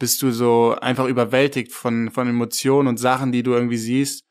bist 0.00 0.22
du 0.22 0.32
so 0.32 0.76
einfach 0.80 1.06
überwältigt 1.06 1.72
von, 1.72 2.10
von 2.10 2.26
Emotionen 2.26 2.88
und 2.88 2.96
Sachen, 2.96 3.30
die 3.30 3.44
du 3.44 3.52
irgendwie 3.52 3.76
siehst. 3.76 4.24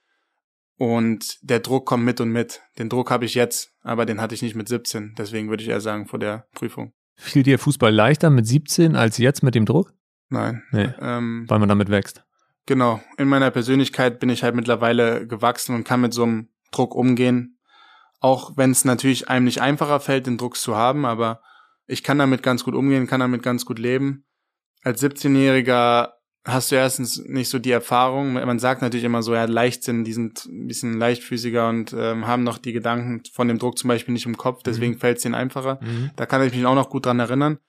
Und 0.75 1.37
der 1.41 1.59
Druck 1.59 1.85
kommt 1.85 2.03
mit 2.03 2.19
und 2.19 2.29
mit. 2.29 2.61
Den 2.77 2.89
Druck 2.89 3.11
habe 3.11 3.25
ich 3.25 3.35
jetzt, 3.35 3.71
aber 3.81 4.05
den 4.05 4.19
hatte 4.19 4.33
ich 4.33 4.41
nicht 4.41 4.55
mit 4.55 4.67
17. 4.67 5.15
Deswegen 5.17 5.49
würde 5.49 5.63
ich 5.63 5.69
eher 5.69 5.79
sagen, 5.79 6.07
vor 6.07 6.19
der 6.19 6.47
Prüfung. 6.53 6.93
Fiel 7.15 7.43
dir 7.43 7.59
Fußball 7.59 7.93
leichter 7.93 8.29
mit 8.29 8.47
17 8.47 8.95
als 8.95 9.17
jetzt 9.17 9.43
mit 9.43 9.55
dem 9.55 9.65
Druck? 9.65 9.93
Nein. 10.29 10.63
Nee. 10.71 10.89
Ähm, 10.99 11.45
weil 11.47 11.59
man 11.59 11.69
damit 11.69 11.89
wächst. 11.89 12.23
Genau. 12.65 13.01
In 13.17 13.27
meiner 13.27 13.51
Persönlichkeit 13.51 14.19
bin 14.19 14.29
ich 14.29 14.43
halt 14.43 14.55
mittlerweile 14.55 15.27
gewachsen 15.27 15.75
und 15.75 15.83
kann 15.83 16.01
mit 16.01 16.13
so 16.13 16.23
einem 16.23 16.49
Druck 16.71 16.95
umgehen. 16.95 17.59
Auch 18.21 18.57
wenn 18.57 18.71
es 18.71 18.85
natürlich 18.85 19.29
einem 19.29 19.45
nicht 19.45 19.61
einfacher 19.61 19.99
fällt, 19.99 20.27
den 20.27 20.37
Druck 20.37 20.55
zu 20.55 20.75
haben, 20.75 21.05
aber 21.05 21.41
ich 21.87 22.03
kann 22.03 22.19
damit 22.19 22.41
ganz 22.41 22.63
gut 22.63 22.73
umgehen, 22.73 23.07
kann 23.07 23.19
damit 23.19 23.43
ganz 23.43 23.65
gut 23.65 23.79
leben. 23.79 24.25
Als 24.83 25.03
17-Jähriger 25.03 26.13
hast 26.45 26.71
du 26.71 26.75
erstens 26.75 27.23
nicht 27.25 27.49
so 27.49 27.59
die 27.59 27.71
Erfahrung. 27.71 28.33
Man 28.33 28.59
sagt 28.59 28.81
natürlich 28.81 29.03
immer 29.03 29.21
so, 29.21 29.33
ja, 29.33 29.45
Leichtsinn, 29.45 30.03
die 30.03 30.13
sind 30.13 30.45
ein 30.45 30.67
bisschen 30.67 30.97
leichtfüßiger 30.97 31.67
und 31.67 31.93
ähm, 31.93 32.27
haben 32.27 32.43
noch 32.43 32.57
die 32.57 32.73
Gedanken 32.73 33.23
von 33.31 33.47
dem 33.47 33.59
Druck 33.59 33.77
zum 33.77 33.87
Beispiel 33.87 34.13
nicht 34.13 34.25
im 34.25 34.37
Kopf, 34.37 34.63
deswegen 34.63 34.93
mhm. 34.93 34.99
fällt 34.99 35.17
es 35.17 35.25
ihnen 35.25 35.35
einfacher. 35.35 35.79
Mhm. 35.81 36.11
Da 36.15 36.25
kann 36.25 36.41
ich 36.43 36.53
mich 36.53 36.65
auch 36.65 36.75
noch 36.75 36.89
gut 36.89 37.05
dran 37.05 37.19
erinnern. 37.19 37.59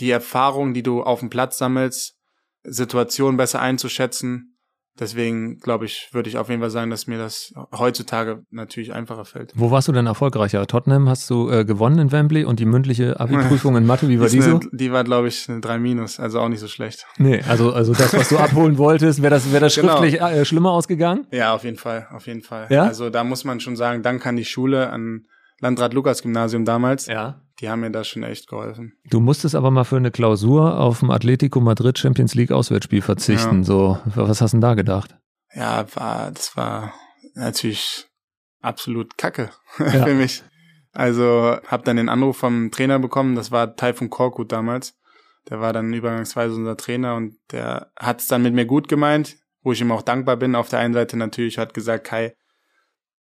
Die 0.00 0.10
Erfahrung, 0.10 0.74
die 0.74 0.82
du 0.82 1.02
auf 1.02 1.20
dem 1.20 1.30
Platz 1.30 1.58
sammelst, 1.58 2.18
Situationen 2.62 3.36
besser 3.36 3.60
einzuschätzen, 3.60 4.53
Deswegen 4.98 5.58
glaube 5.58 5.86
ich, 5.86 6.10
würde 6.12 6.28
ich 6.28 6.38
auf 6.38 6.48
jeden 6.48 6.60
Fall 6.60 6.70
sagen, 6.70 6.90
dass 6.90 7.08
mir 7.08 7.18
das 7.18 7.52
heutzutage 7.76 8.44
natürlich 8.50 8.92
einfacher 8.92 9.24
fällt. 9.24 9.52
Wo 9.56 9.72
warst 9.72 9.88
du 9.88 9.92
denn 9.92 10.06
erfolgreicher? 10.06 10.64
Tottenham 10.66 11.08
hast 11.08 11.28
du 11.30 11.50
äh, 11.50 11.64
gewonnen 11.64 11.98
in 11.98 12.12
Wembley 12.12 12.44
und 12.44 12.60
die 12.60 12.64
mündliche 12.64 13.18
Abi-Prüfung 13.18 13.76
in 13.76 13.86
Mathe, 13.86 14.08
wie 14.08 14.20
war 14.20 14.28
die, 14.28 14.36
die 14.36 14.42
so? 14.42 14.60
Eine, 14.60 14.68
die 14.72 14.92
war, 14.92 15.02
glaube 15.02 15.28
ich, 15.28 15.48
eine 15.48 15.60
3 15.60 15.78
minus, 15.78 16.20
also 16.20 16.38
auch 16.38 16.48
nicht 16.48 16.60
so 16.60 16.68
schlecht. 16.68 17.06
Nee, 17.18 17.42
also, 17.48 17.72
also 17.72 17.92
das, 17.92 18.14
was 18.14 18.28
du 18.28 18.38
abholen 18.38 18.78
wolltest, 18.78 19.20
wäre 19.20 19.30
das, 19.30 19.50
wäre 19.50 19.62
das 19.62 19.74
genau. 19.74 19.98
schriftlich 19.98 20.20
genau. 20.20 20.28
äh, 20.28 20.44
schlimmer 20.44 20.70
ausgegangen? 20.70 21.26
Ja, 21.32 21.54
auf 21.54 21.64
jeden 21.64 21.76
Fall, 21.76 22.06
auf 22.12 22.28
jeden 22.28 22.42
Fall. 22.42 22.68
Ja? 22.70 22.84
Also 22.84 23.10
da 23.10 23.24
muss 23.24 23.44
man 23.44 23.58
schon 23.58 23.74
sagen, 23.74 24.02
dank 24.02 24.24
an 24.26 24.36
die 24.36 24.44
Schule, 24.44 24.90
an 24.90 25.26
Landrat 25.60 25.92
Lukas 25.92 26.22
Gymnasium 26.22 26.64
damals. 26.64 27.06
Ja 27.06 27.43
die 27.60 27.68
haben 27.68 27.80
mir 27.80 27.90
da 27.90 28.04
schon 28.04 28.22
echt 28.22 28.48
geholfen. 28.48 28.94
Du 29.08 29.20
musstest 29.20 29.54
aber 29.54 29.70
mal 29.70 29.84
für 29.84 29.96
eine 29.96 30.10
Klausur 30.10 30.78
auf 30.78 31.00
dem 31.00 31.10
Atletico 31.10 31.60
Madrid 31.60 31.98
Champions 31.98 32.34
League 32.34 32.50
Auswärtsspiel 32.50 33.02
verzichten. 33.02 33.58
Ja. 33.58 33.64
So, 33.64 33.98
was 34.04 34.40
hast 34.40 34.52
du 34.52 34.56
denn 34.56 34.60
da 34.62 34.74
gedacht? 34.74 35.16
Ja, 35.54 35.86
war, 35.94 36.30
das 36.32 36.56
war 36.56 36.92
natürlich 37.34 38.06
absolut 38.60 39.16
Kacke 39.16 39.50
ja. 39.78 40.04
für 40.04 40.14
mich. 40.14 40.42
Also 40.92 41.58
habe 41.66 41.82
dann 41.84 41.96
den 41.96 42.08
Anruf 42.08 42.36
vom 42.36 42.70
Trainer 42.70 42.98
bekommen, 42.98 43.34
das 43.34 43.50
war 43.50 43.76
Taifun 43.76 44.10
Korkut 44.10 44.52
damals. 44.52 44.94
Der 45.50 45.60
war 45.60 45.72
dann 45.72 45.92
übergangsweise 45.92 46.54
unser 46.54 46.76
Trainer 46.76 47.16
und 47.16 47.36
der 47.50 47.92
hat 47.96 48.20
es 48.20 48.28
dann 48.28 48.42
mit 48.42 48.54
mir 48.54 48.64
gut 48.64 48.88
gemeint, 48.88 49.36
wo 49.62 49.72
ich 49.72 49.80
ihm 49.80 49.92
auch 49.92 50.02
dankbar 50.02 50.36
bin. 50.36 50.54
Auf 50.54 50.70
der 50.70 50.78
einen 50.78 50.94
Seite 50.94 51.16
natürlich 51.16 51.58
hat 51.58 51.74
gesagt, 51.74 52.04
Kai, 52.04 52.34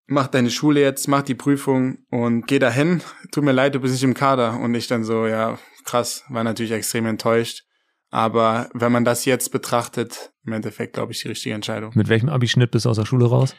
mach 0.08 0.28
deine 0.28 0.49
Schule 0.49 0.82
jetzt, 0.82 1.08
mach 1.08 1.22
die 1.22 1.36
Prüfung 1.36 1.99
und 2.10 2.47
geh 2.47 2.60
dahin. 2.60 3.01
Tut 3.32 3.43
mir 3.43 3.51
leid, 3.51 3.76
du 3.76 3.80
bist 3.80 3.93
nicht 3.93 4.04
im 4.04 4.14
Kader. 4.14 4.60
Und 4.60 4.74
ich 4.76 4.88
dann 4.88 5.04
so, 5.04 5.28
ja, 5.28 5.58
krass, 5.86 6.24
war 6.30 6.43
natürlich 6.43 6.72
extrem 6.72 7.06
enttäuscht. 7.06 7.64
Aber 8.10 8.70
wenn 8.74 8.91
man 8.91 9.06
das 9.06 9.26
jetzt 9.26 9.51
betrachtet, 9.51 10.32
im 10.45 10.54
Endeffekt, 10.54 10.93
glaube 10.93 11.12
ich, 11.14 11.22
die 11.22 11.30
richtige 11.30 11.56
Entscheidung. 11.56 11.91
Mit 11.95 12.10
welchem 12.10 12.30
Abischnitt 12.30 12.70
bist 12.70 12.86
du 12.86 12.89
aus 12.89 12.97
der 12.97 13.06
Schule 13.06 13.26
raus? 13.26 13.56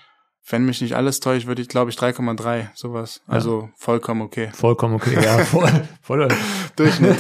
Wenn 0.46 0.66
mich 0.66 0.80
nicht 0.80 0.94
alles 0.94 1.20
täuscht, 1.20 1.46
würde 1.46 1.62
ich, 1.62 1.68
glaube 1.68 1.90
ich, 1.90 1.96
3,3, 1.96 2.68
sowas. 2.74 3.22
Also 3.26 3.62
ja. 3.62 3.70
vollkommen 3.76 4.22
okay. 4.22 4.50
Vollkommen 4.52 4.94
okay, 4.94 5.14
ja. 5.20 5.38
Voll, 5.44 5.88
voll. 6.02 6.28
Durchschnitt. 6.76 7.16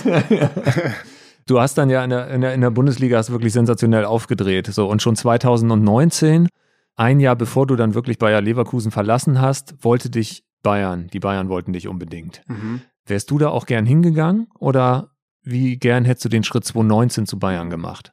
du 1.46 1.58
hast 1.58 1.78
dann 1.78 1.88
ja 1.88 2.04
in 2.04 2.10
der, 2.10 2.28
in 2.28 2.42
der, 2.42 2.52
in 2.52 2.60
der 2.60 2.70
Bundesliga 2.70 3.16
hast 3.16 3.30
wirklich 3.30 3.54
sensationell 3.54 4.04
aufgedreht. 4.04 4.66
So, 4.66 4.88
und 4.88 5.00
schon 5.00 5.16
2019 5.16 6.48
ein 6.96 7.20
Jahr 7.20 7.36
bevor 7.36 7.66
du 7.66 7.76
dann 7.76 7.94
wirklich 7.94 8.18
Bayer 8.18 8.40
Leverkusen 8.40 8.90
verlassen 8.90 9.40
hast, 9.40 9.74
wollte 9.82 10.10
dich 10.10 10.44
Bayern, 10.62 11.08
die 11.08 11.20
Bayern 11.20 11.48
wollten 11.48 11.72
dich 11.72 11.88
unbedingt. 11.88 12.42
Mhm. 12.46 12.82
Wärst 13.06 13.30
du 13.30 13.38
da 13.38 13.48
auch 13.48 13.66
gern 13.66 13.86
hingegangen 13.86 14.48
oder 14.58 15.10
wie 15.42 15.76
gern 15.76 16.04
hättest 16.04 16.24
du 16.24 16.28
den 16.30 16.44
Schritt 16.44 16.64
2019 16.64 17.26
zu 17.26 17.38
Bayern 17.38 17.68
gemacht? 17.68 18.12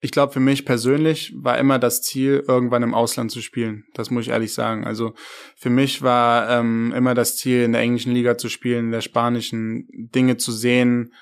Ich 0.00 0.10
glaube, 0.10 0.32
für 0.32 0.40
mich 0.40 0.64
persönlich 0.64 1.34
war 1.36 1.58
immer 1.58 1.78
das 1.78 2.02
Ziel, 2.02 2.44
irgendwann 2.46 2.82
im 2.82 2.94
Ausland 2.94 3.30
zu 3.30 3.40
spielen. 3.40 3.84
Das 3.94 4.10
muss 4.10 4.24
ich 4.24 4.30
ehrlich 4.30 4.52
sagen. 4.52 4.84
Also 4.84 5.14
für 5.56 5.70
mich 5.70 6.02
war 6.02 6.50
ähm, 6.50 6.92
immer 6.94 7.14
das 7.14 7.36
Ziel, 7.36 7.62
in 7.62 7.72
der 7.72 7.80
englischen 7.80 8.12
Liga 8.12 8.36
zu 8.36 8.48
spielen, 8.48 8.86
in 8.86 8.92
der 8.92 9.00
spanischen, 9.00 9.88
Dinge 9.90 10.36
zu 10.36 10.52
sehen, 10.52 11.12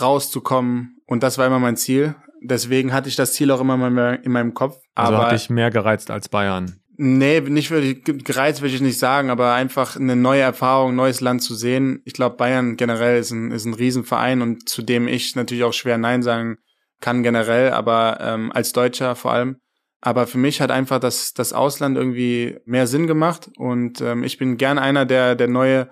rauszukommen. 0.00 0.98
Und 1.06 1.22
das 1.22 1.36
war 1.36 1.46
immer 1.46 1.58
mein 1.58 1.76
Ziel. 1.76 2.14
Deswegen 2.44 2.92
hatte 2.92 3.08
ich 3.08 3.16
das 3.16 3.34
Ziel 3.34 3.50
auch 3.50 3.60
immer 3.60 4.18
in 4.22 4.32
meinem 4.32 4.54
Kopf. 4.54 4.76
Also 4.94 5.14
aber 5.14 5.26
hat 5.26 5.32
dich 5.32 5.50
mehr 5.50 5.70
gereizt 5.70 6.10
als 6.10 6.28
Bayern? 6.28 6.76
Nee, 6.96 7.40
nicht 7.40 7.70
wirklich 7.70 8.04
gereizt 8.04 8.60
würde 8.60 8.74
ich 8.74 8.80
nicht 8.80 8.98
sagen, 8.98 9.30
aber 9.30 9.54
einfach 9.54 9.96
eine 9.96 10.14
neue 10.14 10.42
Erfahrung, 10.42 10.94
neues 10.94 11.20
Land 11.20 11.42
zu 11.42 11.54
sehen. 11.54 12.02
Ich 12.04 12.12
glaube, 12.12 12.36
Bayern 12.36 12.76
generell 12.76 13.18
ist 13.18 13.30
ein, 13.30 13.50
ist 13.50 13.64
ein 13.64 13.74
Riesenverein 13.74 14.42
und 14.42 14.68
zu 14.68 14.82
dem 14.82 15.08
ich 15.08 15.34
natürlich 15.34 15.64
auch 15.64 15.72
schwer 15.72 15.98
Nein 15.98 16.22
sagen 16.22 16.58
kann 17.00 17.22
generell, 17.22 17.72
aber 17.72 18.18
ähm, 18.20 18.52
als 18.52 18.72
Deutscher 18.72 19.16
vor 19.16 19.32
allem. 19.32 19.56
Aber 20.00 20.26
für 20.26 20.38
mich 20.38 20.60
hat 20.60 20.70
einfach 20.70 20.98
das, 20.98 21.32
das 21.32 21.52
Ausland 21.52 21.96
irgendwie 21.96 22.58
mehr 22.64 22.86
Sinn 22.86 23.06
gemacht 23.06 23.50
und 23.56 24.00
ähm, 24.00 24.22
ich 24.22 24.36
bin 24.36 24.56
gern 24.56 24.78
einer, 24.78 25.06
der, 25.06 25.34
der 25.34 25.48
neue 25.48 25.88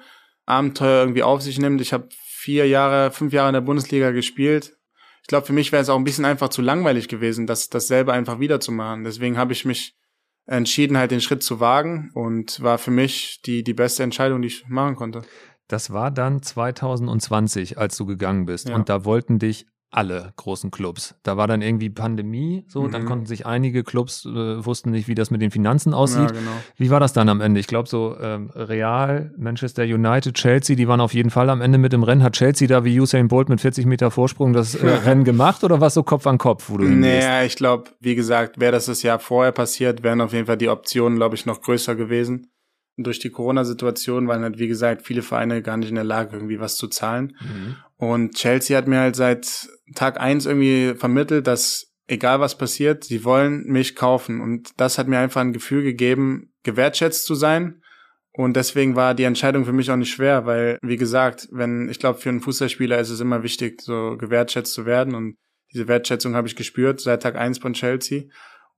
Abenteuer 0.46 1.00
irgendwie 1.00 1.22
auf 1.22 1.42
sich 1.42 1.58
nimmt. 1.58 1.80
Ich 1.80 1.92
habe 1.92 2.08
vier 2.10 2.66
Jahre, 2.66 3.10
fünf 3.10 3.32
Jahre 3.32 3.50
in 3.50 3.54
der 3.54 3.60
Bundesliga 3.60 4.10
gespielt, 4.10 4.76
glaube, 5.30 5.46
für 5.46 5.52
mich 5.52 5.72
wäre 5.72 5.82
es 5.82 5.88
auch 5.88 5.96
ein 5.96 6.04
bisschen 6.04 6.24
einfach 6.24 6.50
zu 6.50 6.60
langweilig 6.60 7.08
gewesen, 7.08 7.46
das 7.46 7.68
dasselbe 7.68 8.12
einfach 8.12 8.38
wiederzumachen. 8.38 9.04
Deswegen 9.04 9.38
habe 9.38 9.52
ich 9.52 9.64
mich 9.64 9.94
entschieden, 10.46 10.98
halt 10.98 11.12
den 11.12 11.20
Schritt 11.20 11.42
zu 11.42 11.60
wagen 11.60 12.10
und 12.14 12.60
war 12.62 12.78
für 12.78 12.90
mich 12.90 13.40
die, 13.46 13.62
die 13.62 13.74
beste 13.74 14.02
Entscheidung, 14.02 14.42
die 14.42 14.48
ich 14.48 14.68
machen 14.68 14.96
konnte. 14.96 15.22
Das 15.68 15.92
war 15.92 16.10
dann 16.10 16.42
2020, 16.42 17.78
als 17.78 17.96
du 17.96 18.04
gegangen 18.04 18.44
bist. 18.44 18.68
Ja. 18.68 18.74
Und 18.74 18.88
da 18.88 19.04
wollten 19.04 19.38
dich 19.38 19.66
alle 19.90 20.32
großen 20.36 20.70
Clubs. 20.70 21.16
Da 21.22 21.36
war 21.36 21.48
dann 21.48 21.62
irgendwie 21.62 21.90
Pandemie, 21.90 22.64
so, 22.68 22.82
mhm. 22.82 22.92
dann 22.92 23.06
konnten 23.06 23.26
sich 23.26 23.44
einige 23.44 23.82
Clubs 23.82 24.24
äh, 24.24 24.64
wussten 24.64 24.90
nicht, 24.90 25.08
wie 25.08 25.14
das 25.14 25.30
mit 25.30 25.42
den 25.42 25.50
Finanzen 25.50 25.94
aussieht. 25.94 26.20
Ja, 26.20 26.26
genau. 26.26 26.50
Wie 26.76 26.90
war 26.90 27.00
das 27.00 27.12
dann 27.12 27.28
am 27.28 27.40
Ende? 27.40 27.58
Ich 27.58 27.66
glaube 27.66 27.88
so 27.88 28.16
ähm, 28.20 28.50
Real, 28.54 29.32
Manchester 29.36 29.82
United, 29.82 30.34
Chelsea, 30.34 30.76
die 30.76 30.86
waren 30.86 31.00
auf 31.00 31.12
jeden 31.12 31.30
Fall 31.30 31.50
am 31.50 31.60
Ende 31.60 31.78
mit 31.78 31.92
im 31.92 32.04
Rennen. 32.04 32.22
Hat 32.22 32.34
Chelsea 32.34 32.68
da 32.68 32.84
wie 32.84 33.00
Usain 33.00 33.28
Bolt 33.28 33.48
mit 33.48 33.60
40 33.60 33.86
Meter 33.86 34.10
Vorsprung 34.10 34.52
das 34.52 34.76
äh, 34.76 34.86
Rennen 34.86 35.24
gemacht 35.24 35.64
oder 35.64 35.80
was 35.80 35.94
so 35.94 36.04
Kopf 36.04 36.26
an 36.26 36.38
Kopf, 36.38 36.70
wo 36.70 36.78
du 36.78 36.84
Naja, 36.84 37.42
ich 37.42 37.56
glaube, 37.56 37.90
wie 37.98 38.14
gesagt, 38.14 38.60
wäre 38.60 38.72
das 38.72 38.86
das 38.86 39.02
Jahr 39.02 39.18
vorher 39.18 39.52
passiert, 39.52 40.02
wären 40.04 40.20
auf 40.20 40.32
jeden 40.32 40.46
Fall 40.46 40.56
die 40.56 40.68
Optionen, 40.68 41.16
glaube 41.16 41.34
ich, 41.34 41.46
noch 41.46 41.60
größer 41.60 41.96
gewesen 41.96 42.46
durch 43.02 43.18
die 43.18 43.30
Corona-Situation 43.30 44.28
waren 44.28 44.42
halt, 44.42 44.58
wie 44.58 44.68
gesagt, 44.68 45.02
viele 45.02 45.22
Vereine 45.22 45.62
gar 45.62 45.76
nicht 45.76 45.88
in 45.88 45.94
der 45.94 46.04
Lage, 46.04 46.36
irgendwie 46.36 46.60
was 46.60 46.76
zu 46.76 46.88
zahlen. 46.88 47.36
Mhm. 47.40 47.76
Und 48.00 48.34
Chelsea 48.34 48.76
hat 48.78 48.88
mir 48.88 49.00
halt 49.00 49.14
seit 49.14 49.68
Tag 49.94 50.18
eins 50.18 50.46
irgendwie 50.46 50.94
vermittelt, 50.94 51.46
dass 51.46 51.92
egal 52.06 52.40
was 52.40 52.56
passiert, 52.56 53.04
sie 53.04 53.26
wollen 53.26 53.64
mich 53.66 53.94
kaufen. 53.94 54.40
Und 54.40 54.70
das 54.78 54.96
hat 54.96 55.06
mir 55.06 55.18
einfach 55.18 55.42
ein 55.42 55.52
Gefühl 55.52 55.82
gegeben, 55.82 56.54
gewertschätzt 56.62 57.26
zu 57.26 57.34
sein. 57.34 57.82
Und 58.32 58.56
deswegen 58.56 58.96
war 58.96 59.14
die 59.14 59.24
Entscheidung 59.24 59.66
für 59.66 59.74
mich 59.74 59.90
auch 59.90 59.96
nicht 59.96 60.12
schwer, 60.12 60.46
weil, 60.46 60.78
wie 60.80 60.96
gesagt, 60.96 61.48
wenn, 61.52 61.90
ich 61.90 61.98
glaube, 61.98 62.18
für 62.18 62.30
einen 62.30 62.40
Fußballspieler 62.40 62.98
ist 62.98 63.10
es 63.10 63.20
immer 63.20 63.42
wichtig, 63.42 63.82
so 63.82 64.16
gewertschätzt 64.16 64.72
zu 64.72 64.86
werden. 64.86 65.14
Und 65.14 65.36
diese 65.74 65.86
Wertschätzung 65.86 66.34
habe 66.34 66.48
ich 66.48 66.56
gespürt 66.56 67.02
seit 67.02 67.22
Tag 67.22 67.36
eins 67.36 67.58
von 67.58 67.74
Chelsea. 67.74 68.22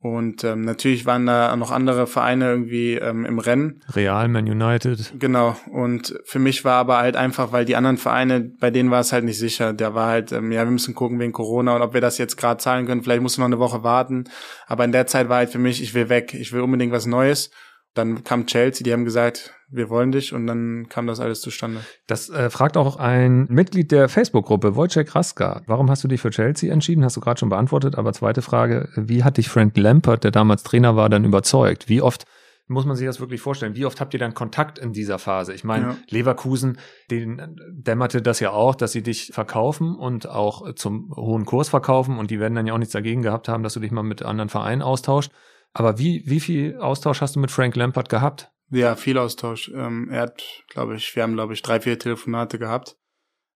Und 0.03 0.43
ähm, 0.43 0.63
natürlich 0.63 1.07
waren 1.07 1.27
da 1.27 1.55
noch 1.55 1.71
andere 1.71 2.09
Vereine 2.09 2.51
irgendwie 2.51 2.95
ähm, 2.95 3.25
im 3.25 3.39
Rennen. 3.39 3.83
Real, 3.95 4.27
Man 4.27 4.49
United. 4.49 5.13
Genau. 5.17 5.55
Und 5.71 6.19
für 6.25 6.41
mich 6.41 6.65
war 6.65 6.75
aber 6.75 6.97
halt 6.99 7.15
einfach, 7.15 7.53
weil 7.53 7.65
die 7.65 7.77
anderen 7.77 7.99
Vereine, 7.99 8.41
bei 8.41 8.73
denen 8.73 8.91
war 8.91 8.99
es 8.99 9.13
halt 9.13 9.25
nicht 9.25 9.39
sicher. 9.39 9.73
Da 9.73 9.95
war 9.95 10.09
halt, 10.09 10.33
ähm, 10.33 10.51
ja, 10.51 10.65
wir 10.65 10.73
müssen 10.73 10.97
gucken 10.97 11.21
wegen 11.21 11.31
Corona 11.31 11.77
und 11.77 11.83
ob 11.83 11.95
wir 11.95 12.01
das 12.01 12.19
jetzt 12.19 12.37
gerade 12.37 12.59
zahlen 12.59 12.87
können. 12.87 13.05
Vielleicht 13.05 13.23
musst 13.23 13.37
du 13.37 13.43
noch 13.43 13.47
eine 13.47 13.61
Woche 13.61 13.85
warten. 13.85 14.25
Aber 14.67 14.85
in 14.85 14.91
der 14.91 15.07
Zeit 15.07 15.29
war 15.29 15.37
halt 15.37 15.51
für 15.51 15.61
mich, 15.61 15.81
ich 15.81 15.95
will 15.95 16.09
weg, 16.09 16.35
ich 16.35 16.53
will 16.53 16.63
unbedingt 16.63 16.93
was 16.93 17.07
Neues. 17.07 17.53
Dann 17.95 18.25
kam 18.25 18.47
Chelsea, 18.47 18.85
die 18.85 18.93
haben 18.93 19.05
gesagt, 19.05 19.55
wir 19.69 19.89
wollen 19.91 20.13
dich 20.13 20.33
und 20.33 20.47
dann 20.47 20.87
kam 20.89 21.07
das 21.07 21.21
alles 21.21 21.41
zustande. 21.41 21.81
Das 22.07 22.29
äh, 22.29 22.51
fragt 22.51 22.77
auch 22.77 22.97
ein 22.97 23.47
Mitglied 23.49 23.91
der 23.91 24.09
Facebook-Gruppe, 24.09 24.77
Wojciech 24.77 25.15
Raska. 25.15 25.63
Warum 25.67 25.91
hast 25.91 26.05
du 26.05 26.09
dich 26.09 26.21
für 26.21 26.31
Chelsea 26.31 26.73
entschieden? 26.73 27.05
Hast 27.05 27.17
du 27.17 27.21
gerade 27.21 27.41
schon 27.41 27.49
beantwortet. 27.49 27.97
Aber 27.97 28.13
zweite 28.13 28.43
Frage, 28.43 28.89
wie 28.97 29.25
hat 29.25 29.39
dich 29.39 29.49
Frank 29.49 29.77
Lampard, 29.77 30.25
der 30.25 30.31
damals 30.31 30.63
Trainer 30.63 30.97
war, 30.97 31.09
dann 31.09 31.25
überzeugt? 31.25 31.89
Wie 31.89 32.03
oft 32.03 32.25
muss 32.69 32.87
man 32.87 32.97
sich 32.97 33.07
das 33.07 33.21
wirklich 33.21 33.41
vorstellen? 33.41 33.75
Wie 33.75 33.85
oft 33.85 34.01
habt 34.01 34.15
ihr 34.15 34.21
dann 34.21 34.35
Kontakt 34.35 34.79
in 34.79 34.93
dieser 34.93 35.19
Phase? 35.19 35.53
Ich 35.53 35.65
meine, 35.65 35.87
ja. 35.87 35.97
Leverkusen, 36.09 36.79
den 37.11 37.57
dämmerte 37.71 38.23
das 38.23 38.41
ja 38.41 38.51
auch, 38.51 38.75
dass 38.75 38.93
sie 38.93 39.03
dich 39.03 39.33
verkaufen 39.33 39.97
und 39.97 40.29
auch 40.29 40.75
zum 40.75 41.13
hohen 41.15 41.45
Kurs 41.45 41.69
verkaufen 41.69 42.19
und 42.19 42.31
die 42.31 42.41
werden 42.41 42.55
dann 42.55 42.67
ja 42.67 42.75
auch 42.75 42.79
nichts 42.79 42.93
dagegen 42.93 43.23
gehabt 43.23 43.49
haben, 43.49 43.63
dass 43.63 43.75
du 43.75 43.81
dich 43.81 43.91
mal 43.91 44.03
mit 44.03 44.23
anderen 44.23 44.49
Vereinen 44.49 44.83
austauscht. 44.83 45.33
Aber 45.73 45.99
wie, 45.99 46.23
wie 46.27 46.41
viel 46.41 46.79
Austausch 46.79 47.21
hast 47.21 47.37
du 47.37 47.41
mit 47.41 47.51
Frank 47.51 47.77
Lampard 47.77 48.09
gehabt? 48.09 48.51
Ja, 48.71 48.97
viel 48.97 49.19
Austausch. 49.19 49.71
Ähm, 49.75 50.09
er 50.11 50.23
hat, 50.23 50.43
glaube 50.69 50.97
ich, 50.97 51.15
wir 51.15 51.23
haben, 51.23 51.35
glaube 51.35 51.53
ich, 51.53 51.63
drei, 51.63 51.81
vier 51.81 51.99
Telefonate 51.99 52.59
gehabt, 52.59 52.97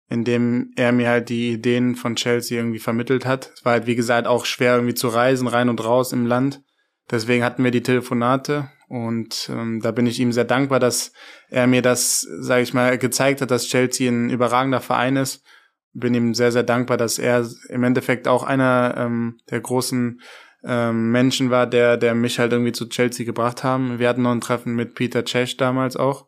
in 0.09 0.25
dem 0.25 0.73
er 0.77 0.93
mir 0.93 1.09
halt 1.09 1.29
die 1.29 1.53
Ideen 1.53 1.95
von 1.95 2.17
Chelsea 2.17 2.59
irgendwie 2.59 2.79
vermittelt 2.79 3.25
hat. 3.25 3.51
Es 3.55 3.65
war 3.65 3.73
halt, 3.73 3.87
wie 3.87 3.97
gesagt, 3.97 4.27
auch 4.27 4.45
schwer 4.45 4.75
irgendwie 4.75 4.95
zu 4.95 5.09
reisen, 5.09 5.49
rein 5.49 5.69
und 5.69 5.83
raus 5.83 6.13
im 6.13 6.27
Land. 6.27 6.63
Deswegen 7.11 7.45
hatten 7.45 7.65
wir 7.65 7.71
die 7.71 7.83
Telefonate 7.83 8.71
und 8.89 9.49
ähm, 9.53 9.81
da 9.81 9.91
bin 9.91 10.07
ich 10.07 10.21
ihm 10.21 10.33
sehr 10.33 10.45
dankbar, 10.45 10.81
dass 10.81 11.13
er 11.49 11.67
mir 11.67 11.83
das, 11.83 12.21
sage 12.41 12.63
ich 12.63 12.75
mal, 12.75 12.99
gezeigt 12.99 13.41
hat, 13.41 13.51
dass 13.51 13.67
Chelsea 13.67 14.11
ein 14.11 14.31
überragender 14.31 14.81
Verein 14.81 15.17
ist. 15.17 15.45
Bin 15.93 16.15
ihm 16.15 16.35
sehr, 16.35 16.53
sehr 16.53 16.63
dankbar, 16.63 16.97
dass 16.97 17.19
er 17.19 17.49
im 17.69 17.85
Endeffekt 17.85 18.29
auch 18.29 18.43
einer 18.43 18.95
ähm, 18.99 19.39
der 19.51 19.61
großen 19.61 20.21
ähm, 20.67 21.13
Menschen 21.13 21.51
war, 21.51 21.67
der, 21.67 21.97
der 21.97 22.15
mich 22.15 22.39
halt 22.39 22.53
irgendwie 22.53 22.73
zu 22.73 22.89
Chelsea 22.89 23.25
gebracht 23.25 23.63
haben. 23.63 23.99
Wir 23.99 24.09
hatten 24.09 24.23
noch 24.23 24.33
ein 24.33 24.41
Treffen 24.41 24.75
mit 24.75 24.95
Peter 24.95 25.25
Cech 25.25 25.57
damals 25.57 25.97
auch, 25.97 26.27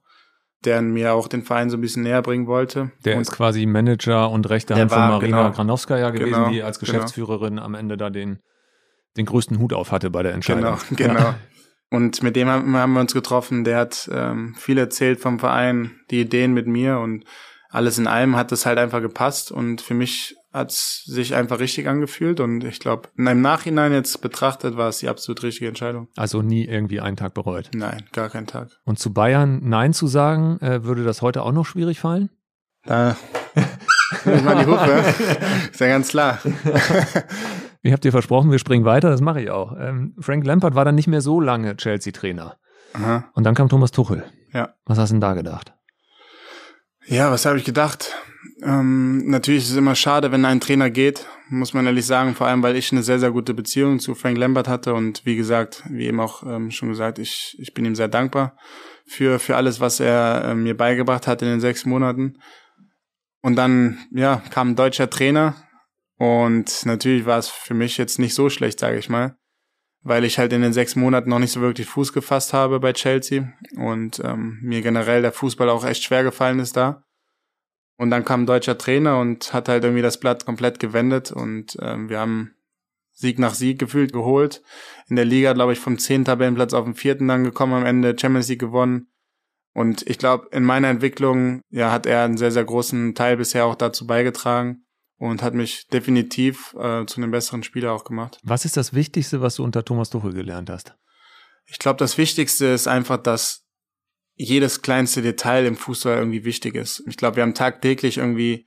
der 0.65 0.81
mir 0.81 1.13
auch 1.13 1.27
den 1.27 1.43
Verein 1.43 1.71
so 1.71 1.77
ein 1.77 1.81
bisschen 1.81 2.05
näher 2.05 2.23
bringen 2.23 2.47
wollte. 2.47 2.93
Der 3.05 3.17
und 3.17 3.23
ist 3.23 3.33
quasi 3.33 3.67
Manager 3.67 4.31
und 4.31 4.49
rechte 4.49 4.77
Hand 4.77 4.93
von 4.93 5.01
Marina 5.01 5.43
genau, 5.43 5.55
Granowskaja 5.55 6.11
gewesen, 6.11 6.35
genau, 6.35 6.51
die 6.51 6.63
als 6.63 6.79
genau. 6.79 6.93
Geschäftsführerin 6.93 7.57
genau. 7.57 7.65
am 7.65 7.75
Ende 7.75 7.97
da 7.97 8.11
den, 8.11 8.39
den 9.17 9.27
größten 9.27 9.59
Hut 9.59 9.73
auf 9.73 9.91
hatte 9.91 10.09
bei 10.11 10.23
der 10.23 10.35
Entscheidung. 10.35 10.79
Genau, 10.91 11.15
genau. 11.15 11.35
Und 11.91 12.23
mit 12.23 12.37
dem 12.37 12.49
haben, 12.49 12.77
haben 12.77 12.93
wir 12.93 13.01
uns 13.01 13.15
getroffen. 13.15 13.65
Der 13.65 13.79
hat 13.79 14.09
ähm, 14.13 14.55
viel 14.57 14.79
erzählt 14.79 15.21
vom 15.21 15.41
Verein, 15.41 15.99
die 16.11 16.21
Ideen 16.21 16.53
mit 16.53 16.67
mir 16.67 16.99
und 17.01 17.25
alles 17.71 17.99
in 17.99 18.07
allem 18.07 18.37
hat 18.37 18.53
das 18.53 18.67
halt 18.67 18.79
einfach 18.79 19.01
gepasst. 19.01 19.51
Und 19.51 19.81
für 19.81 19.95
mich 19.95 20.37
hat 20.53 20.73
sich 20.73 21.35
einfach 21.35 21.59
richtig 21.59 21.89
angefühlt 21.89 22.41
und 22.41 22.65
ich 22.65 22.81
glaube, 22.81 23.09
in 23.17 23.29
einem 23.29 23.43
Nachhinein 23.43 23.93
jetzt 23.93 24.21
betrachtet 24.21 24.77
war 24.77 24.89
es 24.89 24.99
die 24.99 25.09
absolut 25.09 25.43
richtige 25.43 25.69
Entscheidung. 25.69 26.09
Also 26.17 26.43
nie 26.43 26.65
irgendwie 26.65 27.01
einen 27.01 27.17
Tag 27.17 27.35
bereut. 27.35 27.71
Nein, 27.75 28.05
gar 28.13 28.31
keinen 28.31 28.47
Tag. 28.47 28.71
Und 28.85 28.99
zu 28.99 29.13
Bayern 29.13 29.61
Nein 29.63 29.93
zu 29.93 30.07
sagen, 30.07 30.59
äh, 30.61 30.85
würde 30.85 31.05
das 31.05 31.23
heute 31.23 31.43
auch 31.43 31.53
noch 31.53 31.67
schwierig 31.67 32.01
fallen? 32.01 32.31
Da 32.85 33.17
ich 34.25 34.43
mal 34.43 34.65
die 34.65 34.71
Hufe. 34.71 35.15
Ist 35.71 35.81
ja 35.81 35.89
ganz 35.89 36.09
klar. 36.09 36.39
ich 37.83 37.93
habe 37.93 38.01
dir 38.01 38.13
versprochen, 38.13 38.51
wir 38.51 38.59
springen 38.59 38.85
weiter, 38.85 39.11
das 39.11 39.21
mache 39.21 39.43
ich 39.43 39.51
auch. 39.51 39.75
Ähm, 39.79 40.15
Frank 40.19 40.47
Lampard 40.47 40.75
war 40.75 40.85
dann 40.85 40.95
nicht 40.95 41.09
mehr 41.09 41.21
so 41.21 41.41
lange 41.41 41.77
Chelsea-Trainer. 41.77 42.57
Und 43.35 43.45
dann 43.45 43.55
kam 43.55 43.69
Thomas 43.69 43.91
Tuchel. 43.91 44.25
Ja. 44.53 44.75
Was 44.87 44.99
hast 44.99 45.11
du 45.11 45.15
denn 45.15 45.21
da 45.21 45.35
gedacht? 45.35 45.75
Ja, 47.07 47.31
was 47.31 47.47
habe 47.47 47.59
ich 47.59 47.65
gedacht? 47.65 48.15
Ähm, 48.63 49.29
natürlich 49.29 49.65
ist 49.65 49.71
es 49.71 49.77
immer 49.77 49.95
schade, 49.95 50.31
wenn 50.31 50.45
ein 50.45 50.61
Trainer 50.61 50.91
geht, 50.91 51.27
muss 51.49 51.75
man 51.75 51.87
ehrlich 51.87 52.07
sagen, 52.07 52.35
vor 52.35 52.47
allem 52.47 52.63
weil 52.63 52.77
ich 52.77 52.93
eine 52.93 53.03
sehr, 53.03 53.19
sehr 53.19 53.31
gute 53.31 53.55
Beziehung 53.55 53.99
zu 53.99 54.15
Frank 54.15 54.39
Lambert 54.39 54.69
hatte 54.69 54.95
und 54.95 55.25
wie 55.25 55.37
gesagt, 55.37 55.83
wie 55.91 56.07
eben 56.07 56.21
auch 56.21 56.45
ähm, 56.45 56.71
schon 56.71 56.89
gesagt, 56.89 57.19
ich, 57.19 57.57
ich 57.59 57.75
bin 57.75 57.85
ihm 57.85 57.95
sehr 57.95 58.09
dankbar 58.09 58.57
für, 59.07 59.39
für 59.39 59.57
alles, 59.57 59.81
was 59.81 60.01
er 60.01 60.45
äh, 60.45 60.55
mir 60.55 60.77
beigebracht 60.77 61.27
hat 61.27 61.43
in 61.43 61.49
den 61.49 61.61
sechs 61.61 61.85
Monaten. 61.85 62.39
Und 63.41 63.57
dann, 63.57 63.99
ja, 64.13 64.43
kam 64.51 64.71
ein 64.71 64.77
deutscher 64.77 65.09
Trainer 65.09 65.55
und 66.17 66.85
natürlich 66.85 67.25
war 67.25 67.39
es 67.39 67.49
für 67.49 67.75
mich 67.75 67.97
jetzt 67.97 68.19
nicht 68.19 68.35
so 68.35 68.51
schlecht, 68.51 68.81
sage 68.81 68.99
ich 68.99 69.09
mal, 69.09 69.37
weil 70.03 70.25
ich 70.25 70.39
halt 70.39 70.53
in 70.53 70.63
den 70.63 70.73
sechs 70.73 70.97
Monaten 70.97 71.31
noch 71.31 71.39
nicht 71.39 71.53
so 71.53 71.61
wirklich 71.61 71.87
Fuß 71.87 72.13
gefasst 72.13 72.53
habe 72.53 72.81
bei 72.81 72.93
Chelsea 72.93 73.53
und 73.77 74.21
ähm, 74.25 74.59
mir 74.63 74.83
generell 74.83 75.23
der 75.23 75.33
Fußball 75.33 75.69
auch 75.71 75.85
echt 75.85 76.03
schwer 76.03 76.25
gefallen 76.25 76.59
ist 76.59 76.77
da. 76.77 77.05
Und 77.99 78.11
dann 78.11 78.25
kam 78.25 78.43
ein 78.43 78.47
deutscher 78.47 78.79
Trainer 78.79 79.19
und 79.19 79.53
hat 79.53 79.69
halt 79.69 79.85
irgendwie 79.85 80.03
das 80.03 80.21
Blatt 80.21 80.47
komplett 80.47 80.79
gewendet 80.79 81.33
und 81.33 81.77
ähm, 81.83 82.09
wir 82.09 82.21
haben 82.21 82.55
Sieg 83.13 83.41
nach 83.41 83.55
Sieg 83.55 83.81
gefühlt 83.81 84.13
geholt. 84.13 84.63
In 85.09 85.17
der 85.17 85.25
Liga, 85.25 85.53
glaube 85.53 85.73
ich, 85.73 85.81
vom 85.81 85.99
zehnten 85.99 86.27
Tabellenplatz 86.27 86.73
auf 86.73 86.85
den 86.85 86.95
vierten 86.95 87.27
dann 87.27 87.43
gekommen, 87.43 87.75
am 87.75 87.85
Ende 87.85 88.17
Champions 88.17 88.49
League 88.49 88.61
gewonnen. 88.61 89.09
Und 89.75 90.09
ich 90.09 90.19
glaube, 90.19 90.47
in 90.53 90.63
meiner 90.63 90.89
Entwicklung, 90.89 91.63
ja, 91.71 91.91
hat 91.91 92.07
er 92.07 92.23
einen 92.23 92.37
sehr, 92.37 92.53
sehr 92.53 92.65
großen 92.65 93.17
Teil 93.17 93.37
bisher 93.37 93.67
auch 93.67 93.75
dazu 93.75 94.07
beigetragen 94.07 94.85
und 95.19 95.43
hat 95.43 95.55
mich 95.55 95.89
definitiv 95.89 96.75
äh, 96.79 97.05
zu 97.07 97.17
einem 97.21 97.33
besseren 97.33 97.65
Spieler 97.65 97.93
auch 97.93 98.05
gemacht. 98.05 98.39
Was 98.45 98.65
ist 98.65 98.77
das 98.77 98.95
Wichtigste, 98.95 99.41
was 99.41 99.57
du 99.57 99.65
unter 99.65 99.85
Thomas 99.85 100.11
Tuchel 100.11 100.33
gelernt 100.33 100.71
hast? 100.71 100.95
Ich 101.67 101.81
glaube, 101.81 101.99
das 101.99 102.17
Wichtigste 102.17 102.67
ist 102.67 102.87
einfach, 102.87 103.19
dass 103.19 103.68
jedes 104.39 104.83
kleinste 104.83 105.21
Detail 105.21 105.67
im 105.67 105.77
Fußball 105.77 106.17
irgendwie 106.17 106.45
wichtig 106.45 106.77
ist. 106.77 107.03
Ich 107.07 107.17
glaube, 107.17 107.37
wir 107.37 107.43
haben 107.43 107.55
tagtäglich 107.55 108.19
irgendwie 108.19 108.67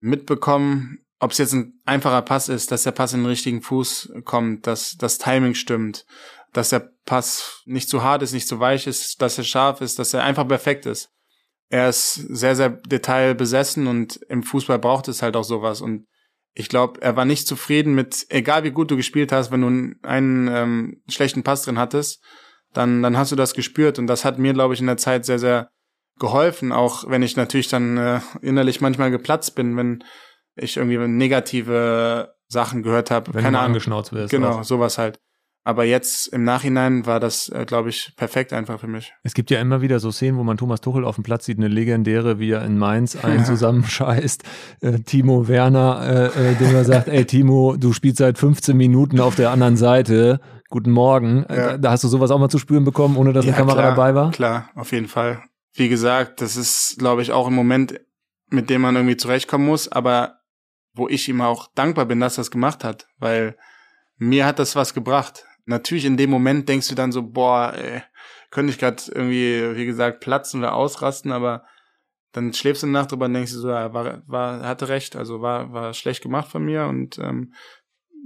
mitbekommen, 0.00 0.98
ob 1.18 1.32
es 1.32 1.38
jetzt 1.38 1.52
ein 1.52 1.80
einfacher 1.84 2.22
Pass 2.22 2.48
ist, 2.48 2.70
dass 2.70 2.82
der 2.82 2.92
Pass 2.92 3.14
in 3.14 3.20
den 3.20 3.26
richtigen 3.26 3.62
Fuß 3.62 4.12
kommt, 4.24 4.66
dass 4.66 4.96
das 4.96 5.18
Timing 5.18 5.54
stimmt, 5.54 6.04
dass 6.52 6.70
der 6.70 6.90
Pass 7.06 7.62
nicht 7.64 7.88
zu 7.88 8.02
hart 8.02 8.22
ist, 8.22 8.32
nicht 8.32 8.48
zu 8.48 8.60
weich 8.60 8.86
ist, 8.86 9.20
dass 9.22 9.38
er 9.38 9.44
scharf 9.44 9.80
ist, 9.80 9.98
dass 9.98 10.14
er 10.14 10.22
einfach 10.22 10.46
perfekt 10.46 10.86
ist. 10.86 11.10
Er 11.70 11.88
ist 11.88 12.14
sehr, 12.14 12.56
sehr 12.56 12.70
detailbesessen 12.70 13.86
und 13.86 14.16
im 14.28 14.42
Fußball 14.42 14.78
braucht 14.78 15.08
es 15.08 15.22
halt 15.22 15.36
auch 15.36 15.44
sowas. 15.44 15.80
Und 15.80 16.06
ich 16.52 16.68
glaube, 16.68 17.00
er 17.00 17.16
war 17.16 17.24
nicht 17.24 17.46
zufrieden 17.46 17.94
mit, 17.94 18.26
egal 18.28 18.64
wie 18.64 18.72
gut 18.72 18.90
du 18.90 18.96
gespielt 18.96 19.32
hast, 19.32 19.50
wenn 19.50 19.60
du 19.60 19.96
einen 20.06 20.48
ähm, 20.48 21.02
schlechten 21.08 21.42
Pass 21.42 21.62
drin 21.62 21.78
hattest, 21.78 22.22
dann, 22.72 23.02
dann 23.02 23.16
hast 23.16 23.32
du 23.32 23.36
das 23.36 23.54
gespürt. 23.54 23.98
Und 23.98 24.06
das 24.06 24.24
hat 24.24 24.38
mir, 24.38 24.52
glaube 24.52 24.74
ich, 24.74 24.80
in 24.80 24.86
der 24.86 24.96
Zeit 24.96 25.24
sehr, 25.24 25.38
sehr 25.38 25.70
geholfen, 26.18 26.70
auch 26.70 27.08
wenn 27.08 27.22
ich 27.22 27.36
natürlich 27.36 27.68
dann 27.68 27.96
äh, 27.96 28.20
innerlich 28.42 28.80
manchmal 28.80 29.10
geplatzt 29.10 29.54
bin, 29.54 29.76
wenn 29.76 30.04
ich 30.54 30.76
irgendwie 30.76 30.98
negative 30.98 32.34
Sachen 32.48 32.82
gehört 32.82 33.10
habe. 33.10 33.32
Wenn 33.34 33.44
Keine 33.44 33.58
du 33.58 33.62
angeschnauzt 33.62 34.12
wirst. 34.12 34.30
Genau, 34.30 34.58
auch. 34.58 34.64
sowas 34.64 34.98
halt. 34.98 35.18
Aber 35.62 35.84
jetzt 35.84 36.28
im 36.28 36.42
Nachhinein 36.42 37.04
war 37.04 37.20
das, 37.20 37.48
äh, 37.50 37.66
glaube 37.66 37.90
ich, 37.90 38.14
perfekt 38.16 38.52
einfach 38.52 38.80
für 38.80 38.86
mich. 38.86 39.12
Es 39.22 39.34
gibt 39.34 39.50
ja 39.50 39.60
immer 39.60 39.82
wieder 39.82 40.00
so 40.00 40.10
Szenen, 40.10 40.38
wo 40.38 40.42
man 40.42 40.56
Thomas 40.56 40.80
Tuchel 40.80 41.04
auf 41.04 41.16
dem 41.16 41.24
Platz 41.24 41.44
sieht, 41.44 41.58
eine 41.58 41.68
legendäre, 41.68 42.38
wie 42.38 42.50
er 42.50 42.64
in 42.64 42.78
Mainz 42.78 43.14
einen 43.22 43.44
zusammenscheißt. 43.44 44.42
Äh, 44.80 45.00
Timo 45.00 45.48
Werner, 45.48 46.32
äh, 46.34 46.52
äh, 46.52 46.54
dem 46.54 46.74
er 46.74 46.84
sagt, 46.84 47.08
ey 47.08 47.26
Timo, 47.26 47.76
du 47.76 47.92
spielst 47.92 48.18
seit 48.18 48.38
15 48.38 48.74
Minuten 48.74 49.20
auf 49.20 49.36
der 49.36 49.50
anderen 49.50 49.76
Seite 49.76 50.40
guten 50.70 50.92
Morgen. 50.92 51.44
Ja. 51.48 51.56
Da, 51.56 51.78
da, 51.78 51.90
hast 51.90 52.04
du 52.04 52.08
sowas 52.08 52.30
auch 52.30 52.38
mal 52.38 52.48
zu 52.48 52.58
spüren 52.58 52.84
bekommen, 52.84 53.16
ohne 53.16 53.32
dass 53.32 53.44
ja, 53.44 53.52
eine 53.52 53.58
Kamera 53.58 53.82
klar, 53.82 53.90
dabei 53.90 54.14
war? 54.14 54.30
Klar, 54.30 54.70
auf 54.74 54.92
jeden 54.92 55.08
Fall. 55.08 55.42
Wie 55.74 55.88
gesagt, 55.88 56.40
das 56.40 56.56
ist, 56.56 56.96
glaube 56.98 57.22
ich, 57.22 57.32
auch 57.32 57.46
ein 57.46 57.54
Moment, 57.54 58.00
mit 58.48 58.70
dem 58.70 58.80
man 58.80 58.96
irgendwie 58.96 59.16
zurechtkommen 59.16 59.66
muss, 59.66 59.90
aber 59.90 60.40
wo 60.94 61.08
ich 61.08 61.28
ihm 61.28 61.40
auch 61.40 61.68
dankbar 61.74 62.06
bin, 62.06 62.20
dass 62.20 62.38
er 62.38 62.42
es 62.42 62.50
gemacht 62.50 62.82
hat, 62.82 63.06
weil 63.18 63.56
mir 64.16 64.46
hat 64.46 64.58
das 64.58 64.74
was 64.74 64.94
gebracht. 64.94 65.44
Natürlich 65.66 66.04
in 66.04 66.16
dem 66.16 66.30
Moment 66.30 66.68
denkst 66.68 66.88
du 66.88 66.94
dann 66.94 67.12
so, 67.12 67.22
boah, 67.22 67.74
ey, 67.74 68.02
könnte 68.50 68.72
ich 68.72 68.78
gerade 68.78 69.02
irgendwie, 69.12 69.76
wie 69.76 69.86
gesagt, 69.86 70.20
platzen 70.20 70.60
oder 70.60 70.74
ausrasten, 70.74 71.30
aber 71.30 71.64
dann 72.32 72.52
schläfst 72.52 72.82
du 72.82 72.86
eine 72.86 72.92
Nacht 72.92 73.12
drüber 73.12 73.26
und 73.26 73.34
denkst 73.34 73.52
du 73.52 73.58
so, 73.58 73.70
ja, 73.70 73.92
war, 73.92 74.22
war, 74.26 74.62
hatte 74.62 74.88
recht, 74.88 75.16
also 75.16 75.40
war, 75.40 75.72
war 75.72 75.94
schlecht 75.94 76.22
gemacht 76.22 76.48
von 76.48 76.64
mir 76.64 76.84
und 76.86 77.18
ähm, 77.18 77.54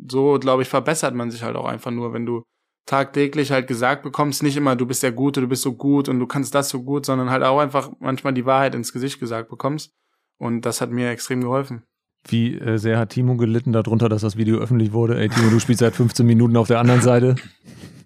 so, 0.09 0.39
glaube 0.39 0.62
ich, 0.62 0.69
verbessert 0.69 1.15
man 1.15 1.31
sich 1.31 1.43
halt 1.43 1.57
auch 1.57 1.66
einfach 1.66 1.91
nur, 1.91 2.12
wenn 2.12 2.27
du 2.27 2.43
tagtäglich 2.87 3.51
halt 3.51 3.66
gesagt 3.66 4.03
bekommst, 4.03 4.43
nicht 4.43 4.57
immer, 4.57 4.77
du 4.77 4.87
bist 4.87 5.03
der 5.03 5.12
Gute, 5.12 5.41
du 5.41 5.49
bist 5.49 5.62
so 5.62 5.75
gut 5.75 6.09
und 6.09 6.21
du 6.21 6.27
kannst 6.27 6.55
das 6.55 6.69
so 6.69 6.83
gut, 6.83 7.07
sondern 7.07 7.31
halt 7.31 7.43
auch 7.43 7.59
einfach 7.59 7.91
manchmal 7.99 8.35
die 8.35 8.45
Wahrheit 8.45 8.75
ins 8.75 8.93
Gesicht 8.93 9.21
gesagt 9.21 9.49
bekommst. 9.49 9.93
Und 10.37 10.62
das 10.62 10.81
hat 10.81 10.91
mir 10.91 11.11
extrem 11.11 11.41
geholfen. 11.41 11.85
Wie 12.27 12.55
äh, 12.59 12.79
sehr 12.79 12.99
hat 12.99 13.11
Timo 13.11 13.37
gelitten 13.37 13.73
darunter, 13.73 14.09
dass 14.09 14.23
das 14.23 14.37
Video 14.37 14.59
öffentlich 14.59 14.93
wurde? 14.93 15.19
Ey, 15.19 15.29
Timo, 15.29 15.51
du 15.51 15.61
spielst 15.61 15.81
seit 15.81 15.95
15 15.95 16.27
Minuten 16.27 16.57
auf 16.57 16.69
der 16.69 16.81
anderen 16.81 17.03
Seite. 17.03 17.37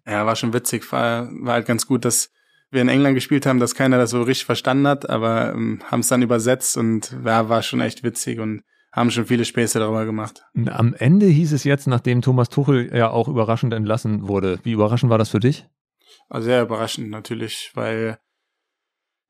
Ja, 0.07 0.25
war 0.25 0.37
schon 0.37 0.55
witzig. 0.55 0.91
War, 0.91 1.29
war 1.43 1.53
halt 1.53 1.67
ganz 1.67 1.87
gut, 1.87 2.07
dass 2.07 2.31
wir 2.71 2.81
in 2.81 2.89
England 2.89 3.15
gespielt 3.15 3.45
haben, 3.45 3.61
dass 3.61 3.75
keiner 3.75 3.99
das 3.99 4.09
so 4.09 4.23
richtig 4.23 4.47
verstanden 4.47 4.87
hat, 4.87 5.09
aber 5.09 5.53
ähm, 5.53 5.81
haben 5.85 6.01
es 6.01 6.09
dann 6.09 6.23
übersetzt 6.23 6.79
und 6.79 7.15
ja, 7.27 7.51
war 7.51 7.63
schon 7.63 7.83
echt 7.83 8.03
witzig 8.03 8.41
und 8.41 8.63
haben 8.93 9.11
schon 9.11 9.27
viele 9.27 9.45
Späße 9.45 9.79
darüber 9.79 10.05
gemacht. 10.05 10.43
Am 10.67 10.95
Ende 10.95 11.27
hieß 11.27 11.53
es 11.53 11.65
jetzt, 11.65 11.87
nachdem 11.87 12.23
Thomas 12.23 12.49
Tuchel 12.49 12.95
ja 12.95 13.11
auch 13.11 13.29
überraschend 13.29 13.75
entlassen 13.75 14.27
wurde. 14.29 14.59
Wie 14.63 14.73
überraschend 14.73 15.11
war 15.11 15.19
das 15.19 15.29
für 15.29 15.41
dich? 15.41 15.67
Also 16.29 16.47
sehr 16.47 16.63
überraschend 16.63 17.11
natürlich, 17.11 17.71
weil 17.75 18.19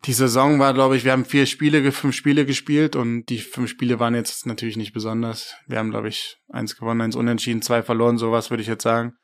die 0.05 0.13
Saison 0.13 0.61
war, 0.61 0.75
glaube 0.75 0.97
ich, 0.97 1.05
wir 1.05 1.11
haben 1.11 1.25
vier 1.25 1.47
Spiele, 1.47 1.91
fünf 1.91 2.15
Spiele 2.15 2.47
gespielt 2.47 2.95
und 2.95 3.27
die 3.27 3.39
fünf 3.39 3.69
Spiele 3.69 3.99
waren 3.99 4.15
jetzt 4.15 4.47
natürlich 4.47 4.77
nicht 4.77 4.93
besonders. 4.93 5.57
Wir 5.67 5.79
haben, 5.79 5.91
glaube 5.91 6.09
ich, 6.09 6.37
eins 6.49 6.77
gewonnen, 6.77 7.01
eins 7.01 7.17
unentschieden, 7.17 7.63
zwei 7.63 7.83
verloren, 7.83 8.17
sowas 8.17 8.51
würde 8.51 8.63
ich 8.63 8.69
jetzt 8.69 8.85
sagen. 8.85 9.15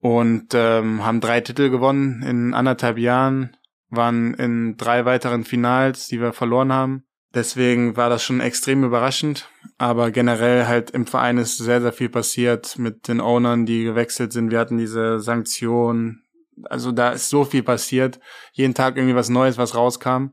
und 0.00 0.54
ähm, 0.54 1.04
haben 1.04 1.20
drei 1.20 1.40
Titel 1.40 1.70
gewonnen 1.70 2.22
in 2.22 2.54
anderthalb 2.54 2.98
Jahren, 2.98 3.56
waren 3.88 4.34
in 4.34 4.76
drei 4.76 5.04
weiteren 5.04 5.44
Finals, 5.44 6.06
die 6.06 6.20
wir 6.20 6.32
verloren 6.32 6.72
haben. 6.72 7.04
Deswegen 7.32 7.96
war 7.96 8.10
das 8.10 8.22
schon 8.24 8.40
extrem 8.40 8.82
überraschend. 8.82 9.48
Aber 9.78 10.10
generell 10.10 10.66
halt 10.66 10.90
im 10.90 11.06
Verein 11.06 11.38
ist 11.38 11.58
sehr, 11.58 11.80
sehr 11.80 11.92
viel 11.92 12.08
passiert 12.08 12.78
mit 12.78 13.08
den 13.08 13.20
Ownern, 13.20 13.66
die 13.66 13.84
gewechselt 13.84 14.32
sind. 14.32 14.50
Wir 14.50 14.58
hatten 14.58 14.78
diese 14.78 15.20
Sanktionen. 15.20 16.24
Also 16.64 16.92
da 16.92 17.10
ist 17.10 17.28
so 17.28 17.44
viel 17.44 17.62
passiert. 17.62 18.20
Jeden 18.52 18.74
Tag 18.74 18.96
irgendwie 18.96 19.14
was 19.14 19.28
Neues, 19.28 19.58
was 19.58 19.74
rauskam. 19.74 20.30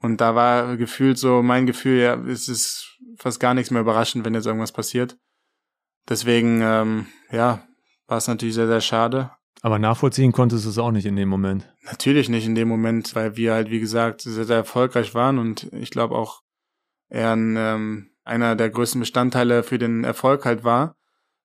Und 0.00 0.20
da 0.20 0.34
war 0.34 0.76
gefühlt 0.76 1.18
so 1.18 1.42
mein 1.42 1.66
Gefühl, 1.66 2.00
ja, 2.00 2.14
es 2.14 2.48
ist 2.48 2.98
fast 3.18 3.38
gar 3.38 3.52
nichts 3.52 3.70
mehr 3.70 3.82
überraschend, 3.82 4.24
wenn 4.24 4.34
jetzt 4.34 4.46
irgendwas 4.46 4.72
passiert. 4.72 5.18
Deswegen, 6.08 6.62
ähm, 6.62 7.06
ja, 7.30 7.62
war 8.06 8.16
es 8.16 8.26
natürlich 8.26 8.54
sehr, 8.54 8.66
sehr 8.66 8.80
schade. 8.80 9.30
Aber 9.62 9.78
nachvollziehen 9.78 10.32
konntest 10.32 10.64
du 10.64 10.70
es 10.70 10.78
auch 10.78 10.90
nicht 10.90 11.06
in 11.06 11.16
dem 11.16 11.28
Moment. 11.28 11.72
Natürlich 11.84 12.28
nicht 12.28 12.46
in 12.46 12.54
dem 12.54 12.68
Moment, 12.68 13.14
weil 13.14 13.36
wir 13.36 13.52
halt, 13.52 13.70
wie 13.70 13.80
gesagt, 13.80 14.22
sehr, 14.22 14.44
sehr 14.44 14.56
erfolgreich 14.56 15.14
waren 15.14 15.38
und 15.38 15.70
ich 15.72 15.90
glaube 15.90 16.14
auch 16.14 16.40
er 17.08 17.32
ein, 17.32 17.56
ähm, 17.58 18.10
einer 18.24 18.56
der 18.56 18.70
größten 18.70 19.00
Bestandteile 19.00 19.62
für 19.62 19.78
den 19.78 20.04
Erfolg 20.04 20.44
halt 20.44 20.64
war. 20.64 20.96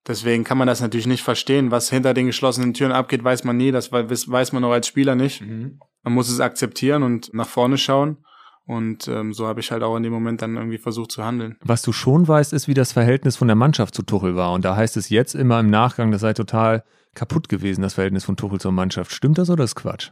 Deswegen 0.06 0.44
kann 0.44 0.56
man 0.56 0.68
das 0.68 0.80
natürlich 0.80 1.08
nicht 1.08 1.24
verstehen. 1.24 1.72
Was 1.72 1.90
hinter 1.90 2.14
den 2.14 2.26
geschlossenen 2.26 2.74
Türen 2.74 2.92
abgeht, 2.92 3.24
weiß 3.24 3.42
man 3.42 3.56
nie. 3.56 3.72
Das 3.72 3.90
weiß 3.90 4.52
man 4.52 4.62
auch 4.62 4.70
als 4.70 4.86
Spieler 4.86 5.16
nicht. 5.16 5.42
Mhm. 5.42 5.80
Man 6.04 6.12
muss 6.12 6.28
es 6.28 6.38
akzeptieren 6.38 7.02
und 7.02 7.34
nach 7.34 7.48
vorne 7.48 7.76
schauen. 7.76 8.18
Und 8.66 9.08
ähm, 9.08 9.32
so 9.32 9.46
habe 9.46 9.60
ich 9.60 9.70
halt 9.70 9.82
auch 9.82 9.96
in 9.96 10.04
dem 10.04 10.12
Moment 10.12 10.42
dann 10.42 10.56
irgendwie 10.56 10.78
versucht 10.78 11.12
zu 11.12 11.24
handeln. 11.24 11.56
Was 11.62 11.82
du 11.82 11.92
schon 11.92 12.26
weißt, 12.26 12.52
ist, 12.52 12.68
wie 12.68 12.74
das 12.74 12.92
Verhältnis 12.92 13.36
von 13.36 13.48
der 13.48 13.56
Mannschaft 13.56 13.94
zu 13.94 14.02
Tuchel 14.02 14.36
war. 14.36 14.52
Und 14.52 14.64
da 14.64 14.76
heißt 14.76 14.96
es 14.96 15.08
jetzt 15.08 15.34
immer 15.34 15.58
im 15.60 15.70
Nachgang, 15.70 16.12
das 16.12 16.20
sei 16.20 16.34
total 16.34 16.84
kaputt 17.16 17.48
gewesen, 17.48 17.82
das 17.82 17.94
Verhältnis 17.94 18.24
von 18.24 18.36
Tuchel 18.36 18.60
zur 18.60 18.72
Mannschaft. 18.72 19.12
Stimmt 19.12 19.38
das 19.38 19.50
oder 19.50 19.64
ist 19.64 19.74
Quatsch? 19.74 20.10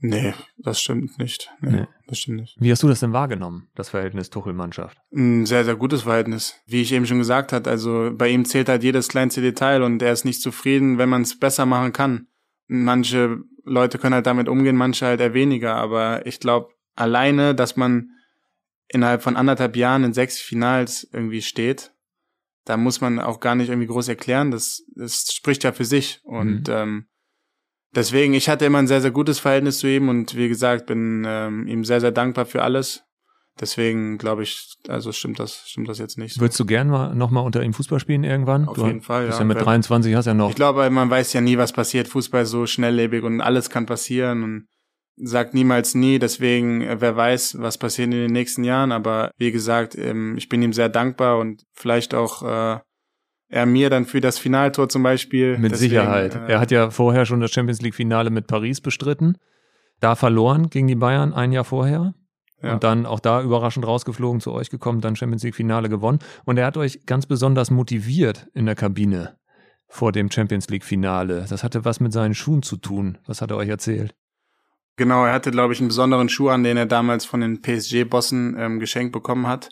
Nee, 0.00 0.32
das 0.58 0.80
stimmt 0.80 1.18
nicht. 1.18 1.50
Nee, 1.60 1.70
nee. 1.70 1.86
Das 2.06 2.20
stimmt 2.20 2.40
nicht. 2.40 2.56
Wie 2.60 2.70
hast 2.70 2.82
du 2.84 2.88
das 2.88 3.00
denn 3.00 3.12
wahrgenommen, 3.12 3.68
das 3.74 3.88
Verhältnis 3.88 4.30
Tuchel-Mannschaft? 4.30 4.96
Ein 5.12 5.44
sehr, 5.44 5.64
sehr 5.64 5.74
gutes 5.74 6.02
Verhältnis. 6.02 6.54
Wie 6.66 6.80
ich 6.82 6.92
eben 6.92 7.04
schon 7.04 7.18
gesagt 7.18 7.52
habe, 7.52 7.68
also 7.68 8.12
bei 8.14 8.28
ihm 8.28 8.44
zählt 8.44 8.68
halt 8.68 8.84
jedes 8.84 9.08
kleinste 9.08 9.42
Detail 9.42 9.82
und 9.82 10.00
er 10.00 10.12
ist 10.12 10.24
nicht 10.24 10.40
zufrieden, 10.40 10.98
wenn 10.98 11.08
man 11.08 11.22
es 11.22 11.38
besser 11.38 11.66
machen 11.66 11.92
kann. 11.92 12.28
Manche 12.68 13.38
Leute 13.64 13.98
können 13.98 14.14
halt 14.14 14.26
damit 14.26 14.48
umgehen, 14.48 14.76
manche 14.76 15.04
halt 15.04 15.20
eher 15.20 15.34
weniger, 15.34 15.74
aber 15.74 16.24
ich 16.26 16.38
glaube, 16.38 16.68
alleine, 16.94 17.56
dass 17.56 17.76
man 17.76 18.10
innerhalb 18.86 19.22
von 19.22 19.36
anderthalb 19.36 19.76
Jahren 19.76 20.04
in 20.04 20.12
sechs 20.12 20.40
Finals 20.40 21.08
irgendwie 21.12 21.42
steht, 21.42 21.92
da 22.68 22.76
muss 22.76 23.00
man 23.00 23.18
auch 23.18 23.40
gar 23.40 23.54
nicht 23.54 23.70
irgendwie 23.70 23.86
groß 23.86 24.08
erklären. 24.08 24.50
Das, 24.50 24.84
das 24.94 25.32
spricht 25.32 25.64
ja 25.64 25.72
für 25.72 25.86
sich. 25.86 26.20
Und 26.22 26.68
mhm. 26.68 26.74
ähm, 26.74 27.06
deswegen, 27.94 28.34
ich 28.34 28.50
hatte 28.50 28.66
immer 28.66 28.78
ein 28.78 28.86
sehr, 28.86 29.00
sehr 29.00 29.10
gutes 29.10 29.38
Verhältnis 29.38 29.78
zu 29.78 29.86
ihm 29.86 30.10
und 30.10 30.36
wie 30.36 30.48
gesagt, 30.48 30.84
bin 30.84 31.24
ähm, 31.26 31.66
ihm 31.66 31.84
sehr, 31.84 32.02
sehr 32.02 32.12
dankbar 32.12 32.44
für 32.44 32.62
alles. 32.62 33.04
Deswegen 33.58 34.18
glaube 34.18 34.42
ich, 34.42 34.76
also 34.86 35.12
stimmt 35.12 35.40
das, 35.40 35.64
stimmt 35.66 35.88
das 35.88 35.98
jetzt 35.98 36.18
nicht. 36.18 36.34
So. 36.34 36.42
Würdest 36.42 36.60
du 36.60 36.66
gern 36.66 36.88
mal 36.88 37.14
nochmal 37.14 37.44
unter 37.44 37.62
ihm 37.62 37.72
Fußball 37.72 38.00
spielen 38.00 38.22
irgendwann? 38.22 38.68
Auf 38.68 38.76
du 38.76 38.86
jeden 38.86 39.00
Fall, 39.00 39.28
ja. 39.28 39.36
ja 39.36 39.44
mit 39.44 39.60
23 39.60 40.14
hast 40.14 40.26
ja 40.26 40.34
noch. 40.34 40.50
Ich 40.50 40.56
glaube, 40.56 40.88
man 40.90 41.08
weiß 41.08 41.32
ja 41.32 41.40
nie, 41.40 41.56
was 41.56 41.72
passiert. 41.72 42.06
Fußball 42.06 42.42
ist 42.42 42.50
so 42.50 42.66
schnelllebig 42.66 43.24
und 43.24 43.40
alles 43.40 43.70
kann 43.70 43.86
passieren 43.86 44.44
und 44.44 44.68
sagt 45.20 45.54
niemals 45.54 45.94
nie, 45.94 46.18
deswegen, 46.18 46.82
äh, 46.82 47.00
wer 47.00 47.16
weiß, 47.16 47.56
was 47.60 47.78
passiert 47.78 48.06
in 48.06 48.12
den 48.12 48.32
nächsten 48.32 48.64
Jahren, 48.64 48.92
aber 48.92 49.30
wie 49.38 49.52
gesagt, 49.52 49.96
ähm, 49.96 50.36
ich 50.36 50.48
bin 50.48 50.62
ihm 50.62 50.72
sehr 50.72 50.88
dankbar 50.88 51.38
und 51.38 51.64
vielleicht 51.72 52.14
auch 52.14 52.42
äh, 52.42 52.78
er 53.50 53.66
mir 53.66 53.90
dann 53.90 54.04
für 54.04 54.20
das 54.20 54.38
Finaltor 54.38 54.88
zum 54.88 55.02
Beispiel. 55.02 55.58
Mit 55.58 55.72
deswegen, 55.72 55.90
Sicherheit. 55.90 56.34
Äh, 56.34 56.52
er 56.52 56.60
hat 56.60 56.70
ja 56.70 56.90
vorher 56.90 57.26
schon 57.26 57.40
das 57.40 57.50
Champions 57.50 57.80
League 57.80 57.94
Finale 57.94 58.30
mit 58.30 58.46
Paris 58.46 58.80
bestritten, 58.80 59.38
da 60.00 60.14
verloren 60.14 60.70
gegen 60.70 60.86
die 60.86 60.94
Bayern 60.94 61.32
ein 61.32 61.52
Jahr 61.52 61.64
vorher. 61.64 62.14
Ja. 62.60 62.72
Und 62.72 62.82
dann 62.82 63.06
auch 63.06 63.20
da 63.20 63.40
überraschend 63.40 63.86
rausgeflogen, 63.86 64.40
zu 64.40 64.52
euch 64.52 64.68
gekommen, 64.68 65.00
dann 65.00 65.14
Champions 65.14 65.44
League 65.44 65.54
Finale 65.54 65.88
gewonnen. 65.88 66.18
Und 66.44 66.56
er 66.56 66.66
hat 66.66 66.76
euch 66.76 67.06
ganz 67.06 67.26
besonders 67.26 67.70
motiviert 67.70 68.48
in 68.52 68.66
der 68.66 68.74
Kabine 68.74 69.38
vor 69.86 70.10
dem 70.10 70.30
Champions 70.30 70.68
League 70.68 70.84
Finale. 70.84 71.46
Das 71.48 71.62
hatte 71.62 71.84
was 71.84 72.00
mit 72.00 72.12
seinen 72.12 72.34
Schuhen 72.34 72.62
zu 72.62 72.76
tun. 72.76 73.18
Was 73.26 73.40
hat 73.40 73.52
er 73.52 73.56
euch 73.56 73.68
erzählt? 73.68 74.14
Genau, 74.98 75.24
er 75.24 75.32
hatte, 75.32 75.52
glaube 75.52 75.72
ich, 75.72 75.78
einen 75.78 75.88
besonderen 75.88 76.28
Schuh 76.28 76.48
an, 76.48 76.64
den 76.64 76.76
er 76.76 76.84
damals 76.84 77.24
von 77.24 77.40
den 77.40 77.62
PSG-Bossen 77.62 78.56
ähm, 78.58 78.80
geschenkt 78.80 79.12
bekommen 79.12 79.46
hat. 79.46 79.70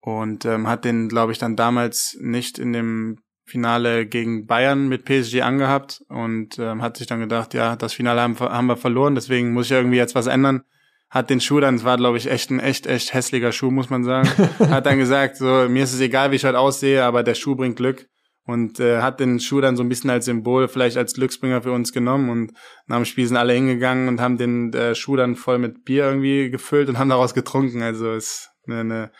Und 0.00 0.44
ähm, 0.44 0.68
hat 0.68 0.84
den, 0.84 1.08
glaube 1.08 1.32
ich, 1.32 1.38
dann 1.38 1.56
damals 1.56 2.16
nicht 2.20 2.60
in 2.60 2.72
dem 2.72 3.18
Finale 3.44 4.06
gegen 4.06 4.46
Bayern 4.46 4.88
mit 4.88 5.04
PSG 5.04 5.42
angehabt 5.42 6.02
und 6.08 6.60
ähm, 6.60 6.80
hat 6.80 6.96
sich 6.96 7.08
dann 7.08 7.18
gedacht, 7.18 7.54
ja, 7.54 7.74
das 7.74 7.92
Finale 7.92 8.20
haben, 8.20 8.38
haben 8.38 8.66
wir 8.68 8.76
verloren, 8.76 9.16
deswegen 9.16 9.52
muss 9.52 9.66
ich 9.66 9.72
irgendwie 9.72 9.96
jetzt 9.96 10.14
was 10.14 10.28
ändern. 10.28 10.62
Hat 11.10 11.28
den 11.28 11.40
Schuh 11.40 11.58
dann, 11.58 11.74
es 11.74 11.84
war, 11.84 11.96
glaube 11.96 12.18
ich, 12.18 12.30
echt 12.30 12.50
ein 12.50 12.60
echt, 12.60 12.86
echt 12.86 13.12
hässlicher 13.12 13.50
Schuh, 13.50 13.72
muss 13.72 13.90
man 13.90 14.04
sagen. 14.04 14.28
hat 14.70 14.86
dann 14.86 14.98
gesagt, 14.98 15.36
so, 15.38 15.68
mir 15.68 15.82
ist 15.82 15.92
es 15.92 16.00
egal, 16.00 16.30
wie 16.30 16.36
ich 16.36 16.44
heute 16.44 16.60
aussehe, 16.60 17.04
aber 17.04 17.24
der 17.24 17.34
Schuh 17.34 17.56
bringt 17.56 17.76
Glück 17.76 18.06
und 18.44 18.80
äh, 18.80 19.00
hat 19.00 19.20
den 19.20 19.40
Schuh 19.40 19.60
dann 19.60 19.76
so 19.76 19.82
ein 19.82 19.88
bisschen 19.88 20.10
als 20.10 20.24
Symbol, 20.24 20.68
vielleicht 20.68 20.96
als 20.96 21.14
Glücksbringer 21.14 21.62
für 21.62 21.72
uns 21.72 21.92
genommen 21.92 22.30
und 22.30 22.52
nach 22.86 22.96
dem 22.96 23.04
Spiel 23.04 23.26
sind 23.26 23.36
alle 23.36 23.52
hingegangen 23.52 24.08
und 24.08 24.20
haben 24.20 24.36
den 24.36 24.72
äh, 24.72 24.94
Schuh 24.94 25.16
dann 25.16 25.36
voll 25.36 25.58
mit 25.58 25.84
Bier 25.84 26.04
irgendwie 26.04 26.50
gefüllt 26.50 26.88
und 26.88 26.98
haben 26.98 27.08
daraus 27.08 27.34
getrunken. 27.34 27.82
Also 27.82 28.12
ist 28.12 28.50
eine, 28.66 28.80
eine 28.80 29.10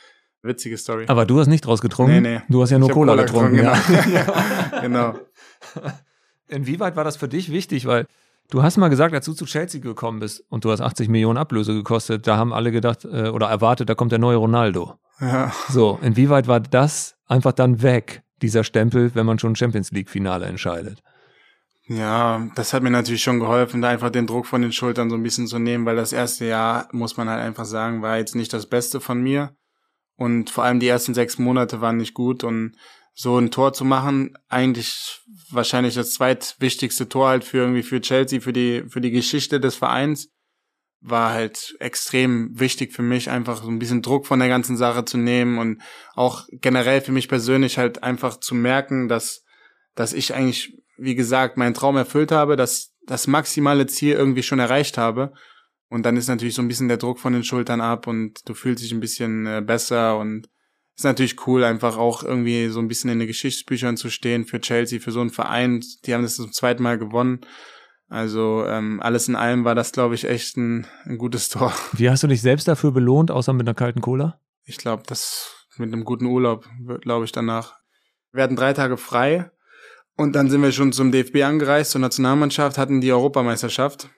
witzige 0.42 0.76
Story. 0.76 1.04
Aber 1.08 1.24
du 1.24 1.38
hast 1.38 1.46
nicht 1.46 1.64
draus 1.64 1.80
getrunken? 1.80 2.22
Nee, 2.22 2.34
nee. 2.34 2.42
Du 2.48 2.62
hast 2.62 2.70
ja 2.70 2.78
nur 2.78 2.90
Cola, 2.90 3.12
Cola, 3.12 3.24
getrunken. 3.24 3.56
getrunken 3.56 4.12
genau. 4.12 4.34
ja. 4.72 4.80
genau. 4.80 5.18
Inwieweit 6.48 6.96
war 6.96 7.04
das 7.04 7.16
für 7.16 7.28
dich 7.28 7.50
wichtig? 7.50 7.86
Weil 7.86 8.06
du 8.50 8.62
hast 8.62 8.76
mal 8.76 8.88
gesagt, 8.88 9.14
als 9.14 9.24
du 9.24 9.32
zu 9.32 9.46
Chelsea 9.46 9.80
gekommen 9.80 10.20
bist 10.20 10.44
und 10.48 10.64
du 10.64 10.70
hast 10.70 10.80
80 10.80 11.08
Millionen 11.08 11.38
Ablöse 11.38 11.74
gekostet, 11.74 12.26
da 12.26 12.36
haben 12.36 12.52
alle 12.52 12.72
gedacht 12.72 13.04
äh, 13.04 13.28
oder 13.28 13.48
erwartet, 13.48 13.88
da 13.88 13.94
kommt 13.94 14.12
der 14.12 14.18
neue 14.18 14.36
Ronaldo. 14.36 14.94
Ja. 15.20 15.52
So, 15.68 15.98
inwieweit 16.02 16.48
war 16.48 16.60
das 16.60 17.16
einfach 17.26 17.52
dann 17.52 17.82
weg? 17.82 18.22
Dieser 18.42 18.64
Stempel, 18.64 19.14
wenn 19.14 19.26
man 19.26 19.38
schon 19.38 19.56
Champions 19.56 19.90
League 19.92 20.10
Finale 20.10 20.46
entscheidet. 20.46 21.02
Ja, 21.86 22.48
das 22.54 22.72
hat 22.72 22.82
mir 22.82 22.90
natürlich 22.90 23.22
schon 23.22 23.40
geholfen, 23.40 23.82
da 23.82 23.88
einfach 23.88 24.10
den 24.10 24.26
Druck 24.26 24.46
von 24.46 24.62
den 24.62 24.72
Schultern 24.72 25.10
so 25.10 25.16
ein 25.16 25.22
bisschen 25.22 25.46
zu 25.46 25.58
nehmen, 25.58 25.84
weil 25.84 25.96
das 25.96 26.12
erste 26.12 26.44
Jahr, 26.44 26.88
muss 26.92 27.16
man 27.16 27.28
halt 27.28 27.40
einfach 27.40 27.64
sagen, 27.64 28.02
war 28.02 28.18
jetzt 28.18 28.34
nicht 28.36 28.52
das 28.52 28.66
Beste 28.66 29.00
von 29.00 29.20
mir. 29.20 29.54
Und 30.16 30.50
vor 30.50 30.64
allem 30.64 30.78
die 30.78 30.88
ersten 30.88 31.14
sechs 31.14 31.38
Monate 31.38 31.80
waren 31.80 31.96
nicht 31.96 32.14
gut 32.14 32.44
und 32.44 32.76
so 33.14 33.36
ein 33.38 33.50
Tor 33.50 33.72
zu 33.72 33.84
machen, 33.84 34.34
eigentlich 34.48 35.20
wahrscheinlich 35.50 35.94
das 35.94 36.14
zweitwichtigste 36.14 37.08
Tor 37.08 37.28
halt 37.28 37.44
für 37.44 37.58
irgendwie 37.58 37.82
für 37.82 38.00
Chelsea, 38.00 38.40
für 38.40 38.52
die, 38.52 38.84
für 38.88 39.00
die 39.00 39.10
Geschichte 39.10 39.60
des 39.60 39.74
Vereins 39.74 40.31
war 41.02 41.32
halt 41.32 41.74
extrem 41.80 42.58
wichtig 42.58 42.92
für 42.92 43.02
mich, 43.02 43.28
einfach 43.28 43.62
so 43.62 43.68
ein 43.68 43.78
bisschen 43.78 44.02
Druck 44.02 44.26
von 44.26 44.38
der 44.38 44.48
ganzen 44.48 44.76
Sache 44.76 45.04
zu 45.04 45.18
nehmen 45.18 45.58
und 45.58 45.82
auch 46.14 46.46
generell 46.52 47.00
für 47.00 47.12
mich 47.12 47.28
persönlich 47.28 47.76
halt 47.76 48.02
einfach 48.02 48.38
zu 48.38 48.54
merken, 48.54 49.08
dass, 49.08 49.44
dass 49.96 50.12
ich 50.12 50.34
eigentlich, 50.34 50.78
wie 50.96 51.16
gesagt, 51.16 51.56
meinen 51.56 51.74
Traum 51.74 51.96
erfüllt 51.96 52.30
habe, 52.30 52.56
dass 52.56 52.92
das 53.04 53.26
maximale 53.26 53.88
Ziel 53.88 54.14
irgendwie 54.14 54.44
schon 54.44 54.60
erreicht 54.60 54.96
habe. 54.96 55.32
Und 55.88 56.06
dann 56.06 56.16
ist 56.16 56.28
natürlich 56.28 56.54
so 56.54 56.62
ein 56.62 56.68
bisschen 56.68 56.88
der 56.88 56.96
Druck 56.96 57.18
von 57.18 57.32
den 57.32 57.44
Schultern 57.44 57.80
ab 57.80 58.06
und 58.06 58.48
du 58.48 58.54
fühlst 58.54 58.82
dich 58.82 58.92
ein 58.92 59.00
bisschen 59.00 59.46
äh, 59.46 59.60
besser 59.60 60.16
und 60.18 60.48
ist 60.96 61.04
natürlich 61.04 61.46
cool, 61.46 61.64
einfach 61.64 61.96
auch 61.96 62.22
irgendwie 62.22 62.68
so 62.68 62.78
ein 62.78 62.88
bisschen 62.88 63.10
in 63.10 63.18
den 63.18 63.28
Geschichtsbüchern 63.28 63.96
zu 63.96 64.08
stehen 64.08 64.44
für 64.44 64.60
Chelsea, 64.60 65.00
für 65.00 65.10
so 65.10 65.20
einen 65.20 65.30
Verein. 65.30 65.82
Die 66.04 66.14
haben 66.14 66.22
das 66.22 66.36
zum 66.36 66.52
zweiten 66.52 66.82
Mal 66.82 66.98
gewonnen. 66.98 67.40
Also 68.12 68.66
ähm, 68.66 69.00
alles 69.00 69.26
in 69.28 69.36
allem 69.36 69.64
war 69.64 69.74
das, 69.74 69.90
glaube 69.90 70.14
ich, 70.14 70.28
echt 70.28 70.58
ein, 70.58 70.86
ein 71.06 71.16
gutes 71.16 71.48
Tor. 71.48 71.72
Wie 71.92 72.10
hast 72.10 72.22
du 72.22 72.26
dich 72.26 72.42
selbst 72.42 72.68
dafür 72.68 72.92
belohnt, 72.92 73.30
außer 73.30 73.54
mit 73.54 73.66
einer 73.66 73.74
kalten 73.74 74.02
Cola? 74.02 74.38
Ich 74.64 74.76
glaube, 74.76 75.02
das 75.06 75.66
mit 75.78 75.90
einem 75.90 76.04
guten 76.04 76.26
Urlaub, 76.26 76.68
glaube 77.00 77.24
ich, 77.24 77.32
danach. 77.32 77.78
Wir 78.30 78.42
hatten 78.42 78.54
drei 78.54 78.74
Tage 78.74 78.98
frei 78.98 79.50
und 80.14 80.36
dann 80.36 80.50
sind 80.50 80.60
wir 80.60 80.72
schon 80.72 80.92
zum 80.92 81.10
DFB 81.10 81.36
angereist, 81.42 81.92
zur 81.92 82.02
Nationalmannschaft, 82.02 82.76
hatten 82.76 83.00
die 83.00 83.10
Europameisterschaft. 83.10 84.10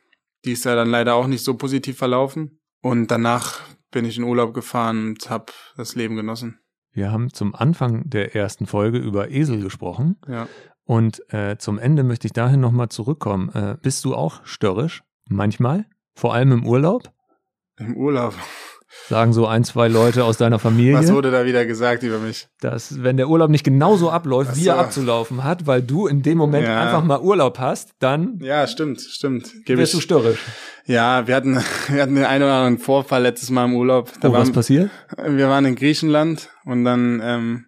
Die 0.44 0.52
ist 0.52 0.64
ja 0.64 0.74
dann 0.74 0.90
leider 0.90 1.14
auch 1.14 1.28
nicht 1.28 1.44
so 1.44 1.54
positiv 1.54 1.96
verlaufen. 1.96 2.58
Und 2.82 3.12
danach 3.12 3.60
bin 3.92 4.04
ich 4.04 4.18
in 4.18 4.24
Urlaub 4.24 4.54
gefahren 4.54 5.10
und 5.10 5.30
habe 5.30 5.52
das 5.76 5.94
Leben 5.94 6.16
genossen. 6.16 6.58
Wir 6.90 7.12
haben 7.12 7.32
zum 7.32 7.54
Anfang 7.54 8.10
der 8.10 8.34
ersten 8.34 8.66
Folge 8.66 8.98
über 8.98 9.30
Esel 9.30 9.60
gesprochen. 9.62 10.16
Ja. 10.26 10.48
Und 10.84 11.22
äh, 11.32 11.56
zum 11.56 11.78
Ende 11.78 12.04
möchte 12.04 12.26
ich 12.26 12.32
dahin 12.32 12.60
nochmal 12.60 12.88
zurückkommen. 12.88 13.50
Äh, 13.54 13.76
bist 13.80 14.04
du 14.04 14.14
auch 14.14 14.44
störrisch? 14.44 15.02
Manchmal? 15.28 15.86
Vor 16.14 16.34
allem 16.34 16.52
im 16.52 16.66
Urlaub? 16.66 17.10
Im 17.78 17.96
Urlaub. 17.96 18.34
Sagen 19.08 19.32
so 19.32 19.46
ein, 19.46 19.64
zwei 19.64 19.88
Leute 19.88 20.24
aus 20.24 20.38
deiner 20.38 20.58
Familie. 20.58 20.94
Was 20.94 21.12
wurde 21.12 21.30
da 21.30 21.44
wieder 21.44 21.66
gesagt 21.66 22.04
über 22.04 22.18
mich? 22.18 22.48
Dass, 22.60 23.02
wenn 23.02 23.16
der 23.16 23.28
Urlaub 23.28 23.50
nicht 23.50 23.64
genauso 23.64 24.10
abläuft, 24.10 24.54
so. 24.54 24.60
wie 24.60 24.68
er 24.68 24.78
abzulaufen 24.78 25.44
hat, 25.44 25.66
weil 25.66 25.82
du 25.82 26.06
in 26.06 26.22
dem 26.22 26.38
Moment 26.38 26.66
ja. 26.66 26.80
einfach 26.80 27.04
mal 27.04 27.20
Urlaub 27.20 27.58
hast, 27.58 27.90
dann. 27.98 28.38
Ja, 28.40 28.66
stimmt, 28.66 29.00
stimmt. 29.00 29.52
Gib 29.66 29.78
wirst 29.78 29.92
ich. 29.92 29.98
du 29.98 30.02
störrisch. 30.02 30.38
Ja, 30.86 31.26
wir 31.26 31.34
hatten, 31.34 31.56
wir 31.88 32.02
hatten 32.02 32.14
den 32.14 32.24
einen 32.24 32.44
oder 32.44 32.54
anderen 32.54 32.78
Vorfall 32.78 33.22
letztes 33.22 33.50
Mal 33.50 33.66
im 33.66 33.74
Urlaub. 33.74 34.10
Da 34.20 34.28
oh, 34.28 34.32
waren, 34.32 34.42
was 34.42 34.52
passiert? 34.52 34.90
Wir 35.26 35.48
waren 35.48 35.64
in 35.64 35.74
Griechenland 35.74 36.50
und 36.64 36.84
dann 36.84 37.20
ähm, 37.22 37.66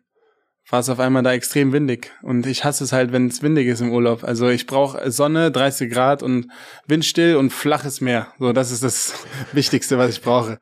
war 0.68 0.80
es 0.80 0.88
auf 0.88 0.98
einmal 0.98 1.22
da 1.22 1.32
extrem 1.32 1.72
windig. 1.72 2.12
Und 2.22 2.46
ich 2.46 2.64
hasse 2.64 2.84
es 2.84 2.92
halt, 2.92 3.12
wenn 3.12 3.28
es 3.28 3.42
windig 3.42 3.68
ist 3.68 3.80
im 3.80 3.92
Urlaub. 3.92 4.24
Also 4.24 4.48
ich 4.48 4.66
brauche 4.66 5.10
Sonne, 5.10 5.50
30 5.50 5.92
Grad 5.92 6.22
und 6.22 6.48
windstill 6.86 7.36
und 7.36 7.52
flaches 7.52 8.00
Meer. 8.00 8.28
So, 8.38 8.52
das 8.52 8.70
ist 8.70 8.82
das 8.82 9.14
Wichtigste, 9.52 9.98
was 9.98 10.10
ich 10.10 10.22
brauche. 10.22 10.58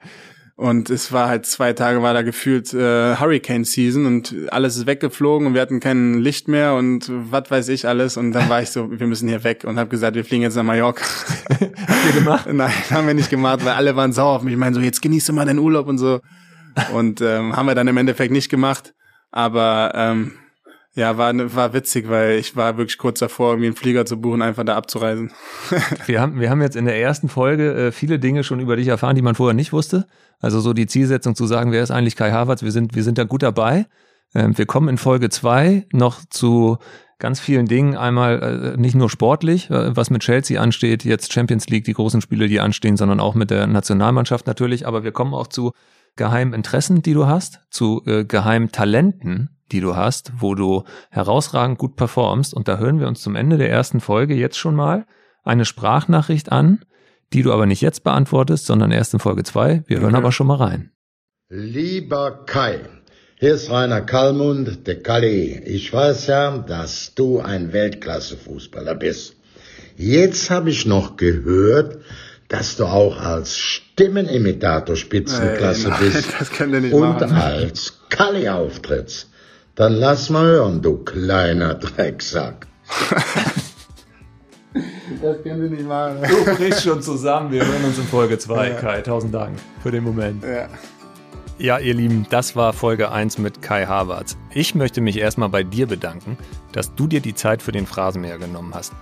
Und 0.56 0.89
es 0.89 1.10
war 1.10 1.28
halt 1.28 1.47
zwei 1.47 1.72
Tage 1.72 2.01
war 2.01 2.14
da 2.14 2.22
gefühlt 2.22 2.72
äh, 2.74 3.16
Hurricane 3.16 3.64
Season 3.64 4.06
und 4.06 4.36
alles 4.51 4.76
ist 4.76 4.86
weggeflogen 4.86 5.48
und 5.48 5.55
wir 5.55 5.60
hatten 5.60 5.81
kein 5.81 6.20
Licht 6.20 6.47
mehr 6.47 6.74
und 6.74 7.10
was 7.10 7.51
weiß 7.51 7.68
ich 7.70 7.89
alles. 7.89 8.16
Und 8.16 8.31
dann 8.31 8.48
war 8.48 8.62
ich 8.62 8.70
so, 8.70 8.89
wir 8.89 9.06
müssen 9.09 9.28
hier 9.28 9.43
weg 9.43 9.64
und 9.64 9.81
habe 9.81 9.90
gesagt, 9.90 10.14
wir 10.14 10.24
fliegen 10.24 10.43
jetzt 10.43 10.55
nach 10.55 10.62
Mallorca. 10.62 11.05
Habt 11.51 12.06
ihr 12.06 12.12
gemacht? 12.12 12.47
Nein, 12.52 12.70
haben 12.90 13.09
wir 13.09 13.14
nicht 13.14 13.31
gemacht, 13.31 13.64
weil 13.64 13.72
alle 13.72 13.97
waren 13.97 14.12
sauer 14.12 14.36
auf 14.36 14.43
mich. 14.43 14.52
Ich 14.52 14.59
meine 14.59 14.76
so, 14.76 14.81
jetzt 14.81 15.02
genießt 15.02 15.28
du 15.31 15.32
mal 15.32 15.44
deinen 15.44 15.59
Urlaub 15.59 15.89
und 15.89 15.98
so. 15.98 16.20
Und 16.93 17.20
ähm, 17.20 17.56
haben 17.56 17.66
wir 17.66 17.74
dann 17.74 17.89
im 17.89 17.97
Endeffekt 17.97 18.32
nicht 18.32 18.48
gemacht. 18.48 18.93
Aber 19.36 19.90
ähm, 19.97 20.31
ja, 20.94 21.19
war, 21.19 21.35
war 21.56 21.73
witzig, 21.73 22.09
weil 22.09 22.39
ich 22.39 22.55
war 22.55 22.78
wirklich 22.78 22.98
kurz 22.98 23.19
davor, 23.19 23.51
irgendwie 23.51 23.66
einen 23.66 23.74
Flieger 23.74 24.06
zu 24.06 24.20
buchen, 24.20 24.43
einfach 24.43 24.62
da 24.62 24.77
abzureisen. 24.77 25.32
wir, 26.06 26.20
haben, 26.20 26.39
wir 26.39 26.51
haben 26.51 26.62
jetzt 26.62 26.77
in 26.77 26.85
der 26.85 27.01
ersten 27.01 27.28
Folge 27.28 27.74
äh, 27.74 27.93
viele 27.93 28.20
Dinge 28.20 28.44
schon 28.44 28.61
über 28.61 28.77
dich 28.77 28.86
erfahren, 28.86 29.16
die 29.16 29.23
man 29.23 29.35
vorher 29.35 29.55
nicht 29.55 29.73
wusste. 29.73 30.06
Also 30.39 30.61
so 30.61 30.73
die 30.73 30.86
Zielsetzung 30.86 31.35
zu 31.35 31.47
sagen, 31.47 31.73
wer 31.73 31.82
ist 31.82 31.90
eigentlich 31.90 32.15
Kai 32.15 32.31
Havertz, 32.31 32.62
wir 32.62 32.70
sind, 32.70 32.94
wir 32.94 33.02
sind 33.02 33.19
da 33.19 33.24
gut 33.24 33.43
dabei. 33.43 33.86
Ähm, 34.36 34.56
wir 34.56 34.66
kommen 34.66 34.89
in 34.89 34.97
Folge 34.97 35.31
zwei 35.31 35.85
noch 35.90 36.20
zu 36.31 36.78
ganz 37.19 37.40
vielen 37.40 37.66
Dingen. 37.66 37.97
Einmal 37.97 38.74
äh, 38.77 38.81
nicht 38.81 38.94
nur 38.94 39.11
sportlich, 39.11 39.70
äh, 39.70 39.97
was 39.97 40.11
mit 40.11 40.23
Chelsea 40.23 40.61
ansteht, 40.61 41.05
jetzt 41.05 41.32
Champions 41.32 41.66
League, 41.70 41.86
die 41.86 41.94
großen 41.94 42.20
Spiele, 42.20 42.47
die 42.47 42.61
anstehen, 42.61 42.97
sondern 42.97 43.19
auch 43.19 43.35
mit 43.35 43.51
der 43.51 43.66
Nationalmannschaft 43.66 44.47
natürlich. 44.47 44.86
Aber 44.86 45.02
wir 45.02 45.11
kommen 45.11 45.35
auch 45.35 45.48
zu 45.48 45.73
geheimen 46.16 46.55
Interessen, 46.55 47.03
die 47.03 47.15
du 47.15 47.27
hast, 47.27 47.61
zu 47.70 48.03
äh, 48.07 48.24
geheimen 48.24 48.70
Talenten, 48.70 49.51
die 49.73 49.81
du 49.81 49.97
hast, 49.97 50.32
wo 50.39 50.55
du 50.55 50.85
herausragend 51.11 51.78
gut 51.78 51.97
performst. 51.97 52.55
Und 52.55 52.69
da 52.69 52.78
hören 52.78 53.01
wir 53.01 53.09
uns 53.09 53.23
zum 53.23 53.36
Ende 53.36 53.57
der 53.59 53.70
ersten 53.70 54.01
Folge 54.01 54.35
jetzt 54.35 54.57
schon 54.57 54.74
mal 54.74 55.07
eine 55.43 55.65
Sprachnachricht 55.65 56.53
an, 56.53 56.85
die 57.32 57.43
du 57.43 57.53
aber 57.53 57.66
nicht 57.66 57.81
jetzt 57.81 58.05
beantwortest, 58.05 58.66
sondern 58.66 58.93
erst 58.93 59.15
in 59.15 59.20
Folge 59.20 59.43
zwei. 59.43 59.82
Wir 59.86 60.01
hören 60.01 60.15
okay. 60.15 60.19
aber 60.19 60.32
schon 60.32 60.47
mal 60.47 60.57
rein. 60.57 60.93
Lieber 61.49 62.45
Kai, 62.47 62.81
hier 63.36 63.55
ist 63.55 63.70
Rainer 63.70 64.01
Kallmund, 64.01 64.86
der 64.86 65.03
Kalli. 65.03 65.61
Ich 65.66 65.93
weiß 65.93 66.28
ja, 66.28 66.59
dass 66.59 67.15
du 67.15 67.41
ein 67.41 67.73
Weltklasse-Fußballer 67.73 68.95
bist. 68.95 69.36
Jetzt 69.97 70.51
habe 70.51 70.70
ich 70.70 70.86
noch 70.86 71.16
gehört, 71.16 71.99
dass 72.55 72.76
du 72.76 72.85
auch 72.85 73.20
als 73.20 73.59
Stimmenimitator 73.59 74.94
Spitzenklasse 74.94 75.89
nein, 75.89 76.01
bist 76.01 76.28
das 76.39 76.51
könnt 76.52 76.72
ihr 76.72 76.81
nicht 76.81 76.94
und 76.94 77.20
machen. 77.20 77.32
als 77.32 77.98
Kalli 78.10 78.48
auftrittst. 78.48 79.28
Dann 79.74 79.94
lass 79.94 80.31
mal 80.31 80.44
hören, 80.44 80.81
du 80.81 80.98
kleiner 80.98 81.74
Drecksack. 81.74 82.68
das 85.20 85.43
können 85.43 85.68
Sie 85.68 85.74
nicht 85.74 85.89
machen. 85.89 86.18
Du 86.28 86.55
brichst 86.55 86.85
schon 86.85 87.02
zusammen. 87.02 87.51
Wir 87.51 87.66
hören 87.66 87.85
uns 87.85 87.98
in 87.98 88.05
Folge 88.05 88.39
2, 88.39 88.68
ja. 88.68 88.74
Kai. 88.76 89.01
Tausend 89.01 89.35
Dank 89.35 89.59
für 89.82 89.90
den 89.90 90.05
Moment. 90.05 90.44
Ja. 90.44 90.68
Ja, 91.59 91.78
ihr 91.78 91.94
Lieben, 91.94 92.24
das 92.31 92.55
war 92.55 92.72
Folge 92.72 93.10
1 93.10 93.39
mit 93.39 93.62
Kai 93.62 93.86
Havertz. 93.86 94.36
Ich 94.52 94.76
möchte 94.76 95.01
mich 95.01 95.18
erstmal 95.18 95.48
bei 95.48 95.64
dir 95.64 95.89
bedanken, 95.89 96.39
dass 96.70 96.94
du 96.94 97.09
dir 97.09 97.20
die 97.20 97.35
Zeit 97.35 97.62
für 97.62 97.72
den 97.72 97.86
Phrasenmäher 97.86 98.39
genommen 98.39 98.74
hast. 98.74 98.93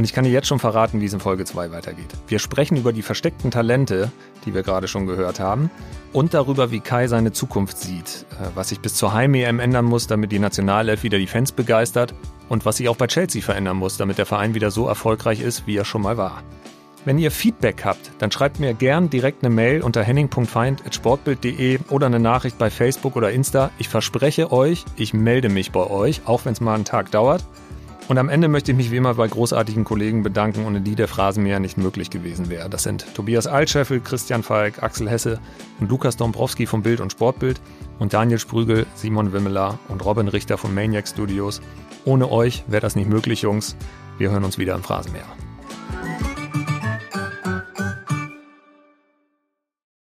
Und 0.00 0.04
ich 0.04 0.14
kann 0.14 0.24
dir 0.24 0.30
jetzt 0.30 0.48
schon 0.48 0.58
verraten, 0.58 1.02
wie 1.02 1.04
es 1.04 1.12
in 1.12 1.20
Folge 1.20 1.44
2 1.44 1.72
weitergeht. 1.72 2.08
Wir 2.26 2.38
sprechen 2.38 2.78
über 2.78 2.90
die 2.90 3.02
versteckten 3.02 3.50
Talente, 3.50 4.10
die 4.46 4.54
wir 4.54 4.62
gerade 4.62 4.88
schon 4.88 5.06
gehört 5.06 5.40
haben, 5.40 5.70
und 6.14 6.32
darüber, 6.32 6.70
wie 6.70 6.80
Kai 6.80 7.06
seine 7.06 7.32
Zukunft 7.32 7.76
sieht, 7.76 8.24
äh, 8.30 8.46
was 8.54 8.70
sich 8.70 8.80
bis 8.80 8.94
zur 8.94 9.12
Heim-EM 9.12 9.60
ändern 9.60 9.84
muss, 9.84 10.06
damit 10.06 10.32
die 10.32 10.38
Nationalelf 10.38 11.02
wieder 11.02 11.18
die 11.18 11.26
Fans 11.26 11.52
begeistert 11.52 12.14
und 12.48 12.64
was 12.64 12.78
sich 12.78 12.88
auch 12.88 12.96
bei 12.96 13.08
Chelsea 13.08 13.42
verändern 13.42 13.76
muss, 13.76 13.98
damit 13.98 14.16
der 14.16 14.24
Verein 14.24 14.54
wieder 14.54 14.70
so 14.70 14.88
erfolgreich 14.88 15.42
ist, 15.42 15.66
wie 15.66 15.76
er 15.76 15.84
schon 15.84 16.00
mal 16.00 16.16
war. 16.16 16.42
Wenn 17.04 17.18
ihr 17.18 17.30
Feedback 17.30 17.84
habt, 17.84 18.10
dann 18.20 18.32
schreibt 18.32 18.58
mir 18.58 18.72
gern 18.72 19.10
direkt 19.10 19.44
eine 19.44 19.54
Mail 19.54 19.82
unter 19.82 20.02
henning.feind.sportbild.de 20.02 21.78
oder 21.90 22.06
eine 22.06 22.20
Nachricht 22.20 22.56
bei 22.56 22.70
Facebook 22.70 23.16
oder 23.16 23.32
Insta. 23.32 23.70
Ich 23.76 23.90
verspreche 23.90 24.50
euch, 24.50 24.86
ich 24.96 25.12
melde 25.12 25.50
mich 25.50 25.72
bei 25.72 25.86
euch, 25.86 26.22
auch 26.24 26.46
wenn 26.46 26.54
es 26.54 26.62
mal 26.62 26.74
einen 26.74 26.86
Tag 26.86 27.10
dauert. 27.10 27.44
Und 28.10 28.18
am 28.18 28.28
Ende 28.28 28.48
möchte 28.48 28.72
ich 28.72 28.76
mich 28.76 28.90
wie 28.90 28.96
immer 28.96 29.14
bei 29.14 29.28
großartigen 29.28 29.84
Kollegen 29.84 30.24
bedanken, 30.24 30.66
ohne 30.66 30.80
die 30.80 30.96
der 30.96 31.06
Phrasenmäher 31.06 31.60
nicht 31.60 31.78
möglich 31.78 32.10
gewesen 32.10 32.50
wäre. 32.50 32.68
Das 32.68 32.82
sind 32.82 33.06
Tobias 33.14 33.46
Altscheffel, 33.46 34.00
Christian 34.00 34.42
Falk, 34.42 34.82
Axel 34.82 35.08
Hesse 35.08 35.38
und 35.78 35.88
Lukas 35.88 36.16
Dombrowski 36.16 36.66
vom 36.66 36.82
Bild 36.82 37.00
und 37.00 37.12
Sportbild 37.12 37.60
und 38.00 38.12
Daniel 38.12 38.40
Sprügel, 38.40 38.84
Simon 38.96 39.32
Wimmeler 39.32 39.78
und 39.86 40.04
Robin 40.04 40.26
Richter 40.26 40.58
von 40.58 40.74
Maniac 40.74 41.06
Studios. 41.06 41.60
Ohne 42.04 42.32
euch 42.32 42.64
wäre 42.66 42.80
das 42.80 42.96
nicht 42.96 43.08
möglich, 43.08 43.42
Jungs. 43.42 43.76
Wir 44.18 44.32
hören 44.32 44.42
uns 44.42 44.58
wieder 44.58 44.74
im 44.74 44.82
Phrasenmäher. 44.82 45.49